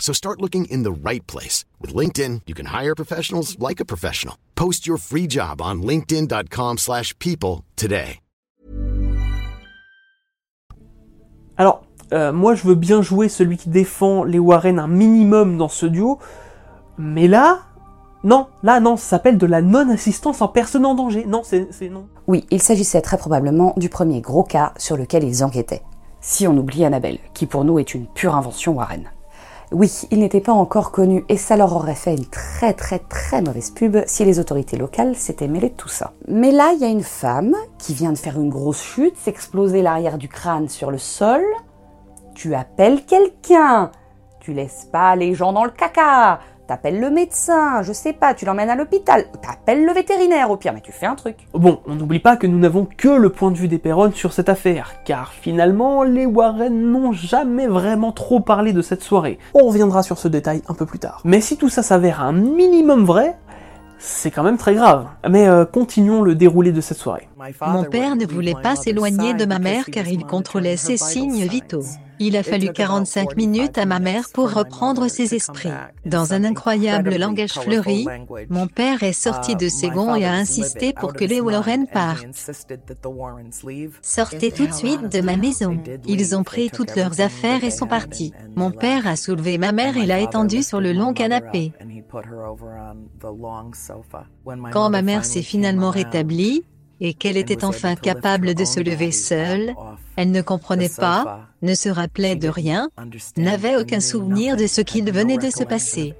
So 0.00 0.12
start 0.12 0.40
looking 0.40 0.64
in 0.64 0.82
the 0.82 0.90
right 0.90 1.24
place. 1.28 1.64
With 1.80 1.94
LinkedIn, 1.94 2.40
you 2.48 2.54
can 2.54 2.66
hire 2.74 2.96
professionals 2.96 3.56
like 3.60 3.78
a 3.78 3.84
professional. 3.84 4.34
Post 4.56 4.88
your 4.88 4.98
free 4.98 5.28
job 5.28 5.60
on 5.62 5.82
linkedin.com 5.82 6.78
slash 6.78 7.16
people 7.20 7.64
today. 7.76 8.18
Alors, 11.60 11.82
euh, 12.14 12.32
moi 12.32 12.54
je 12.54 12.66
veux 12.66 12.74
bien 12.74 13.02
jouer 13.02 13.28
celui 13.28 13.58
qui 13.58 13.68
défend 13.68 14.24
les 14.24 14.38
Warren 14.38 14.78
un 14.78 14.88
minimum 14.88 15.58
dans 15.58 15.68
ce 15.68 15.84
duo, 15.84 16.18
mais 16.96 17.28
là, 17.28 17.58
non, 18.24 18.46
là 18.62 18.80
non, 18.80 18.96
ça 18.96 19.10
s'appelle 19.10 19.36
de 19.36 19.44
la 19.44 19.60
non-assistance 19.60 20.40
en 20.40 20.48
personne 20.48 20.86
en 20.86 20.94
danger. 20.94 21.26
Non, 21.26 21.42
c'est 21.44 21.68
non. 21.90 22.08
Oui, 22.26 22.46
il 22.50 22.62
s'agissait 22.62 23.02
très 23.02 23.18
probablement 23.18 23.74
du 23.76 23.90
premier 23.90 24.22
gros 24.22 24.42
cas 24.42 24.72
sur 24.78 24.96
lequel 24.96 25.22
ils 25.22 25.44
enquêtaient. 25.44 25.82
Si 26.22 26.48
on 26.48 26.56
oublie 26.56 26.86
Annabelle, 26.86 27.18
qui 27.34 27.44
pour 27.44 27.66
nous 27.66 27.78
est 27.78 27.94
une 27.94 28.06
pure 28.06 28.34
invention 28.34 28.72
Warren. 28.72 29.10
Oui, 29.72 30.02
il 30.10 30.18
n'était 30.18 30.40
pas 30.40 30.52
encore 30.52 30.90
connu 30.90 31.24
et 31.28 31.36
ça 31.36 31.56
leur 31.56 31.76
aurait 31.76 31.94
fait 31.94 32.16
une 32.16 32.26
très 32.26 32.72
très 32.74 32.98
très 32.98 33.40
mauvaise 33.40 33.70
pub 33.70 33.98
si 34.04 34.24
les 34.24 34.40
autorités 34.40 34.76
locales 34.76 35.14
s'étaient 35.14 35.46
mêlées 35.46 35.68
de 35.68 35.74
tout 35.74 35.88
ça. 35.88 36.12
Mais 36.26 36.50
là, 36.50 36.72
il 36.74 36.80
y 36.80 36.84
a 36.84 36.88
une 36.88 37.04
femme 37.04 37.54
qui 37.78 37.94
vient 37.94 38.10
de 38.10 38.18
faire 38.18 38.40
une 38.40 38.50
grosse 38.50 38.82
chute, 38.82 39.16
s'exploser 39.16 39.80
l'arrière 39.80 40.18
du 40.18 40.28
crâne 40.28 40.68
sur 40.68 40.90
le 40.90 40.98
sol. 40.98 41.42
Tu 42.34 42.52
appelles 42.56 43.04
quelqu'un. 43.04 43.92
Tu 44.40 44.54
laisses 44.54 44.88
pas 44.90 45.14
les 45.14 45.34
gens 45.34 45.52
dans 45.52 45.64
le 45.64 45.70
caca. 45.70 46.40
T'appelles 46.70 47.00
le 47.00 47.10
médecin, 47.10 47.82
je 47.82 47.92
sais 47.92 48.12
pas, 48.12 48.32
tu 48.32 48.44
l'emmènes 48.44 48.70
à 48.70 48.76
l'hôpital, 48.76 49.24
t'appelles 49.42 49.84
le 49.84 49.92
vétérinaire 49.92 50.52
au 50.52 50.56
pire, 50.56 50.72
mais 50.72 50.80
tu 50.80 50.92
fais 50.92 51.06
un 51.06 51.16
truc. 51.16 51.48
Bon, 51.52 51.80
on 51.84 51.96
n'oublie 51.96 52.20
pas 52.20 52.36
que 52.36 52.46
nous 52.46 52.60
n'avons 52.60 52.86
que 52.96 53.08
le 53.08 53.28
point 53.30 53.50
de 53.50 53.56
vue 53.56 53.66
des 53.66 53.78
Perron 53.78 54.12
sur 54.12 54.32
cette 54.32 54.48
affaire, 54.48 55.02
car 55.04 55.32
finalement, 55.32 56.04
les 56.04 56.26
Warren 56.26 56.72
n'ont 56.92 57.10
jamais 57.10 57.66
vraiment 57.66 58.12
trop 58.12 58.38
parlé 58.38 58.72
de 58.72 58.82
cette 58.82 59.02
soirée. 59.02 59.40
On 59.52 59.66
reviendra 59.66 60.04
sur 60.04 60.16
ce 60.16 60.28
détail 60.28 60.62
un 60.68 60.74
peu 60.74 60.86
plus 60.86 61.00
tard. 61.00 61.22
Mais 61.24 61.40
si 61.40 61.56
tout 61.56 61.68
ça 61.68 61.82
s'avère 61.82 62.20
un 62.20 62.30
minimum 62.30 63.04
vrai, 63.04 63.36
c'est 63.98 64.30
quand 64.30 64.44
même 64.44 64.56
très 64.56 64.76
grave. 64.76 65.08
Mais 65.28 65.48
euh, 65.48 65.64
continuons 65.64 66.22
le 66.22 66.36
déroulé 66.36 66.70
de 66.70 66.80
cette 66.80 66.98
soirée. 66.98 67.28
Mon 67.66 67.82
père 67.82 68.14
ne 68.14 68.26
voulait 68.26 68.54
pas 68.54 68.76
s'éloigner 68.76 69.34
de 69.34 69.44
ma 69.44 69.58
mère 69.58 69.86
car 69.86 70.06
il 70.06 70.24
contrôlait 70.24 70.76
ses 70.76 70.96
signes 70.96 71.48
vitaux. 71.48 71.82
Il 72.22 72.36
a 72.36 72.42
fallu 72.42 72.70
45 72.70 73.34
minutes 73.34 73.78
à 73.78 73.86
ma 73.86 73.98
mère 73.98 74.28
pour 74.34 74.52
reprendre 74.52 75.08
ses 75.08 75.34
esprits. 75.34 75.72
Dans 76.04 76.34
un 76.34 76.44
incroyable 76.44 77.16
langage 77.16 77.54
fleuri, 77.54 78.06
mon 78.50 78.66
père 78.66 79.02
est 79.02 79.14
sorti 79.14 79.56
de 79.56 79.70
ses 79.70 79.88
gonds 79.88 80.14
et 80.14 80.26
a 80.26 80.34
insisté 80.34 80.92
pour 80.92 81.14
que 81.14 81.24
les 81.24 81.40
Warren 81.40 81.86
partent. 81.86 82.26
Sortez 84.02 84.52
tout 84.52 84.66
de 84.66 84.72
suite 84.72 85.10
de 85.10 85.22
ma 85.22 85.38
maison. 85.38 85.78
Ils 86.06 86.36
ont 86.36 86.44
pris 86.44 86.70
toutes 86.70 86.94
leurs 86.94 87.22
affaires 87.22 87.64
et 87.64 87.70
sont 87.70 87.86
partis. 87.86 88.34
Mon 88.54 88.70
père 88.70 89.06
a 89.06 89.16
soulevé 89.16 89.56
ma 89.56 89.72
mère 89.72 89.96
et 89.96 90.04
l'a 90.04 90.20
étendue 90.20 90.62
sur 90.62 90.82
le 90.82 90.92
long 90.92 91.14
canapé. 91.14 91.72
Quand 94.72 94.90
ma 94.90 95.00
mère 95.00 95.24
s'est 95.24 95.42
finalement 95.42 95.90
rétablie, 95.90 96.64
et 97.00 97.14
qu'elle 97.14 97.36
était 97.36 97.64
enfin 97.64 97.94
capable 97.96 98.54
de 98.54 98.64
se 98.64 98.80
lever 98.80 99.12
seule, 99.12 99.74
elle 100.16 100.30
ne 100.30 100.42
comprenait 100.42 100.90
pas, 100.90 101.48
ne 101.62 101.74
se 101.74 101.88
rappelait 101.88 102.36
de 102.36 102.48
rien, 102.48 102.90
n'avait 103.36 103.76
aucun 103.76 104.00
souvenir 104.00 104.56
de 104.56 104.66
ce 104.66 104.80
qu'il 104.80 105.10
venait 105.10 105.38
de 105.38 105.50
se 105.50 105.64
passer. 105.64 106.14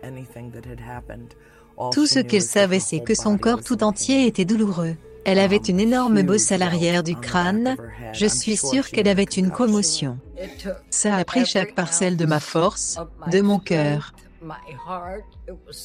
Tout 1.92 2.06
ce 2.06 2.18
qu'elle 2.18 2.42
savait, 2.42 2.80
c'est 2.80 3.00
que 3.00 3.14
son 3.14 3.38
corps 3.38 3.62
tout 3.62 3.82
entier 3.82 4.26
était 4.26 4.44
douloureux. 4.44 4.96
Elle 5.24 5.38
avait 5.38 5.56
une 5.56 5.80
énorme 5.80 6.22
bosse 6.22 6.50
à 6.50 6.58
l'arrière 6.58 7.02
du 7.02 7.14
crâne. 7.14 7.76
Je 8.14 8.26
suis 8.26 8.56
sûre 8.56 8.88
qu'elle 8.88 9.08
avait 9.08 9.24
une 9.24 9.50
commotion. 9.50 10.18
Ça 10.88 11.16
a 11.16 11.24
pris 11.24 11.44
chaque 11.44 11.74
parcelle 11.74 12.16
de 12.16 12.24
ma 12.24 12.40
force, 12.40 12.98
de 13.30 13.40
mon 13.40 13.58
cœur. 13.58 14.14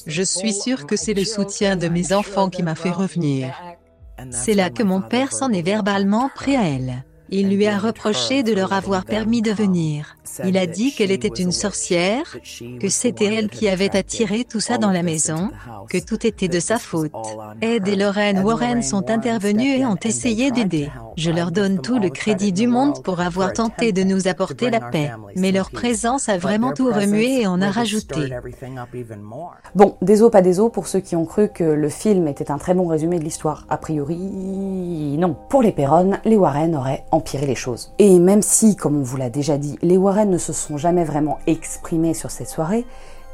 Je 0.06 0.22
suis 0.22 0.54
sûre 0.54 0.86
que 0.86 0.96
c'est 0.96 1.12
le 1.12 1.24
soutien 1.24 1.76
de 1.76 1.88
mes 1.88 2.12
enfants 2.14 2.48
qui 2.48 2.62
m'a 2.62 2.74
fait 2.74 2.90
revenir. 2.90 3.54
C'est 4.30 4.54
là 4.54 4.70
que 4.70 4.82
mon 4.82 5.00
père 5.00 5.32
s'en 5.32 5.52
est 5.52 5.62
verbalement 5.62 6.30
pris 6.34 6.56
à 6.56 6.64
elle. 6.64 7.04
Il 7.28 7.48
lui 7.48 7.66
a 7.66 7.78
reproché 7.78 8.42
de 8.42 8.52
leur 8.52 8.72
avoir 8.72 9.04
permis 9.04 9.42
de 9.42 9.52
venir. 9.52 10.15
Il 10.44 10.56
a 10.56 10.66
dit 10.66 10.94
qu'elle 10.94 11.10
était 11.10 11.28
une 11.28 11.52
sorcière, 11.52 12.36
que 12.80 12.88
c'était 12.88 13.34
elle 13.34 13.48
qui 13.48 13.68
avait 13.68 13.96
attiré 13.96 14.44
tout 14.44 14.60
ça 14.60 14.78
dans 14.78 14.90
la 14.90 15.02
maison, 15.02 15.50
que 15.88 15.98
tout 15.98 16.26
était 16.26 16.48
de 16.48 16.60
sa 16.60 16.78
faute. 16.78 17.12
Ed 17.60 17.88
et 17.88 17.96
Lorraine 17.96 18.40
Warren 18.40 18.82
sont 18.82 19.10
intervenus 19.10 19.80
et 19.80 19.86
ont 19.86 19.98
essayé 20.02 20.50
d'aider. 20.50 20.90
Je 21.16 21.30
leur 21.30 21.50
donne 21.50 21.80
tout 21.80 21.98
le 21.98 22.10
crédit 22.10 22.52
du 22.52 22.66
monde 22.66 23.02
pour 23.02 23.20
avoir 23.20 23.52
tenté 23.52 23.92
de 23.92 24.02
nous 24.02 24.28
apporter 24.28 24.70
la 24.70 24.80
paix. 24.80 25.10
Mais 25.34 25.52
leur 25.52 25.70
présence 25.70 26.28
a 26.28 26.38
vraiment 26.38 26.72
tout 26.72 26.92
remué 26.92 27.42
et 27.42 27.46
en 27.46 27.60
a 27.62 27.70
rajouté. 27.70 28.32
Bon, 29.74 29.96
des 30.02 30.22
os 30.22 30.30
pas 30.30 30.42
des 30.42 30.60
os 30.60 30.70
pour 30.70 30.86
ceux 30.86 31.00
qui 31.00 31.16
ont 31.16 31.24
cru 31.24 31.48
que 31.48 31.64
le 31.64 31.88
film 31.88 32.28
était 32.28 32.50
un 32.50 32.58
très 32.58 32.74
bon 32.74 32.86
résumé 32.86 33.18
de 33.18 33.24
l'histoire. 33.24 33.66
A 33.68 33.78
priori, 33.78 34.16
non. 35.18 35.36
Pour 35.48 35.62
les 35.62 35.72
Perron, 35.72 36.12
les 36.24 36.36
Warren 36.36 36.74
auraient 36.74 37.04
empirer 37.10 37.46
les 37.46 37.54
choses. 37.54 37.92
Et 37.98 38.18
même 38.18 38.42
si, 38.42 38.76
comme 38.76 38.96
on 38.96 39.02
vous 39.02 39.16
l'a 39.16 39.30
déjà 39.30 39.58
dit, 39.58 39.78
les 39.82 39.96
Warren 39.96 40.15
ne 40.24 40.38
se 40.38 40.52
sont 40.52 40.76
jamais 40.76 41.04
vraiment 41.04 41.38
exprimés 41.46 42.14
sur 42.14 42.30
cette 42.30 42.48
soirée, 42.48 42.86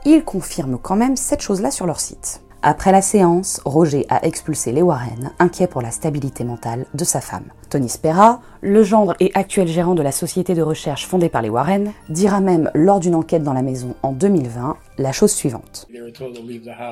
ils 0.05 0.24
confirment 0.24 0.78
quand 0.78 0.97
même 0.97 1.16
cette 1.16 1.41
chose-là 1.41 1.70
sur 1.70 1.87
leur 1.87 2.01
site. 2.01 2.43
Après 2.65 2.93
la 2.93 3.03
séance, 3.03 3.61
Roger 3.65 4.07
a 4.09 4.25
expulsé 4.25 4.71
les 4.71 4.83
Warren, 4.83 5.33
inquiet 5.41 5.67
pour 5.67 5.83
la 5.83 5.91
stabilité 5.91 6.45
mentale 6.45 6.87
de 6.95 7.03
sa 7.03 7.21
femme. 7.21 7.47
Tony 7.71 7.89
Spera, 7.89 8.41
le 8.61 8.85
gendre 8.85 9.15
et 9.19 9.33
actuel 9.35 9.67
gérant 9.67 9.97
de 9.97 10.03
la 10.03 10.13
société 10.13 10.55
de 10.55 10.63
recherche 10.63 11.09
fondée 11.09 11.29
par 11.29 11.43
les 11.43 11.49
Warren, 11.49 11.91
dira 12.09 12.41
même 12.41 12.71
lors 12.73 13.01
d'une 13.01 13.17
enquête 13.17 13.43
dans 13.43 13.53
la 13.53 13.63
maison 13.63 13.97
en 14.05 14.13
2020 14.13 14.77
la 14.99 15.11
chose 15.11 15.33
suivante. 15.33 15.89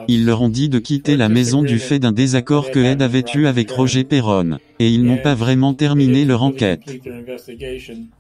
Ils 0.09 0.27
leur 0.27 0.43
ont 0.43 0.49
dit 0.49 0.69
de 0.69 0.81
quitter 0.81 1.17
la 1.17 1.29
maison 1.29 1.63
du 1.63 1.79
fait 1.79 2.01
d'un 2.01 2.11
désaccord 2.11 2.73
que 2.73 2.81
Ed 2.81 3.01
avait 3.01 3.25
eu 3.37 3.47
avec 3.47 3.71
Roger 3.71 4.03
Perron, 4.03 4.59
et 4.81 4.89
ils 4.89 5.05
n'ont 5.05 5.23
pas 5.23 5.37
vraiment 5.37 5.75
terminé 5.75 6.25
leur 6.25 6.43
enquête. 6.43 6.81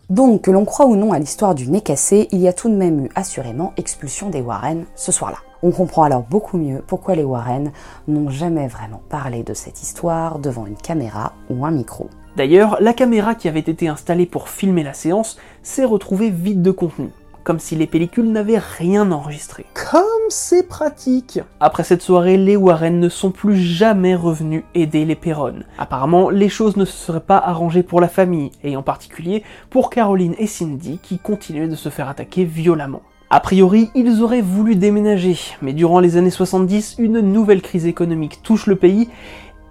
Donc, 0.09 0.43
que 0.43 0.53
l'on 0.53 0.65
croit 0.65 0.87
ou 0.87 0.95
non 0.95 1.13
à 1.13 1.19
l'histoire 1.19 1.57
du 1.57 1.69
nez 1.69 1.81
cassé, 1.81 2.29
il 2.31 2.39
y 2.39 2.47
a 2.47 2.53
tout 2.53 2.69
de 2.69 2.77
même 2.77 3.07
eu 3.07 3.09
assurément 3.17 3.73
expulsion 3.77 4.31
des 4.31 4.41
Warren 4.41 4.85
ce 4.95 5.11
soir-là. 5.11 5.39
On 5.63 5.73
comprend 5.73 6.05
alors 6.05 6.23
beaucoup 6.23 6.57
mieux 6.57 6.83
pourquoi 6.87 7.15
les 7.15 7.23
Warren 7.23 7.73
n'ont 8.09 8.31
jamais 8.31 8.67
vraiment 8.67 9.03
parlé 9.11 9.43
de 9.43 9.53
cette 9.53 9.83
histoire 9.83 10.39
devant 10.39 10.67
une 10.67 10.77
caméra 10.77 11.35
ou 11.51 11.67
un 11.67 11.71
micro. 11.71 12.09
D'ailleurs, 12.37 12.79
la 12.81 12.95
caméra 12.95 13.35
qui 13.35 13.47
avait 13.47 13.61
été 13.61 13.87
installée 13.87 14.25
pour 14.25 14.49
filmer 14.49 14.83
la 14.83 14.95
séance 14.95 15.37
s'est 15.63 15.85
retrouvée 15.85 16.31
vide 16.31 16.63
de 16.63 16.71
contenu, 16.71 17.11
comme 17.45 17.59
si 17.59 17.77
les 17.77 17.87
pellicules 17.87 18.33
n'avaient 18.33 18.57
rien 18.57 19.13
enregistré. 19.13 19.67
Comme 19.91 20.03
c'est 20.31 20.67
pratique 20.67 21.41
Après 21.61 21.85
cette 21.85 22.01
soirée, 22.01 22.39
les 22.39 22.57
Warren 22.57 22.99
ne 22.99 23.11
sont 23.11 23.31
plus 23.31 23.57
jamais 23.57 24.15
revenus 24.15 24.63
aider 24.75 25.05
les 25.05 25.17
Perron. 25.17 25.65
Apparemment, 25.77 26.31
les 26.31 26.49
choses 26.49 26.79
ne 26.79 26.87
se 26.87 26.97
seraient 26.97 27.21
pas 27.21 27.39
arrangées 27.39 27.83
pour 27.83 28.01
la 28.01 28.09
famille, 28.09 28.53
et 28.65 28.79
en 28.79 28.83
particulier 28.83 29.43
pour 29.69 29.91
Caroline 29.91 30.37
et 30.39 30.47
Cindy 30.47 30.99
qui 31.03 31.19
continuaient 31.19 31.69
de 31.69 31.77
se 31.77 31.91
faire 31.91 32.09
attaquer 32.09 32.45
violemment. 32.45 33.03
A 33.33 33.39
priori, 33.39 33.91
ils 33.95 34.23
auraient 34.23 34.43
voulu 34.43 34.75
déménager, 34.75 35.39
mais 35.63 35.73
durant 35.73 36.01
les 36.01 36.17
années 36.17 36.31
70, 36.31 36.97
une 36.99 37.21
nouvelle 37.21 37.63
crise 37.63 37.87
économique 37.87 38.43
touche 38.43 38.67
le 38.67 38.75
pays 38.75 39.09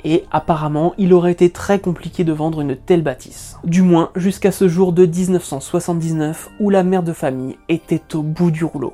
et 0.06 0.24
apparemment 0.32 0.94
il 0.98 1.14
aurait 1.14 1.34
été 1.34 1.50
très 1.50 1.80
compliqué 1.80 2.24
de 2.24 2.32
vendre 2.32 2.62
une 2.62 2.78
telle 2.78 3.04
bâtisse. 3.04 3.58
Du 3.66 3.82
moins 3.82 4.12
jusqu'à 4.16 4.54
ce 4.54 4.70
jour 4.70 4.94
de 4.94 5.06
1979 5.06 6.52
où 6.62 6.70
la 6.70 6.84
mère 6.84 7.04
de 7.04 7.12
famille 7.12 7.58
était 7.68 8.16
au 8.16 8.22
bout 8.22 8.50
du 8.50 8.64
rouleau. 8.64 8.94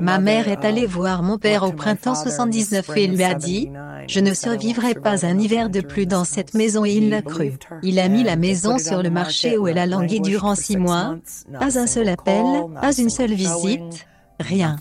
Ma 0.00 0.18
mère 0.18 0.48
est 0.48 0.64
allée 0.64 0.86
voir 0.86 1.22
mon 1.22 1.38
père 1.38 1.64
au 1.64 1.72
printemps 1.72 2.14
79 2.14 2.90
et 2.96 3.06
lui 3.06 3.22
a 3.22 3.34
dit 3.34 3.70
«Je 4.08 4.20
ne 4.20 4.32
survivrai 4.32 4.94
pas 4.94 5.26
un 5.26 5.38
hiver 5.38 5.70
de 5.70 5.80
plus 5.80 6.06
dans 6.06 6.24
cette 6.24 6.54
maison» 6.54 6.84
et 6.86 6.92
il 6.92 7.10
l'a 7.10 7.22
cru. 7.22 7.54
Il 7.82 7.98
a 7.98 8.08
mis 8.08 8.22
la 8.22 8.36
maison 8.36 8.78
sur 8.78 9.02
le 9.02 9.10
marché 9.10 9.58
où 9.58 9.68
elle 9.68 9.78
a 9.78 9.86
langui 9.86 10.20
durant 10.20 10.54
six 10.54 10.76
mois. 10.76 11.16
Pas 11.58 11.78
un 11.78 11.86
seul 11.86 12.08
appel, 12.08 12.44
pas 12.80 12.92
une 12.96 13.10
seule 13.10 13.34
visite, 13.34 14.06
rien. 14.40 14.76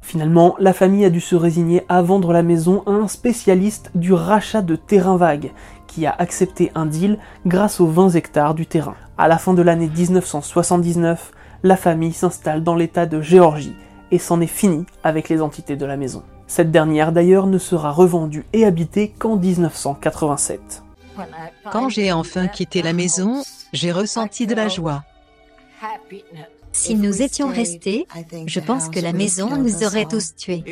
Finalement, 0.00 0.54
la 0.60 0.72
famille 0.72 1.04
a 1.04 1.10
dû 1.10 1.20
se 1.20 1.34
résigner 1.34 1.82
à 1.88 2.00
vendre 2.00 2.32
la 2.32 2.44
maison 2.44 2.84
à 2.86 2.92
un 2.92 3.08
spécialiste 3.08 3.90
du 3.96 4.12
rachat 4.12 4.62
de 4.62 4.76
terrain 4.76 5.16
vague, 5.16 5.50
qui 5.88 6.06
a 6.06 6.14
accepté 6.16 6.70
un 6.76 6.86
deal 6.86 7.18
grâce 7.44 7.80
aux 7.80 7.88
20 7.88 8.10
hectares 8.10 8.54
du 8.54 8.66
terrain. 8.66 8.94
À 9.18 9.26
la 9.26 9.36
fin 9.36 9.52
de 9.52 9.62
l'année 9.62 9.88
1979, 9.88 11.32
la 11.64 11.76
famille 11.76 12.12
s'installe 12.12 12.62
dans 12.62 12.76
l'état 12.76 13.06
de 13.06 13.20
Géorgie, 13.20 13.74
et 14.10 14.18
c'en 14.18 14.40
est 14.40 14.46
fini 14.46 14.86
avec 15.02 15.28
les 15.28 15.40
entités 15.42 15.76
de 15.76 15.86
la 15.86 15.96
maison. 15.96 16.22
Cette 16.46 16.70
dernière 16.70 17.12
d'ailleurs 17.12 17.46
ne 17.46 17.58
sera 17.58 17.90
revendue 17.90 18.46
et 18.52 18.64
habitée 18.64 19.12
qu'en 19.18 19.36
1987. 19.36 20.82
Quand 21.70 21.88
j'ai 21.88 22.12
enfin 22.12 22.46
quitté 22.46 22.82
la 22.82 22.92
maison, 22.92 23.42
j'ai 23.72 23.92
ressenti 23.92 24.46
de 24.46 24.54
la 24.54 24.68
joie. 24.68 25.02
Si 26.72 26.94
nous 26.94 27.22
étions 27.22 27.48
restés, 27.48 28.06
je 28.46 28.60
pense 28.60 28.90
que 28.90 29.00
la 29.00 29.14
maison 29.14 29.56
nous 29.56 29.82
aurait 29.82 30.04
tous 30.04 30.34
tués. 30.36 30.62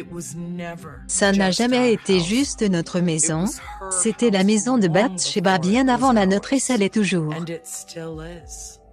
Ça 1.08 1.32
n'a 1.32 1.50
jamais 1.50 1.92
été 1.92 2.20
juste 2.20 2.62
notre 2.62 3.00
maison. 3.00 3.46
C'était 3.90 4.30
la 4.30 4.44
maison 4.44 4.76
de 4.76 4.86
Bathsheba 4.86 5.58
bien 5.58 5.88
avant 5.88 6.12
la 6.12 6.26
nôtre 6.26 6.52
et 6.52 6.58
ça 6.58 6.76
l'est 6.76 6.92
toujours. 6.92 7.32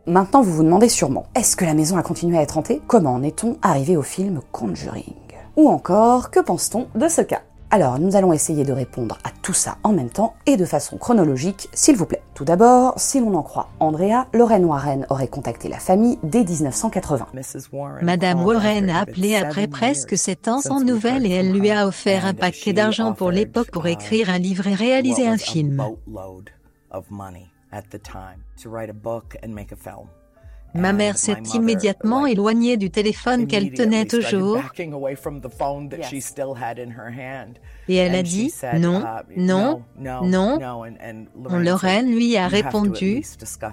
Maintenant, 0.08 0.42
vous 0.42 0.54
vous 0.54 0.64
demandez 0.64 0.90
sûrement, 0.90 1.28
est-ce 1.36 1.56
que 1.56 1.64
la 1.64 1.76
maison 1.76 1.96
a 1.96 2.02
continué 2.02 2.38
à 2.38 2.42
être 2.42 2.58
hantée? 2.58 2.82
Comment 2.88 3.14
en 3.14 3.22
est-on 3.22 3.58
arrivé 3.62 3.96
au 3.96 4.02
film 4.02 4.40
Conjuring? 4.52 5.14
Ou 5.58 5.70
encore, 5.70 6.32
que 6.32 6.40
pense-t-on 6.40 6.88
de 6.96 7.08
ce 7.08 7.22
cas? 7.22 7.42
Alors, 7.70 8.00
nous 8.00 8.16
allons 8.16 8.34
essayer 8.34 8.64
de 8.64 8.74
répondre 8.74 9.20
à 9.24 9.30
tout 9.44 9.54
ça 9.54 9.78
en 9.84 9.94
même 9.94 10.10
temps 10.10 10.34
et 10.48 10.58
de 10.58 10.66
façon 10.66 10.98
chronologique, 10.98 11.70
s'il 11.72 11.96
vous 11.96 12.08
plaît. 12.08 12.24
Tout 12.34 12.44
d'abord, 12.44 12.96
si 12.98 13.20
l'on 13.20 13.36
en 13.36 13.44
croit 13.44 13.70
Andrea, 13.80 14.26
Lorraine 14.34 14.66
Warren 14.66 15.06
aurait 15.10 15.28
contacté 15.28 15.70
la 15.70 15.78
famille 15.78 16.18
dès 16.24 16.44
1980. 16.44 17.28
Madame 18.02 18.44
Warren 18.44 18.90
a 18.90 19.02
appelé 19.02 19.36
après 19.36 19.68
presque 19.68 20.18
7 20.18 20.48
ans 20.48 20.62
sans 20.62 20.84
nouvelles 20.84 21.28
et 21.28 21.32
elle 21.32 21.54
lui 21.54 21.70
a 21.70 21.88
offert 21.88 22.26
un 22.26 22.34
paquet 22.34 22.74
d'argent 22.74 23.14
pour 23.14 23.30
l'époque 23.30 23.70
pour 23.70 23.86
écrire 23.86 24.32
un 24.32 24.40
livre 24.40 24.66
et 24.66 24.74
réaliser 24.74 25.28
un 25.28 25.38
film. 25.38 25.82
Ma 30.74 30.94
mère 30.94 31.18
s'est 31.18 31.36
immédiatement 31.54 32.26
éloignée 32.26 32.78
du 32.78 32.90
téléphone 32.92 33.46
qu'elle 33.46 33.74
tenait 33.74 34.06
toujours. 34.06 34.58
Et 37.90 37.96
elle 37.96 38.16
a 38.16 38.24
dit 38.24 38.54
non, 38.80 39.04
non, 39.36 39.82
non. 40.24 40.60
Lorraine 41.60 42.16
lui 42.16 42.38
a 42.38 42.48
répondu, 42.48 43.22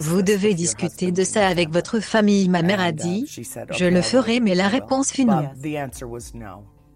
vous 0.01 0.23
devez 0.23 0.55
discuter 0.55 1.13
de 1.13 1.23
ça 1.23 1.47
avec 1.47 1.71
votre 1.71 2.01
famille. 2.01 2.49
Ma 2.49 2.63
mère 2.63 2.81
a 2.81 2.91
dit, 2.93 3.27
je 3.71 3.85
le 3.85 4.03
ferai, 4.03 4.41
mais 4.41 4.55
la 4.57 4.69
réponse 4.69 5.13
fut 5.13 5.25
non. 5.25 5.49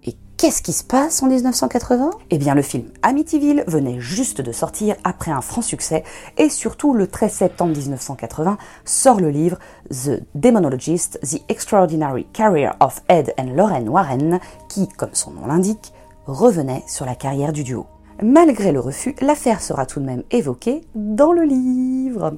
Et 0.05 0.17
qu'est-ce 0.37 0.63
qui 0.63 0.73
se 0.73 0.83
passe 0.83 1.23
en 1.23 1.29
1980 1.29 2.11
Eh 2.31 2.39
bien 2.39 2.55
le 2.55 2.63
film 2.63 2.85
Amityville 3.03 3.65
venait 3.67 4.01
juste 4.01 4.41
de 4.41 4.51
sortir 4.51 4.97
après 5.05 5.31
un 5.31 5.41
franc 5.41 5.63
succès 5.63 6.03
et 6.39 6.49
surtout 6.49 6.93
le 6.95 7.07
13 7.07 7.33
septembre 7.33 7.77
1980 7.77 8.59
sort 8.85 9.21
le 9.21 9.31
livre 9.31 9.59
The 9.91 10.23
Demonologist, 10.35 11.21
The 11.23 11.41
Extraordinary 11.49 12.27
Career 12.33 12.73
of 12.81 13.03
Ed 13.09 13.33
and 13.39 13.55
Lorraine 13.55 13.89
Warren 13.89 14.41
qui, 14.69 14.89
comme 14.89 15.15
son 15.15 15.31
nom 15.33 15.47
l'indique, 15.47 15.93
revenait 16.27 16.83
sur 16.89 17.07
la 17.07 17.15
carrière 17.15 17.53
du 17.53 17.63
duo. 17.63 17.87
Malgré 18.23 18.73
le 18.73 18.81
refus, 18.81 19.15
l'affaire 19.21 19.61
sera 19.61 19.87
tout 19.87 20.01
de 20.01 20.05
même 20.05 20.23
évoquée 20.31 20.83
dans 20.95 21.33
le 21.33 21.43
livre. 21.43 22.35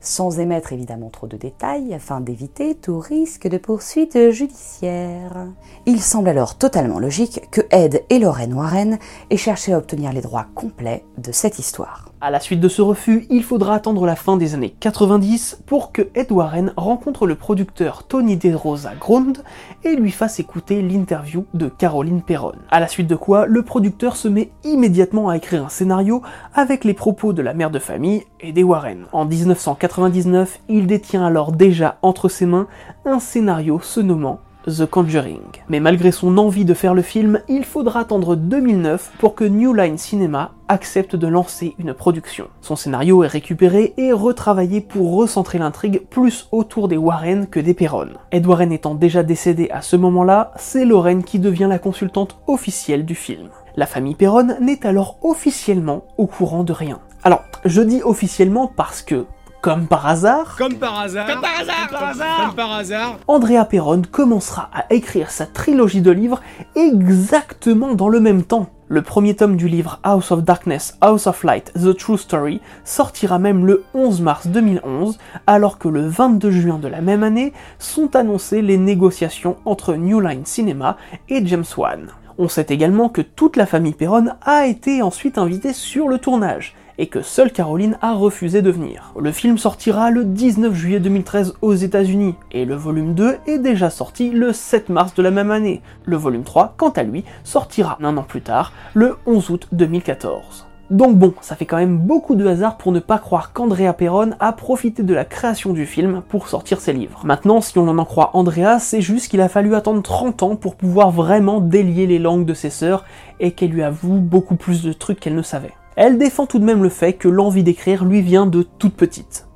Sans 0.00 0.40
émettre 0.40 0.72
évidemment 0.72 1.10
trop 1.10 1.26
de 1.26 1.36
détails 1.36 1.94
afin 1.94 2.20
d'éviter 2.20 2.74
tout 2.74 2.98
risque 2.98 3.48
de 3.48 3.58
poursuite 3.58 4.30
judiciaire. 4.30 5.46
Il 5.86 6.00
semble 6.00 6.28
alors 6.28 6.56
totalement 6.56 6.98
logique 6.98 7.48
que 7.50 7.60
Ed 7.70 8.04
et 8.08 8.18
Lorraine 8.18 8.54
Warren 8.54 8.98
aient 9.30 9.36
cherché 9.36 9.72
à 9.72 9.78
obtenir 9.78 10.12
les 10.12 10.22
droits 10.22 10.46
complets 10.54 11.04
de 11.18 11.32
cette 11.32 11.58
histoire. 11.58 12.09
À 12.22 12.30
la 12.30 12.38
suite 12.38 12.60
de 12.60 12.68
ce 12.68 12.82
refus, 12.82 13.26
il 13.30 13.42
faudra 13.42 13.74
attendre 13.74 14.04
la 14.04 14.14
fin 14.14 14.36
des 14.36 14.52
années 14.52 14.74
90 14.78 15.62
pour 15.64 15.90
que 15.90 16.10
Ed 16.14 16.30
Warren 16.30 16.74
rencontre 16.76 17.26
le 17.26 17.34
producteur 17.34 18.02
Tony 18.02 18.36
DeRosa 18.36 18.92
Grund 18.94 19.42
et 19.84 19.96
lui 19.96 20.10
fasse 20.10 20.38
écouter 20.38 20.82
l'interview 20.82 21.46
de 21.54 21.68
Caroline 21.68 22.20
Perron. 22.20 22.52
À 22.70 22.78
la 22.78 22.88
suite 22.88 23.06
de 23.06 23.16
quoi, 23.16 23.46
le 23.46 23.62
producteur 23.62 24.16
se 24.16 24.28
met 24.28 24.50
immédiatement 24.64 25.30
à 25.30 25.38
écrire 25.38 25.64
un 25.64 25.70
scénario 25.70 26.20
avec 26.52 26.84
les 26.84 26.92
propos 26.92 27.32
de 27.32 27.40
la 27.40 27.54
mère 27.54 27.70
de 27.70 27.78
famille 27.78 28.24
et 28.40 28.52
des 28.52 28.64
Warren. 28.64 29.06
En 29.12 29.24
1999, 29.24 30.60
il 30.68 30.86
détient 30.86 31.24
alors 31.24 31.52
déjà 31.52 31.96
entre 32.02 32.28
ses 32.28 32.44
mains 32.44 32.66
un 33.06 33.18
scénario 33.18 33.80
se 33.80 34.00
nommant 34.00 34.40
The 34.66 34.86
Conjuring. 34.86 35.40
Mais 35.68 35.80
malgré 35.80 36.12
son 36.12 36.36
envie 36.38 36.64
de 36.64 36.74
faire 36.74 36.94
le 36.94 37.02
film, 37.02 37.40
il 37.48 37.64
faudra 37.64 38.00
attendre 38.00 38.36
2009 38.36 39.12
pour 39.18 39.34
que 39.34 39.44
New 39.44 39.72
Line 39.72 39.98
Cinema 39.98 40.52
accepte 40.68 41.16
de 41.16 41.26
lancer 41.26 41.74
une 41.78 41.94
production. 41.94 42.48
Son 42.60 42.76
scénario 42.76 43.24
est 43.24 43.28
récupéré 43.28 43.94
et 43.96 44.12
retravaillé 44.12 44.80
pour 44.80 45.16
recentrer 45.16 45.58
l'intrigue 45.58 46.02
plus 46.08 46.48
autour 46.52 46.88
des 46.88 46.96
Warren 46.96 47.46
que 47.46 47.60
des 47.60 47.74
Perron. 47.74 48.10
Ed 48.30 48.46
Warren 48.46 48.72
étant 48.72 48.94
déjà 48.94 49.22
décédé 49.22 49.68
à 49.70 49.82
ce 49.82 49.96
moment-là, 49.96 50.52
c'est 50.56 50.84
Lorraine 50.84 51.24
qui 51.24 51.38
devient 51.38 51.66
la 51.68 51.78
consultante 51.78 52.38
officielle 52.46 53.04
du 53.04 53.14
film. 53.14 53.48
La 53.76 53.86
famille 53.86 54.14
Perron 54.14 54.56
n'est 54.60 54.86
alors 54.86 55.18
officiellement 55.22 56.04
au 56.18 56.26
courant 56.26 56.64
de 56.64 56.72
rien. 56.72 57.00
Alors, 57.22 57.42
je 57.64 57.82
dis 57.82 58.02
officiellement 58.02 58.66
parce 58.66 59.02
que 59.02 59.26
comme 59.60 59.86
par 59.86 60.06
hasard, 60.06 60.56
Comme 60.56 60.76
par 60.76 60.98
hasard. 61.00 61.26
Comme 61.26 61.40
par 61.40 61.58
hasard. 61.58 61.76
Comme 61.88 61.98
par 61.98 62.08
hasard. 62.08 62.46
Comme 62.46 62.54
par 62.54 62.72
hasard. 62.72 63.18
Andrea 63.28 63.64
Perron 63.64 64.02
commencera 64.10 64.70
à 64.72 64.92
écrire 64.92 65.30
sa 65.30 65.46
trilogie 65.46 66.00
de 66.00 66.10
livres 66.10 66.40
exactement 66.76 67.94
dans 67.94 68.08
le 68.08 68.20
même 68.20 68.42
temps. 68.42 68.70
Le 68.88 69.02
premier 69.02 69.36
tome 69.36 69.56
du 69.56 69.68
livre 69.68 70.00
House 70.02 70.32
of 70.32 70.42
Darkness, 70.42 70.96
House 71.00 71.26
of 71.26 71.44
Light, 71.44 71.72
The 71.74 71.96
True 71.96 72.18
Story 72.18 72.60
sortira 72.84 73.38
même 73.38 73.64
le 73.64 73.84
11 73.94 74.20
mars 74.22 74.46
2011, 74.48 75.18
alors 75.46 75.78
que 75.78 75.88
le 75.88 76.08
22 76.08 76.50
juin 76.50 76.78
de 76.78 76.88
la 76.88 77.00
même 77.00 77.22
année 77.22 77.52
sont 77.78 78.16
annoncées 78.16 78.62
les 78.62 78.78
négociations 78.78 79.58
entre 79.64 79.94
New 79.94 80.20
Line 80.20 80.44
Cinema 80.44 80.96
et 81.28 81.46
James 81.46 81.64
Wan. 81.76 82.08
On 82.38 82.48
sait 82.48 82.66
également 82.70 83.10
que 83.10 83.20
toute 83.20 83.56
la 83.56 83.66
famille 83.66 83.92
Perron 83.92 84.28
a 84.42 84.66
été 84.66 85.02
ensuite 85.02 85.38
invitée 85.38 85.74
sur 85.74 86.08
le 86.08 86.18
tournage, 86.18 86.74
et 87.00 87.06
que 87.06 87.22
seule 87.22 87.50
Caroline 87.50 87.96
a 88.02 88.12
refusé 88.12 88.60
de 88.60 88.70
venir. 88.70 89.14
Le 89.18 89.32
film 89.32 89.56
sortira 89.56 90.10
le 90.10 90.22
19 90.26 90.74
juillet 90.74 91.00
2013 91.00 91.54
aux 91.62 91.72
États-Unis, 91.72 92.34
et 92.52 92.66
le 92.66 92.74
volume 92.74 93.14
2 93.14 93.38
est 93.46 93.58
déjà 93.58 93.88
sorti 93.88 94.30
le 94.30 94.52
7 94.52 94.90
mars 94.90 95.14
de 95.14 95.22
la 95.22 95.30
même 95.30 95.50
année. 95.50 95.80
Le 96.04 96.18
volume 96.18 96.44
3, 96.44 96.74
quant 96.76 96.90
à 96.90 97.02
lui, 97.02 97.24
sortira 97.42 97.96
un 98.02 98.18
an 98.18 98.22
plus 98.22 98.42
tard, 98.42 98.74
le 98.92 99.16
11 99.24 99.48
août 99.48 99.68
2014. 99.72 100.66
Donc 100.90 101.16
bon, 101.16 101.32
ça 101.40 101.56
fait 101.56 101.64
quand 101.64 101.78
même 101.78 101.96
beaucoup 101.96 102.34
de 102.34 102.46
hasard 102.46 102.76
pour 102.76 102.92
ne 102.92 103.00
pas 103.00 103.18
croire 103.18 103.54
qu'Andrea 103.54 103.94
Perron 103.94 104.32
a 104.38 104.52
profité 104.52 105.02
de 105.02 105.14
la 105.14 105.24
création 105.24 105.72
du 105.72 105.86
film 105.86 106.20
pour 106.28 106.48
sortir 106.48 106.80
ses 106.80 106.92
livres. 106.92 107.22
Maintenant, 107.24 107.62
si 107.62 107.78
on 107.78 107.88
en 107.88 107.96
en 107.96 108.04
croit 108.04 108.30
Andrea, 108.34 108.78
c'est 108.78 109.00
juste 109.00 109.30
qu'il 109.30 109.40
a 109.40 109.48
fallu 109.48 109.74
attendre 109.74 110.02
30 110.02 110.42
ans 110.42 110.56
pour 110.56 110.76
pouvoir 110.76 111.12
vraiment 111.12 111.62
délier 111.62 112.06
les 112.06 112.18
langues 112.18 112.44
de 112.44 112.54
ses 112.54 112.70
sœurs 112.70 113.06
et 113.38 113.52
qu'elle 113.52 113.70
lui 113.70 113.84
avoue 113.84 114.18
beaucoup 114.18 114.56
plus 114.56 114.82
de 114.82 114.92
trucs 114.92 115.20
qu'elle 115.20 115.36
ne 115.36 115.42
savait. 115.42 115.72
Elle 115.96 116.18
défend 116.18 116.46
tout 116.46 116.58
de 116.58 116.64
même 116.64 116.82
le 116.82 116.88
fait 116.88 117.14
que 117.14 117.28
l'envie 117.28 117.62
d'écrire 117.62 118.04
lui 118.04 118.22
vient 118.22 118.46
de 118.46 118.62
toute 118.62 118.94
petite. 118.94 119.46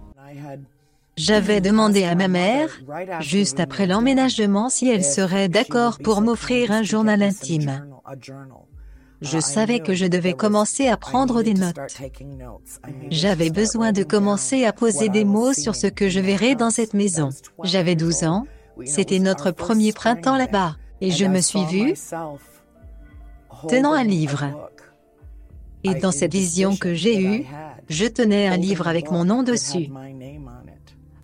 J'avais 1.16 1.60
demandé 1.60 2.02
à 2.04 2.16
ma 2.16 2.26
mère, 2.26 2.68
juste 3.20 3.60
après 3.60 3.86
l'emménagement, 3.86 4.68
si 4.68 4.88
elle 4.88 5.04
serait 5.04 5.48
d'accord 5.48 5.98
pour 6.02 6.20
m'offrir 6.20 6.72
un 6.72 6.82
journal 6.82 7.22
intime. 7.22 7.86
Je 9.20 9.38
savais 9.38 9.78
que 9.78 9.94
je 9.94 10.06
devais 10.06 10.34
commencer 10.34 10.88
à 10.88 10.96
prendre 10.96 11.42
des 11.42 11.54
notes. 11.54 11.78
J'avais 13.10 13.50
besoin 13.50 13.92
de 13.92 14.02
commencer 14.02 14.64
à 14.64 14.72
poser 14.72 15.08
des 15.08 15.24
mots 15.24 15.52
sur 15.52 15.76
ce 15.76 15.86
que 15.86 16.08
je 16.08 16.20
verrais 16.20 16.56
dans 16.56 16.70
cette 16.70 16.94
maison. 16.94 17.30
J'avais 17.62 17.94
12 17.94 18.24
ans, 18.24 18.44
c'était 18.84 19.20
notre 19.20 19.52
premier 19.52 19.92
printemps 19.92 20.36
là-bas, 20.36 20.76
et 21.00 21.12
je 21.12 21.26
me 21.26 21.40
suis 21.40 21.64
vue 21.64 21.94
tenant 23.68 23.92
un 23.92 24.04
livre. 24.04 24.70
Et 25.84 25.94
dans 25.94 26.12
cette 26.12 26.32
vision 26.32 26.76
que 26.76 26.94
j'ai 26.94 27.20
eue, 27.20 27.44
je 27.88 28.06
tenais 28.06 28.46
un 28.46 28.56
livre 28.56 28.88
avec 28.88 29.10
mon 29.10 29.24
nom 29.24 29.42
dessus. 29.42 29.90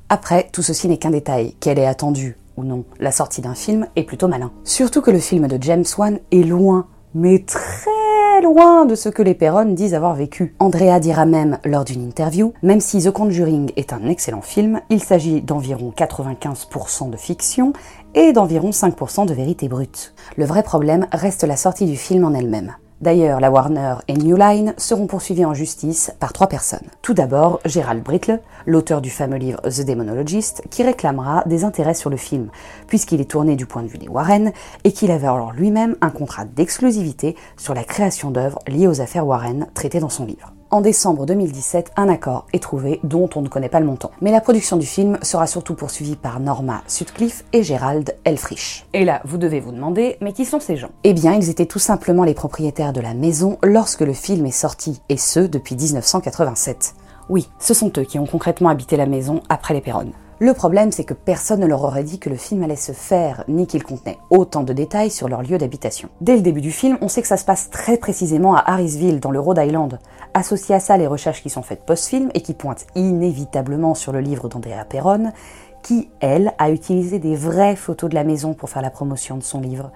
Après, 0.09 0.49
tout 0.53 0.63
ceci 0.63 0.89
n'est 0.89 0.99
qu'un 0.99 1.11
détail, 1.11 1.55
qu'elle 1.61 1.79
ait 1.79 1.87
attendu 1.87 2.37
ou 2.57 2.65
non 2.65 2.85
la 2.99 3.13
sortie 3.13 3.41
d'un 3.41 3.55
film 3.55 3.87
est 3.97 4.03
plutôt 4.03 4.29
malin. 4.29 4.53
Surtout 4.65 5.01
que 5.01 5.11
le 5.11 5.21
film 5.21 5.47
de 5.47 5.63
James 5.63 5.85
Wan 5.97 6.19
est 6.31 6.43
loin, 6.43 6.87
mais 7.15 7.45
très 7.45 8.43
loin 8.43 8.87
de 8.87 8.95
ce 8.95 9.09
que 9.09 9.23
les 9.23 9.35
Perron 9.35 9.67
disent 9.67 9.95
avoir 9.95 10.15
vécu. 10.15 10.55
Andrea 10.59 10.99
dira 11.01 11.27
même 11.27 11.59
lors 11.65 11.85
d'une 11.85 12.03
interview, 12.03 12.53
même 12.63 12.81
si 12.81 13.03
The 13.03 13.11
Conjuring 13.11 13.73
est 13.77 13.93
un 13.93 14.09
excellent 14.09 14.43
film, 14.43 14.81
il 14.91 15.03
s'agit 15.03 15.43
d'environ 15.43 15.93
95% 15.97 17.11
de 17.11 17.17
fiction 17.17 17.73
et 18.15 18.33
d'environ 18.33 18.71
5% 18.71 19.27
de 19.27 19.35
vérité 19.35 19.69
brute. 19.69 20.15
Le 20.37 20.45
vrai 20.45 20.63
problème 20.63 21.07
reste 21.13 21.45
la 21.45 21.57
sortie 21.57 21.87
du 21.87 21.97
film 21.97 22.25
en 22.25 22.35
elle-même. 22.35 22.75
D'ailleurs, 23.01 23.41
la 23.41 23.51
Warner 23.51 23.95
et 24.09 24.15
New 24.15 24.37
Line 24.37 24.75
seront 24.77 25.07
poursuivis 25.07 25.47
en 25.47 25.55
justice 25.55 26.13
par 26.21 26.35
trois 26.35 26.49
personnes. 26.49 26.87
Tout 27.01 27.15
d'abord, 27.15 27.59
Gerald 27.65 28.03
Brittle, 28.03 28.43
l'auteur 28.67 29.01
du 29.01 29.09
fameux 29.09 29.39
livre 29.39 29.61
The 29.63 29.87
Demonologist, 29.87 30.63
qui 30.69 30.83
réclamera 30.83 31.43
des 31.47 31.65
intérêts 31.65 31.95
sur 31.95 32.11
le 32.11 32.19
film, 32.19 32.51
puisqu'il 32.89 33.23
est 33.23 33.31
tourné 33.31 33.57
du 33.57 33.65
point 33.65 33.83
de 33.83 33.89
vue 33.89 33.97
des 33.97 34.09
Warren 34.09 34.53
et 34.85 34.93
qu'il 34.93 35.11
avait 35.11 35.27
alors 35.27 35.53
lui-même 35.53 35.97
un 36.03 36.11
contrat 36.11 36.45
d'exclusivité 36.45 37.37
sur 37.57 37.73
la 37.73 37.85
création 37.85 38.31
d'œuvres 38.31 38.59
liées 38.69 38.87
aux 38.87 39.01
affaires 39.01 39.27
Warren 39.27 39.69
traitées 39.73 40.01
dans 40.01 40.11
son 40.11 40.27
livre. 40.27 40.53
En 40.73 40.83
décembre 40.83 41.27
2017, 41.27 41.91
un 41.97 42.09
accord 42.09 42.47
est 42.53 42.63
trouvé 42.63 43.01
dont 43.03 43.29
on 43.35 43.43
ne 43.43 43.49
connaît 43.49 43.69
pas 43.69 43.81
le 43.81 43.87
montant. 43.87 44.13
Mais 44.21 44.31
la 44.31 44.41
production 44.41 44.77
du 44.77 44.87
film 44.87 45.19
sera 45.21 45.49
surtout 45.49 45.75
poursuivie 45.75 46.15
par 46.15 46.39
Norma 46.39 46.83
Sutcliffe 46.87 47.45
et 47.53 47.65
Gerald 47.65 48.15
Elfrich. 48.23 48.87
Et 48.93 49.05
là, 49.05 49.21
vous 49.25 49.37
devez 49.37 49.59
vous 49.59 49.73
demander, 49.73 50.17
mais 50.21 50.33
qui 50.33 50.45
sont 50.45 50.61
ces 50.61 50.77
gens? 50.77 50.91
Eh 51.03 51.13
bien, 51.13 51.35
ils 51.35 51.51
étaient 51.51 51.67
tout 51.67 51.81
simplement 51.81 52.23
les 52.23 52.35
propriétaires 52.35 52.93
de 52.93 53.01
la 53.01 53.15
maison 53.15 53.59
lorsque 53.65 54.03
le 54.03 54.13
film 54.13 54.47
est 54.47 54.53
sorti, 54.53 55.03
et 55.09 55.17
ce 55.17 55.41
depuis 55.41 55.75
1987. 55.75 56.95
Oui, 57.29 57.49
ce 57.59 57.75
sont 57.75 57.91
eux 57.99 58.05
qui 58.05 58.21
ont 58.21 58.27
concrètement 58.27 58.69
habité 58.69 58.97
la 58.97 59.07
maison 59.07 59.43
après 59.49 59.75
les 59.75 59.81
Perron. 59.81 60.13
Le 60.43 60.55
problème, 60.55 60.91
c'est 60.91 61.05
que 61.05 61.13
personne 61.13 61.61
ne 61.61 61.67
leur 61.67 61.85
aurait 61.85 62.03
dit 62.03 62.19
que 62.19 62.31
le 62.31 62.37
film 62.37 62.63
allait 62.63 62.75
se 62.75 62.93
faire, 62.93 63.45
ni 63.47 63.67
qu'il 63.67 63.85
contenait 63.85 64.17
autant 64.31 64.63
de 64.63 64.73
détails 64.73 65.11
sur 65.11 65.29
leur 65.29 65.43
lieu 65.43 65.59
d'habitation. 65.59 66.09
Dès 66.23 66.35
le 66.35 66.41
début 66.41 66.63
du 66.63 66.71
film, 66.71 66.97
on 67.03 67.09
sait 67.09 67.21
que 67.21 67.29
ça 67.29 67.37
se 67.37 67.45
passe 67.45 67.69
très 67.69 67.99
précisément 67.99 68.57
à 68.57 68.71
Harrisville, 68.71 69.21
dans 69.21 69.33
le 69.33 69.39
Rhode 69.39 69.61
Island. 69.63 69.99
Associé 70.33 70.75
à 70.75 70.81
ça, 70.81 70.97
les 70.97 71.07
recherches 71.07 71.43
qui 71.43 71.51
sont 71.51 71.61
faites 71.61 71.85
post-film 71.85 72.31
et 72.33 72.41
qui 72.41 72.55
pointent 72.55 72.87
inévitablement 72.95 73.95
sur 73.95 74.13
le 74.13 74.21
livre 74.21 74.49
d'Andrea 74.49 74.87
Perron, 74.89 75.31
qui, 75.83 76.09
elle, 76.21 76.55
a 76.57 76.71
utilisé 76.71 77.19
des 77.19 77.37
vraies 77.37 77.77
photos 77.77 78.09
de 78.09 78.15
la 78.15 78.25
maison 78.25 78.55
pour 78.55 78.71
faire 78.71 78.81
la 78.81 78.89
promotion 78.89 79.37
de 79.37 79.43
son 79.43 79.61
livre. 79.61 79.91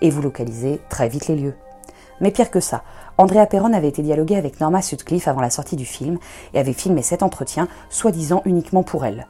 Et 0.00 0.08
vous 0.08 0.22
localisez 0.22 0.80
très 0.88 1.10
vite 1.10 1.28
les 1.28 1.36
lieux. 1.36 1.56
Mais 2.22 2.30
pire 2.30 2.50
que 2.50 2.60
ça, 2.60 2.84
Andrea 3.18 3.44
Perron 3.44 3.74
avait 3.74 3.88
été 3.88 4.00
dialogué 4.00 4.36
avec 4.36 4.60
Norma 4.60 4.80
Sutcliffe 4.80 5.28
avant 5.28 5.42
la 5.42 5.50
sortie 5.50 5.76
du 5.76 5.84
film 5.84 6.16
et 6.54 6.58
avait 6.58 6.72
filmé 6.72 7.02
cet 7.02 7.22
entretien, 7.22 7.68
soi-disant 7.90 8.40
uniquement 8.46 8.82
pour 8.82 9.04
elle 9.04 9.26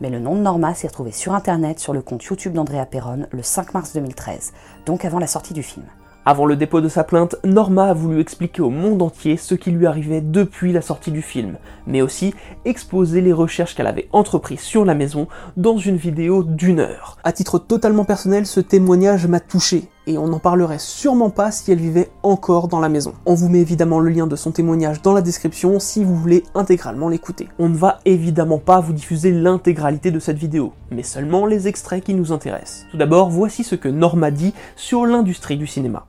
mais 0.00 0.10
le 0.10 0.18
nom 0.18 0.34
de 0.34 0.40
Norma 0.40 0.74
s'est 0.74 0.88
retrouvé 0.88 1.12
sur 1.12 1.34
internet 1.34 1.78
sur 1.78 1.92
le 1.92 2.02
compte 2.02 2.24
YouTube 2.24 2.52
d'Andrea 2.52 2.86
Perron 2.86 3.26
le 3.30 3.42
5 3.42 3.74
mars 3.74 3.92
2013, 3.94 4.52
donc 4.86 5.04
avant 5.04 5.18
la 5.18 5.26
sortie 5.26 5.54
du 5.54 5.62
film. 5.62 5.84
Avant 6.26 6.46
le 6.46 6.56
dépôt 6.56 6.80
de 6.80 6.88
sa 6.88 7.04
plainte, 7.04 7.36
Norma 7.44 7.90
a 7.90 7.92
voulu 7.92 8.18
expliquer 8.18 8.62
au 8.62 8.70
monde 8.70 9.02
entier 9.02 9.36
ce 9.36 9.54
qui 9.54 9.70
lui 9.70 9.86
arrivait 9.86 10.22
depuis 10.22 10.72
la 10.72 10.80
sortie 10.80 11.10
du 11.10 11.20
film, 11.20 11.58
mais 11.86 12.00
aussi 12.00 12.32
exposer 12.64 13.20
les 13.20 13.34
recherches 13.34 13.74
qu'elle 13.74 13.86
avait 13.86 14.08
entreprises 14.10 14.60
sur 14.60 14.86
la 14.86 14.94
maison 14.94 15.28
dans 15.58 15.76
une 15.76 15.96
vidéo 15.96 16.42
d'une 16.42 16.80
heure. 16.80 17.18
À 17.24 17.32
titre 17.32 17.58
totalement 17.58 18.06
personnel, 18.06 18.46
ce 18.46 18.60
témoignage 18.60 19.26
m'a 19.26 19.40
touché, 19.40 19.84
et 20.06 20.18
on 20.18 20.28
n'en 20.28 20.38
parlerait 20.38 20.78
sûrement 20.78 21.30
pas 21.30 21.50
si 21.50 21.72
elle 21.72 21.80
vivait 21.80 22.10
encore 22.22 22.68
dans 22.68 22.80
la 22.80 22.88
maison. 22.88 23.14
On 23.26 23.34
vous 23.34 23.48
met 23.48 23.60
évidemment 23.60 24.00
le 24.00 24.10
lien 24.10 24.26
de 24.26 24.36
son 24.36 24.50
témoignage 24.50 25.02
dans 25.02 25.12
la 25.12 25.22
description 25.22 25.78
si 25.78 26.04
vous 26.04 26.16
voulez 26.16 26.44
intégralement 26.54 27.08
l'écouter. 27.08 27.48
On 27.58 27.68
ne 27.68 27.76
va 27.76 28.00
évidemment 28.04 28.58
pas 28.58 28.80
vous 28.80 28.92
diffuser 28.92 29.32
l'intégralité 29.32 30.10
de 30.10 30.18
cette 30.18 30.38
vidéo, 30.38 30.72
mais 30.90 31.02
seulement 31.02 31.46
les 31.46 31.68
extraits 31.68 32.04
qui 32.04 32.14
nous 32.14 32.32
intéressent. 32.32 32.86
Tout 32.90 32.96
d'abord, 32.96 33.30
voici 33.30 33.64
ce 33.64 33.74
que 33.74 33.88
Norma 33.88 34.30
dit 34.30 34.54
sur 34.76 35.06
l'industrie 35.06 35.56
du 35.56 35.66
cinéma. 35.66 36.06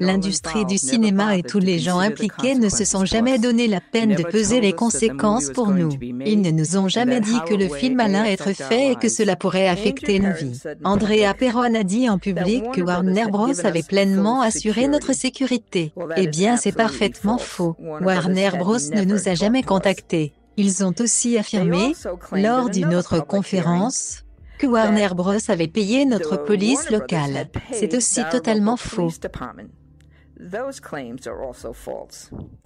L'industrie 0.00 0.64
du 0.66 0.78
cinéma 0.78 1.36
et 1.36 1.42
tous 1.42 1.58
les 1.58 1.78
gens 1.78 1.98
impliqués 1.98 2.54
ne 2.54 2.68
se 2.68 2.84
sont 2.84 3.04
jamais 3.04 3.38
donné 3.38 3.66
la 3.66 3.80
peine 3.80 4.14
de 4.14 4.22
peser 4.22 4.60
les 4.60 4.72
conséquences 4.72 5.50
pour 5.50 5.70
nous. 5.70 5.90
Ils 6.24 6.40
ne 6.40 6.50
nous 6.50 6.76
ont 6.76 6.88
jamais 6.88 7.20
dit 7.20 7.38
que 7.48 7.54
le 7.54 7.68
film 7.68 7.98
allait 8.00 8.32
être 8.32 8.52
fait 8.52 8.92
et 8.92 8.96
que 8.96 9.08
cela 9.08 9.36
pourrait 9.36 9.68
affecter 9.68 10.20
nos 10.20 10.32
vies. 10.32 10.60
Andrea 10.84 11.34
Perron 11.36 11.74
a 11.74 11.82
dit 11.82 12.08
en 12.08 12.18
public 12.18 12.64
que 12.72 12.80
Warner 12.80 13.26
Bros 13.30 13.64
avait 13.64 13.82
pleinement 13.82 14.42
assuré 14.42 14.86
notre 14.88 15.12
sécurité. 15.12 15.92
Eh 16.16 16.26
bien, 16.26 16.56
c'est 16.56 16.72
parfaitement 16.72 17.38
faux. 17.38 17.76
Warner 17.80 18.50
Bros 18.58 18.78
ne 18.94 19.02
nous 19.02 19.28
a 19.28 19.34
jamais 19.34 19.62
contactés. 19.62 20.32
Ils 20.56 20.84
ont 20.84 20.94
aussi 21.00 21.38
affirmé, 21.38 21.94
lors 22.32 22.68
d'une 22.70 22.94
autre 22.94 23.24
conférence, 23.24 24.24
que 24.60 24.66
Warner 24.66 25.08
Bros 25.14 25.32
avait 25.48 25.68
payé 25.68 26.04
notre 26.04 26.36
police 26.36 26.90
locale. 26.90 27.48
C'est 27.72 27.94
aussi 27.94 28.20
totalement 28.30 28.76
faux. 28.76 29.08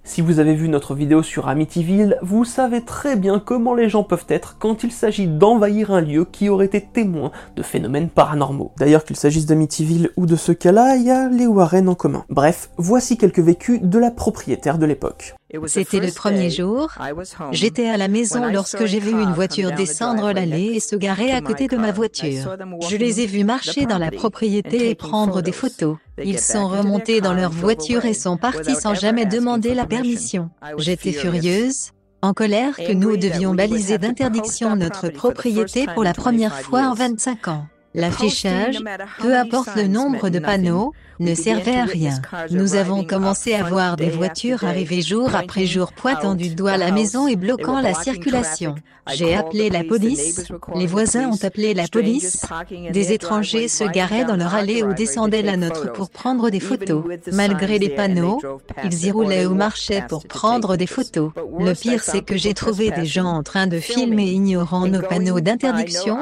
Si 0.03 0.21
vous 0.21 0.39
avez 0.41 0.55
vu 0.55 0.69
notre 0.69 0.95
vidéo 0.95 1.23
sur 1.23 1.49
Amityville, 1.49 2.19
vous 2.21 2.45
savez 2.45 2.85
très 2.85 3.15
bien 3.15 3.39
comment 3.39 3.75
les 3.75 3.89
gens 3.89 4.03
peuvent 4.03 4.27
être 4.29 4.59
quand 4.59 4.83
il 4.83 4.91
s'agit 4.91 5.29
d'envahir 5.29 5.93
un 5.93 6.01
lieu 6.01 6.25
qui 6.25 6.49
aurait 6.49 6.67
été 6.67 6.81
témoin 6.81 7.31
de 7.55 7.63
phénomènes 7.63 8.11
paranormaux. 8.11 8.73
D'ailleurs 8.79 9.05
qu'il 9.05 9.17
s'agisse 9.17 9.47
d'Amityville 9.47 10.11
ou 10.17 10.27
de 10.27 10.37
ce 10.37 10.51
cas-là, 10.51 10.97
il 10.97 11.05
y 11.05 11.11
a 11.11 11.29
les 11.29 11.47
Warren 11.47 11.89
en 11.89 11.95
commun. 11.95 12.25
Bref, 12.29 12.71
voici 12.77 13.17
quelques 13.17 13.41
vécus 13.41 13.81
de 13.81 13.99
la 14.01 14.11
propriétaire 14.11 14.79
de 14.79 14.87
l'époque. 14.87 15.37
C'était 15.67 16.01
le 16.01 16.13
premier 16.13 16.51
jour. 16.51 16.89
J'étais 17.53 17.89
à 17.89 17.97
la 17.97 18.09
maison 18.09 18.47
lorsque 18.51 18.85
j'ai 18.87 19.01
vu 19.01 19.11
une 19.11 19.33
voiture 19.33 19.73
descendre 19.73 20.33
l'allée 20.33 20.73
et 20.75 20.81
se 20.81 20.97
garer 20.97 21.33
à 21.33 21.41
côté 21.41 21.69
de 21.69 21.77
ma 21.77 21.93
voiture. 21.93 22.57
Je 22.89 22.97
les 22.97 23.21
ai 23.21 23.27
vus 23.27 23.45
marcher 23.45 23.87
dans 23.87 23.99
la 23.99 24.11
propriété 24.11 24.91
et 24.91 24.95
prendre 24.95 25.43
des 25.43 25.53
photos. 25.53 25.97
Ils 26.23 26.39
sont 26.39 26.69
remontés 26.69 27.21
dans 27.21 27.35
leur 27.35 27.51
voiture 27.51 28.05
et 28.05 28.15
sont 28.15 28.37
partis 28.37 28.75
sans 28.75 28.95
jamais 28.95 29.27
demander 29.27 29.75
la 29.75 29.87
permission. 29.87 30.51
J'étais 30.79 31.13
furieuse, 31.13 31.91
en 32.23 32.33
colère 32.33 32.77
que 32.77 32.93
nous 32.93 33.17
devions 33.17 33.55
baliser 33.55 33.99
d'interdiction 33.99 34.77
notre 34.77 35.09
propriété 35.11 35.87
pour 35.93 36.05
la 36.05 36.15
première 36.15 36.59
fois 36.61 36.83
en 36.83 36.95
25 36.95 37.49
ans. 37.49 37.67
L'affichage, 37.95 38.79
peu 39.21 39.37
importe 39.37 39.77
le 39.77 39.87
nombre 39.87 40.29
de 40.29 40.41
panneaux, 40.41 40.93
ne 41.21 41.35
servait 41.35 41.77
à 41.77 41.85
rien. 41.85 42.15
Nous 42.51 42.75
avons 42.75 43.05
commencé 43.05 43.55
à 43.55 43.63
voir 43.63 43.97
des 43.97 44.11
voitures 44.11 44.65
arriver 44.65 45.03
jour 45.03 45.35
après 45.35 45.67
jour 45.67 45.93
pointant 45.93 46.35
du 46.35 46.55
doigt 46.55 46.77
la 46.77 46.91
maison 46.91 47.27
et 47.27 47.37
bloquant 47.37 47.81
la 47.81 47.95
circulation. 47.95 48.75
J'ai 49.13 49.35
appelé 49.35 49.69
la 49.69 49.85
police, 49.85 50.51
les 50.75 50.87
voisins 50.87 51.29
ont 51.29 51.45
appelé 51.45 51.75
la 51.75 51.87
police, 51.89 52.47
des 52.91 53.13
étrangers 53.13 53.69
se 53.69 53.85
garaient 53.85 54.25
dans 54.25 54.37
leur 54.37 54.55
allée 54.55 54.83
ou 54.83 54.95
descendaient 54.95 55.43
la 55.43 55.59
nôtre 55.59 55.93
pour 55.93 56.09
prendre 56.09 56.49
des 56.49 56.61
photos. 56.61 57.05
Malgré 57.33 57.79
les 57.79 57.91
panneaux, 57.91 58.41
ils 58.83 59.07
y 59.07 59.11
roulaient 59.11 59.47
ou 59.47 59.55
marchaient 59.55 60.05
pour 60.09 60.27
prendre 60.27 60.77
des 60.77 60.87
photos. 60.87 61.33
Le 61.59 61.75
pire 61.75 62.03
c'est 62.03 62.23
que 62.23 62.37
j'ai 62.37 62.55
trouvé 62.55 62.91
des 62.91 63.05
gens 63.05 63.27
en 63.27 63.43
train 63.43 63.67
de 63.67 63.79
filmer 63.79 64.31
ignorant 64.31 64.87
nos 64.87 65.03
panneaux 65.03 65.41
d'interdiction, 65.41 66.19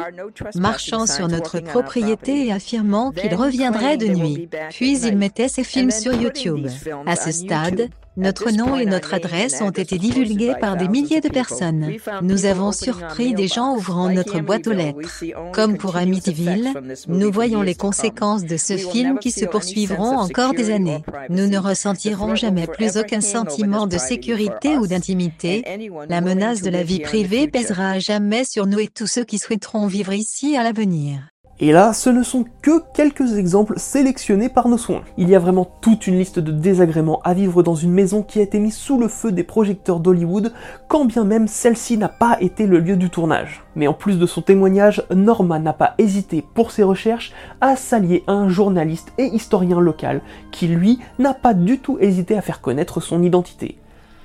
marchant 0.56 1.06
sur 1.06 1.28
notre 1.28 1.60
propriété 1.60 2.46
et 2.46 2.52
affirmant 2.52 3.12
qu'ils 3.12 3.34
reviendraient 3.34 3.96
de 3.96 4.08
nuit. 4.08 4.48
Puis 4.70 4.81
il 4.90 5.16
mettait 5.16 5.48
ses 5.48 5.64
films 5.64 5.90
sur 5.90 6.14
YouTube. 6.14 6.66
À 7.06 7.16
ce 7.16 7.32
stade, 7.32 7.88
notre 8.16 8.50
nom 8.50 8.76
et 8.76 8.84
notre 8.84 9.14
adresse 9.14 9.62
ont 9.62 9.70
été 9.70 9.96
divulgués 9.96 10.52
par 10.60 10.76
des 10.76 10.88
milliers 10.88 11.22
de 11.22 11.30
personnes. 11.30 11.94
Nous 12.20 12.44
avons 12.44 12.70
surpris 12.70 13.32
des 13.32 13.48
gens 13.48 13.74
ouvrant 13.74 14.10
notre 14.10 14.40
boîte 14.40 14.66
aux 14.66 14.72
lettres. 14.72 15.24
Comme 15.52 15.78
pour 15.78 15.96
Amityville, 15.96 16.74
nous 17.08 17.32
voyons 17.32 17.62
les 17.62 17.74
conséquences 17.74 18.44
de 18.44 18.58
ce 18.58 18.76
film 18.76 19.18
qui 19.18 19.30
se 19.30 19.46
poursuivront 19.46 20.18
encore 20.18 20.52
des 20.52 20.70
années. 20.70 21.02
Nous 21.30 21.46
ne 21.46 21.58
ressentirons 21.72 22.34
jamais 22.34 22.66
plus 22.66 22.98
aucun 22.98 23.22
sentiment 23.22 23.86
de 23.86 23.96
sécurité 23.96 24.76
ou 24.76 24.86
d'intimité. 24.86 25.64
La 26.08 26.20
menace 26.20 26.60
de 26.60 26.70
la 26.70 26.82
vie 26.82 27.00
privée 27.00 27.48
pèsera 27.48 27.92
à 27.92 27.98
jamais 27.98 28.44
sur 28.44 28.66
nous 28.66 28.80
et 28.80 28.88
tous 28.88 29.06
ceux 29.06 29.24
qui 29.24 29.38
souhaiteront 29.38 29.86
vivre 29.86 30.12
ici 30.12 30.56
à 30.56 30.62
l'avenir. 30.62 31.31
Et 31.64 31.70
là, 31.70 31.92
ce 31.92 32.10
ne 32.10 32.24
sont 32.24 32.44
que 32.60 32.82
quelques 32.92 33.38
exemples 33.38 33.74
sélectionnés 33.78 34.48
par 34.48 34.66
nos 34.66 34.76
soins. 34.76 35.02
Il 35.16 35.28
y 35.28 35.36
a 35.36 35.38
vraiment 35.38 35.64
toute 35.80 36.08
une 36.08 36.18
liste 36.18 36.40
de 36.40 36.50
désagréments 36.50 37.20
à 37.22 37.34
vivre 37.34 37.62
dans 37.62 37.76
une 37.76 37.92
maison 37.92 38.24
qui 38.24 38.40
a 38.40 38.42
été 38.42 38.58
mise 38.58 38.74
sous 38.74 38.98
le 38.98 39.06
feu 39.06 39.30
des 39.30 39.44
projecteurs 39.44 40.00
d'Hollywood, 40.00 40.52
quand 40.88 41.04
bien 41.04 41.22
même 41.22 41.46
celle-ci 41.46 41.98
n'a 41.98 42.08
pas 42.08 42.36
été 42.40 42.66
le 42.66 42.80
lieu 42.80 42.96
du 42.96 43.10
tournage. 43.10 43.62
Mais 43.76 43.86
en 43.86 43.94
plus 43.94 44.18
de 44.18 44.26
son 44.26 44.42
témoignage, 44.42 45.04
Norma 45.14 45.60
n'a 45.60 45.72
pas 45.72 45.94
hésité 45.98 46.44
pour 46.52 46.72
ses 46.72 46.82
recherches 46.82 47.32
à 47.60 47.76
s'allier 47.76 48.24
à 48.26 48.32
un 48.32 48.48
journaliste 48.48 49.12
et 49.16 49.26
historien 49.26 49.78
local 49.78 50.20
qui, 50.50 50.66
lui, 50.66 50.98
n'a 51.20 51.32
pas 51.32 51.54
du 51.54 51.78
tout 51.78 51.96
hésité 52.00 52.36
à 52.36 52.42
faire 52.42 52.60
connaître 52.60 53.00
son 53.00 53.22
identité. 53.22 53.78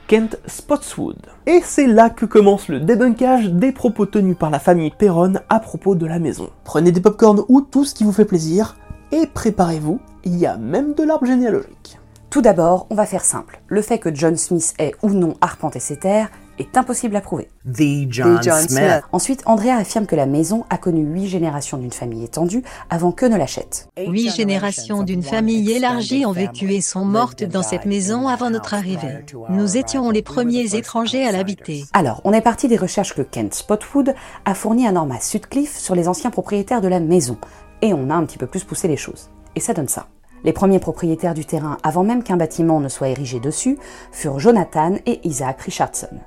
Kent 0.07 0.39
Spotswood. 0.47 1.17
Et 1.45 1.59
c'est 1.61 1.85
là 1.85 2.09
que 2.09 2.25
commence 2.25 2.69
le 2.69 2.79
débunkage 2.79 3.51
des 3.51 3.73
propos 3.73 4.05
tenus 4.05 4.37
par 4.37 4.49
la 4.49 4.59
famille 4.59 4.91
Perron 4.97 5.33
à 5.49 5.59
propos 5.59 5.95
de 5.95 6.05
la 6.05 6.17
maison. 6.17 6.49
Prenez 6.63 6.93
des 6.93 7.01
popcorns 7.01 7.43
ou 7.49 7.59
tout 7.59 7.83
ce 7.83 7.93
qui 7.93 8.05
vous 8.05 8.13
fait 8.13 8.23
plaisir, 8.23 8.77
et 9.11 9.27
préparez-vous, 9.27 9.99
il 10.23 10.37
y 10.37 10.45
a 10.45 10.55
même 10.55 10.93
de 10.93 11.03
l'arbre 11.03 11.25
généalogique. 11.25 11.99
Tout 12.29 12.41
d'abord, 12.41 12.87
on 12.89 12.95
va 12.95 13.05
faire 13.05 13.25
simple. 13.25 13.61
Le 13.67 13.81
fait 13.81 13.99
que 13.99 14.13
John 14.15 14.37
Smith 14.37 14.73
ait 14.79 14.95
ou 15.03 15.09
non 15.09 15.33
arpenté 15.41 15.79
ses 15.79 15.97
terres 15.97 16.29
est 16.59 16.77
impossible 16.77 17.15
à 17.15 17.21
prouver. 17.21 17.49
The 17.65 18.09
John, 18.09 18.41
Smith. 18.41 19.03
Ensuite, 19.11 19.43
Andrea 19.45 19.75
affirme 19.77 20.05
que 20.05 20.15
la 20.15 20.25
maison 20.25 20.65
a 20.69 20.77
connu 20.77 21.01
huit 21.01 21.27
générations 21.27 21.77
d'une 21.77 21.91
famille 21.91 22.23
étendue 22.23 22.63
avant 22.89 23.11
que 23.11 23.25
ne 23.25 23.37
l'achète. 23.37 23.89
Huit 23.97 24.35
générations 24.35 25.03
d'une 25.03 25.23
famille 25.23 25.71
élargie 25.71 26.25
ont 26.25 26.31
vécu 26.31 26.73
et 26.73 26.81
sont 26.81 27.05
mortes 27.05 27.43
dans 27.43 27.63
cette 27.63 27.85
maison 27.85 28.27
avant 28.27 28.49
notre 28.49 28.73
arrivée. 28.73 29.25
Nous 29.49 29.77
étions 29.77 30.09
les 30.09 30.21
premiers 30.21 30.75
étrangers 30.75 31.25
à 31.25 31.31
l'habiter. 31.31 31.85
Alors, 31.93 32.21
on 32.23 32.33
est 32.33 32.41
parti 32.41 32.67
des 32.67 32.77
recherches 32.77 33.13
que 33.13 33.21
Kent 33.21 33.53
Spotwood 33.53 34.15
a 34.45 34.53
fournies 34.53 34.87
à 34.87 34.91
Norma 34.91 35.19
Sutcliffe 35.19 35.77
sur 35.77 35.95
les 35.95 36.07
anciens 36.07 36.31
propriétaires 36.31 36.81
de 36.81 36.87
la 36.87 36.99
maison. 36.99 37.37
Et 37.81 37.93
on 37.93 38.09
a 38.09 38.15
un 38.15 38.25
petit 38.25 38.37
peu 38.37 38.47
plus 38.47 38.63
poussé 38.63 38.87
les 38.87 38.97
choses. 38.97 39.29
Et 39.55 39.59
ça 39.59 39.73
donne 39.73 39.87
ça. 39.87 40.07
Les 40.43 40.53
premiers 40.53 40.79
propriétaires 40.79 41.33
du 41.33 41.45
terrain, 41.45 41.77
avant 41.83 42.03
même 42.03 42.23
qu'un 42.23 42.37
bâtiment 42.37 42.79
ne 42.79 42.89
soit 42.89 43.09
érigé 43.09 43.39
dessus, 43.39 43.77
furent 44.11 44.39
Jonathan 44.39 44.95
et 45.05 45.19
Isaac 45.27 45.61
Richardson. 45.61 46.19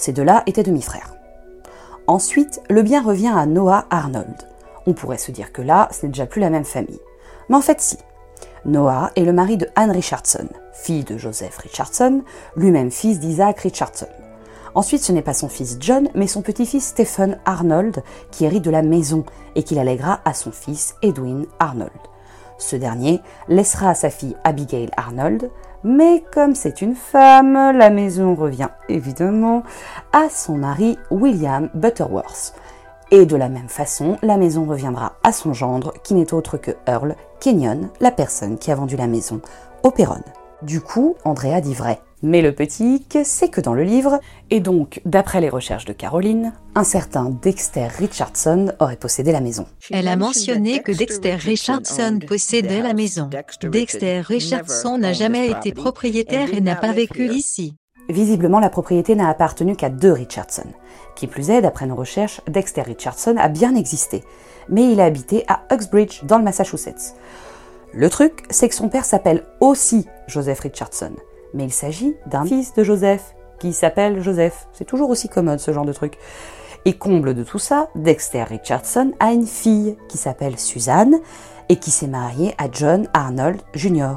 Ces 0.00 0.14
deux-là 0.14 0.44
étaient 0.46 0.62
demi-frères. 0.62 1.14
Ensuite, 2.06 2.62
le 2.70 2.80
bien 2.80 3.02
revient 3.02 3.32
à 3.36 3.44
Noah 3.44 3.84
Arnold. 3.90 4.34
On 4.86 4.94
pourrait 4.94 5.18
se 5.18 5.30
dire 5.30 5.52
que 5.52 5.60
là, 5.60 5.90
ce 5.92 6.06
n'est 6.06 6.12
déjà 6.12 6.24
plus 6.24 6.40
la 6.40 6.48
même 6.48 6.64
famille. 6.64 7.00
Mais 7.50 7.56
en 7.56 7.60
fait, 7.60 7.82
si. 7.82 7.98
Noah 8.64 9.10
est 9.14 9.24
le 9.24 9.34
mari 9.34 9.58
de 9.58 9.68
Anne 9.76 9.90
Richardson, 9.90 10.48
fille 10.72 11.04
de 11.04 11.18
Joseph 11.18 11.58
Richardson, 11.58 12.22
lui-même 12.56 12.90
fils 12.90 13.20
d'Isaac 13.20 13.60
Richardson. 13.60 14.06
Ensuite, 14.74 15.02
ce 15.02 15.12
n'est 15.12 15.20
pas 15.20 15.34
son 15.34 15.50
fils 15.50 15.76
John, 15.80 16.08
mais 16.14 16.26
son 16.26 16.40
petit-fils 16.40 16.86
Stephen 16.86 17.38
Arnold 17.44 18.02
qui 18.30 18.46
hérite 18.46 18.64
de 18.64 18.70
la 18.70 18.82
maison 18.82 19.26
et 19.54 19.64
qu'il 19.64 19.78
allèguera 19.78 20.22
à 20.24 20.32
son 20.32 20.50
fils 20.50 20.94
Edwin 21.02 21.44
Arnold. 21.58 21.90
Ce 22.56 22.76
dernier 22.76 23.20
laissera 23.48 23.90
à 23.90 23.94
sa 23.94 24.08
fille 24.08 24.36
Abigail 24.44 24.88
Arnold, 24.96 25.50
mais 25.84 26.24
comme 26.32 26.54
c'est 26.54 26.82
une 26.82 26.94
femme, 26.94 27.54
la 27.76 27.90
maison 27.90 28.34
revient 28.34 28.68
évidemment 28.88 29.62
à 30.12 30.28
son 30.28 30.56
mari 30.56 30.98
William 31.10 31.70
Butterworth. 31.74 32.54
Et 33.10 33.26
de 33.26 33.36
la 33.36 33.48
même 33.48 33.68
façon, 33.68 34.16
la 34.22 34.36
maison 34.36 34.64
reviendra 34.64 35.14
à 35.24 35.32
son 35.32 35.52
gendre, 35.52 35.92
qui 36.04 36.14
n'est 36.14 36.32
autre 36.32 36.58
que 36.58 36.72
Earl 36.86 37.16
Kenyon, 37.40 37.88
la 38.00 38.12
personne 38.12 38.56
qui 38.56 38.70
a 38.70 38.76
vendu 38.76 38.96
la 38.96 39.08
maison 39.08 39.40
au 39.82 39.90
Perron. 39.90 40.22
Du 40.62 40.80
coup, 40.80 41.16
Andrea 41.24 41.60
dit 41.60 41.74
vrai. 41.74 42.00
Mais 42.22 42.42
le 42.42 42.52
petit 42.52 43.04
c'est 43.24 43.48
que 43.48 43.60
dans 43.60 43.74
le 43.74 43.82
livre, 43.82 44.20
et 44.50 44.60
donc 44.60 45.00
d'après 45.04 45.40
les 45.40 45.48
recherches 45.48 45.86
de 45.86 45.92
Caroline, 45.92 46.52
un 46.74 46.84
certain 46.84 47.30
Dexter 47.42 47.86
Richardson 47.86 48.72
aurait 48.78 48.96
possédé 48.96 49.32
la 49.32 49.40
maison. 49.40 49.66
Elle 49.90 50.08
a 50.08 50.16
mentionné 50.16 50.80
que 50.80 50.92
Dexter 50.92 51.34
Richardson 51.34 52.18
possédait 52.26 52.82
la 52.82 52.94
maison. 52.94 53.30
Dexter 53.62 54.20
Richardson 54.20 54.98
n'a 54.98 55.12
jamais 55.12 55.50
été 55.50 55.72
propriétaire 55.72 56.52
et 56.52 56.60
n'a 56.60 56.76
pas 56.76 56.92
vécu 56.92 57.28
ici. 57.28 57.74
Visiblement, 58.08 58.58
la 58.58 58.70
propriété 58.70 59.14
n'a 59.14 59.28
appartenu 59.28 59.76
qu'à 59.76 59.88
deux 59.88 60.12
Richardson. 60.12 60.66
Qui 61.14 61.26
plus 61.26 61.50
est, 61.50 61.62
d'après 61.62 61.86
nos 61.86 61.94
recherches, 61.94 62.40
Dexter 62.48 62.82
Richardson 62.82 63.36
a 63.38 63.48
bien 63.48 63.76
existé, 63.76 64.24
mais 64.68 64.90
il 64.92 65.00
a 65.00 65.04
habité 65.04 65.44
à 65.46 65.62
Uxbridge, 65.70 66.24
dans 66.24 66.38
le 66.38 66.44
Massachusetts. 66.44 67.14
Le 67.92 68.10
truc, 68.10 68.42
c'est 68.50 68.68
que 68.68 68.74
son 68.74 68.88
père 68.88 69.04
s'appelle 69.04 69.44
aussi 69.60 70.06
Joseph 70.26 70.60
Richardson, 70.60 71.12
mais 71.54 71.64
il 71.64 71.72
s'agit 71.72 72.16
d'un 72.26 72.44
fils 72.44 72.74
de 72.74 72.84
Joseph 72.84 73.34
qui 73.58 73.72
s'appelle 73.72 74.20
Joseph. 74.20 74.68
C'est 74.72 74.84
toujours 74.84 75.10
aussi 75.10 75.28
commode 75.28 75.60
ce 75.60 75.72
genre 75.72 75.84
de 75.84 75.92
truc. 75.92 76.18
Et 76.86 76.94
comble 76.94 77.34
de 77.34 77.44
tout 77.44 77.58
ça, 77.58 77.88
Dexter 77.94 78.44
Richardson 78.44 79.12
a 79.20 79.32
une 79.32 79.46
fille 79.46 79.96
qui 80.08 80.16
s'appelle 80.16 80.58
Suzanne 80.58 81.20
et 81.68 81.76
qui 81.76 81.90
s'est 81.90 82.06
mariée 82.06 82.54
à 82.58 82.68
John 82.72 83.06
Arnold 83.12 83.60
Jr., 83.74 84.14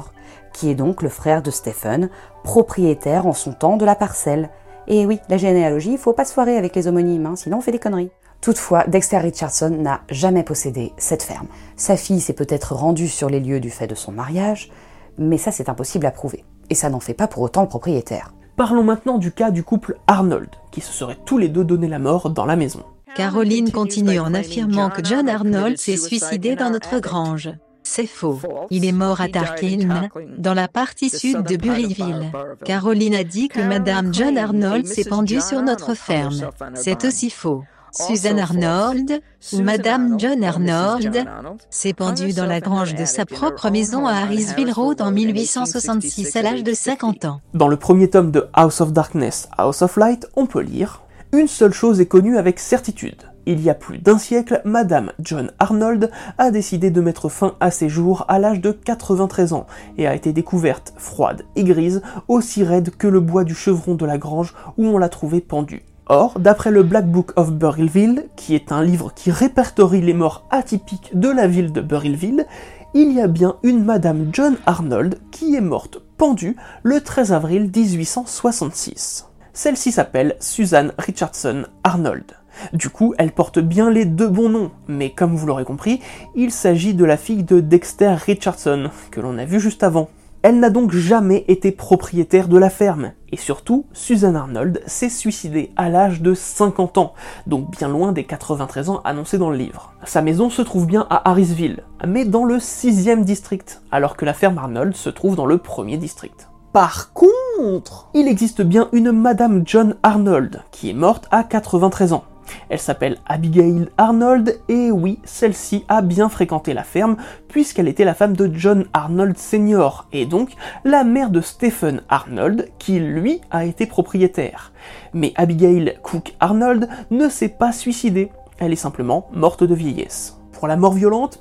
qui 0.52 0.70
est 0.70 0.74
donc 0.74 1.02
le 1.02 1.08
frère 1.08 1.42
de 1.42 1.50
Stephen, 1.50 2.08
propriétaire 2.42 3.26
en 3.26 3.32
son 3.32 3.52
temps 3.52 3.76
de 3.76 3.84
la 3.84 3.94
parcelle. 3.94 4.48
Et 4.86 5.04
oui, 5.04 5.20
la 5.28 5.36
généalogie, 5.36 5.92
il 5.92 5.98
faut 5.98 6.12
pas 6.12 6.24
se 6.24 6.32
foirer 6.32 6.56
avec 6.56 6.74
les 6.74 6.86
homonymes, 6.86 7.26
hein, 7.26 7.36
sinon 7.36 7.58
on 7.58 7.60
fait 7.60 7.72
des 7.72 7.78
conneries. 7.78 8.10
Toutefois, 8.40 8.84
Dexter 8.86 9.18
Richardson 9.18 9.70
n'a 9.70 10.02
jamais 10.10 10.42
possédé 10.42 10.92
cette 10.96 11.22
ferme. 11.22 11.46
Sa 11.76 11.96
fille 11.96 12.20
s'est 12.20 12.34
peut-être 12.34 12.74
rendue 12.74 13.08
sur 13.08 13.28
les 13.28 13.40
lieux 13.40 13.60
du 13.60 13.70
fait 13.70 13.86
de 13.86 13.94
son 13.94 14.12
mariage, 14.12 14.70
mais 15.18 15.38
ça 15.38 15.50
c'est 15.50 15.68
impossible 15.68 16.06
à 16.06 16.10
prouver. 16.10 16.44
Et 16.70 16.74
ça 16.74 16.90
n'en 16.90 17.00
fait 17.00 17.14
pas 17.14 17.28
pour 17.28 17.42
autant 17.42 17.62
le 17.62 17.68
propriétaire. 17.68 18.32
Parlons 18.56 18.84
maintenant 18.84 19.18
du 19.18 19.32
cas 19.32 19.50
du 19.50 19.64
couple 19.64 19.98
Arnold, 20.06 20.48
qui 20.70 20.80
se 20.80 20.92
seraient 20.92 21.18
tous 21.24 21.38
les 21.38 21.48
deux 21.48 21.64
donné 21.64 21.88
la 21.88 21.98
mort 21.98 22.30
dans 22.30 22.46
la 22.46 22.56
maison. 22.56 22.84
Caroline 23.14 23.70
continue 23.70 24.18
en 24.18 24.34
affirmant 24.34 24.90
que 24.90 25.04
John 25.04 25.28
Arnold 25.28 25.78
s'est 25.78 25.96
suicidé 25.96 26.56
dans 26.56 26.70
notre 26.70 26.98
grange. 26.98 27.50
C'est 27.86 28.06
faux. 28.06 28.40
Il 28.70 28.84
est 28.84 28.92
mort 28.92 29.20
à 29.20 29.28
Tarkiln, 29.28 30.08
dans 30.38 30.54
la 30.54 30.68
partie 30.68 31.10
sud 31.10 31.42
de 31.42 31.56
Buryville. 31.56 32.32
Caroline 32.64 33.14
a 33.14 33.24
dit 33.24 33.48
que 33.48 33.60
Madame 33.60 34.12
John 34.12 34.38
Arnold 34.38 34.86
s'est 34.86 35.04
pendue 35.04 35.40
sur 35.40 35.62
notre 35.62 35.94
ferme. 35.94 36.50
C'est 36.74 37.04
aussi 37.04 37.30
faux. 37.30 37.62
Suzanne 37.94 38.40
Arnold, 38.40 39.22
ou 39.52 39.62
Madame 39.62 40.18
John 40.18 40.42
Arnold, 40.42 41.24
s'est 41.70 41.92
pendue 41.92 42.32
dans 42.32 42.46
la 42.46 42.58
grange 42.58 42.96
de 42.96 43.04
sa 43.04 43.24
propre 43.24 43.70
maison 43.70 44.08
à 44.08 44.14
Harrisville 44.14 44.72
Road 44.72 45.00
en 45.00 45.12
1866 45.12 46.34
à 46.34 46.42
l'âge 46.42 46.64
de 46.64 46.72
50 46.72 47.24
ans. 47.24 47.40
Dans 47.54 47.68
le 47.68 47.76
premier 47.76 48.10
tome 48.10 48.32
de 48.32 48.48
House 48.52 48.80
of 48.80 48.92
Darkness, 48.92 49.48
House 49.56 49.82
of 49.82 49.96
Light, 49.96 50.26
on 50.34 50.46
peut 50.46 50.60
lire 50.60 51.02
Une 51.32 51.46
seule 51.46 51.72
chose 51.72 52.00
est 52.00 52.06
connue 52.06 52.36
avec 52.36 52.58
certitude. 52.58 53.22
Il 53.46 53.60
y 53.60 53.70
a 53.70 53.74
plus 53.74 53.98
d'un 53.98 54.18
siècle, 54.18 54.60
Madame 54.64 55.12
John 55.20 55.52
Arnold 55.60 56.10
a 56.38 56.50
décidé 56.50 56.90
de 56.90 57.00
mettre 57.00 57.28
fin 57.28 57.54
à 57.60 57.70
ses 57.70 57.88
jours 57.88 58.24
à 58.26 58.40
l'âge 58.40 58.60
de 58.60 58.72
93 58.72 59.52
ans 59.52 59.66
et 59.98 60.08
a 60.08 60.14
été 60.14 60.32
découverte, 60.32 60.94
froide 60.96 61.42
et 61.54 61.62
grise, 61.62 62.02
aussi 62.26 62.64
raide 62.64 62.90
que 62.96 63.06
le 63.06 63.20
bois 63.20 63.44
du 63.44 63.54
chevron 63.54 63.94
de 63.94 64.06
la 64.06 64.18
grange 64.18 64.52
où 64.78 64.86
on 64.86 64.98
l'a 64.98 65.10
trouvée 65.10 65.40
pendue. 65.40 65.84
Or, 66.06 66.38
d'après 66.38 66.70
le 66.70 66.82
Black 66.82 67.06
Book 67.10 67.32
of 67.36 67.52
Burrillville, 67.52 68.26
qui 68.36 68.54
est 68.54 68.72
un 68.72 68.82
livre 68.82 69.12
qui 69.14 69.30
répertorie 69.30 70.02
les 70.02 70.12
morts 70.12 70.46
atypiques 70.50 71.10
de 71.14 71.28
la 71.28 71.46
ville 71.46 71.72
de 71.72 71.80
Burrillville, 71.80 72.46
il 72.92 73.12
y 73.12 73.20
a 73.20 73.26
bien 73.26 73.56
une 73.62 73.84
Madame 73.84 74.28
John 74.32 74.56
Arnold 74.66 75.18
qui 75.30 75.54
est 75.54 75.62
morte 75.62 75.98
pendue 76.16 76.56
le 76.82 77.00
13 77.00 77.32
avril 77.32 77.70
1866. 77.74 79.28
Celle-ci 79.52 79.92
s'appelle 79.92 80.36
Suzanne 80.40 80.92
Richardson 80.98 81.64
Arnold. 81.84 82.36
Du 82.72 82.90
coup, 82.90 83.14
elle 83.18 83.32
porte 83.32 83.58
bien 83.58 83.90
les 83.90 84.04
deux 84.04 84.28
bons 84.28 84.50
noms, 84.50 84.70
mais 84.86 85.10
comme 85.10 85.34
vous 85.34 85.46
l'aurez 85.46 85.64
compris, 85.64 86.00
il 86.34 86.50
s'agit 86.50 86.94
de 86.94 87.04
la 87.04 87.16
fille 87.16 87.44
de 87.44 87.60
Dexter 87.60 88.14
Richardson, 88.14 88.90
que 89.10 89.20
l'on 89.20 89.38
a 89.38 89.44
vu 89.44 89.58
juste 89.58 89.82
avant. 89.82 90.08
Elle 90.44 90.60
n'a 90.60 90.68
donc 90.68 90.92
jamais 90.92 91.46
été 91.48 91.72
propriétaire 91.72 92.48
de 92.48 92.58
la 92.58 92.68
ferme. 92.68 93.12
Et 93.32 93.38
surtout, 93.38 93.86
Susan 93.94 94.34
Arnold 94.34 94.82
s'est 94.84 95.08
suicidée 95.08 95.72
à 95.74 95.88
l'âge 95.88 96.20
de 96.20 96.34
50 96.34 96.98
ans, 96.98 97.14
donc 97.46 97.70
bien 97.70 97.88
loin 97.88 98.12
des 98.12 98.24
93 98.24 98.90
ans 98.90 99.00
annoncés 99.04 99.38
dans 99.38 99.48
le 99.48 99.56
livre. 99.56 99.94
Sa 100.04 100.20
maison 100.20 100.50
se 100.50 100.60
trouve 100.60 100.86
bien 100.86 101.06
à 101.08 101.30
Harrisville, 101.30 101.82
mais 102.06 102.26
dans 102.26 102.44
le 102.44 102.58
6e 102.58 103.24
district, 103.24 103.80
alors 103.90 104.18
que 104.18 104.26
la 104.26 104.34
ferme 104.34 104.58
Arnold 104.58 104.94
se 104.94 105.08
trouve 105.08 105.34
dans 105.34 105.46
le 105.46 105.56
1er 105.56 105.96
district. 105.96 106.50
Par 106.74 107.14
contre, 107.14 108.10
il 108.12 108.28
existe 108.28 108.60
bien 108.60 108.90
une 108.92 109.12
Madame 109.12 109.62
John 109.64 109.96
Arnold, 110.02 110.62
qui 110.72 110.90
est 110.90 110.94
morte 110.94 111.26
à 111.30 111.42
93 111.42 112.12
ans. 112.12 112.24
Elle 112.68 112.78
s'appelle 112.78 113.18
Abigail 113.26 113.88
Arnold 113.98 114.60
et 114.68 114.90
oui, 114.90 115.18
celle-ci 115.24 115.84
a 115.88 116.02
bien 116.02 116.28
fréquenté 116.28 116.74
la 116.74 116.84
ferme 116.84 117.16
puisqu'elle 117.48 117.88
était 117.88 118.04
la 118.04 118.14
femme 118.14 118.36
de 118.36 118.50
John 118.54 118.86
Arnold 118.92 119.38
Sr. 119.38 120.06
et 120.12 120.26
donc 120.26 120.50
la 120.84 121.04
mère 121.04 121.30
de 121.30 121.40
Stephen 121.40 122.02
Arnold 122.08 122.68
qui 122.78 122.98
lui 122.98 123.40
a 123.50 123.64
été 123.64 123.86
propriétaire. 123.86 124.72
Mais 125.12 125.32
Abigail 125.36 125.98
Cook 126.02 126.34
Arnold 126.40 126.88
ne 127.10 127.28
s'est 127.28 127.48
pas 127.48 127.72
suicidée, 127.72 128.30
elle 128.58 128.72
est 128.72 128.76
simplement 128.76 129.28
morte 129.32 129.64
de 129.64 129.74
vieillesse. 129.74 130.38
Pour 130.52 130.68
la 130.68 130.76
mort 130.76 130.92
violente, 130.92 131.40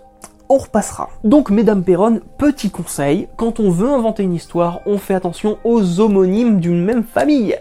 on 0.50 0.58
repassera. 0.58 1.10
Donc, 1.24 1.50
mesdames 1.50 1.84
Perron, 1.84 2.20
petit 2.38 2.70
conseil, 2.70 3.28
quand 3.38 3.60
on 3.60 3.72
veut 3.72 3.90
inventer 3.90 4.24
une 4.24 4.34
histoire, 4.34 4.82
on 4.86 4.98
fait 4.98 5.16
attention 5.16 5.58
aux 5.64 6.00
homonymes 6.00 6.60
d'une 6.60 6.84
même 6.84 7.04
famille, 7.04 7.58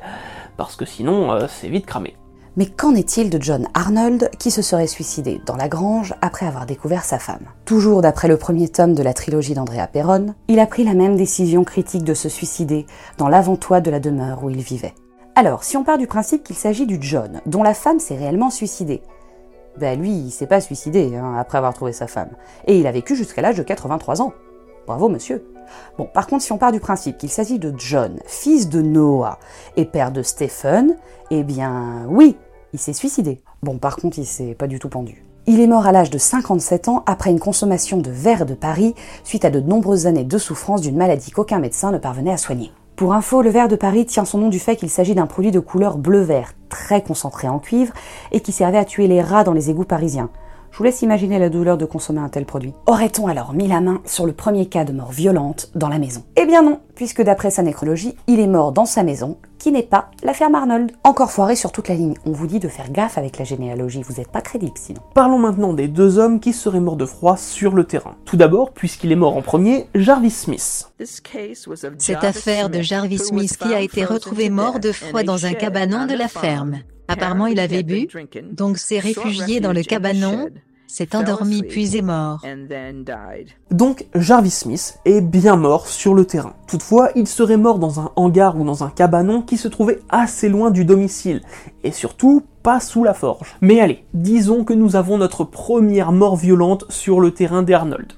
parce 0.56 0.76
que 0.76 0.84
sinon, 0.84 1.32
euh, 1.32 1.46
c'est 1.48 1.68
vite 1.68 1.86
cramé. 1.86 2.16
Mais 2.56 2.66
qu'en 2.66 2.94
est-il 2.94 3.30
de 3.30 3.40
John 3.40 3.66
Arnold 3.72 4.30
qui 4.38 4.50
se 4.50 4.60
serait 4.60 4.86
suicidé 4.86 5.40
dans 5.46 5.56
la 5.56 5.68
grange 5.68 6.14
après 6.20 6.44
avoir 6.44 6.66
découvert 6.66 7.02
sa 7.02 7.18
femme? 7.18 7.46
Toujours 7.64 8.02
d'après 8.02 8.28
le 8.28 8.36
premier 8.36 8.68
tome 8.68 8.92
de 8.92 9.02
la 9.02 9.14
trilogie 9.14 9.54
d'Andrea 9.54 9.86
Perron, 9.86 10.34
il 10.48 10.60
a 10.60 10.66
pris 10.66 10.84
la 10.84 10.92
même 10.92 11.16
décision 11.16 11.64
critique 11.64 12.04
de 12.04 12.12
se 12.12 12.28
suicider 12.28 12.84
dans 13.16 13.28
l'avant-toit 13.28 13.80
de 13.80 13.90
la 13.90 14.00
demeure 14.00 14.44
où 14.44 14.50
il 14.50 14.60
vivait. 14.60 14.94
Alors, 15.34 15.64
si 15.64 15.78
on 15.78 15.84
part 15.84 15.96
du 15.96 16.06
principe 16.06 16.44
qu'il 16.44 16.56
s'agit 16.56 16.84
du 16.84 16.98
John, 17.00 17.40
dont 17.46 17.62
la 17.62 17.72
femme 17.72 18.00
s'est 18.00 18.16
réellement 18.16 18.50
suicidée, 18.50 19.00
ben 19.78 19.98
lui, 19.98 20.10
il 20.10 20.30
s'est 20.30 20.46
pas 20.46 20.60
suicidé 20.60 21.16
hein, 21.16 21.34
après 21.38 21.56
avoir 21.56 21.72
trouvé 21.72 21.92
sa 21.92 22.06
femme. 22.06 22.32
Et 22.66 22.78
il 22.78 22.86
a 22.86 22.92
vécu 22.92 23.16
jusqu'à 23.16 23.40
l'âge 23.40 23.56
de 23.56 23.62
83 23.62 24.20
ans. 24.20 24.34
Bravo 24.86 25.08
monsieur. 25.08 25.42
Bon, 25.98 26.08
par 26.12 26.26
contre, 26.26 26.42
si 26.42 26.52
on 26.52 26.58
part 26.58 26.72
du 26.72 26.80
principe 26.80 27.18
qu'il 27.18 27.30
s'agit 27.30 27.58
de 27.58 27.72
John, 27.76 28.18
fils 28.26 28.68
de 28.68 28.82
Noah 28.82 29.38
et 29.76 29.84
père 29.84 30.12
de 30.12 30.22
Stephen, 30.22 30.96
eh 31.30 31.42
bien 31.42 32.06
oui, 32.08 32.36
il 32.72 32.78
s'est 32.78 32.92
suicidé. 32.92 33.42
Bon, 33.62 33.78
par 33.78 33.96
contre, 33.96 34.18
il 34.18 34.26
s'est 34.26 34.54
pas 34.54 34.66
du 34.66 34.78
tout 34.78 34.88
pendu. 34.88 35.24
Il 35.46 35.60
est 35.60 35.66
mort 35.66 35.86
à 35.86 35.92
l'âge 35.92 36.10
de 36.10 36.18
57 36.18 36.88
ans 36.88 37.02
après 37.04 37.30
une 37.30 37.40
consommation 37.40 37.98
de 37.98 38.10
verre 38.10 38.46
de 38.46 38.54
Paris 38.54 38.94
suite 39.24 39.44
à 39.44 39.50
de 39.50 39.58
nombreuses 39.58 40.06
années 40.06 40.24
de 40.24 40.38
souffrance 40.38 40.82
d'une 40.82 40.96
maladie 40.96 41.32
qu'aucun 41.32 41.58
médecin 41.58 41.90
ne 41.90 41.98
parvenait 41.98 42.32
à 42.32 42.36
soigner. 42.36 42.70
Pour 42.94 43.14
info, 43.14 43.42
le 43.42 43.50
verre 43.50 43.66
de 43.66 43.74
Paris 43.74 44.06
tient 44.06 44.24
son 44.24 44.38
nom 44.38 44.48
du 44.48 44.60
fait 44.60 44.76
qu'il 44.76 44.90
s'agit 44.90 45.16
d'un 45.16 45.26
produit 45.26 45.50
de 45.50 45.58
couleur 45.58 45.98
bleu-vert, 45.98 46.52
très 46.68 47.02
concentré 47.02 47.48
en 47.48 47.58
cuivre, 47.58 47.92
et 48.30 48.40
qui 48.40 48.52
servait 48.52 48.78
à 48.78 48.84
tuer 48.84 49.08
les 49.08 49.20
rats 49.20 49.42
dans 49.42 49.54
les 49.54 49.70
égouts 49.70 49.84
parisiens. 49.84 50.30
Je 50.72 50.78
vous 50.78 50.84
laisse 50.84 51.02
imaginer 51.02 51.38
la 51.38 51.50
douleur 51.50 51.76
de 51.76 51.84
consommer 51.84 52.20
un 52.20 52.30
tel 52.30 52.46
produit. 52.46 52.72
Aurait-on 52.86 53.26
alors 53.26 53.52
mis 53.52 53.68
la 53.68 53.82
main 53.82 54.00
sur 54.06 54.24
le 54.24 54.32
premier 54.32 54.70
cas 54.70 54.86
de 54.86 54.92
mort 54.94 55.12
violente 55.12 55.70
dans 55.74 55.90
la 55.90 55.98
maison? 55.98 56.24
Eh 56.34 56.46
bien 56.46 56.62
non, 56.62 56.80
puisque 56.94 57.20
d'après 57.20 57.50
sa 57.50 57.62
nécrologie, 57.62 58.16
il 58.26 58.40
est 58.40 58.46
mort 58.46 58.72
dans 58.72 58.86
sa 58.86 59.02
maison, 59.02 59.36
qui 59.62 59.70
n'est 59.70 59.84
pas 59.84 60.10
la 60.24 60.34
ferme 60.34 60.56
Arnold. 60.56 60.90
Encore 61.04 61.30
foiré 61.30 61.54
sur 61.54 61.70
toute 61.70 61.88
la 61.88 61.94
ligne, 61.94 62.14
on 62.26 62.32
vous 62.32 62.48
dit 62.48 62.58
de 62.58 62.66
faire 62.66 62.90
gaffe 62.90 63.16
avec 63.16 63.38
la 63.38 63.44
généalogie, 63.44 64.02
vous 64.02 64.14
n'êtes 64.14 64.32
pas 64.32 64.40
crédible 64.40 64.72
sinon. 64.74 65.00
Parlons 65.14 65.38
maintenant 65.38 65.72
des 65.72 65.86
deux 65.86 66.18
hommes 66.18 66.40
qui 66.40 66.52
seraient 66.52 66.80
morts 66.80 66.96
de 66.96 67.06
froid 67.06 67.36
sur 67.36 67.72
le 67.72 67.84
terrain. 67.84 68.16
Tout 68.24 68.36
d'abord, 68.36 68.72
puisqu'il 68.72 69.12
est 69.12 69.16
mort 69.16 69.36
en 69.36 69.42
premier, 69.42 69.86
Jarvis 69.94 70.32
Smith. 70.32 70.90
Cette 70.98 72.24
affaire 72.24 72.70
de 72.70 72.82
Jarvis 72.82 73.18
Smith 73.18 73.56
qui 73.56 73.72
a 73.72 73.80
été 73.80 74.04
retrouvé 74.04 74.50
mort 74.50 74.80
de 74.80 74.90
froid 74.90 75.22
dans 75.22 75.46
un 75.46 75.52
cabanon 75.52 76.06
de 76.06 76.14
la 76.14 76.26
ferme. 76.26 76.80
Apparemment, 77.06 77.46
il 77.46 77.60
avait 77.60 77.84
bu, 77.84 78.08
donc 78.50 78.78
s'est 78.78 78.98
réfugié 78.98 79.60
dans 79.60 79.72
le 79.72 79.82
cabanon, 79.82 80.48
s'est 80.92 81.16
endormi 81.16 81.62
puis 81.62 81.96
est 81.96 82.02
mort. 82.02 82.44
Donc 83.70 84.04
Jarvis 84.14 84.50
Smith 84.50 84.98
est 85.06 85.22
bien 85.22 85.56
mort 85.56 85.86
sur 85.86 86.12
le 86.12 86.26
terrain. 86.26 86.52
Toutefois, 86.66 87.08
il 87.14 87.26
serait 87.26 87.56
mort 87.56 87.78
dans 87.78 87.98
un 87.98 88.10
hangar 88.14 88.60
ou 88.60 88.64
dans 88.64 88.84
un 88.84 88.90
cabanon 88.90 89.40
qui 89.40 89.56
se 89.56 89.68
trouvait 89.68 90.00
assez 90.10 90.50
loin 90.50 90.70
du 90.70 90.84
domicile, 90.84 91.40
et 91.82 91.92
surtout 91.92 92.42
pas 92.62 92.78
sous 92.78 93.04
la 93.04 93.14
forge. 93.14 93.56
Mais 93.62 93.80
allez, 93.80 94.04
disons 94.12 94.64
que 94.64 94.74
nous 94.74 94.94
avons 94.94 95.16
notre 95.16 95.44
première 95.44 96.12
mort 96.12 96.36
violente 96.36 96.84
sur 96.90 97.20
le 97.20 97.30
terrain 97.30 97.62
d'Arnold. 97.62 98.12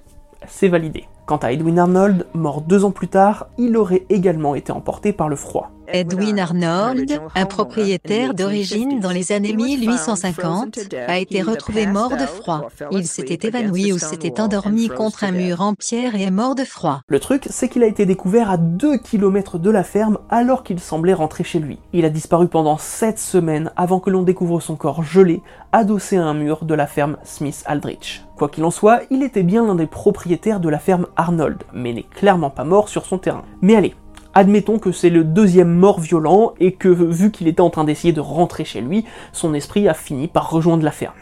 C'est 0.48 0.68
validé. 0.68 1.04
Quant 1.26 1.36
à 1.36 1.52
Edwin 1.52 1.78
Arnold, 1.78 2.26
mort 2.34 2.60
deux 2.60 2.84
ans 2.84 2.90
plus 2.90 3.08
tard, 3.08 3.46
il 3.56 3.76
aurait 3.76 4.04
également 4.10 4.56
été 4.56 4.72
emporté 4.72 5.12
par 5.12 5.28
le 5.28 5.36
froid. 5.36 5.70
Edwin 5.88 6.38
Arnold, 6.38 7.20
un 7.34 7.46
propriétaire 7.46 8.34
d'origine 8.34 9.00
dans 9.00 9.10
les 9.10 9.32
années 9.32 9.52
1850, 9.52 10.94
a 11.06 11.18
été 11.18 11.42
retrouvé 11.42 11.86
mort 11.86 12.16
de 12.16 12.26
froid. 12.26 12.68
Il 12.90 13.06
s'était 13.06 13.46
évanoui 13.48 13.92
ou 13.92 13.98
s'était 13.98 14.40
endormi 14.40 14.88
contre 14.88 15.24
un 15.24 15.32
mur 15.32 15.60
en 15.60 15.74
pierre 15.74 16.14
et 16.14 16.22
est 16.22 16.30
mort 16.30 16.54
de 16.54 16.64
froid. 16.64 17.00
Le 17.08 17.20
truc, 17.20 17.46
c'est 17.50 17.68
qu'il 17.68 17.82
a 17.82 17.86
été 17.86 18.06
découvert 18.06 18.50
à 18.50 18.56
2 18.56 18.98
km 18.98 19.58
de 19.58 19.70
la 19.70 19.84
ferme 19.84 20.18
alors 20.30 20.62
qu'il 20.62 20.80
semblait 20.80 21.14
rentrer 21.14 21.44
chez 21.44 21.58
lui. 21.58 21.78
Il 21.92 22.04
a 22.04 22.10
disparu 22.10 22.48
pendant 22.48 22.78
7 22.78 23.18
semaines 23.18 23.70
avant 23.76 24.00
que 24.00 24.10
l'on 24.10 24.22
découvre 24.22 24.60
son 24.60 24.76
corps 24.76 25.02
gelé, 25.02 25.42
adossé 25.72 26.16
à 26.16 26.24
un 26.24 26.34
mur 26.34 26.64
de 26.64 26.74
la 26.74 26.86
ferme 26.86 27.16
Smith 27.24 27.62
Aldrich. 27.66 28.24
Quoi 28.36 28.48
qu'il 28.48 28.64
en 28.64 28.70
soit, 28.70 29.02
il 29.10 29.22
était 29.22 29.42
bien 29.42 29.64
l'un 29.64 29.76
des 29.76 29.86
propriétaires 29.86 30.60
de 30.60 30.68
la 30.68 30.78
ferme 30.78 31.06
Arnold, 31.16 31.62
mais 31.72 31.92
n'est 31.92 32.02
clairement 32.02 32.50
pas 32.50 32.64
mort 32.64 32.88
sur 32.88 33.06
son 33.06 33.18
terrain. 33.18 33.44
Mais 33.62 33.76
allez, 33.76 33.94
Admettons 34.34 34.78
que 34.78 34.90
c'est 34.90 35.10
le 35.10 35.22
deuxième 35.22 35.72
mort 35.72 36.00
violent 36.00 36.54
et 36.58 36.72
que, 36.72 36.88
vu 36.88 37.30
qu'il 37.30 37.46
était 37.46 37.60
en 37.60 37.70
train 37.70 37.84
d'essayer 37.84 38.12
de 38.12 38.20
rentrer 38.20 38.64
chez 38.64 38.80
lui, 38.80 39.04
son 39.32 39.54
esprit 39.54 39.88
a 39.88 39.94
fini 39.94 40.26
par 40.26 40.50
rejoindre 40.50 40.84
la 40.84 40.90
ferme. 40.90 41.14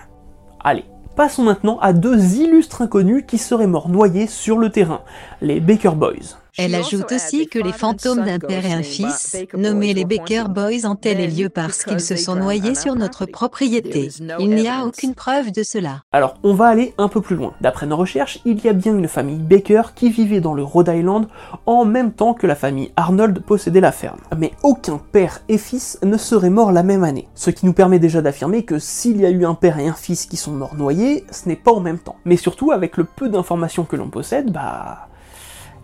Allez, 0.64 0.84
passons 1.14 1.42
maintenant 1.42 1.78
à 1.80 1.92
deux 1.92 2.36
illustres 2.36 2.82
inconnus 2.82 3.24
qui 3.26 3.36
seraient 3.36 3.66
morts 3.66 3.90
noyés 3.90 4.26
sur 4.26 4.56
le 4.56 4.70
terrain, 4.70 5.02
les 5.42 5.60
Baker 5.60 5.92
Boys. 5.94 6.41
Elle 6.58 6.74
ajoute 6.74 7.10
aussi 7.12 7.46
que 7.46 7.58
les 7.58 7.72
fantômes 7.72 8.24
d'un 8.24 8.38
père 8.38 8.66
et 8.66 8.72
un 8.72 8.82
fils, 8.82 9.36
nommés 9.54 9.94
les 9.94 10.04
Baker 10.04 10.44
Boys, 10.50 10.84
ont 10.84 10.96
tel 10.96 11.34
lieu 11.34 11.48
parce 11.48 11.82
qu'ils 11.82 12.00
se 12.00 12.16
sont 12.16 12.36
noyés 12.36 12.74
sur 12.74 12.94
notre 12.94 13.24
propriété. 13.24 14.10
Il 14.38 14.50
n'y 14.50 14.68
a 14.68 14.84
aucune 14.84 15.14
preuve 15.14 15.50
de 15.50 15.62
cela. 15.62 16.02
Alors, 16.12 16.34
on 16.42 16.52
va 16.52 16.66
aller 16.66 16.92
un 16.98 17.08
peu 17.08 17.22
plus 17.22 17.36
loin. 17.36 17.54
D'après 17.62 17.86
nos 17.86 17.96
recherches, 17.96 18.40
il 18.44 18.62
y 18.62 18.68
a 18.68 18.74
bien 18.74 18.94
une 18.94 19.08
famille 19.08 19.38
Baker 19.38 19.94
qui 19.94 20.10
vivait 20.10 20.40
dans 20.40 20.52
le 20.52 20.62
Rhode 20.62 20.88
Island 20.94 21.26
en 21.64 21.86
même 21.86 22.12
temps 22.12 22.34
que 22.34 22.46
la 22.46 22.54
famille 22.54 22.92
Arnold 22.96 23.40
possédait 23.40 23.80
la 23.80 23.92
ferme. 23.92 24.20
Mais 24.36 24.52
aucun 24.62 24.98
père 24.98 25.40
et 25.48 25.58
fils 25.58 25.98
ne 26.02 26.18
seraient 26.18 26.50
morts 26.50 26.72
la 26.72 26.82
même 26.82 27.04
année. 27.04 27.28
Ce 27.34 27.50
qui 27.50 27.64
nous 27.64 27.72
permet 27.72 27.98
déjà 27.98 28.20
d'affirmer 28.20 28.64
que 28.64 28.78
s'il 28.78 29.20
y 29.20 29.26
a 29.26 29.30
eu 29.30 29.46
un 29.46 29.54
père 29.54 29.78
et 29.78 29.88
un 29.88 29.94
fils 29.94 30.26
qui 30.26 30.36
sont 30.36 30.52
morts 30.52 30.74
noyés, 30.74 31.24
ce 31.30 31.48
n'est 31.48 31.56
pas 31.56 31.72
en 31.72 31.80
même 31.80 31.98
temps. 31.98 32.16
Mais 32.26 32.36
surtout, 32.36 32.72
avec 32.72 32.98
le 32.98 33.04
peu 33.04 33.30
d'informations 33.30 33.84
que 33.84 33.96
l'on 33.96 34.10
possède, 34.10 34.52
bah 34.52 35.08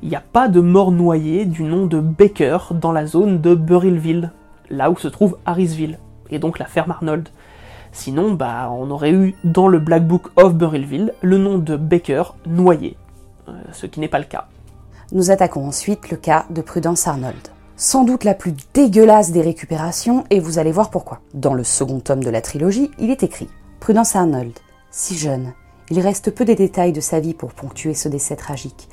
il 0.02 0.08
n'y 0.08 0.16
a 0.16 0.22
pas 0.32 0.48
de 0.48 0.60
mort 0.60 0.92
noyé 0.92 1.44
du 1.44 1.62
nom 1.64 1.86
de 1.86 2.00
Baker 2.00 2.58
dans 2.72 2.92
la 2.92 3.06
zone 3.06 3.40
de 3.40 3.54
Burrillville, 3.54 4.32
là 4.70 4.90
où 4.90 4.96
se 4.96 5.08
trouve 5.08 5.38
Harrisville, 5.44 5.98
et 6.30 6.38
donc 6.38 6.58
la 6.58 6.66
ferme 6.66 6.92
Arnold. 6.92 7.28
Sinon, 7.90 8.32
bah, 8.32 8.70
on 8.70 8.90
aurait 8.90 9.12
eu 9.12 9.34
dans 9.44 9.66
le 9.66 9.78
Black 9.78 10.06
Book 10.06 10.28
of 10.36 10.54
Burrillville 10.54 11.14
le 11.22 11.38
nom 11.38 11.58
de 11.58 11.76
Baker 11.76 12.22
noyé. 12.46 12.96
ce 13.72 13.86
qui 13.86 13.98
n'est 13.98 14.08
pas 14.08 14.18
le 14.18 14.24
cas. 14.24 14.46
Nous 15.12 15.30
attaquons 15.30 15.66
ensuite 15.66 16.10
le 16.10 16.16
cas 16.16 16.44
de 16.50 16.60
Prudence 16.60 17.08
Arnold. 17.08 17.48
Sans 17.76 18.04
doute 18.04 18.24
la 18.24 18.34
plus 18.34 18.54
dégueulasse 18.74 19.32
des 19.32 19.40
récupérations, 19.40 20.24
et 20.30 20.38
vous 20.38 20.58
allez 20.58 20.72
voir 20.72 20.90
pourquoi. 20.90 21.20
Dans 21.32 21.54
le 21.54 21.64
second 21.64 22.00
tome 22.00 22.22
de 22.22 22.30
la 22.30 22.42
trilogie, 22.42 22.90
il 22.98 23.10
est 23.10 23.22
écrit 23.22 23.48
Prudence 23.80 24.16
Arnold, 24.16 24.52
si 24.90 25.16
jeune, 25.16 25.54
il 25.90 26.00
reste 26.00 26.30
peu 26.30 26.44
des 26.44 26.54
détails 26.54 26.92
de 26.92 27.00
sa 27.00 27.20
vie 27.20 27.34
pour 27.34 27.52
ponctuer 27.52 27.94
ce 27.94 28.08
décès 28.08 28.36
tragique. 28.36 28.88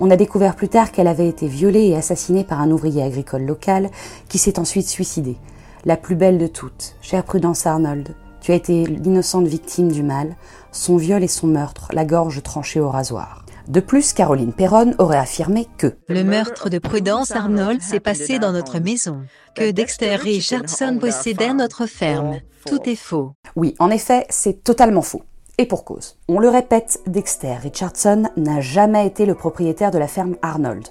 On 0.00 0.10
a 0.10 0.16
découvert 0.16 0.54
plus 0.54 0.68
tard 0.68 0.92
qu'elle 0.92 1.08
avait 1.08 1.28
été 1.28 1.48
violée 1.48 1.86
et 1.86 1.96
assassinée 1.96 2.44
par 2.44 2.60
un 2.60 2.70
ouvrier 2.70 3.02
agricole 3.02 3.42
local 3.42 3.90
qui 4.28 4.38
s'est 4.38 4.60
ensuite 4.60 4.88
suicidé. 4.88 5.36
La 5.84 5.96
plus 5.96 6.14
belle 6.14 6.38
de 6.38 6.46
toutes, 6.46 6.96
chère 7.00 7.24
Prudence 7.24 7.66
Arnold, 7.66 8.14
tu 8.40 8.52
as 8.52 8.54
été 8.54 8.86
l'innocente 8.86 9.46
victime 9.46 9.90
du 9.90 10.04
mal, 10.04 10.36
son 10.70 10.96
viol 10.96 11.24
et 11.24 11.28
son 11.28 11.48
meurtre, 11.48 11.88
la 11.92 12.04
gorge 12.04 12.42
tranchée 12.42 12.78
au 12.78 12.90
rasoir. 12.90 13.44
De 13.66 13.80
plus, 13.80 14.12
Caroline 14.12 14.52
Perron 14.52 14.94
aurait 14.98 15.18
affirmé 15.18 15.66
que 15.76 15.94
Le 16.08 16.22
meurtre 16.22 16.70
de 16.70 16.78
Prudence 16.78 17.32
Arnold 17.32 17.82
s'est 17.82 18.00
passé 18.00 18.38
dans 18.38 18.52
notre 18.52 18.78
maison, 18.78 19.22
que 19.54 19.70
Dexter 19.72 20.14
Richardson 20.14 20.96
possédait 21.00 21.52
notre 21.52 21.86
ferme. 21.86 22.38
Tout 22.64 22.88
est 22.88 22.96
faux. 22.96 23.32
Oui, 23.56 23.74
en 23.78 23.90
effet, 23.90 24.26
c'est 24.30 24.62
totalement 24.64 25.02
faux. 25.02 25.22
Et 25.60 25.66
pour 25.66 25.84
cause. 25.84 26.16
On 26.28 26.38
le 26.38 26.48
répète, 26.48 27.00
Dexter 27.08 27.54
Richardson 27.54 28.30
n'a 28.36 28.60
jamais 28.60 29.04
été 29.04 29.26
le 29.26 29.34
propriétaire 29.34 29.90
de 29.90 29.98
la 29.98 30.06
ferme 30.06 30.36
Arnold. 30.40 30.86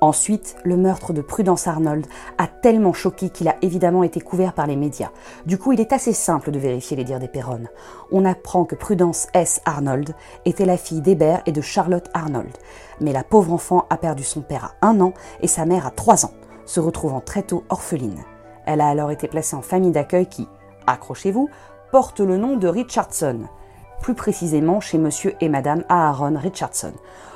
Ensuite, 0.00 0.56
le 0.64 0.78
meurtre 0.78 1.12
de 1.12 1.20
Prudence 1.20 1.66
Arnold 1.66 2.06
a 2.38 2.46
tellement 2.46 2.94
choqué 2.94 3.28
qu'il 3.28 3.46
a 3.46 3.56
évidemment 3.60 4.02
été 4.02 4.22
couvert 4.22 4.54
par 4.54 4.66
les 4.66 4.76
médias. 4.76 5.10
Du 5.44 5.58
coup, 5.58 5.72
il 5.72 5.80
est 5.82 5.92
assez 5.92 6.14
simple 6.14 6.50
de 6.50 6.58
vérifier 6.58 6.96
les 6.96 7.04
dires 7.04 7.18
des 7.18 7.28
Perron. 7.28 7.64
On 8.10 8.24
apprend 8.24 8.64
que 8.64 8.74
Prudence 8.74 9.26
S. 9.34 9.60
Arnold 9.66 10.14
était 10.46 10.64
la 10.64 10.78
fille 10.78 11.02
d'Hébert 11.02 11.42
et 11.44 11.52
de 11.52 11.60
Charlotte 11.60 12.08
Arnold. 12.14 12.56
Mais 13.02 13.12
la 13.12 13.22
pauvre 13.22 13.52
enfant 13.52 13.84
a 13.90 13.98
perdu 13.98 14.22
son 14.22 14.40
père 14.40 14.76
à 14.80 14.86
un 14.86 14.98
an 15.02 15.12
et 15.42 15.46
sa 15.46 15.66
mère 15.66 15.86
à 15.86 15.90
trois 15.90 16.24
ans, 16.24 16.32
se 16.64 16.80
retrouvant 16.80 17.20
très 17.20 17.42
tôt 17.42 17.64
orpheline. 17.68 18.24
Elle 18.64 18.80
a 18.80 18.88
alors 18.88 19.10
été 19.10 19.28
placée 19.28 19.56
en 19.56 19.62
famille 19.62 19.92
d'accueil 19.92 20.26
qui, 20.26 20.48
accrochez-vous, 20.86 21.50
porte 21.92 22.20
le 22.20 22.38
nom 22.38 22.56
de 22.56 22.68
Richardson. 22.68 23.46
Plus 24.00 24.14
précisément 24.14 24.80
chez 24.80 24.98
monsieur 24.98 25.34
et 25.40 25.48
madame 25.48 25.84
Aaron 25.88 26.36
Richardson. 26.36 26.92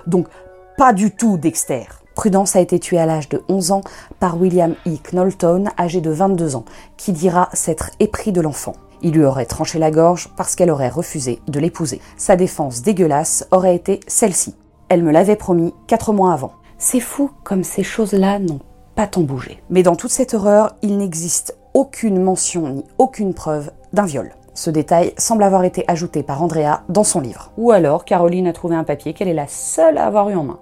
Donc, 0.06 0.28
pas 0.76 0.92
du 0.92 1.10
tout 1.10 1.36
Dexter. 1.36 1.84
Prudence 2.14 2.56
a 2.56 2.60
été 2.60 2.78
tuée 2.78 2.98
à 2.98 3.06
l'âge 3.06 3.28
de 3.28 3.42
11 3.48 3.72
ans 3.72 3.80
par 4.18 4.40
William 4.40 4.74
E. 4.86 4.96
Knowlton, 5.10 5.64
âgé 5.78 6.00
de 6.00 6.10
22 6.10 6.56
ans, 6.56 6.64
qui 6.96 7.12
dira 7.12 7.48
s'être 7.52 7.90
épris 8.00 8.32
de 8.32 8.40
l'enfant. 8.40 8.74
Il 9.02 9.12
lui 9.12 9.24
aurait 9.24 9.46
tranché 9.46 9.78
la 9.78 9.90
gorge 9.90 10.30
parce 10.36 10.54
qu'elle 10.54 10.70
aurait 10.70 10.88
refusé 10.88 11.40
de 11.48 11.60
l'épouser. 11.60 12.00
Sa 12.16 12.36
défense 12.36 12.82
dégueulasse 12.82 13.46
aurait 13.50 13.74
été 13.74 14.00
celle-ci. 14.06 14.54
Elle 14.88 15.02
me 15.02 15.12
l'avait 15.12 15.36
promis 15.36 15.72
quatre 15.86 16.12
mois 16.12 16.32
avant. 16.32 16.52
C'est 16.78 17.00
fou 17.00 17.30
comme 17.44 17.64
ces 17.64 17.82
choses-là 17.82 18.38
n'ont 18.38 18.60
pas 18.94 19.06
tant 19.06 19.22
bougé. 19.22 19.62
Mais 19.70 19.82
dans 19.82 19.96
toute 19.96 20.10
cette 20.10 20.34
horreur, 20.34 20.76
il 20.82 20.98
n'existe 20.98 21.56
aucune 21.74 22.22
mention 22.22 22.68
ni 22.68 22.84
aucune 22.98 23.34
preuve 23.34 23.70
d'un 23.92 24.04
viol. 24.04 24.34
Ce 24.54 24.70
détail 24.70 25.14
semble 25.16 25.42
avoir 25.42 25.64
été 25.64 25.84
ajouté 25.88 26.22
par 26.22 26.42
Andrea 26.42 26.82
dans 26.88 27.04
son 27.04 27.20
livre. 27.20 27.52
Ou 27.56 27.70
alors 27.70 28.04
Caroline 28.04 28.46
a 28.46 28.52
trouvé 28.52 28.76
un 28.76 28.84
papier 28.84 29.12
qu'elle 29.12 29.28
est 29.28 29.34
la 29.34 29.46
seule 29.46 29.98
à 29.98 30.06
avoir 30.06 30.28
eu 30.30 30.36
en 30.36 30.44
main. 30.44 30.58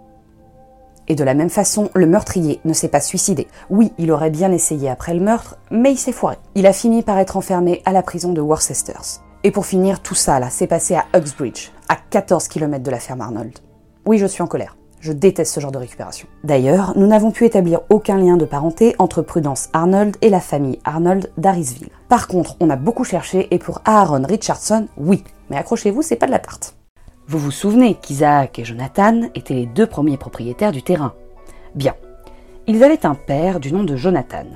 Et 1.08 1.14
de 1.14 1.24
la 1.24 1.34
même 1.34 1.48
façon, 1.48 1.88
le 1.94 2.06
meurtrier 2.06 2.60
ne 2.64 2.74
s'est 2.74 2.88
pas 2.88 3.00
suicidé. 3.00 3.48
Oui, 3.70 3.92
il 3.98 4.12
aurait 4.12 4.30
bien 4.30 4.52
essayé 4.52 4.90
après 4.90 5.14
le 5.14 5.20
meurtre, 5.20 5.56
mais 5.70 5.92
il 5.92 5.96
s'est 5.96 6.12
foiré. 6.12 6.36
Il 6.54 6.66
a 6.66 6.72
fini 6.72 7.02
par 7.02 7.18
être 7.18 7.36
enfermé 7.36 7.82
à 7.86 7.92
la 7.92 8.02
prison 8.02 8.32
de 8.32 8.42
Worcesters. 8.42 9.22
Et 9.42 9.50
pour 9.50 9.66
finir, 9.66 10.00
tout 10.00 10.14
ça 10.14 10.38
là, 10.38 10.50
s'est 10.50 10.66
passé 10.66 10.94
à 10.94 11.06
Uxbridge, 11.16 11.70
à 11.88 11.96
14 11.96 12.48
km 12.48 12.82
de 12.82 12.90
la 12.90 12.98
ferme 12.98 13.22
Arnold. 13.22 13.58
Oui, 14.04 14.18
je 14.18 14.26
suis 14.26 14.42
en 14.42 14.46
colère. 14.46 14.77
Je 15.00 15.12
déteste 15.12 15.54
ce 15.54 15.60
genre 15.60 15.70
de 15.70 15.78
récupération. 15.78 16.26
D'ailleurs, 16.42 16.92
nous 16.96 17.06
n'avons 17.06 17.30
pu 17.30 17.44
établir 17.44 17.80
aucun 17.88 18.16
lien 18.16 18.36
de 18.36 18.44
parenté 18.44 18.96
entre 18.98 19.22
Prudence 19.22 19.68
Arnold 19.72 20.16
et 20.22 20.28
la 20.28 20.40
famille 20.40 20.80
Arnold 20.84 21.30
d'Arisville. 21.36 21.90
Par 22.08 22.26
contre, 22.26 22.56
on 22.60 22.70
a 22.70 22.76
beaucoup 22.76 23.04
cherché 23.04 23.46
et 23.52 23.58
pour 23.58 23.80
Aaron 23.84 24.24
Richardson, 24.26 24.88
oui. 24.96 25.22
Mais 25.50 25.56
accrochez-vous, 25.56 26.02
c'est 26.02 26.16
pas 26.16 26.26
de 26.26 26.32
la 26.32 26.40
tarte. 26.40 26.74
Vous 27.28 27.38
vous 27.38 27.50
souvenez 27.50 27.94
qu'Isaac 27.94 28.58
et 28.58 28.64
Jonathan 28.64 29.28
étaient 29.34 29.54
les 29.54 29.66
deux 29.66 29.86
premiers 29.86 30.16
propriétaires 30.16 30.72
du 30.72 30.82
terrain 30.82 31.12
Bien. 31.74 31.94
Ils 32.66 32.82
avaient 32.82 33.06
un 33.06 33.14
père 33.14 33.60
du 33.60 33.72
nom 33.72 33.84
de 33.84 33.96
Jonathan, 33.96 34.46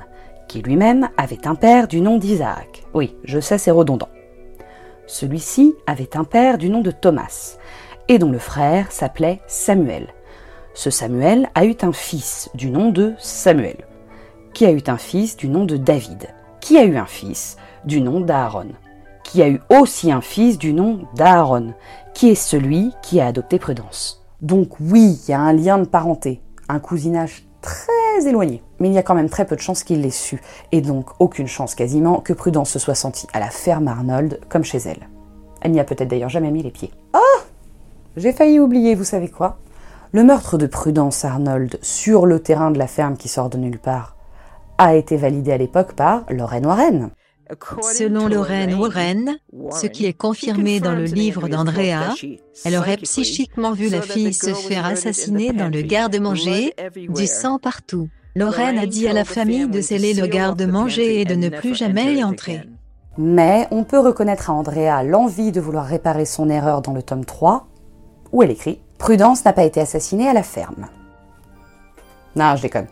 qui 0.47 0.61
lui-même 0.61 1.09
avait 1.17 1.47
un 1.47 1.55
père 1.55 1.87
du 1.87 2.01
nom 2.01 2.17
d'Isaac. 2.17 2.83
Oui, 2.93 3.15
je 3.23 3.39
sais, 3.39 3.57
c'est 3.57 3.71
redondant. 3.71 4.09
Celui-ci 5.07 5.73
avait 5.87 6.17
un 6.17 6.23
père 6.23 6.57
du 6.57 6.69
nom 6.69 6.81
de 6.81 6.91
Thomas, 6.91 7.57
et 8.07 8.19
dont 8.19 8.31
le 8.31 8.39
frère 8.39 8.91
s'appelait 8.91 9.39
Samuel. 9.47 10.07
Ce 10.75 10.89
Samuel 10.89 11.49
a 11.53 11.65
eu 11.65 11.75
un 11.83 11.91
fils 11.91 12.49
du 12.55 12.71
nom 12.71 12.89
de 12.89 13.13
Samuel, 13.19 13.85
qui 14.53 14.65
a 14.65 14.71
eu 14.71 14.81
un 14.87 14.97
fils 14.97 15.37
du 15.37 15.47
nom 15.47 15.65
de 15.65 15.77
David, 15.77 16.29
qui 16.61 16.77
a 16.77 16.83
eu 16.83 16.97
un 16.97 17.05
fils 17.05 17.57
du 17.85 18.01
nom 18.01 18.19
d'Aaron, 18.19 18.69
qui 19.23 19.43
a 19.43 19.49
eu 19.49 19.61
aussi 19.69 20.11
un 20.11 20.21
fils 20.21 20.57
du 20.57 20.73
nom 20.73 21.01
d'Aaron, 21.15 21.73
qui 22.15 22.29
est 22.29 22.35
celui 22.35 22.91
qui 23.03 23.21
a 23.21 23.27
adopté 23.27 23.59
Prudence. 23.59 24.25
Donc 24.41 24.79
oui, 24.79 25.19
il 25.23 25.29
y 25.29 25.33
a 25.33 25.39
un 25.39 25.53
lien 25.53 25.77
de 25.77 25.85
parenté, 25.85 26.41
un 26.67 26.79
cousinage 26.79 27.45
très 27.61 28.27
éloigné. 28.27 28.63
Mais 28.79 28.87
il 28.87 28.93
y 28.93 28.97
a 28.97 29.03
quand 29.03 29.15
même 29.15 29.29
très 29.29 29.45
peu 29.45 29.55
de 29.55 29.61
chances 29.61 29.83
qu'il 29.83 30.01
l'ait 30.01 30.09
su, 30.09 30.41
et 30.71 30.81
donc 30.81 31.09
aucune 31.19 31.47
chance 31.47 31.75
quasiment 31.75 32.19
que 32.19 32.33
Prudence 32.33 32.71
se 32.71 32.79
soit 32.79 32.95
sentie 32.95 33.27
à 33.31 33.39
la 33.39 33.51
ferme 33.51 33.87
Arnold 33.87 34.39
comme 34.49 34.63
chez 34.63 34.79
elle. 34.79 35.07
Elle 35.61 35.71
n'y 35.71 35.79
a 35.79 35.85
peut-être 35.85 36.09
d'ailleurs 36.09 36.29
jamais 36.29 36.51
mis 36.51 36.63
les 36.63 36.71
pieds. 36.71 36.91
Oh 37.13 37.41
J'ai 38.17 38.33
failli 38.33 38.59
oublier, 38.59 38.95
vous 38.95 39.03
savez 39.03 39.29
quoi? 39.29 39.59
Le 40.15 40.23
meurtre 40.23 40.59
de 40.59 40.67
Prudence 40.67 41.25
Arnold 41.25 41.79
sur 41.81 42.27
le 42.27 42.39
terrain 42.39 42.69
de 42.69 42.77
la 42.77 42.85
ferme 42.85 43.17
qui 43.17 43.27
sort 43.27 43.49
de 43.49 43.57
nulle 43.57 43.79
part 43.79 44.15
a 44.77 44.93
été 44.95 45.17
validé 45.17 45.51
à 45.51 45.57
l'époque 45.57 45.93
par 45.93 46.23
Lorraine 46.29 46.67
Warren. 46.67 47.09
Selon 47.81 48.27
Lorraine 48.27 48.75
Warren, 48.75 49.37
ce 49.71 49.87
qui 49.87 50.05
est 50.05 50.13
confirmé 50.13 50.79
dans 50.79 50.93
le 50.93 51.05
livre 51.05 51.47
d'Andrea, 51.47 52.13
elle 52.63 52.75
aurait 52.75 52.97
psychiquement 52.97 53.71
vu 53.71 53.89
la 53.89 54.03
fille 54.03 54.35
se 54.35 54.53
faire 54.53 54.85
assassiner 54.85 55.51
dans 55.51 55.69
le 55.69 55.81
garde-manger, 55.81 56.75
du 56.95 57.25
sang 57.25 57.57
partout. 57.57 58.07
Lorraine 58.35 58.77
a 58.77 58.85
dit 58.85 59.07
à 59.07 59.13
la 59.13 59.25
famille 59.25 59.67
de 59.67 59.81
sceller 59.81 60.13
le 60.13 60.27
garde-manger 60.27 61.21
et 61.21 61.25
de 61.25 61.33
ne 61.33 61.49
plus 61.49 61.73
jamais 61.73 62.13
y 62.13 62.23
entrer. 62.23 62.61
Mais 63.17 63.67
on 63.71 63.83
peut 63.83 63.99
reconnaître 63.99 64.51
à 64.51 64.53
Andrea 64.53 65.01
l'envie 65.03 65.51
de 65.51 65.59
vouloir 65.59 65.85
réparer 65.85 66.25
son 66.25 66.51
erreur 66.51 66.83
dans 66.83 66.93
le 66.93 67.01
tome 67.01 67.25
3, 67.25 67.65
où 68.31 68.43
elle 68.43 68.51
écrit 68.51 68.79
Prudence 68.97 69.43
n'a 69.43 69.53
pas 69.53 69.63
été 69.63 69.81
assassinée 69.81 70.29
à 70.29 70.33
la 70.33 70.43
ferme. 70.43 70.87
Non, 72.35 72.55
je 72.55 72.61
déconne. 72.61 72.87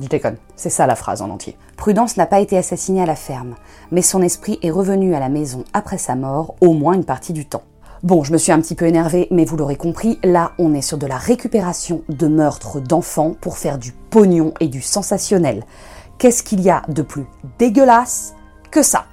Je 0.00 0.08
déconne. 0.08 0.36
C'est 0.56 0.70
ça 0.70 0.86
la 0.86 0.94
phrase 0.94 1.22
en 1.22 1.30
entier. 1.30 1.56
Prudence 1.76 2.16
n'a 2.16 2.26
pas 2.26 2.40
été 2.40 2.56
assassinée 2.56 3.02
à 3.02 3.06
la 3.06 3.16
ferme, 3.16 3.54
mais 3.90 4.02
son 4.02 4.22
esprit 4.22 4.58
est 4.62 4.70
revenu 4.70 5.14
à 5.14 5.20
la 5.20 5.28
maison 5.28 5.64
après 5.72 5.98
sa 5.98 6.14
mort, 6.14 6.54
au 6.60 6.72
moins 6.72 6.94
une 6.94 7.04
partie 7.04 7.32
du 7.32 7.46
temps. 7.46 7.62
Bon, 8.02 8.22
je 8.22 8.32
me 8.32 8.38
suis 8.38 8.52
un 8.52 8.60
petit 8.60 8.74
peu 8.74 8.86
énervée, 8.86 9.26
mais 9.30 9.44
vous 9.44 9.56
l'aurez 9.56 9.76
compris, 9.76 10.18
là 10.22 10.52
on 10.58 10.74
est 10.74 10.82
sur 10.82 10.98
de 10.98 11.06
la 11.06 11.16
récupération 11.16 12.02
de 12.08 12.28
meurtres 12.28 12.78
d'enfants 12.78 13.34
pour 13.40 13.56
faire 13.56 13.78
du 13.78 13.92
pognon 13.92 14.52
et 14.60 14.68
du 14.68 14.82
sensationnel. 14.82 15.64
Qu'est-ce 16.18 16.42
qu'il 16.42 16.60
y 16.60 16.70
a 16.70 16.82
de 16.88 17.02
plus 17.02 17.26
dégueulasse 17.58 18.34
que 18.70 18.82
ça? 18.82 19.06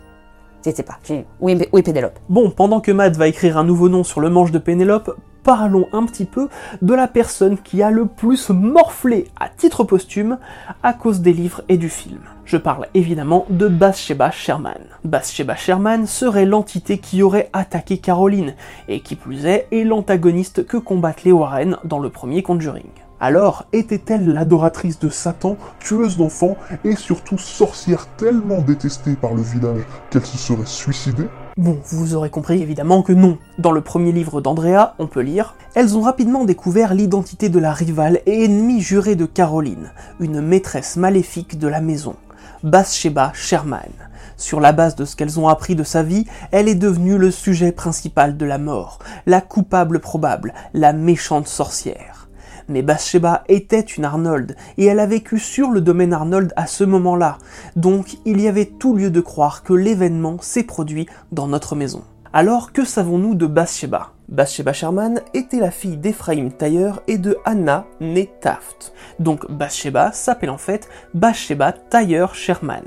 Sais 0.62 0.84
pas. 0.84 1.00
Oui, 1.41 1.60
oui, 1.74 1.82
Pénélope? 1.82 2.20
Bon, 2.30 2.50
pendant 2.52 2.82
que 2.82 2.91
Matt 2.91 3.18
va 3.18 3.28
écrire 3.28 3.58
un 3.58 3.64
nouveau 3.64 3.89
nom 3.89 4.04
sur 4.04 4.22
le 4.22 4.30
manche 4.30 4.52
de 4.52 4.60
Pénélope, 4.60 5.18
parlons 5.44 5.88
un 5.91 6.06
petit 6.06 6.26
peu 6.26 6.50
de 6.82 6.94
la 6.94 7.08
personne 7.08 7.58
qui 7.58 7.84
a 7.84 7.91
le 7.91 8.06
plus 8.06 8.50
morflé 8.50 9.28
à 9.39 9.50
titre 9.50 9.84
posthume 9.84 10.38
à 10.82 10.94
cause 10.94 11.22
des 11.22 11.34
livres 11.34 11.62
et 11.70 11.78
du 11.78 11.89
film. 11.89 12.20
Je 12.46 12.58
parle 12.58 12.88
évidemment 12.94 13.46
de 13.50 13.68
Bathsheba 13.68 14.32
Sherman. 14.32 14.82
Bathsheba 15.04 15.56
Sherman 15.56 16.08
serait 16.08 16.46
l'entité 16.46 16.98
qui 16.98 17.24
aurait 17.24 17.50
attaqué 17.54 17.98
Caroline, 17.98 18.54
et 18.88 19.00
qui 19.00 19.16
plus 19.16 19.46
est, 19.46 19.68
est 19.72 19.84
l'antagoniste 19.84 20.66
que 20.66 20.78
combattent 20.78 21.24
les 21.24 21.32
Warren 21.32 21.78
dans 21.84 22.00
le 22.00 22.10
premier 22.10 22.44
Conjuring. 22.44 22.89
Alors, 23.20 23.66
était-elle 23.72 24.34
l'adoratrice 24.34 25.00
de 25.00 25.08
Satan, 25.08 25.56
tueuse 25.80 26.18
d'enfants 26.18 26.58
et 26.84 26.98
surtout 26.98 27.38
sorcière 27.38 28.08
tellement 28.18 28.60
détestée 28.60 29.16
par 29.16 29.34
le 29.34 29.41
village 29.41 29.84
qu'elle 30.10 30.26
se 30.26 30.38
serait 30.38 30.66
suicidée? 30.66 31.30
Bon, 31.56 31.78
vous 31.91 32.16
aurez 32.16 32.32
compris 32.32 32.64
évidemment 32.64 33.04
que 33.04 33.14
non. 33.14 33.38
Dans 33.60 33.72
le 33.72 33.82
premier 33.82 34.12
livre 34.12 34.41
d'Andrea, 34.41 34.95
on 34.97 35.06
peut 35.06 35.22
lire 35.22 35.54
Elles 35.76 35.95
ont 35.95 36.01
rapidement 36.01 36.45
découvert 36.45 36.95
l'identité 36.95 37.47
de 37.47 37.60
la 37.60 37.72
rivale 37.72 38.22
et 38.26 38.45
ennemie 38.45 38.82
jurée 38.82 39.16
de 39.16 39.28
Caroline, 39.28 39.91
une 40.20 40.41
maîtresse 40.41 40.97
maléfique 40.97 41.60
de 41.60 41.68
la 41.68 41.80
maison, 41.80 42.16
Bathsheba 42.64 43.32
Sherman. 43.36 43.91
Sur 44.36 44.62
la 44.62 44.72
base 44.72 44.95
de 44.95 45.06
ce 45.06 45.16
qu'elles 45.16 45.39
ont 45.39 45.47
appris 45.47 45.76
de 45.76 45.84
sa 45.84 46.01
vie, 46.01 46.26
elle 46.51 46.68
est 46.68 46.74
devenue 46.74 47.20
le 47.20 47.30
sujet 47.30 47.72
principal 47.72 48.36
de 48.36 48.45
la 48.45 48.58
mort, 48.58 48.97
la 49.28 49.39
coupable 49.39 49.99
probable, 49.99 50.56
la 50.74 50.91
méchante 50.91 51.47
sorcière. 51.47 52.23
Mais 52.68 52.82
Bathsheba 52.82 53.43
était 53.47 53.80
une 53.80 54.05
Arnold, 54.05 54.55
et 54.78 54.86
elle 54.86 54.99
a 54.99 55.05
vécu 55.05 55.39
sur 55.39 55.72
le 55.72 55.82
domaine 55.82 56.14
Arnold 56.14 56.53
à 56.55 56.68
ce 56.68 56.84
moment-là, 56.84 57.38
donc 57.76 58.18
il 58.26 58.41
y 58.41 58.47
avait 58.47 58.66
tout 58.66 58.95
lieu 58.95 59.09
de 59.09 59.22
croire 59.22 59.64
que 59.64 59.74
l'événement 59.74 60.38
s'est 60.41 60.64
produit 60.64 61.07
dans 61.32 61.47
notre 61.47 61.76
maison. 61.76 62.03
Alors 62.36 62.72
que 62.72 62.84
savons-nous 62.84 63.36
de 63.36 63.45
Bathsheba? 63.45 64.09
Bathsheba 64.28 64.74
Sherman 64.74 65.22
était 65.36 65.59
la 65.59 65.70
fille 65.70 65.97
d'Ephraim 65.97 66.49
Taylor 66.49 67.01
et 67.07 67.20
de 67.20 67.38
Anna 67.45 67.86
née 68.01 68.32
Taft. 68.41 68.93
Donc 69.20 69.51
Bathsheba 69.51 70.11
s'appelle 70.14 70.49
en 70.49 70.57
fait 70.57 70.89
Bathsheba 71.14 71.74
Taylor 71.74 72.34
Sherman. 72.34 72.86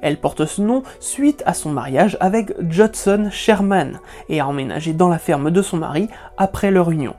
Elle 0.00 0.20
porte 0.20 0.46
ce 0.46 0.62
nom 0.62 0.84
suite 1.00 1.42
à 1.46 1.54
son 1.54 1.70
mariage 1.70 2.16
avec 2.20 2.54
Judson 2.70 3.28
Sherman 3.32 3.98
et 4.28 4.38
a 4.38 4.46
emménagé 4.46 4.92
dans 4.92 5.08
la 5.08 5.18
ferme 5.18 5.50
de 5.50 5.62
son 5.62 5.78
mari 5.78 6.08
après 6.36 6.70
leur 6.70 6.92
union. 6.92 7.16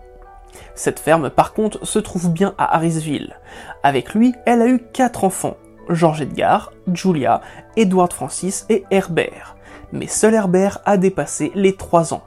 Cette 0.76 1.00
ferme 1.00 1.30
par 1.30 1.54
contre 1.54 1.86
se 1.86 2.00
trouve 2.00 2.32
bien 2.32 2.54
à 2.58 2.76
Harrisville. 2.76 3.36
Avec 3.84 4.14
lui, 4.14 4.34
elle 4.46 4.62
a 4.62 4.68
eu 4.68 4.80
quatre 4.94 5.24
enfants, 5.24 5.58
George 5.90 6.22
Edgar, 6.22 6.72
Julia, 6.94 7.42
Edward 7.76 8.14
Francis 8.14 8.66
et 8.70 8.84
Herbert. 8.92 9.56
Mais 9.92 10.08
seul 10.08 10.34
Herbert 10.34 10.80
a 10.86 10.98
dépassé 10.98 11.52
les 11.56 11.76
3 11.76 12.14
ans. 12.14 12.24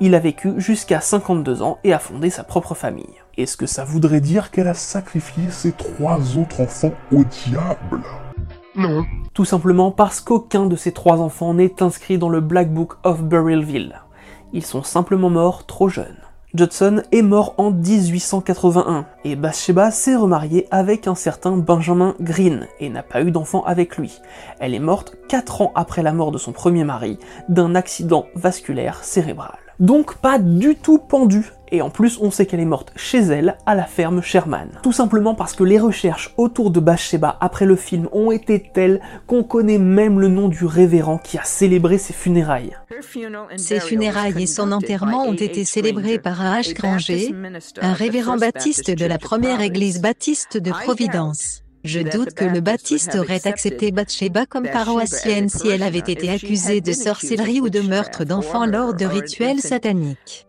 Il 0.00 0.14
a 0.14 0.18
vécu 0.18 0.54
jusqu'à 0.60 1.00
52 1.00 1.62
ans 1.62 1.78
et 1.84 1.92
a 1.92 1.98
fondé 1.98 2.30
sa 2.30 2.44
propre 2.44 2.74
famille. 2.74 3.14
Est-ce 3.36 3.56
que 3.56 3.66
ça 3.66 3.84
voudrait 3.84 4.20
dire 4.20 4.50
qu'elle 4.50 4.68
a 4.68 4.74
sacrifié 4.74 5.50
ses 5.50 5.72
trois 5.72 6.36
autres 6.36 6.60
enfants 6.60 6.92
au 7.12 7.22
diable? 7.24 8.02
Non. 8.74 9.04
Tout 9.34 9.44
simplement 9.44 9.90
parce 9.90 10.20
qu'aucun 10.20 10.66
de 10.66 10.76
ses 10.76 10.92
trois 10.92 11.20
enfants 11.20 11.54
n'est 11.54 11.82
inscrit 11.82 12.18
dans 12.18 12.28
le 12.28 12.40
Black 12.40 12.72
Book 12.72 12.94
of 13.04 13.22
Burrillville. 13.22 14.00
Ils 14.52 14.64
sont 14.64 14.82
simplement 14.82 15.30
morts 15.30 15.66
trop 15.66 15.88
jeunes. 15.88 16.16
Judson 16.58 17.02
est 17.12 17.22
mort 17.22 17.54
en 17.56 17.70
1881 17.70 19.06
et 19.22 19.36
Bathsheba 19.36 19.92
s'est 19.92 20.16
remariée 20.16 20.66
avec 20.72 21.06
un 21.06 21.14
certain 21.14 21.56
Benjamin 21.56 22.16
Green 22.20 22.66
et 22.80 22.88
n'a 22.88 23.04
pas 23.04 23.22
eu 23.22 23.30
d'enfant 23.30 23.62
avec 23.62 23.96
lui. 23.96 24.20
Elle 24.58 24.74
est 24.74 24.80
morte 24.80 25.14
4 25.28 25.62
ans 25.62 25.72
après 25.76 26.02
la 26.02 26.12
mort 26.12 26.32
de 26.32 26.38
son 26.38 26.50
premier 26.50 26.82
mari 26.82 27.20
d'un 27.48 27.76
accident 27.76 28.26
vasculaire 28.34 29.04
cérébral. 29.04 29.58
Donc 29.78 30.16
pas 30.16 30.40
du 30.40 30.74
tout 30.74 30.98
pendue 30.98 31.52
et 31.70 31.82
en 31.82 31.90
plus 31.90 32.18
on 32.20 32.30
sait 32.30 32.46
qu'elle 32.46 32.60
est 32.60 32.64
morte 32.64 32.92
chez 32.96 33.18
elle, 33.18 33.56
à 33.66 33.74
la 33.74 33.84
ferme 33.84 34.22
Sherman. 34.22 34.68
Tout 34.82 34.92
simplement 34.92 35.34
parce 35.34 35.54
que 35.54 35.64
les 35.64 35.78
recherches 35.78 36.34
autour 36.36 36.70
de 36.70 36.80
Bathsheba 36.80 37.36
après 37.40 37.66
le 37.66 37.76
film 37.76 38.08
ont 38.12 38.30
été 38.30 38.62
telles 38.62 39.00
qu'on 39.26 39.42
connaît 39.42 39.78
même 39.78 40.20
le 40.20 40.28
nom 40.28 40.48
du 40.48 40.64
révérend 40.64 41.18
qui 41.18 41.38
a 41.38 41.44
célébré 41.44 41.98
ses 41.98 42.12
funérailles. 42.12 42.76
Ses 43.56 43.80
funérailles 43.80 44.42
et 44.42 44.46
son 44.46 44.72
enterrement 44.72 45.24
ont 45.24 45.34
été 45.34 45.64
célébrés 45.64 46.18
par 46.18 46.42
H. 46.42 46.74
Granger, 46.74 47.34
un 47.80 47.92
révérend 47.92 48.36
baptiste 48.36 48.90
de 48.90 49.06
la 49.06 49.18
première 49.18 49.60
église 49.60 50.00
baptiste 50.00 50.56
de 50.56 50.70
Providence. 50.70 51.62
Je 51.84 52.00
doute 52.00 52.34
que 52.34 52.44
le 52.44 52.60
baptiste 52.60 53.14
aurait 53.14 53.46
accepté 53.46 53.92
Bathsheba 53.92 54.46
comme 54.46 54.68
paroissienne 54.68 55.48
si 55.48 55.68
elle 55.68 55.82
avait 55.82 55.98
été 55.98 56.28
accusée 56.28 56.80
de 56.80 56.92
sorcellerie 56.92 57.60
ou 57.60 57.70
de 57.70 57.80
meurtre 57.80 58.24
d'enfants 58.24 58.66
lors 58.66 58.94
de 58.94 59.06
rituels 59.06 59.60
sataniques. 59.60 60.47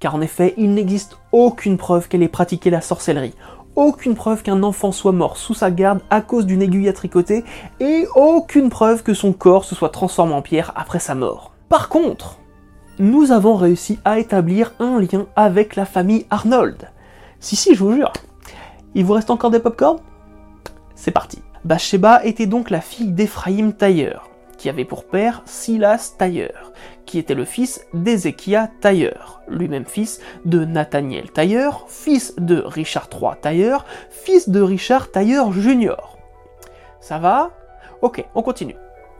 Car 0.00 0.14
en 0.14 0.20
effet, 0.20 0.54
il 0.56 0.74
n'existe 0.74 1.16
aucune 1.32 1.78
preuve 1.78 2.08
qu'elle 2.08 2.22
ait 2.22 2.28
pratiqué 2.28 2.70
la 2.70 2.80
sorcellerie, 2.80 3.34
aucune 3.76 4.14
preuve 4.14 4.42
qu'un 4.42 4.62
enfant 4.62 4.92
soit 4.92 5.12
mort 5.12 5.36
sous 5.36 5.54
sa 5.54 5.70
garde 5.70 6.00
à 6.10 6.20
cause 6.20 6.46
d'une 6.46 6.62
aiguille 6.62 6.88
à 6.88 6.92
tricoter, 6.92 7.44
et 7.80 8.06
aucune 8.14 8.70
preuve 8.70 9.02
que 9.02 9.14
son 9.14 9.32
corps 9.32 9.64
se 9.64 9.74
soit 9.74 9.90
transformé 9.90 10.34
en 10.34 10.42
pierre 10.42 10.72
après 10.76 10.98
sa 10.98 11.14
mort. 11.14 11.52
Par 11.68 11.88
contre, 11.88 12.38
nous 12.98 13.32
avons 13.32 13.56
réussi 13.56 13.98
à 14.04 14.18
établir 14.18 14.72
un 14.78 15.00
lien 15.00 15.26
avec 15.34 15.74
la 15.74 15.84
famille 15.84 16.26
Arnold. 16.30 16.90
Si 17.40 17.56
si, 17.56 17.74
je 17.74 17.82
vous 17.82 17.94
jure. 17.94 18.12
Il 18.94 19.04
vous 19.04 19.14
reste 19.14 19.30
encore 19.30 19.50
des 19.50 19.58
popcorn 19.58 19.98
C'est 20.94 21.10
parti. 21.10 21.42
Bathsheba 21.64 22.24
était 22.24 22.46
donc 22.46 22.70
la 22.70 22.80
fille 22.80 23.10
d'Ephraim 23.10 23.72
Tailleur, 23.72 24.28
qui 24.58 24.68
avait 24.68 24.84
pour 24.84 25.04
père 25.04 25.42
Silas 25.44 26.14
Tailleur, 26.16 26.72
était 27.18 27.34
le 27.34 27.44
fils 27.44 27.84
d'Ézéchia 27.92 28.70
Tailleur, 28.80 29.42
lui-même 29.48 29.84
fils 29.84 30.20
de 30.44 30.64
Nathaniel 30.64 31.30
Tailleur, 31.30 31.86
fils 31.88 32.34
de 32.38 32.56
Richard 32.56 33.08
III 33.12 33.32
Tailleur, 33.40 33.84
fils 34.10 34.48
de 34.48 34.60
Richard 34.60 35.10
Tailleur 35.10 35.52
Jr. 35.52 36.16
Ça 37.00 37.18
va? 37.18 37.50
Ok, 38.02 38.24
on 38.34 38.42
continue. 38.42 38.76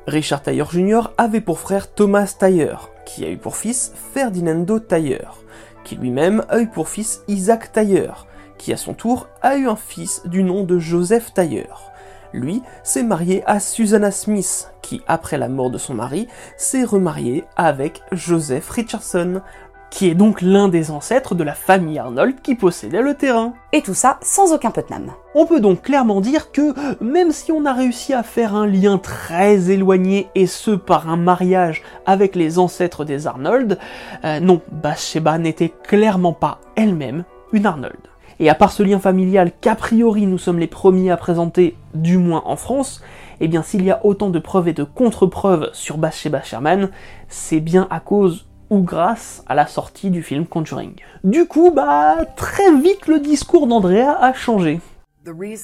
Richard 0.07 0.43
Tailleur 0.43 0.71
Jr. 0.71 1.13
avait 1.17 1.41
pour 1.41 1.59
frère 1.59 1.93
Thomas 1.93 2.35
Tailleur, 2.39 2.91
qui 3.07 3.25
a 3.25 3.31
eu 3.31 3.39
pour 3.39 3.57
fils 3.57 3.93
Ferdinando 4.13 4.79
Tailleur, 4.79 5.39
qui 5.85 5.97
lui-même 5.97 6.45
a 6.49 6.61
eu 6.61 6.67
pour 6.67 6.89
fils 6.89 7.23
Isaac 7.29 7.73
Tailleur, 7.73 8.27
qui 8.59 8.73
à 8.73 8.77
son 8.77 8.95
tour 8.95 9.29
a 9.43 9.57
eu 9.57 9.69
un 9.69 9.77
fils 9.77 10.23
du 10.27 10.43
nom 10.43 10.65
de 10.65 10.79
Joseph 10.79 11.33
Tailleur. 11.33 11.91
Lui 12.35 12.63
s'est 12.83 13.05
marié 13.05 13.45
à 13.47 13.61
Susanna 13.61 14.11
Smith, 14.11 14.73
qui 14.83 15.01
après 15.07 15.39
la 15.39 15.49
mort 15.49 15.71
de 15.71 15.79
son 15.79 15.95
mari 15.95 16.27
s'est 16.57 16.85
remarié 16.85 17.45
avec 17.57 18.03
Joseph 18.11 18.69
Richardson, 18.71 19.41
qui 19.89 20.09
est 20.09 20.17
donc 20.17 20.43
l'un 20.43 20.67
des 20.67 20.91
ancêtres 20.91 21.37
de 21.37 21.45
la 21.45 21.55
famille 21.55 22.01
Arnold 22.01 22.43
qui 22.43 22.57
possédait 22.57 23.01
le 23.01 23.15
terrain. 23.15 23.55
Et 23.73 23.81
tout 23.81 23.95
ça 23.95 24.19
sans 24.23 24.53
aucun 24.53 24.73
Putnam. 24.73 25.13
On 25.37 25.47
peut 25.47 25.61
donc 25.61 25.83
clairement 25.83 26.21
dire 26.21 26.51
que 26.51 26.75
même 27.01 27.31
si 27.31 27.53
on 27.53 27.65
a 27.65 27.73
réussi 27.73 28.13
à 28.13 28.25
faire 28.25 28.57
un 28.57 28.67
lien 28.67 28.99
très 28.99 29.71
éloigné 29.71 30.29
et 30.35 30.49
ce 30.49 30.73
par 30.73 31.09
un 31.09 31.17
mariage 31.17 31.85
avec 32.05 32.35
les 32.35 32.59
ancêtres 32.59 33.05
des 33.05 33.29
Arnold, 33.29 33.79
euh, 34.25 34.41
non, 34.41 34.61
Bathsheba 34.73 35.39
n'était 35.39 35.73
clairement 35.85 36.33
pas 36.33 36.59
elle-même 36.75 37.23
une 37.53 37.67
Arnold. 37.67 38.14
Et 38.45 38.51
à 38.51 38.55
part 38.55 38.73
ce 38.73 38.83
lien 38.83 38.99
familial 38.99 39.53
qu'a 39.59 39.75
priori 39.75 40.27
nous 40.27 40.37
sommes 40.37 40.59
les 40.59 40.67
premiers 40.67 41.11
à 41.11 41.17
présenter, 41.17 41.79
du 41.95 42.19
moins 42.19 42.43
en 42.45 42.57
France, 42.57 43.01
eh 43.41 43.49
bien 43.49 43.63
s'il 43.63 43.83
y 43.83 43.91
a 43.91 44.05
autant 44.05 44.29
de 44.29 44.39
preuves 44.39 44.69
et 44.69 44.75
de 44.75 44.85
contre-preuves 44.85 45.71
sur 45.73 45.97
Bathsheba 45.97 46.43
Sherman, 46.43 46.91
c'est 47.31 47.61
bien 47.61 47.89
à 47.89 48.01
cause 48.01 48.45
ou 48.69 48.83
grâce 48.83 49.43
à 49.47 49.55
la 49.55 49.67
sortie 49.67 50.11
du 50.11 50.23
film 50.23 50.45
Conjuring. 50.45 50.93
Du 51.25 51.47
coup, 51.47 51.71
bah 51.71 52.17
très 52.37 52.71
vite 52.77 53.07
le 53.07 53.19
discours 53.19 53.67
d'Andrea 53.67 54.15
a 54.21 54.35
changé. 54.35 54.79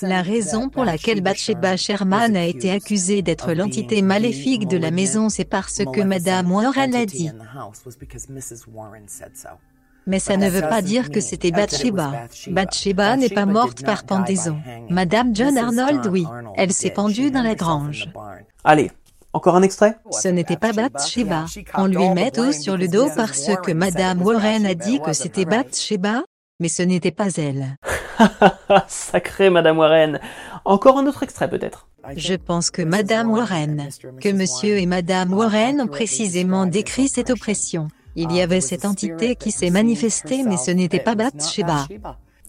La 0.00 0.22
raison 0.22 0.70
pour 0.70 0.86
laquelle 0.86 1.20
Bathsheba 1.20 1.76
Sherman 1.76 2.34
a 2.34 2.46
été 2.46 2.70
accusée 2.70 3.20
d'être 3.20 3.52
l'entité 3.52 4.00
maléfique 4.00 4.66
de 4.66 4.78
la 4.78 4.90
maison, 4.90 5.28
c'est 5.28 5.44
parce 5.44 5.82
que 5.84 6.00
Madame 6.00 6.50
Warren 6.50 6.92
l'a 6.92 7.04
dit. 7.04 7.30
Mais 10.06 10.18
ça 10.18 10.36
ne 10.36 10.48
veut 10.48 10.62
pas 10.62 10.82
dire 10.82 11.10
que 11.10 11.20
c'était 11.20 11.50
Bathsheba. 11.50 12.12
Bathsheba 12.48 13.16
n'est 13.16 13.28
pas 13.28 13.46
morte 13.46 13.84
par 13.84 14.04
pendaison. 14.04 14.58
Madame 14.88 15.34
John 15.34 15.56
Arnold, 15.56 16.06
oui. 16.06 16.26
Elle 16.56 16.72
s'est 16.72 16.90
pendue 16.90 17.30
dans 17.30 17.42
la 17.42 17.54
grange. 17.54 18.08
Allez, 18.64 18.90
encore 19.32 19.56
un 19.56 19.62
extrait? 19.62 19.96
Ce 20.10 20.28
n'était 20.28 20.56
pas 20.56 20.72
Bathsheba. 20.72 21.46
On 21.74 21.86
lui 21.86 22.08
met 22.10 22.30
tout 22.30 22.52
sur 22.52 22.76
le 22.76 22.88
dos 22.88 23.08
parce 23.14 23.50
que 23.62 23.72
Madame 23.72 24.22
Warren 24.22 24.66
a 24.66 24.74
dit 24.74 25.00
que 25.00 25.12
c'était 25.12 25.44
Bathsheba, 25.44 26.22
mais 26.58 26.68
ce 26.68 26.82
n'était 26.82 27.12
pas 27.12 27.28
elle. 27.36 27.76
Sacré 28.88 29.50
Madame 29.50 29.78
Warren. 29.78 30.20
Encore 30.64 30.98
un 30.98 31.06
autre 31.06 31.22
extrait 31.22 31.48
peut-être? 31.48 31.86
Je 32.16 32.34
pense 32.34 32.70
que 32.70 32.82
Madame 32.82 33.30
Warren, 33.30 33.88
que 34.20 34.30
Monsieur 34.30 34.78
et 34.78 34.86
Madame 34.86 35.32
Warren 35.32 35.80
ont 35.80 35.86
précisément 35.86 36.66
décrit 36.66 37.08
cette 37.08 37.30
oppression. 37.30 37.88
Il 38.16 38.32
y 38.32 38.40
avait 38.40 38.60
cette 38.60 38.84
entité 38.84 39.36
qui 39.36 39.50
s'est 39.50 39.70
manifestée, 39.70 40.42
mais 40.42 40.56
ce 40.56 40.70
n'était 40.70 41.00
pas 41.00 41.14
Bathsheba. 41.14 41.86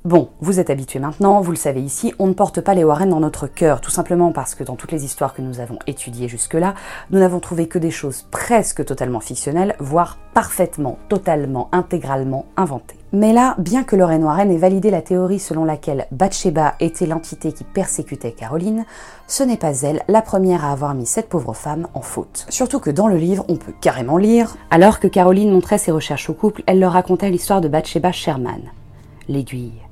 Bon, 0.03 0.29
vous 0.39 0.59
êtes 0.59 0.71
habitués 0.71 0.97
maintenant, 0.97 1.41
vous 1.41 1.51
le 1.51 1.57
savez 1.57 1.79
ici, 1.79 2.11
on 2.17 2.25
ne 2.25 2.33
porte 2.33 2.59
pas 2.59 2.73
les 2.73 2.83
Warren 2.83 3.07
dans 3.07 3.19
notre 3.19 3.45
cœur, 3.45 3.81
tout 3.81 3.91
simplement 3.91 4.31
parce 4.31 4.55
que 4.55 4.63
dans 4.63 4.75
toutes 4.75 4.91
les 4.91 5.05
histoires 5.05 5.35
que 5.35 5.43
nous 5.43 5.59
avons 5.59 5.77
étudiées 5.85 6.27
jusque-là, 6.27 6.73
nous 7.11 7.19
n'avons 7.19 7.39
trouvé 7.39 7.67
que 7.67 7.77
des 7.77 7.91
choses 7.91 8.25
presque 8.31 8.83
totalement 8.83 9.19
fictionnelles, 9.19 9.75
voire 9.77 10.17
parfaitement, 10.33 10.97
totalement, 11.07 11.69
intégralement 11.71 12.47
inventées. 12.57 12.97
Mais 13.13 13.31
là, 13.31 13.53
bien 13.59 13.83
que 13.83 13.95
Lorraine 13.95 14.23
Warren 14.23 14.49
ait 14.49 14.57
validé 14.57 14.89
la 14.89 15.03
théorie 15.03 15.37
selon 15.37 15.65
laquelle 15.65 16.07
Bathsheba 16.09 16.73
était 16.79 17.05
l'entité 17.05 17.51
qui 17.51 17.63
persécutait 17.63 18.31
Caroline, 18.31 18.85
ce 19.27 19.43
n'est 19.43 19.55
pas 19.55 19.81
elle 19.81 20.01
la 20.07 20.23
première 20.23 20.65
à 20.65 20.71
avoir 20.71 20.95
mis 20.95 21.05
cette 21.05 21.29
pauvre 21.29 21.53
femme 21.53 21.87
en 21.93 22.01
faute. 22.01 22.47
Surtout 22.49 22.79
que 22.79 22.89
dans 22.89 23.07
le 23.07 23.17
livre, 23.17 23.45
on 23.49 23.55
peut 23.55 23.73
carrément 23.79 24.17
lire 24.17 24.57
Alors 24.71 24.99
que 24.99 25.07
Caroline 25.07 25.51
montrait 25.51 25.77
ses 25.77 25.91
recherches 25.91 26.31
au 26.31 26.33
couple, 26.33 26.63
elle 26.65 26.79
leur 26.79 26.93
racontait 26.93 27.29
l'histoire 27.29 27.61
de 27.61 27.67
Bathsheba 27.67 28.11
Sherman, 28.11 28.63
l'aiguille. 29.27 29.90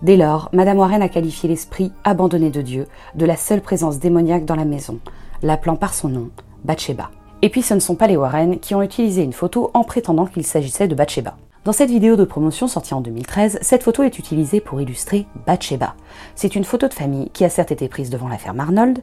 Dès 0.00 0.16
lors, 0.16 0.48
Madame 0.52 0.78
Warren 0.78 1.02
a 1.02 1.08
qualifié 1.08 1.48
l'esprit 1.48 1.90
abandonné 2.04 2.50
de 2.50 2.62
Dieu 2.62 2.86
de 3.16 3.26
la 3.26 3.36
seule 3.36 3.60
présence 3.60 3.98
démoniaque 3.98 4.44
dans 4.44 4.54
la 4.54 4.64
maison, 4.64 5.00
l'appelant 5.42 5.74
par 5.74 5.92
son 5.92 6.08
nom, 6.08 6.30
Bathsheba. 6.64 7.10
Et 7.42 7.48
puis 7.48 7.62
ce 7.62 7.74
ne 7.74 7.80
sont 7.80 7.96
pas 7.96 8.06
les 8.06 8.16
Warren 8.16 8.60
qui 8.60 8.76
ont 8.76 8.82
utilisé 8.82 9.22
une 9.24 9.32
photo 9.32 9.72
en 9.74 9.82
prétendant 9.82 10.26
qu'il 10.26 10.46
s'agissait 10.46 10.86
de 10.86 10.94
Bathsheba. 10.94 11.36
Dans 11.64 11.72
cette 11.72 11.90
vidéo 11.90 12.14
de 12.14 12.24
promotion 12.24 12.68
sortie 12.68 12.94
en 12.94 13.00
2013, 13.00 13.58
cette 13.60 13.82
photo 13.82 14.04
est 14.04 14.20
utilisée 14.20 14.60
pour 14.60 14.80
illustrer 14.80 15.26
Bathsheba. 15.46 15.94
C'est 16.36 16.54
une 16.54 16.64
photo 16.64 16.86
de 16.86 16.94
famille 16.94 17.30
qui 17.30 17.44
a 17.44 17.50
certes 17.50 17.72
été 17.72 17.88
prise 17.88 18.08
devant 18.08 18.28
la 18.28 18.38
ferme 18.38 18.60
Arnold, 18.60 19.02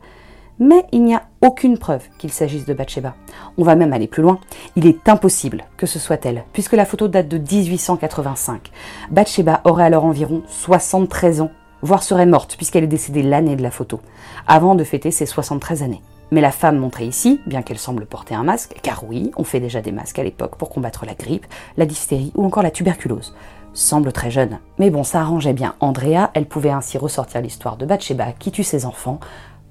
mais 0.59 0.85
il 0.91 1.03
n'y 1.03 1.15
a 1.15 1.23
aucune 1.41 1.77
preuve 1.77 2.03
qu'il 2.17 2.31
s'agisse 2.31 2.65
de 2.65 2.73
Bathsheba. 2.73 3.15
On 3.57 3.63
va 3.63 3.75
même 3.75 3.93
aller 3.93 4.07
plus 4.07 4.23
loin. 4.23 4.39
Il 4.75 4.87
est 4.87 5.07
impossible 5.09 5.65
que 5.77 5.85
ce 5.85 5.99
soit 5.99 6.25
elle, 6.25 6.43
puisque 6.53 6.73
la 6.73 6.85
photo 6.85 7.07
date 7.07 7.27
de 7.27 7.37
1885. 7.37 8.71
Bathsheba 9.11 9.61
aurait 9.65 9.85
alors 9.85 10.05
environ 10.05 10.43
73 10.47 11.41
ans, 11.41 11.51
voire 11.81 12.03
serait 12.03 12.25
morte, 12.25 12.55
puisqu'elle 12.55 12.83
est 12.83 12.87
décédée 12.87 13.23
l'année 13.23 13.55
de 13.55 13.63
la 13.63 13.71
photo, 13.71 14.01
avant 14.47 14.75
de 14.75 14.83
fêter 14.83 15.11
ses 15.11 15.25
73 15.25 15.83
années. 15.83 16.01
Mais 16.31 16.41
la 16.41 16.51
femme 16.51 16.77
montrée 16.77 17.05
ici, 17.05 17.39
bien 17.45 17.61
qu'elle 17.61 17.77
semble 17.77 18.05
porter 18.05 18.33
un 18.33 18.43
masque, 18.43 18.75
car 18.81 19.03
oui, 19.07 19.31
on 19.37 19.43
fait 19.43 19.59
déjà 19.59 19.81
des 19.81 19.91
masques 19.91 20.17
à 20.17 20.23
l'époque 20.23 20.55
pour 20.57 20.69
combattre 20.69 21.05
la 21.05 21.13
grippe, 21.13 21.45
la 21.77 21.85
diphtérie 21.85 22.31
ou 22.35 22.43
encore 22.43 22.63
la 22.63 22.71
tuberculose, 22.71 23.35
semble 23.73 24.11
très 24.11 24.31
jeune. 24.31 24.59
Mais 24.79 24.89
bon, 24.89 25.03
ça 25.03 25.19
arrangeait 25.19 25.53
bien 25.53 25.75
Andrea, 25.79 26.31
elle 26.33 26.47
pouvait 26.47 26.71
ainsi 26.71 26.97
ressortir 26.97 27.41
l'histoire 27.41 27.77
de 27.77 27.85
Bathsheba 27.85 28.31
qui 28.31 28.51
tue 28.51 28.63
ses 28.63 28.85
enfants, 28.85 29.19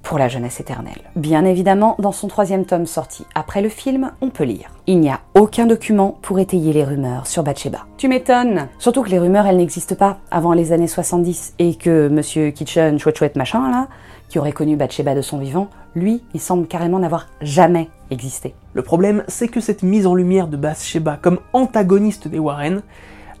pour 0.05 0.19
la 0.19 0.29
jeunesse 0.29 0.59
éternelle. 0.59 1.01
Bien 1.15 1.43
évidemment, 1.43 1.95
dans 1.99 2.11
son 2.11 2.27
troisième 2.27 2.65
tome 2.65 2.85
sorti 2.85 3.25
après 3.33 3.61
le 3.61 3.69
film, 3.69 4.11
on 4.21 4.29
peut 4.29 4.43
lire. 4.43 4.69
Il 4.87 4.99
n'y 4.99 5.09
a 5.09 5.19
aucun 5.33 5.65
document 5.65 6.17
pour 6.21 6.39
étayer 6.39 6.71
les 6.71 6.83
rumeurs 6.83 7.27
sur 7.27 7.43
Bathsheba. 7.43 7.79
Tu 7.97 8.07
m'étonnes 8.07 8.67
Surtout 8.77 9.01
que 9.01 9.09
les 9.09 9.19
rumeurs, 9.19 9.47
elles 9.47 9.57
n'existent 9.57 9.95
pas 9.95 10.19
avant 10.29 10.53
les 10.53 10.71
années 10.71 10.87
70 10.87 11.55
et 11.57 11.75
que 11.75 12.07
Monsieur 12.07 12.51
Kitchen, 12.51 12.99
chouette 12.99 13.17
chouette 13.17 13.35
machin 13.35 13.69
là, 13.69 13.87
qui 14.29 14.37
aurait 14.37 14.51
connu 14.51 14.75
Bathsheba 14.75 15.15
de 15.15 15.21
son 15.21 15.39
vivant, 15.39 15.69
lui, 15.95 16.23
il 16.33 16.39
semble 16.39 16.67
carrément 16.67 16.99
n'avoir 16.99 17.27
jamais 17.41 17.89
existé. 18.11 18.53
Le 18.73 18.83
problème, 18.83 19.23
c'est 19.27 19.47
que 19.47 19.59
cette 19.59 19.81
mise 19.81 20.05
en 20.05 20.13
lumière 20.13 20.47
de 20.47 20.57
Bathsheba 20.57 21.17
comme 21.19 21.39
antagoniste 21.51 22.27
des 22.27 22.39
Warren 22.39 22.83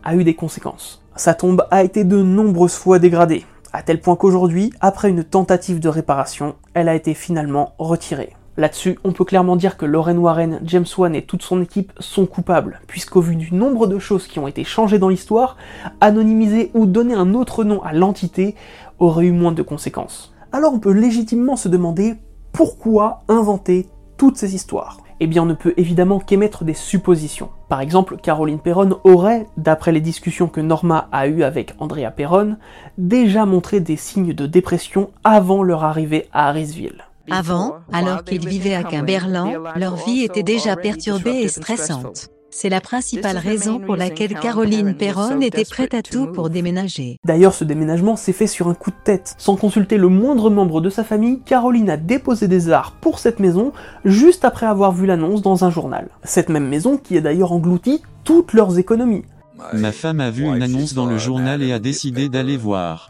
a 0.03 0.15
eu 0.15 0.23
des 0.23 0.35
conséquences. 0.35 1.03
Sa 1.15 1.33
tombe 1.33 1.65
a 1.71 1.83
été 1.83 2.03
de 2.03 2.21
nombreuses 2.21 2.75
fois 2.75 2.99
dégradée, 2.99 3.45
à 3.75 3.81
tel 3.81 3.99
point 3.99 4.15
qu'aujourd'hui, 4.15 4.71
après 4.79 5.09
une 5.09 5.25
tentative 5.25 5.81
de 5.81 5.89
réparation, 5.89 6.55
elle 6.73 6.87
a 6.87 6.95
été 6.95 7.13
finalement 7.13 7.73
retirée. 7.77 8.33
Là-dessus, 8.55 8.97
on 9.03 9.11
peut 9.11 9.25
clairement 9.25 9.57
dire 9.57 9.75
que 9.75 9.85
Lauren 9.85 10.15
Warren, 10.15 10.61
James 10.63 10.85
Wan 10.97 11.13
et 11.13 11.23
toute 11.23 11.41
son 11.41 11.61
équipe 11.61 11.91
sont 11.99 12.25
coupables, 12.25 12.79
puisqu'au 12.87 13.19
vu 13.19 13.35
du 13.35 13.53
nombre 13.53 13.87
de 13.87 13.99
choses 13.99 14.27
qui 14.27 14.39
ont 14.39 14.47
été 14.47 14.63
changées 14.63 14.97
dans 14.97 15.09
l'histoire, 15.09 15.57
anonymiser 15.99 16.71
ou 16.73 16.85
donner 16.85 17.15
un 17.15 17.33
autre 17.33 17.65
nom 17.65 17.83
à 17.83 17.91
l'entité 17.91 18.55
aurait 18.99 19.25
eu 19.25 19.33
moins 19.33 19.51
de 19.51 19.61
conséquences. 19.61 20.33
Alors 20.53 20.73
on 20.73 20.79
peut 20.79 20.93
légitimement 20.93 21.57
se 21.57 21.67
demander 21.67 22.15
pourquoi 22.53 23.23
inventer 23.27 23.87
toutes 24.15 24.37
ces 24.37 24.55
histoires 24.55 24.99
eh 25.19 25.27
bien 25.27 25.43
on 25.43 25.45
ne 25.45 25.53
peut 25.53 25.73
évidemment 25.77 26.19
qu'émettre 26.19 26.63
des 26.63 26.73
suppositions. 26.73 27.49
Par 27.69 27.81
exemple, 27.81 28.17
Caroline 28.17 28.59
Perron 28.59 28.99
aurait, 29.03 29.47
d'après 29.57 29.91
les 29.91 30.01
discussions 30.01 30.47
que 30.47 30.61
Norma 30.61 31.07
a 31.11 31.27
eues 31.27 31.43
avec 31.43 31.73
Andrea 31.79 32.11
Perron, 32.15 32.57
déjà 32.97 33.45
montré 33.45 33.79
des 33.79 33.95
signes 33.95 34.33
de 34.33 34.45
dépression 34.45 35.11
avant 35.23 35.63
leur 35.63 35.83
arrivée 35.83 36.27
à 36.31 36.49
Harrisville. 36.49 37.05
Avant, 37.31 37.77
alors 37.91 38.23
qu'ils 38.23 38.47
vivaient 38.47 38.75
à 38.75 38.83
Kimberland, 38.83 39.57
leur 39.75 39.95
vie 39.95 40.23
était 40.23 40.43
déjà 40.43 40.75
perturbée 40.75 41.41
et 41.41 41.47
stressante. 41.47 42.29
C'est 42.57 42.69
la 42.69 42.79
principale 42.79 43.37
raison 43.37 43.79
pour 43.79 43.97
laquelle 43.97 44.33
Caroline 44.39 44.95
Perron 44.95 45.41
était 45.41 45.65
prête 45.65 45.93
à 45.93 46.01
tout 46.01 46.27
pour 46.27 46.49
déménager. 46.49 47.17
D'ailleurs, 47.25 47.53
ce 47.53 47.65
déménagement 47.65 48.15
s'est 48.15 48.31
fait 48.31 48.47
sur 48.47 48.69
un 48.69 48.73
coup 48.73 48.91
de 48.91 48.95
tête. 49.03 49.35
Sans 49.37 49.57
consulter 49.57 49.97
le 49.97 50.07
moindre 50.07 50.49
membre 50.49 50.79
de 50.79 50.89
sa 50.89 51.03
famille, 51.03 51.41
Caroline 51.41 51.89
a 51.89 51.97
déposé 51.97 52.47
des 52.47 52.69
arts 52.69 52.93
pour 53.01 53.19
cette 53.19 53.41
maison 53.41 53.73
juste 54.05 54.45
après 54.45 54.67
avoir 54.67 54.93
vu 54.93 55.05
l'annonce 55.05 55.41
dans 55.41 55.65
un 55.65 55.69
journal. 55.69 56.07
Cette 56.23 56.47
même 56.47 56.69
maison 56.69 56.97
qui 56.97 57.17
a 57.17 57.21
d'ailleurs 57.21 57.51
englouti 57.51 58.01
toutes 58.23 58.53
leurs 58.53 58.79
économies. 58.79 59.25
Ma 59.73 59.91
femme 59.91 60.21
a 60.21 60.31
vu 60.31 60.45
une 60.45 60.63
annonce 60.63 60.93
dans 60.93 61.07
le 61.07 61.17
journal 61.17 61.61
et 61.61 61.73
a 61.73 61.79
décidé 61.79 62.29
d'aller 62.29 62.55
voir. 62.55 63.09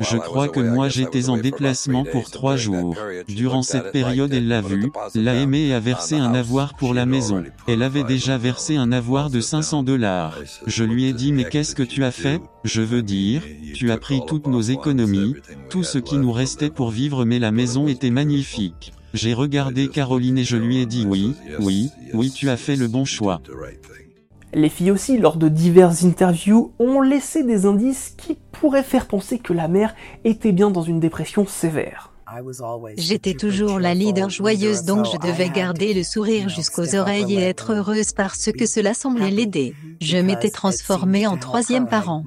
Je 0.00 0.16
crois 0.16 0.48
que 0.48 0.60
moi 0.60 0.88
j'étais 0.88 1.28
en 1.28 1.36
déplacement 1.36 2.04
pour 2.04 2.30
trois 2.30 2.56
jours. 2.56 2.96
Durant 3.28 3.62
cette 3.62 3.92
période 3.92 4.32
elle 4.32 4.48
l'a 4.48 4.60
vu, 4.60 4.90
l'a 5.14 5.34
aimé 5.34 5.66
et 5.66 5.74
a 5.74 5.80
versé 5.80 6.16
un 6.16 6.34
avoir 6.34 6.74
pour 6.74 6.94
la 6.94 7.06
maison. 7.06 7.44
Elle 7.68 7.82
avait 7.82 8.04
déjà 8.04 8.38
versé 8.38 8.76
un 8.76 8.92
avoir 8.92 9.30
de 9.30 9.40
500 9.40 9.82
dollars. 9.82 10.38
Je 10.66 10.84
lui 10.84 11.04
ai 11.06 11.12
dit 11.12 11.32
mais 11.32 11.44
qu'est-ce 11.44 11.74
que 11.74 11.82
tu 11.82 12.04
as 12.04 12.12
fait? 12.12 12.40
Je 12.64 12.82
veux 12.82 13.02
dire, 13.02 13.42
tu 13.74 13.90
as 13.90 13.98
pris 13.98 14.20
toutes 14.26 14.46
nos 14.46 14.60
économies, 14.60 15.34
tout 15.68 15.84
ce 15.84 15.98
qui 15.98 16.18
nous 16.18 16.32
restait 16.32 16.70
pour 16.70 16.90
vivre 16.90 17.24
mais 17.24 17.38
la 17.38 17.50
maison 17.50 17.88
était 17.88 18.10
magnifique. 18.10 18.92
J'ai 19.12 19.34
regardé 19.34 19.88
Caroline 19.88 20.38
et 20.38 20.44
je 20.44 20.56
lui 20.56 20.78
ai 20.78 20.86
dit 20.86 21.04
oui, 21.06 21.34
oui, 21.58 21.90
oui 22.14 22.30
tu 22.30 22.48
as 22.48 22.56
fait 22.56 22.76
le 22.76 22.86
bon 22.86 23.04
choix. 23.04 23.40
Les 24.52 24.68
filles 24.68 24.90
aussi, 24.90 25.16
lors 25.18 25.36
de 25.36 25.48
diverses 25.48 26.04
interviews, 26.04 26.72
ont 26.78 27.00
laissé 27.00 27.44
des 27.44 27.66
indices 27.66 28.14
qui 28.16 28.36
pourraient 28.52 28.82
faire 28.82 29.06
penser 29.06 29.38
que 29.38 29.52
la 29.52 29.68
mère 29.68 29.94
était 30.24 30.52
bien 30.52 30.70
dans 30.70 30.82
une 30.82 31.00
dépression 31.00 31.46
sévère. 31.46 32.12
J'étais 32.96 33.34
toujours 33.34 33.80
la 33.80 33.94
leader 33.94 34.30
joyeuse 34.30 34.84
donc 34.84 35.04
je 35.06 35.18
devais 35.18 35.48
garder 35.48 35.94
le 35.94 36.04
sourire 36.04 36.48
jusqu'aux 36.48 36.94
oreilles 36.94 37.34
et 37.34 37.40
être 37.40 37.72
heureuse 37.72 38.12
parce 38.12 38.52
que 38.52 38.66
cela 38.66 38.94
semblait 38.94 39.30
l'aider. 39.30 39.74
Je 40.00 40.18
m'étais 40.18 40.50
transformée 40.50 41.26
en 41.26 41.36
troisième 41.36 41.88
parent. 41.88 42.22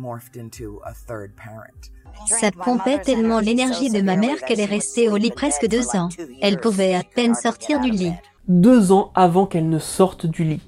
Ça 2.28 2.52
pompait 2.52 3.00
tellement 3.00 3.40
l'énergie 3.40 3.90
de 3.90 4.02
ma 4.02 4.16
mère 4.16 4.42
qu'elle 4.46 4.60
est 4.60 4.66
restée 4.66 5.10
au 5.10 5.18
lit 5.18 5.32
presque 5.32 5.68
deux 5.68 5.96
ans. 5.96 6.10
Elle 6.42 6.60
pouvait 6.60 6.96
à 6.96 7.04
peine 7.04 7.36
sortir 7.36 7.80
du 7.80 7.90
lit. 7.90 8.14
Deux 8.48 8.92
ans 8.92 9.12
avant 9.16 9.46
qu'elle 9.46 9.70
ne 9.70 9.80
sorte 9.80 10.26
du 10.26 10.44
lit. 10.44 10.62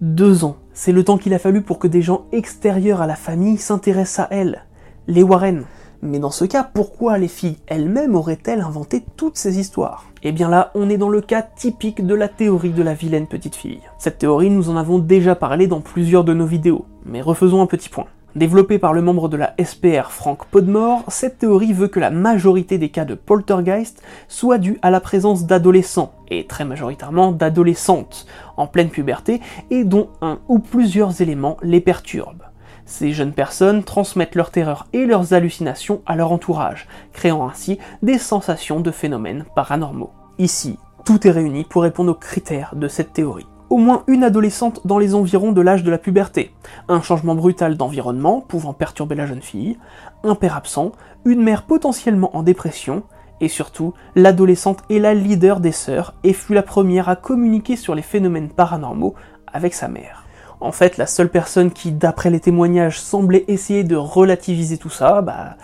Deux 0.00 0.44
ans. 0.44 0.56
C'est 0.74 0.92
le 0.92 1.04
temps 1.04 1.18
qu'il 1.18 1.34
a 1.34 1.38
fallu 1.38 1.60
pour 1.60 1.78
que 1.78 1.86
des 1.86 2.00
gens 2.00 2.24
extérieurs 2.32 3.02
à 3.02 3.06
la 3.06 3.14
famille 3.14 3.58
s'intéressent 3.58 4.26
à 4.26 4.28
elle, 4.30 4.64
les 5.06 5.22
Warren. 5.22 5.64
Mais 6.00 6.18
dans 6.18 6.30
ce 6.30 6.44
cas, 6.46 6.64
pourquoi 6.64 7.18
les 7.18 7.28
filles 7.28 7.58
elles-mêmes 7.66 8.14
auraient-elles 8.14 8.62
inventé 8.62 9.04
toutes 9.16 9.36
ces 9.36 9.60
histoires? 9.60 10.06
Eh 10.22 10.32
bien 10.32 10.48
là, 10.48 10.72
on 10.74 10.88
est 10.88 10.96
dans 10.96 11.10
le 11.10 11.20
cas 11.20 11.42
typique 11.42 12.04
de 12.04 12.14
la 12.14 12.28
théorie 12.28 12.72
de 12.72 12.82
la 12.82 12.94
vilaine 12.94 13.26
petite 13.26 13.54
fille. 13.54 13.82
Cette 13.98 14.18
théorie, 14.18 14.50
nous 14.50 14.70
en 14.70 14.76
avons 14.76 14.98
déjà 14.98 15.34
parlé 15.34 15.66
dans 15.66 15.80
plusieurs 15.80 16.24
de 16.24 16.32
nos 16.32 16.46
vidéos, 16.46 16.86
mais 17.04 17.20
refaisons 17.20 17.60
un 17.60 17.66
petit 17.66 17.88
point. 17.88 18.06
Développée 18.34 18.78
par 18.78 18.94
le 18.94 19.02
membre 19.02 19.28
de 19.28 19.36
la 19.36 19.54
SPR 19.62 20.10
Frank 20.10 20.46
Podmore, 20.46 21.04
cette 21.08 21.38
théorie 21.38 21.74
veut 21.74 21.88
que 21.88 22.00
la 22.00 22.10
majorité 22.10 22.78
des 22.78 22.88
cas 22.88 23.04
de 23.04 23.14
poltergeist 23.14 24.02
soient 24.26 24.56
dus 24.56 24.78
à 24.80 24.90
la 24.90 25.00
présence 25.00 25.44
d'adolescents, 25.44 26.14
et 26.28 26.46
très 26.46 26.64
majoritairement 26.64 27.32
d'adolescentes, 27.32 28.26
en 28.56 28.66
pleine 28.66 28.88
puberté, 28.88 29.42
et 29.70 29.84
dont 29.84 30.08
un 30.22 30.38
ou 30.48 30.60
plusieurs 30.60 31.20
éléments 31.20 31.58
les 31.62 31.82
perturbent. 31.82 32.44
Ces 32.86 33.12
jeunes 33.12 33.34
personnes 33.34 33.84
transmettent 33.84 34.34
leur 34.34 34.50
terreur 34.50 34.86
et 34.94 35.04
leurs 35.04 35.34
hallucinations 35.34 36.00
à 36.06 36.16
leur 36.16 36.32
entourage, 36.32 36.88
créant 37.12 37.46
ainsi 37.46 37.78
des 38.00 38.16
sensations 38.16 38.80
de 38.80 38.90
phénomènes 38.90 39.44
paranormaux. 39.54 40.10
Ici, 40.38 40.78
tout 41.04 41.26
est 41.26 41.30
réuni 41.30 41.64
pour 41.64 41.82
répondre 41.82 42.12
aux 42.12 42.14
critères 42.14 42.76
de 42.76 42.88
cette 42.88 43.12
théorie 43.12 43.46
au 43.72 43.78
moins 43.78 44.04
une 44.06 44.22
adolescente 44.22 44.86
dans 44.86 44.98
les 44.98 45.14
environs 45.14 45.50
de 45.50 45.62
l'âge 45.62 45.82
de 45.82 45.90
la 45.90 45.96
puberté, 45.96 46.52
un 46.88 47.00
changement 47.00 47.34
brutal 47.34 47.78
d'environnement 47.78 48.42
pouvant 48.42 48.74
perturber 48.74 49.14
la 49.14 49.24
jeune 49.24 49.40
fille, 49.40 49.78
un 50.24 50.34
père 50.34 50.58
absent, 50.58 50.92
une 51.24 51.42
mère 51.42 51.62
potentiellement 51.62 52.36
en 52.36 52.42
dépression, 52.42 53.02
et 53.40 53.48
surtout, 53.48 53.94
l'adolescente 54.14 54.82
est 54.90 54.98
la 54.98 55.14
leader 55.14 55.58
des 55.58 55.72
sœurs 55.72 56.12
et 56.22 56.34
fut 56.34 56.52
la 56.52 56.62
première 56.62 57.08
à 57.08 57.16
communiquer 57.16 57.76
sur 57.76 57.94
les 57.94 58.02
phénomènes 58.02 58.50
paranormaux 58.50 59.14
avec 59.50 59.72
sa 59.72 59.88
mère. 59.88 60.26
En 60.60 60.70
fait, 60.70 60.98
la 60.98 61.06
seule 61.06 61.30
personne 61.30 61.70
qui, 61.70 61.92
d'après 61.92 62.28
les 62.28 62.40
témoignages, 62.40 63.00
semblait 63.00 63.46
essayer 63.48 63.84
de 63.84 63.96
relativiser 63.96 64.76
tout 64.76 64.90
ça, 64.90 65.22
bah, 65.22 65.56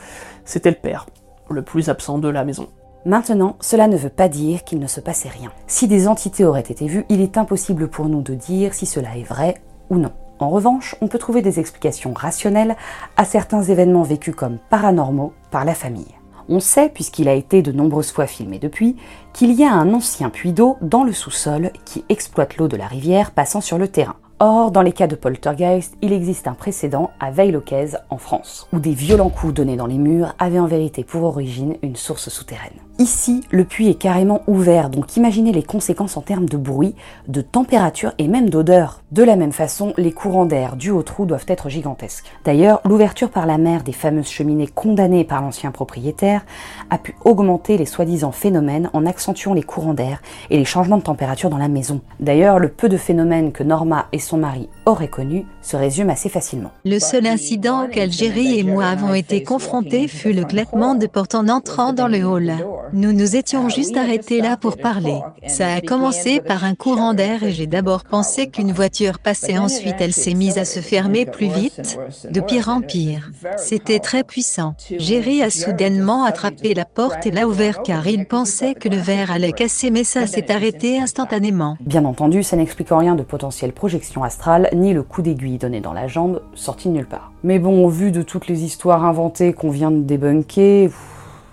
c'était 0.46 0.70
le 0.70 0.76
père, 0.76 1.04
le 1.50 1.60
plus 1.60 1.90
absent 1.90 2.16
de 2.16 2.28
la 2.30 2.46
maison. 2.46 2.68
Maintenant, 3.04 3.56
cela 3.60 3.88
ne 3.88 3.96
veut 3.96 4.08
pas 4.08 4.28
dire 4.28 4.64
qu'il 4.64 4.80
ne 4.80 4.86
se 4.86 5.00
passait 5.00 5.28
rien. 5.28 5.52
Si 5.66 5.88
des 5.88 6.08
entités 6.08 6.44
auraient 6.44 6.60
été 6.60 6.86
vues, 6.86 7.06
il 7.08 7.20
est 7.20 7.38
impossible 7.38 7.88
pour 7.88 8.08
nous 8.08 8.22
de 8.22 8.34
dire 8.34 8.74
si 8.74 8.86
cela 8.86 9.16
est 9.16 9.22
vrai 9.22 9.54
ou 9.90 9.96
non. 9.96 10.12
En 10.40 10.50
revanche, 10.50 10.94
on 11.00 11.08
peut 11.08 11.18
trouver 11.18 11.42
des 11.42 11.58
explications 11.58 12.12
rationnelles 12.12 12.76
à 13.16 13.24
certains 13.24 13.62
événements 13.62 14.02
vécus 14.02 14.34
comme 14.34 14.58
paranormaux 14.70 15.32
par 15.50 15.64
la 15.64 15.74
famille. 15.74 16.14
On 16.48 16.60
sait, 16.60 16.88
puisqu'il 16.88 17.28
a 17.28 17.34
été 17.34 17.60
de 17.60 17.72
nombreuses 17.72 18.10
fois 18.10 18.26
filmé 18.26 18.58
depuis, 18.58 18.96
qu'il 19.32 19.52
y 19.52 19.64
a 19.64 19.72
un 19.72 19.92
ancien 19.92 20.30
puits 20.30 20.52
d'eau 20.52 20.76
dans 20.80 21.04
le 21.04 21.12
sous-sol 21.12 21.72
qui 21.84 22.04
exploite 22.08 22.56
l'eau 22.56 22.68
de 22.68 22.76
la 22.76 22.86
rivière 22.86 23.32
passant 23.32 23.60
sur 23.60 23.78
le 23.78 23.88
terrain. 23.88 24.16
Or, 24.40 24.70
dans 24.70 24.82
les 24.82 24.92
cas 24.92 25.08
de 25.08 25.16
poltergeist, 25.16 25.94
il 26.00 26.12
existe 26.12 26.46
un 26.46 26.54
précédent 26.54 27.10
à 27.18 27.32
Veil-Locquez 27.32 27.96
en 28.08 28.18
France, 28.18 28.68
où 28.72 28.78
des 28.78 28.92
violents 28.92 29.30
coups 29.30 29.52
donnés 29.52 29.76
dans 29.76 29.86
les 29.86 29.98
murs 29.98 30.34
avaient 30.38 30.60
en 30.60 30.66
vérité 30.66 31.04
pour 31.04 31.24
origine 31.24 31.76
une 31.82 31.96
source 31.96 32.28
souterraine. 32.28 32.78
Ici, 33.00 33.42
le 33.52 33.62
puits 33.62 33.88
est 33.88 33.94
carrément 33.94 34.42
ouvert, 34.48 34.90
donc 34.90 35.16
imaginez 35.16 35.52
les 35.52 35.62
conséquences 35.62 36.16
en 36.16 36.20
termes 36.20 36.48
de 36.48 36.56
bruit, 36.56 36.96
de 37.28 37.42
température 37.42 38.12
et 38.18 38.26
même 38.26 38.50
d'odeur. 38.50 39.02
De 39.12 39.22
la 39.22 39.36
même 39.36 39.52
façon, 39.52 39.94
les 39.96 40.10
courants 40.10 40.46
d'air 40.46 40.74
dus 40.74 40.90
au 40.90 41.04
trou 41.04 41.24
doivent 41.24 41.44
être 41.46 41.68
gigantesques. 41.68 42.24
D'ailleurs, 42.44 42.80
l'ouverture 42.84 43.30
par 43.30 43.46
la 43.46 43.56
mer 43.56 43.84
des 43.84 43.92
fameuses 43.92 44.26
cheminées 44.26 44.66
condamnées 44.66 45.22
par 45.22 45.42
l'ancien 45.42 45.70
propriétaire 45.70 46.44
a 46.90 46.98
pu 46.98 47.14
augmenter 47.24 47.78
les 47.78 47.86
soi-disant 47.86 48.32
phénomènes 48.32 48.90
en 48.92 49.06
accentuant 49.06 49.54
les 49.54 49.62
courants 49.62 49.94
d'air 49.94 50.20
et 50.50 50.58
les 50.58 50.64
changements 50.64 50.98
de 50.98 51.02
température 51.04 51.50
dans 51.50 51.56
la 51.56 51.68
maison. 51.68 52.00
D'ailleurs, 52.18 52.58
le 52.58 52.68
peu 52.68 52.88
de 52.88 52.96
phénomènes 52.96 53.52
que 53.52 53.62
Norma 53.62 54.08
et 54.10 54.18
son 54.18 54.38
mari 54.38 54.68
auraient 54.86 55.06
connus 55.06 55.46
se 55.62 55.76
résume 55.76 56.10
assez 56.10 56.28
facilement. 56.28 56.72
Le 56.84 56.98
seul 56.98 57.28
incident 57.28 57.84
auquel 57.84 58.10
Jerry 58.10 58.58
et 58.58 58.64
moi 58.64 58.86
avons 58.86 59.14
été 59.14 59.44
confrontés 59.44 60.08
fut 60.08 60.32
le 60.32 60.42
claquement 60.42 60.96
de 60.96 61.06
porte 61.06 61.36
en 61.36 61.46
entrant 61.46 61.92
dans 61.92 62.08
le 62.08 62.24
hall. 62.24 62.54
Nous 62.92 63.12
nous 63.12 63.36
étions 63.36 63.68
juste 63.68 63.96
arrêtés 63.96 64.40
là 64.40 64.56
pour 64.56 64.76
parler. 64.76 65.20
Ça 65.46 65.74
a 65.74 65.80
commencé 65.80 66.40
par 66.40 66.64
un 66.64 66.74
courant 66.74 67.14
d'air 67.14 67.42
et 67.42 67.52
j'ai 67.52 67.66
d'abord 67.66 68.04
pensé 68.04 68.48
qu'une 68.48 68.72
voiture 68.72 69.18
passait, 69.18 69.58
ensuite 69.58 69.96
elle 70.00 70.12
s'est 70.12 70.34
mise 70.34 70.58
à 70.58 70.64
se 70.64 70.80
fermer 70.80 71.26
plus 71.26 71.48
vite, 71.48 71.98
de 72.30 72.40
pire 72.40 72.68
en 72.68 72.80
pire. 72.80 73.30
C'était 73.56 73.98
très 73.98 74.24
puissant. 74.24 74.74
Jerry 74.98 75.42
a 75.42 75.50
soudainement 75.50 76.24
attrapé 76.24 76.74
la 76.74 76.84
porte 76.84 77.26
et 77.26 77.30
l'a 77.30 77.46
ouvert 77.46 77.82
car 77.82 78.06
il 78.06 78.26
pensait 78.26 78.74
que 78.74 78.88
le 78.88 78.96
verre 78.96 79.30
allait 79.30 79.52
casser 79.52 79.90
mais 79.90 80.04
ça 80.04 80.26
s'est 80.26 80.50
arrêté 80.50 80.98
instantanément. 80.98 81.76
Bien 81.80 82.04
entendu, 82.04 82.42
ça 82.42 82.56
n'explique 82.56 82.88
rien 82.90 83.14
de 83.14 83.22
potentielle 83.22 83.72
projection 83.72 84.24
astrale, 84.24 84.68
ni 84.74 84.92
le 84.94 85.02
coup 85.02 85.22
d'aiguille 85.22 85.58
donné 85.58 85.80
dans 85.80 85.92
la 85.92 86.06
jambe, 86.06 86.40
sorti 86.54 86.88
de 86.88 86.94
nulle 86.94 87.06
part. 87.06 87.32
Mais 87.44 87.58
bon, 87.58 87.84
au 87.84 87.88
vu 87.88 88.10
de 88.10 88.22
toutes 88.22 88.48
les 88.48 88.64
histoires 88.64 89.04
inventées 89.04 89.52
qu'on 89.52 89.70
vient 89.70 89.90
de 89.90 90.00
débunker, 90.00 90.90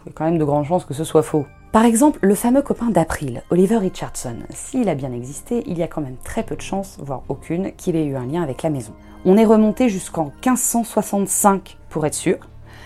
il 0.05 0.09
y 0.09 0.11
a 0.11 0.13
quand 0.13 0.25
même 0.25 0.37
de 0.37 0.45
grandes 0.45 0.65
chances 0.65 0.85
que 0.85 0.93
ce 0.93 1.03
soit 1.03 1.23
faux. 1.23 1.45
Par 1.71 1.83
exemple, 1.83 2.19
le 2.21 2.35
fameux 2.35 2.61
copain 2.61 2.89
d'April, 2.89 3.43
Oliver 3.49 3.77
Richardson, 3.77 4.37
s'il 4.49 4.87
a 4.87 4.95
bien 4.95 5.11
existé, 5.11 5.63
il 5.67 5.77
y 5.77 5.83
a 5.83 5.87
quand 5.87 6.01
même 6.01 6.15
très 6.23 6.43
peu 6.43 6.55
de 6.55 6.61
chances, 6.61 6.97
voire 7.01 7.23
aucune, 7.27 7.73
qu'il 7.73 7.95
ait 7.95 8.05
eu 8.05 8.15
un 8.15 8.25
lien 8.25 8.43
avec 8.43 8.63
la 8.63 8.69
maison. 8.69 8.93
On 9.25 9.35
est 9.35 9.45
remonté 9.45 9.89
jusqu'en 9.89 10.31
1565 10.45 11.77
pour 11.89 12.05
être 12.05 12.13
sûr, 12.13 12.37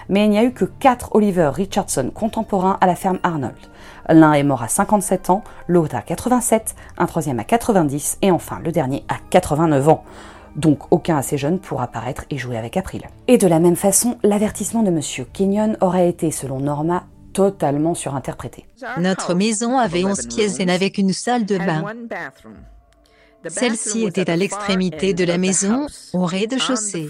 mais 0.07 0.25
il 0.25 0.31
n'y 0.31 0.39
a 0.39 0.43
eu 0.43 0.53
que 0.53 0.65
4 0.65 1.09
Oliver 1.15 1.51
Richardson 1.53 2.09
contemporains 2.13 2.77
à 2.81 2.87
la 2.87 2.95
ferme 2.95 3.19
Arnold. 3.21 3.57
L'un 4.07 4.33
est 4.33 4.43
mort 4.43 4.63
à 4.63 4.67
57 4.67 5.29
ans, 5.29 5.43
l'autre 5.67 5.95
à 5.95 6.01
87, 6.01 6.75
un 6.97 7.05
troisième 7.05 7.39
à 7.39 7.43
90 7.43 8.17
et 8.23 8.31
enfin 8.31 8.59
le 8.63 8.71
dernier 8.71 9.03
à 9.07 9.17
89 9.29 9.87
ans. 9.89 10.03
Donc 10.55 10.91
aucun 10.91 11.17
assez 11.17 11.37
jeune 11.37 11.59
pour 11.59 11.81
apparaître 11.81 12.25
et 12.29 12.37
jouer 12.37 12.57
avec 12.57 12.77
April. 12.77 13.03
Et 13.27 13.37
de 13.37 13.47
la 13.47 13.59
même 13.59 13.75
façon, 13.75 14.17
l'avertissement 14.23 14.83
de 14.83 14.91
Monsieur 14.91 15.25
Kenyon 15.31 15.77
aurait 15.81 16.09
été, 16.09 16.31
selon 16.31 16.59
Norma, 16.59 17.05
totalement 17.33 17.93
surinterprété. 17.93 18.65
Notre 18.97 19.33
maison 19.33 19.77
avait 19.77 20.03
11 20.03 20.27
pièces 20.27 20.59
et 20.59 20.65
n'avait 20.65 20.91
qu'une 20.91 21.13
salle 21.13 21.45
de 21.45 21.57
bain. 21.57 21.83
Celle-ci 23.47 24.05
était 24.05 24.29
à 24.29 24.35
l'extrémité 24.35 25.13
de 25.13 25.23
la 25.23 25.37
maison, 25.37 25.87
au 26.13 26.25
rez-de-chaussée. 26.25 27.07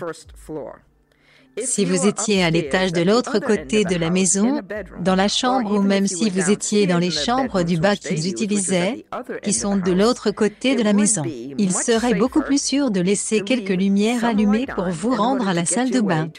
Si 1.58 1.86
vous 1.86 2.08
étiez 2.08 2.44
à 2.44 2.50
l'étage 2.50 2.94
de 2.94 3.02
l'autre 3.02 3.40
côté 3.40 3.84
de 3.84 3.96
la 3.96 4.10
maison, 4.10 4.62
dans 5.02 5.16
la 5.16 5.28
chambre 5.28 5.78
ou 5.78 5.82
même 5.82 6.08
si 6.08 6.30
vous 6.30 6.50
étiez 6.50 6.88
dans 6.88 6.98
les 6.98 7.12
chambres 7.12 7.64
du 7.64 7.78
bas 7.78 7.96
qu'ils 7.96 8.28
utilisaient, 8.28 9.06
qui 9.44 9.54
sont 9.54 9.76
de 9.78 9.92
l'autre 9.92 10.32
côté 10.32 10.76
de 10.76 10.84
la 10.84 10.94
maison, 10.94 11.24
il 11.26 11.72
serait 11.74 12.14
beaucoup 12.14 12.42
plus 12.42 12.62
sûr 12.62 12.92
de 12.92 13.02
laisser 13.02 13.42
quelques 13.42 13.70
lumières 13.70 14.24
allumées 14.26 14.68
pour 14.68 14.90
vous 14.90 15.16
rendre 15.16 15.48
à 15.48 15.54
la 15.54 15.66
salle 15.66 15.92
de 15.92 16.02
bain. 16.02 16.30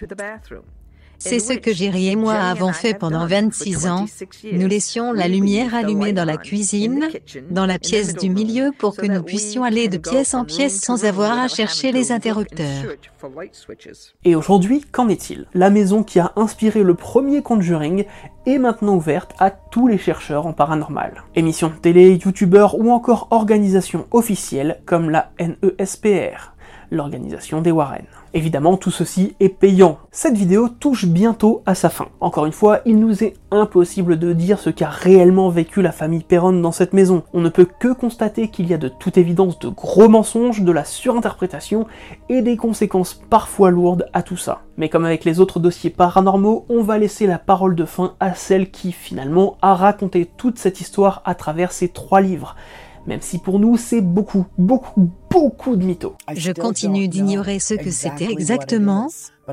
C'est 1.20 1.38
ce 1.38 1.52
que 1.52 1.72
Jerry 1.72 2.08
et 2.08 2.16
moi 2.16 2.32
avons 2.32 2.72
fait 2.72 2.94
pendant 2.94 3.26
26 3.26 3.86
ans. 3.86 4.06
Nous 4.52 4.66
laissions 4.66 5.12
la 5.12 5.28
lumière 5.28 5.74
allumée 5.74 6.12
dans 6.12 6.24
la 6.24 6.38
cuisine, 6.38 7.08
dans 7.50 7.66
la 7.66 7.78
pièce 7.78 8.14
du 8.14 8.30
milieu 8.30 8.72
pour 8.76 8.96
que 8.96 9.06
nous 9.06 9.22
puissions 9.22 9.62
aller 9.62 9.88
de 9.88 9.98
pièce 9.98 10.32
en 10.34 10.44
pièce 10.44 10.80
sans 10.80 11.04
avoir 11.04 11.38
à 11.38 11.46
chercher 11.46 11.92
les 11.92 12.10
interrupteurs. 12.10 12.84
Et 14.24 14.34
aujourd'hui, 14.34 14.82
qu'en 14.90 15.08
est-il? 15.08 15.46
La 15.52 15.68
maison 15.68 16.02
qui 16.02 16.18
a 16.18 16.32
inspiré 16.36 16.82
le 16.82 16.94
premier 16.94 17.42
Conjuring 17.42 18.04
est 18.46 18.58
maintenant 18.58 18.96
ouverte 18.96 19.34
à 19.38 19.50
tous 19.50 19.86
les 19.86 19.98
chercheurs 19.98 20.46
en 20.46 20.54
paranormal. 20.54 21.24
Émissions 21.34 21.68
de 21.68 21.74
télé, 21.74 22.18
youtubeurs 22.24 22.78
ou 22.78 22.90
encore 22.90 23.28
organisations 23.30 24.06
officielles 24.10 24.80
comme 24.86 25.10
la 25.10 25.32
NESPR, 25.38 26.54
l'organisation 26.90 27.60
des 27.60 27.70
Warren. 27.70 28.04
Évidemment, 28.32 28.76
tout 28.76 28.90
ceci 28.90 29.34
est 29.40 29.48
payant. 29.48 29.98
Cette 30.12 30.36
vidéo 30.36 30.68
touche 30.68 31.06
bientôt 31.06 31.62
à 31.66 31.74
sa 31.74 31.88
fin. 31.88 32.08
Encore 32.20 32.46
une 32.46 32.52
fois, 32.52 32.80
il 32.86 32.98
nous 32.98 33.24
est 33.24 33.34
impossible 33.50 34.18
de 34.18 34.32
dire 34.32 34.60
ce 34.60 34.70
qu'a 34.70 34.88
réellement 34.88 35.48
vécu 35.48 35.82
la 35.82 35.90
famille 35.90 36.22
Perron 36.22 36.52
dans 36.52 36.70
cette 36.70 36.92
maison. 36.92 37.24
On 37.32 37.40
ne 37.40 37.48
peut 37.48 37.66
que 37.66 37.92
constater 37.92 38.48
qu'il 38.48 38.68
y 38.68 38.74
a 38.74 38.78
de 38.78 38.88
toute 38.88 39.18
évidence 39.18 39.58
de 39.58 39.68
gros 39.68 40.08
mensonges, 40.08 40.62
de 40.62 40.72
la 40.72 40.84
surinterprétation 40.84 41.86
et 42.28 42.42
des 42.42 42.56
conséquences 42.56 43.14
parfois 43.14 43.70
lourdes 43.70 44.08
à 44.12 44.22
tout 44.22 44.36
ça. 44.36 44.62
Mais 44.76 44.88
comme 44.88 45.04
avec 45.04 45.24
les 45.24 45.40
autres 45.40 45.58
dossiers 45.58 45.90
paranormaux, 45.90 46.66
on 46.68 46.82
va 46.82 46.98
laisser 46.98 47.26
la 47.26 47.38
parole 47.38 47.74
de 47.74 47.84
fin 47.84 48.14
à 48.20 48.34
celle 48.34 48.70
qui 48.70 48.92
finalement 48.92 49.56
a 49.60 49.74
raconté 49.74 50.30
toute 50.36 50.58
cette 50.58 50.80
histoire 50.80 51.22
à 51.24 51.34
travers 51.34 51.72
ces 51.72 51.88
trois 51.88 52.20
livres 52.20 52.54
même 53.06 53.20
si 53.20 53.38
pour 53.38 53.58
nous 53.58 53.76
c'est 53.76 54.00
beaucoup, 54.00 54.46
beaucoup, 54.58 55.10
beaucoup 55.30 55.76
de 55.76 55.84
mythos. 55.84 56.16
Je 56.34 56.52
continue 56.52 57.08
d'ignorer 57.08 57.58
ce 57.58 57.74
que 57.74 57.90
c'était 57.90 58.30
exactement, 58.30 59.08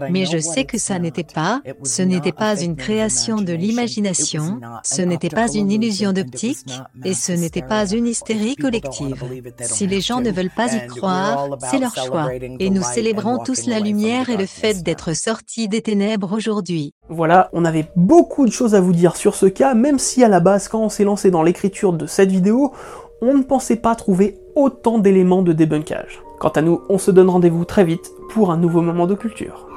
mais 0.09 0.25
je 0.25 0.37
sais 0.37 0.65
que 0.65 0.77
ça 0.77 0.99
n'était 0.99 1.23
pas, 1.23 1.61
ce 1.83 2.01
n'était 2.01 2.31
pas 2.31 2.59
une 2.59 2.75
création 2.75 3.37
de 3.37 3.53
l'imagination, 3.53 4.59
ce 4.83 5.01
n'était 5.01 5.29
pas 5.29 5.51
une 5.51 5.71
illusion 5.71 6.13
d'optique, 6.13 6.65
et 7.05 7.13
ce 7.13 7.31
n'était 7.31 7.61
pas 7.61 7.87
une 7.87 8.07
hystérie 8.07 8.55
collective. 8.55 9.23
Si 9.61 9.87
les 9.87 10.01
gens 10.01 10.21
ne 10.21 10.31
veulent 10.31 10.53
pas 10.55 10.73
y 10.73 10.87
croire, 10.87 11.47
c'est 11.69 11.79
leur 11.79 11.95
choix. 11.95 12.29
Et 12.59 12.69
nous 12.69 12.83
célébrons 12.83 13.39
tous 13.43 13.67
la 13.67 13.79
lumière 13.79 14.29
et 14.29 14.37
le 14.37 14.45
fait 14.45 14.83
d'être 14.83 15.15
sortis 15.15 15.67
des 15.67 15.81
ténèbres 15.81 16.33
aujourd'hui. 16.33 16.93
Voilà, 17.09 17.49
on 17.53 17.63
avait 17.63 17.87
beaucoup 17.95 18.45
de 18.45 18.51
choses 18.51 18.75
à 18.75 18.81
vous 18.81 18.93
dire 18.93 19.15
sur 19.15 19.35
ce 19.35 19.45
cas, 19.45 19.73
même 19.73 19.99
si 19.99 20.23
à 20.23 20.27
la 20.27 20.39
base, 20.39 20.67
quand 20.67 20.81
on 20.81 20.89
s'est 20.89 21.05
lancé 21.05 21.31
dans 21.31 21.43
l'écriture 21.43 21.93
de 21.93 22.05
cette 22.05 22.31
vidéo, 22.31 22.73
on 23.21 23.37
ne 23.37 23.43
pensait 23.43 23.77
pas 23.77 23.95
trouver 23.95 24.39
autant 24.55 24.99
d'éléments 24.99 25.41
de 25.41 25.53
débunkage. 25.53 26.21
Quant 26.39 26.49
à 26.49 26.61
nous, 26.61 26.81
on 26.89 26.97
se 26.97 27.11
donne 27.11 27.29
rendez-vous 27.29 27.65
très 27.65 27.83
vite 27.83 28.11
pour 28.29 28.51
un 28.51 28.57
nouveau 28.57 28.81
moment 28.81 29.07
de 29.07 29.15
culture. 29.15 29.67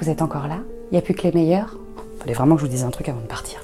Vous 0.00 0.08
êtes 0.08 0.22
encore 0.22 0.46
là? 0.46 0.58
Il 0.90 0.92
n'y 0.92 0.98
a 0.98 1.02
plus 1.02 1.14
que 1.14 1.22
les 1.22 1.32
meilleurs? 1.32 1.76
Fallait 2.20 2.32
vraiment 2.32 2.54
que 2.54 2.60
je 2.60 2.66
vous 2.66 2.70
dise 2.70 2.84
un 2.84 2.90
truc 2.90 3.08
avant 3.08 3.20
de 3.20 3.26
partir. 3.26 3.60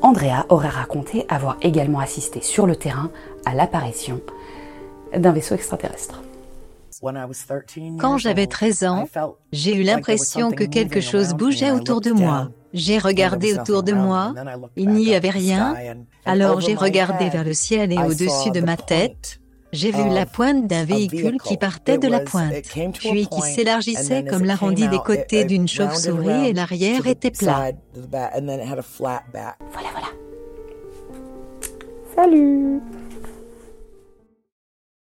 Andrea 0.00 0.46
aurait 0.48 0.68
raconté 0.68 1.26
avoir 1.28 1.56
également 1.60 1.98
assisté 1.98 2.40
sur 2.40 2.66
le 2.66 2.76
terrain 2.76 3.10
à 3.46 3.54
l'apparition 3.54 4.20
d'un 5.16 5.32
vaisseau 5.32 5.54
extraterrestre. 5.54 6.22
Quand 7.98 8.18
j'avais 8.18 8.46
13 8.46 8.84
ans, 8.84 9.08
j'ai 9.52 9.74
eu 9.76 9.82
l'impression 9.82 10.50
que 10.50 10.64
quelque 10.64 11.00
chose 11.00 11.34
bougeait 11.34 11.70
autour 11.70 12.00
de 12.00 12.12
moi. 12.12 12.50
J'ai 12.72 12.98
regardé 12.98 13.56
autour 13.56 13.82
de 13.82 13.92
moi, 13.92 14.34
il 14.76 14.88
n'y 14.90 15.14
avait 15.14 15.30
rien, 15.30 15.76
alors 16.24 16.60
j'ai 16.60 16.74
regardé 16.74 17.28
vers 17.28 17.44
le 17.44 17.54
ciel 17.54 17.92
et 17.92 17.98
au-dessus 17.98 18.50
de 18.50 18.60
ma 18.60 18.76
tête, 18.76 19.40
j'ai 19.72 19.90
vu 19.90 20.08
la 20.08 20.24
pointe 20.24 20.66
d'un 20.66 20.84
véhicule 20.84 21.38
qui 21.42 21.56
partait 21.56 21.98
de 21.98 22.08
la 22.08 22.20
pointe, 22.20 22.54
puis 22.94 23.26
qui 23.26 23.40
s'élargissait 23.42 24.24
comme 24.24 24.44
l'arrondi 24.44 24.88
des 24.88 24.98
côtés 24.98 25.44
d'une 25.44 25.68
chauve-souris 25.68 26.48
et 26.48 26.52
l'arrière 26.52 27.06
était 27.06 27.32
plat. 27.32 27.72
Voilà, 28.10 28.30
voilà. 29.92 30.08
Salut 32.16 32.80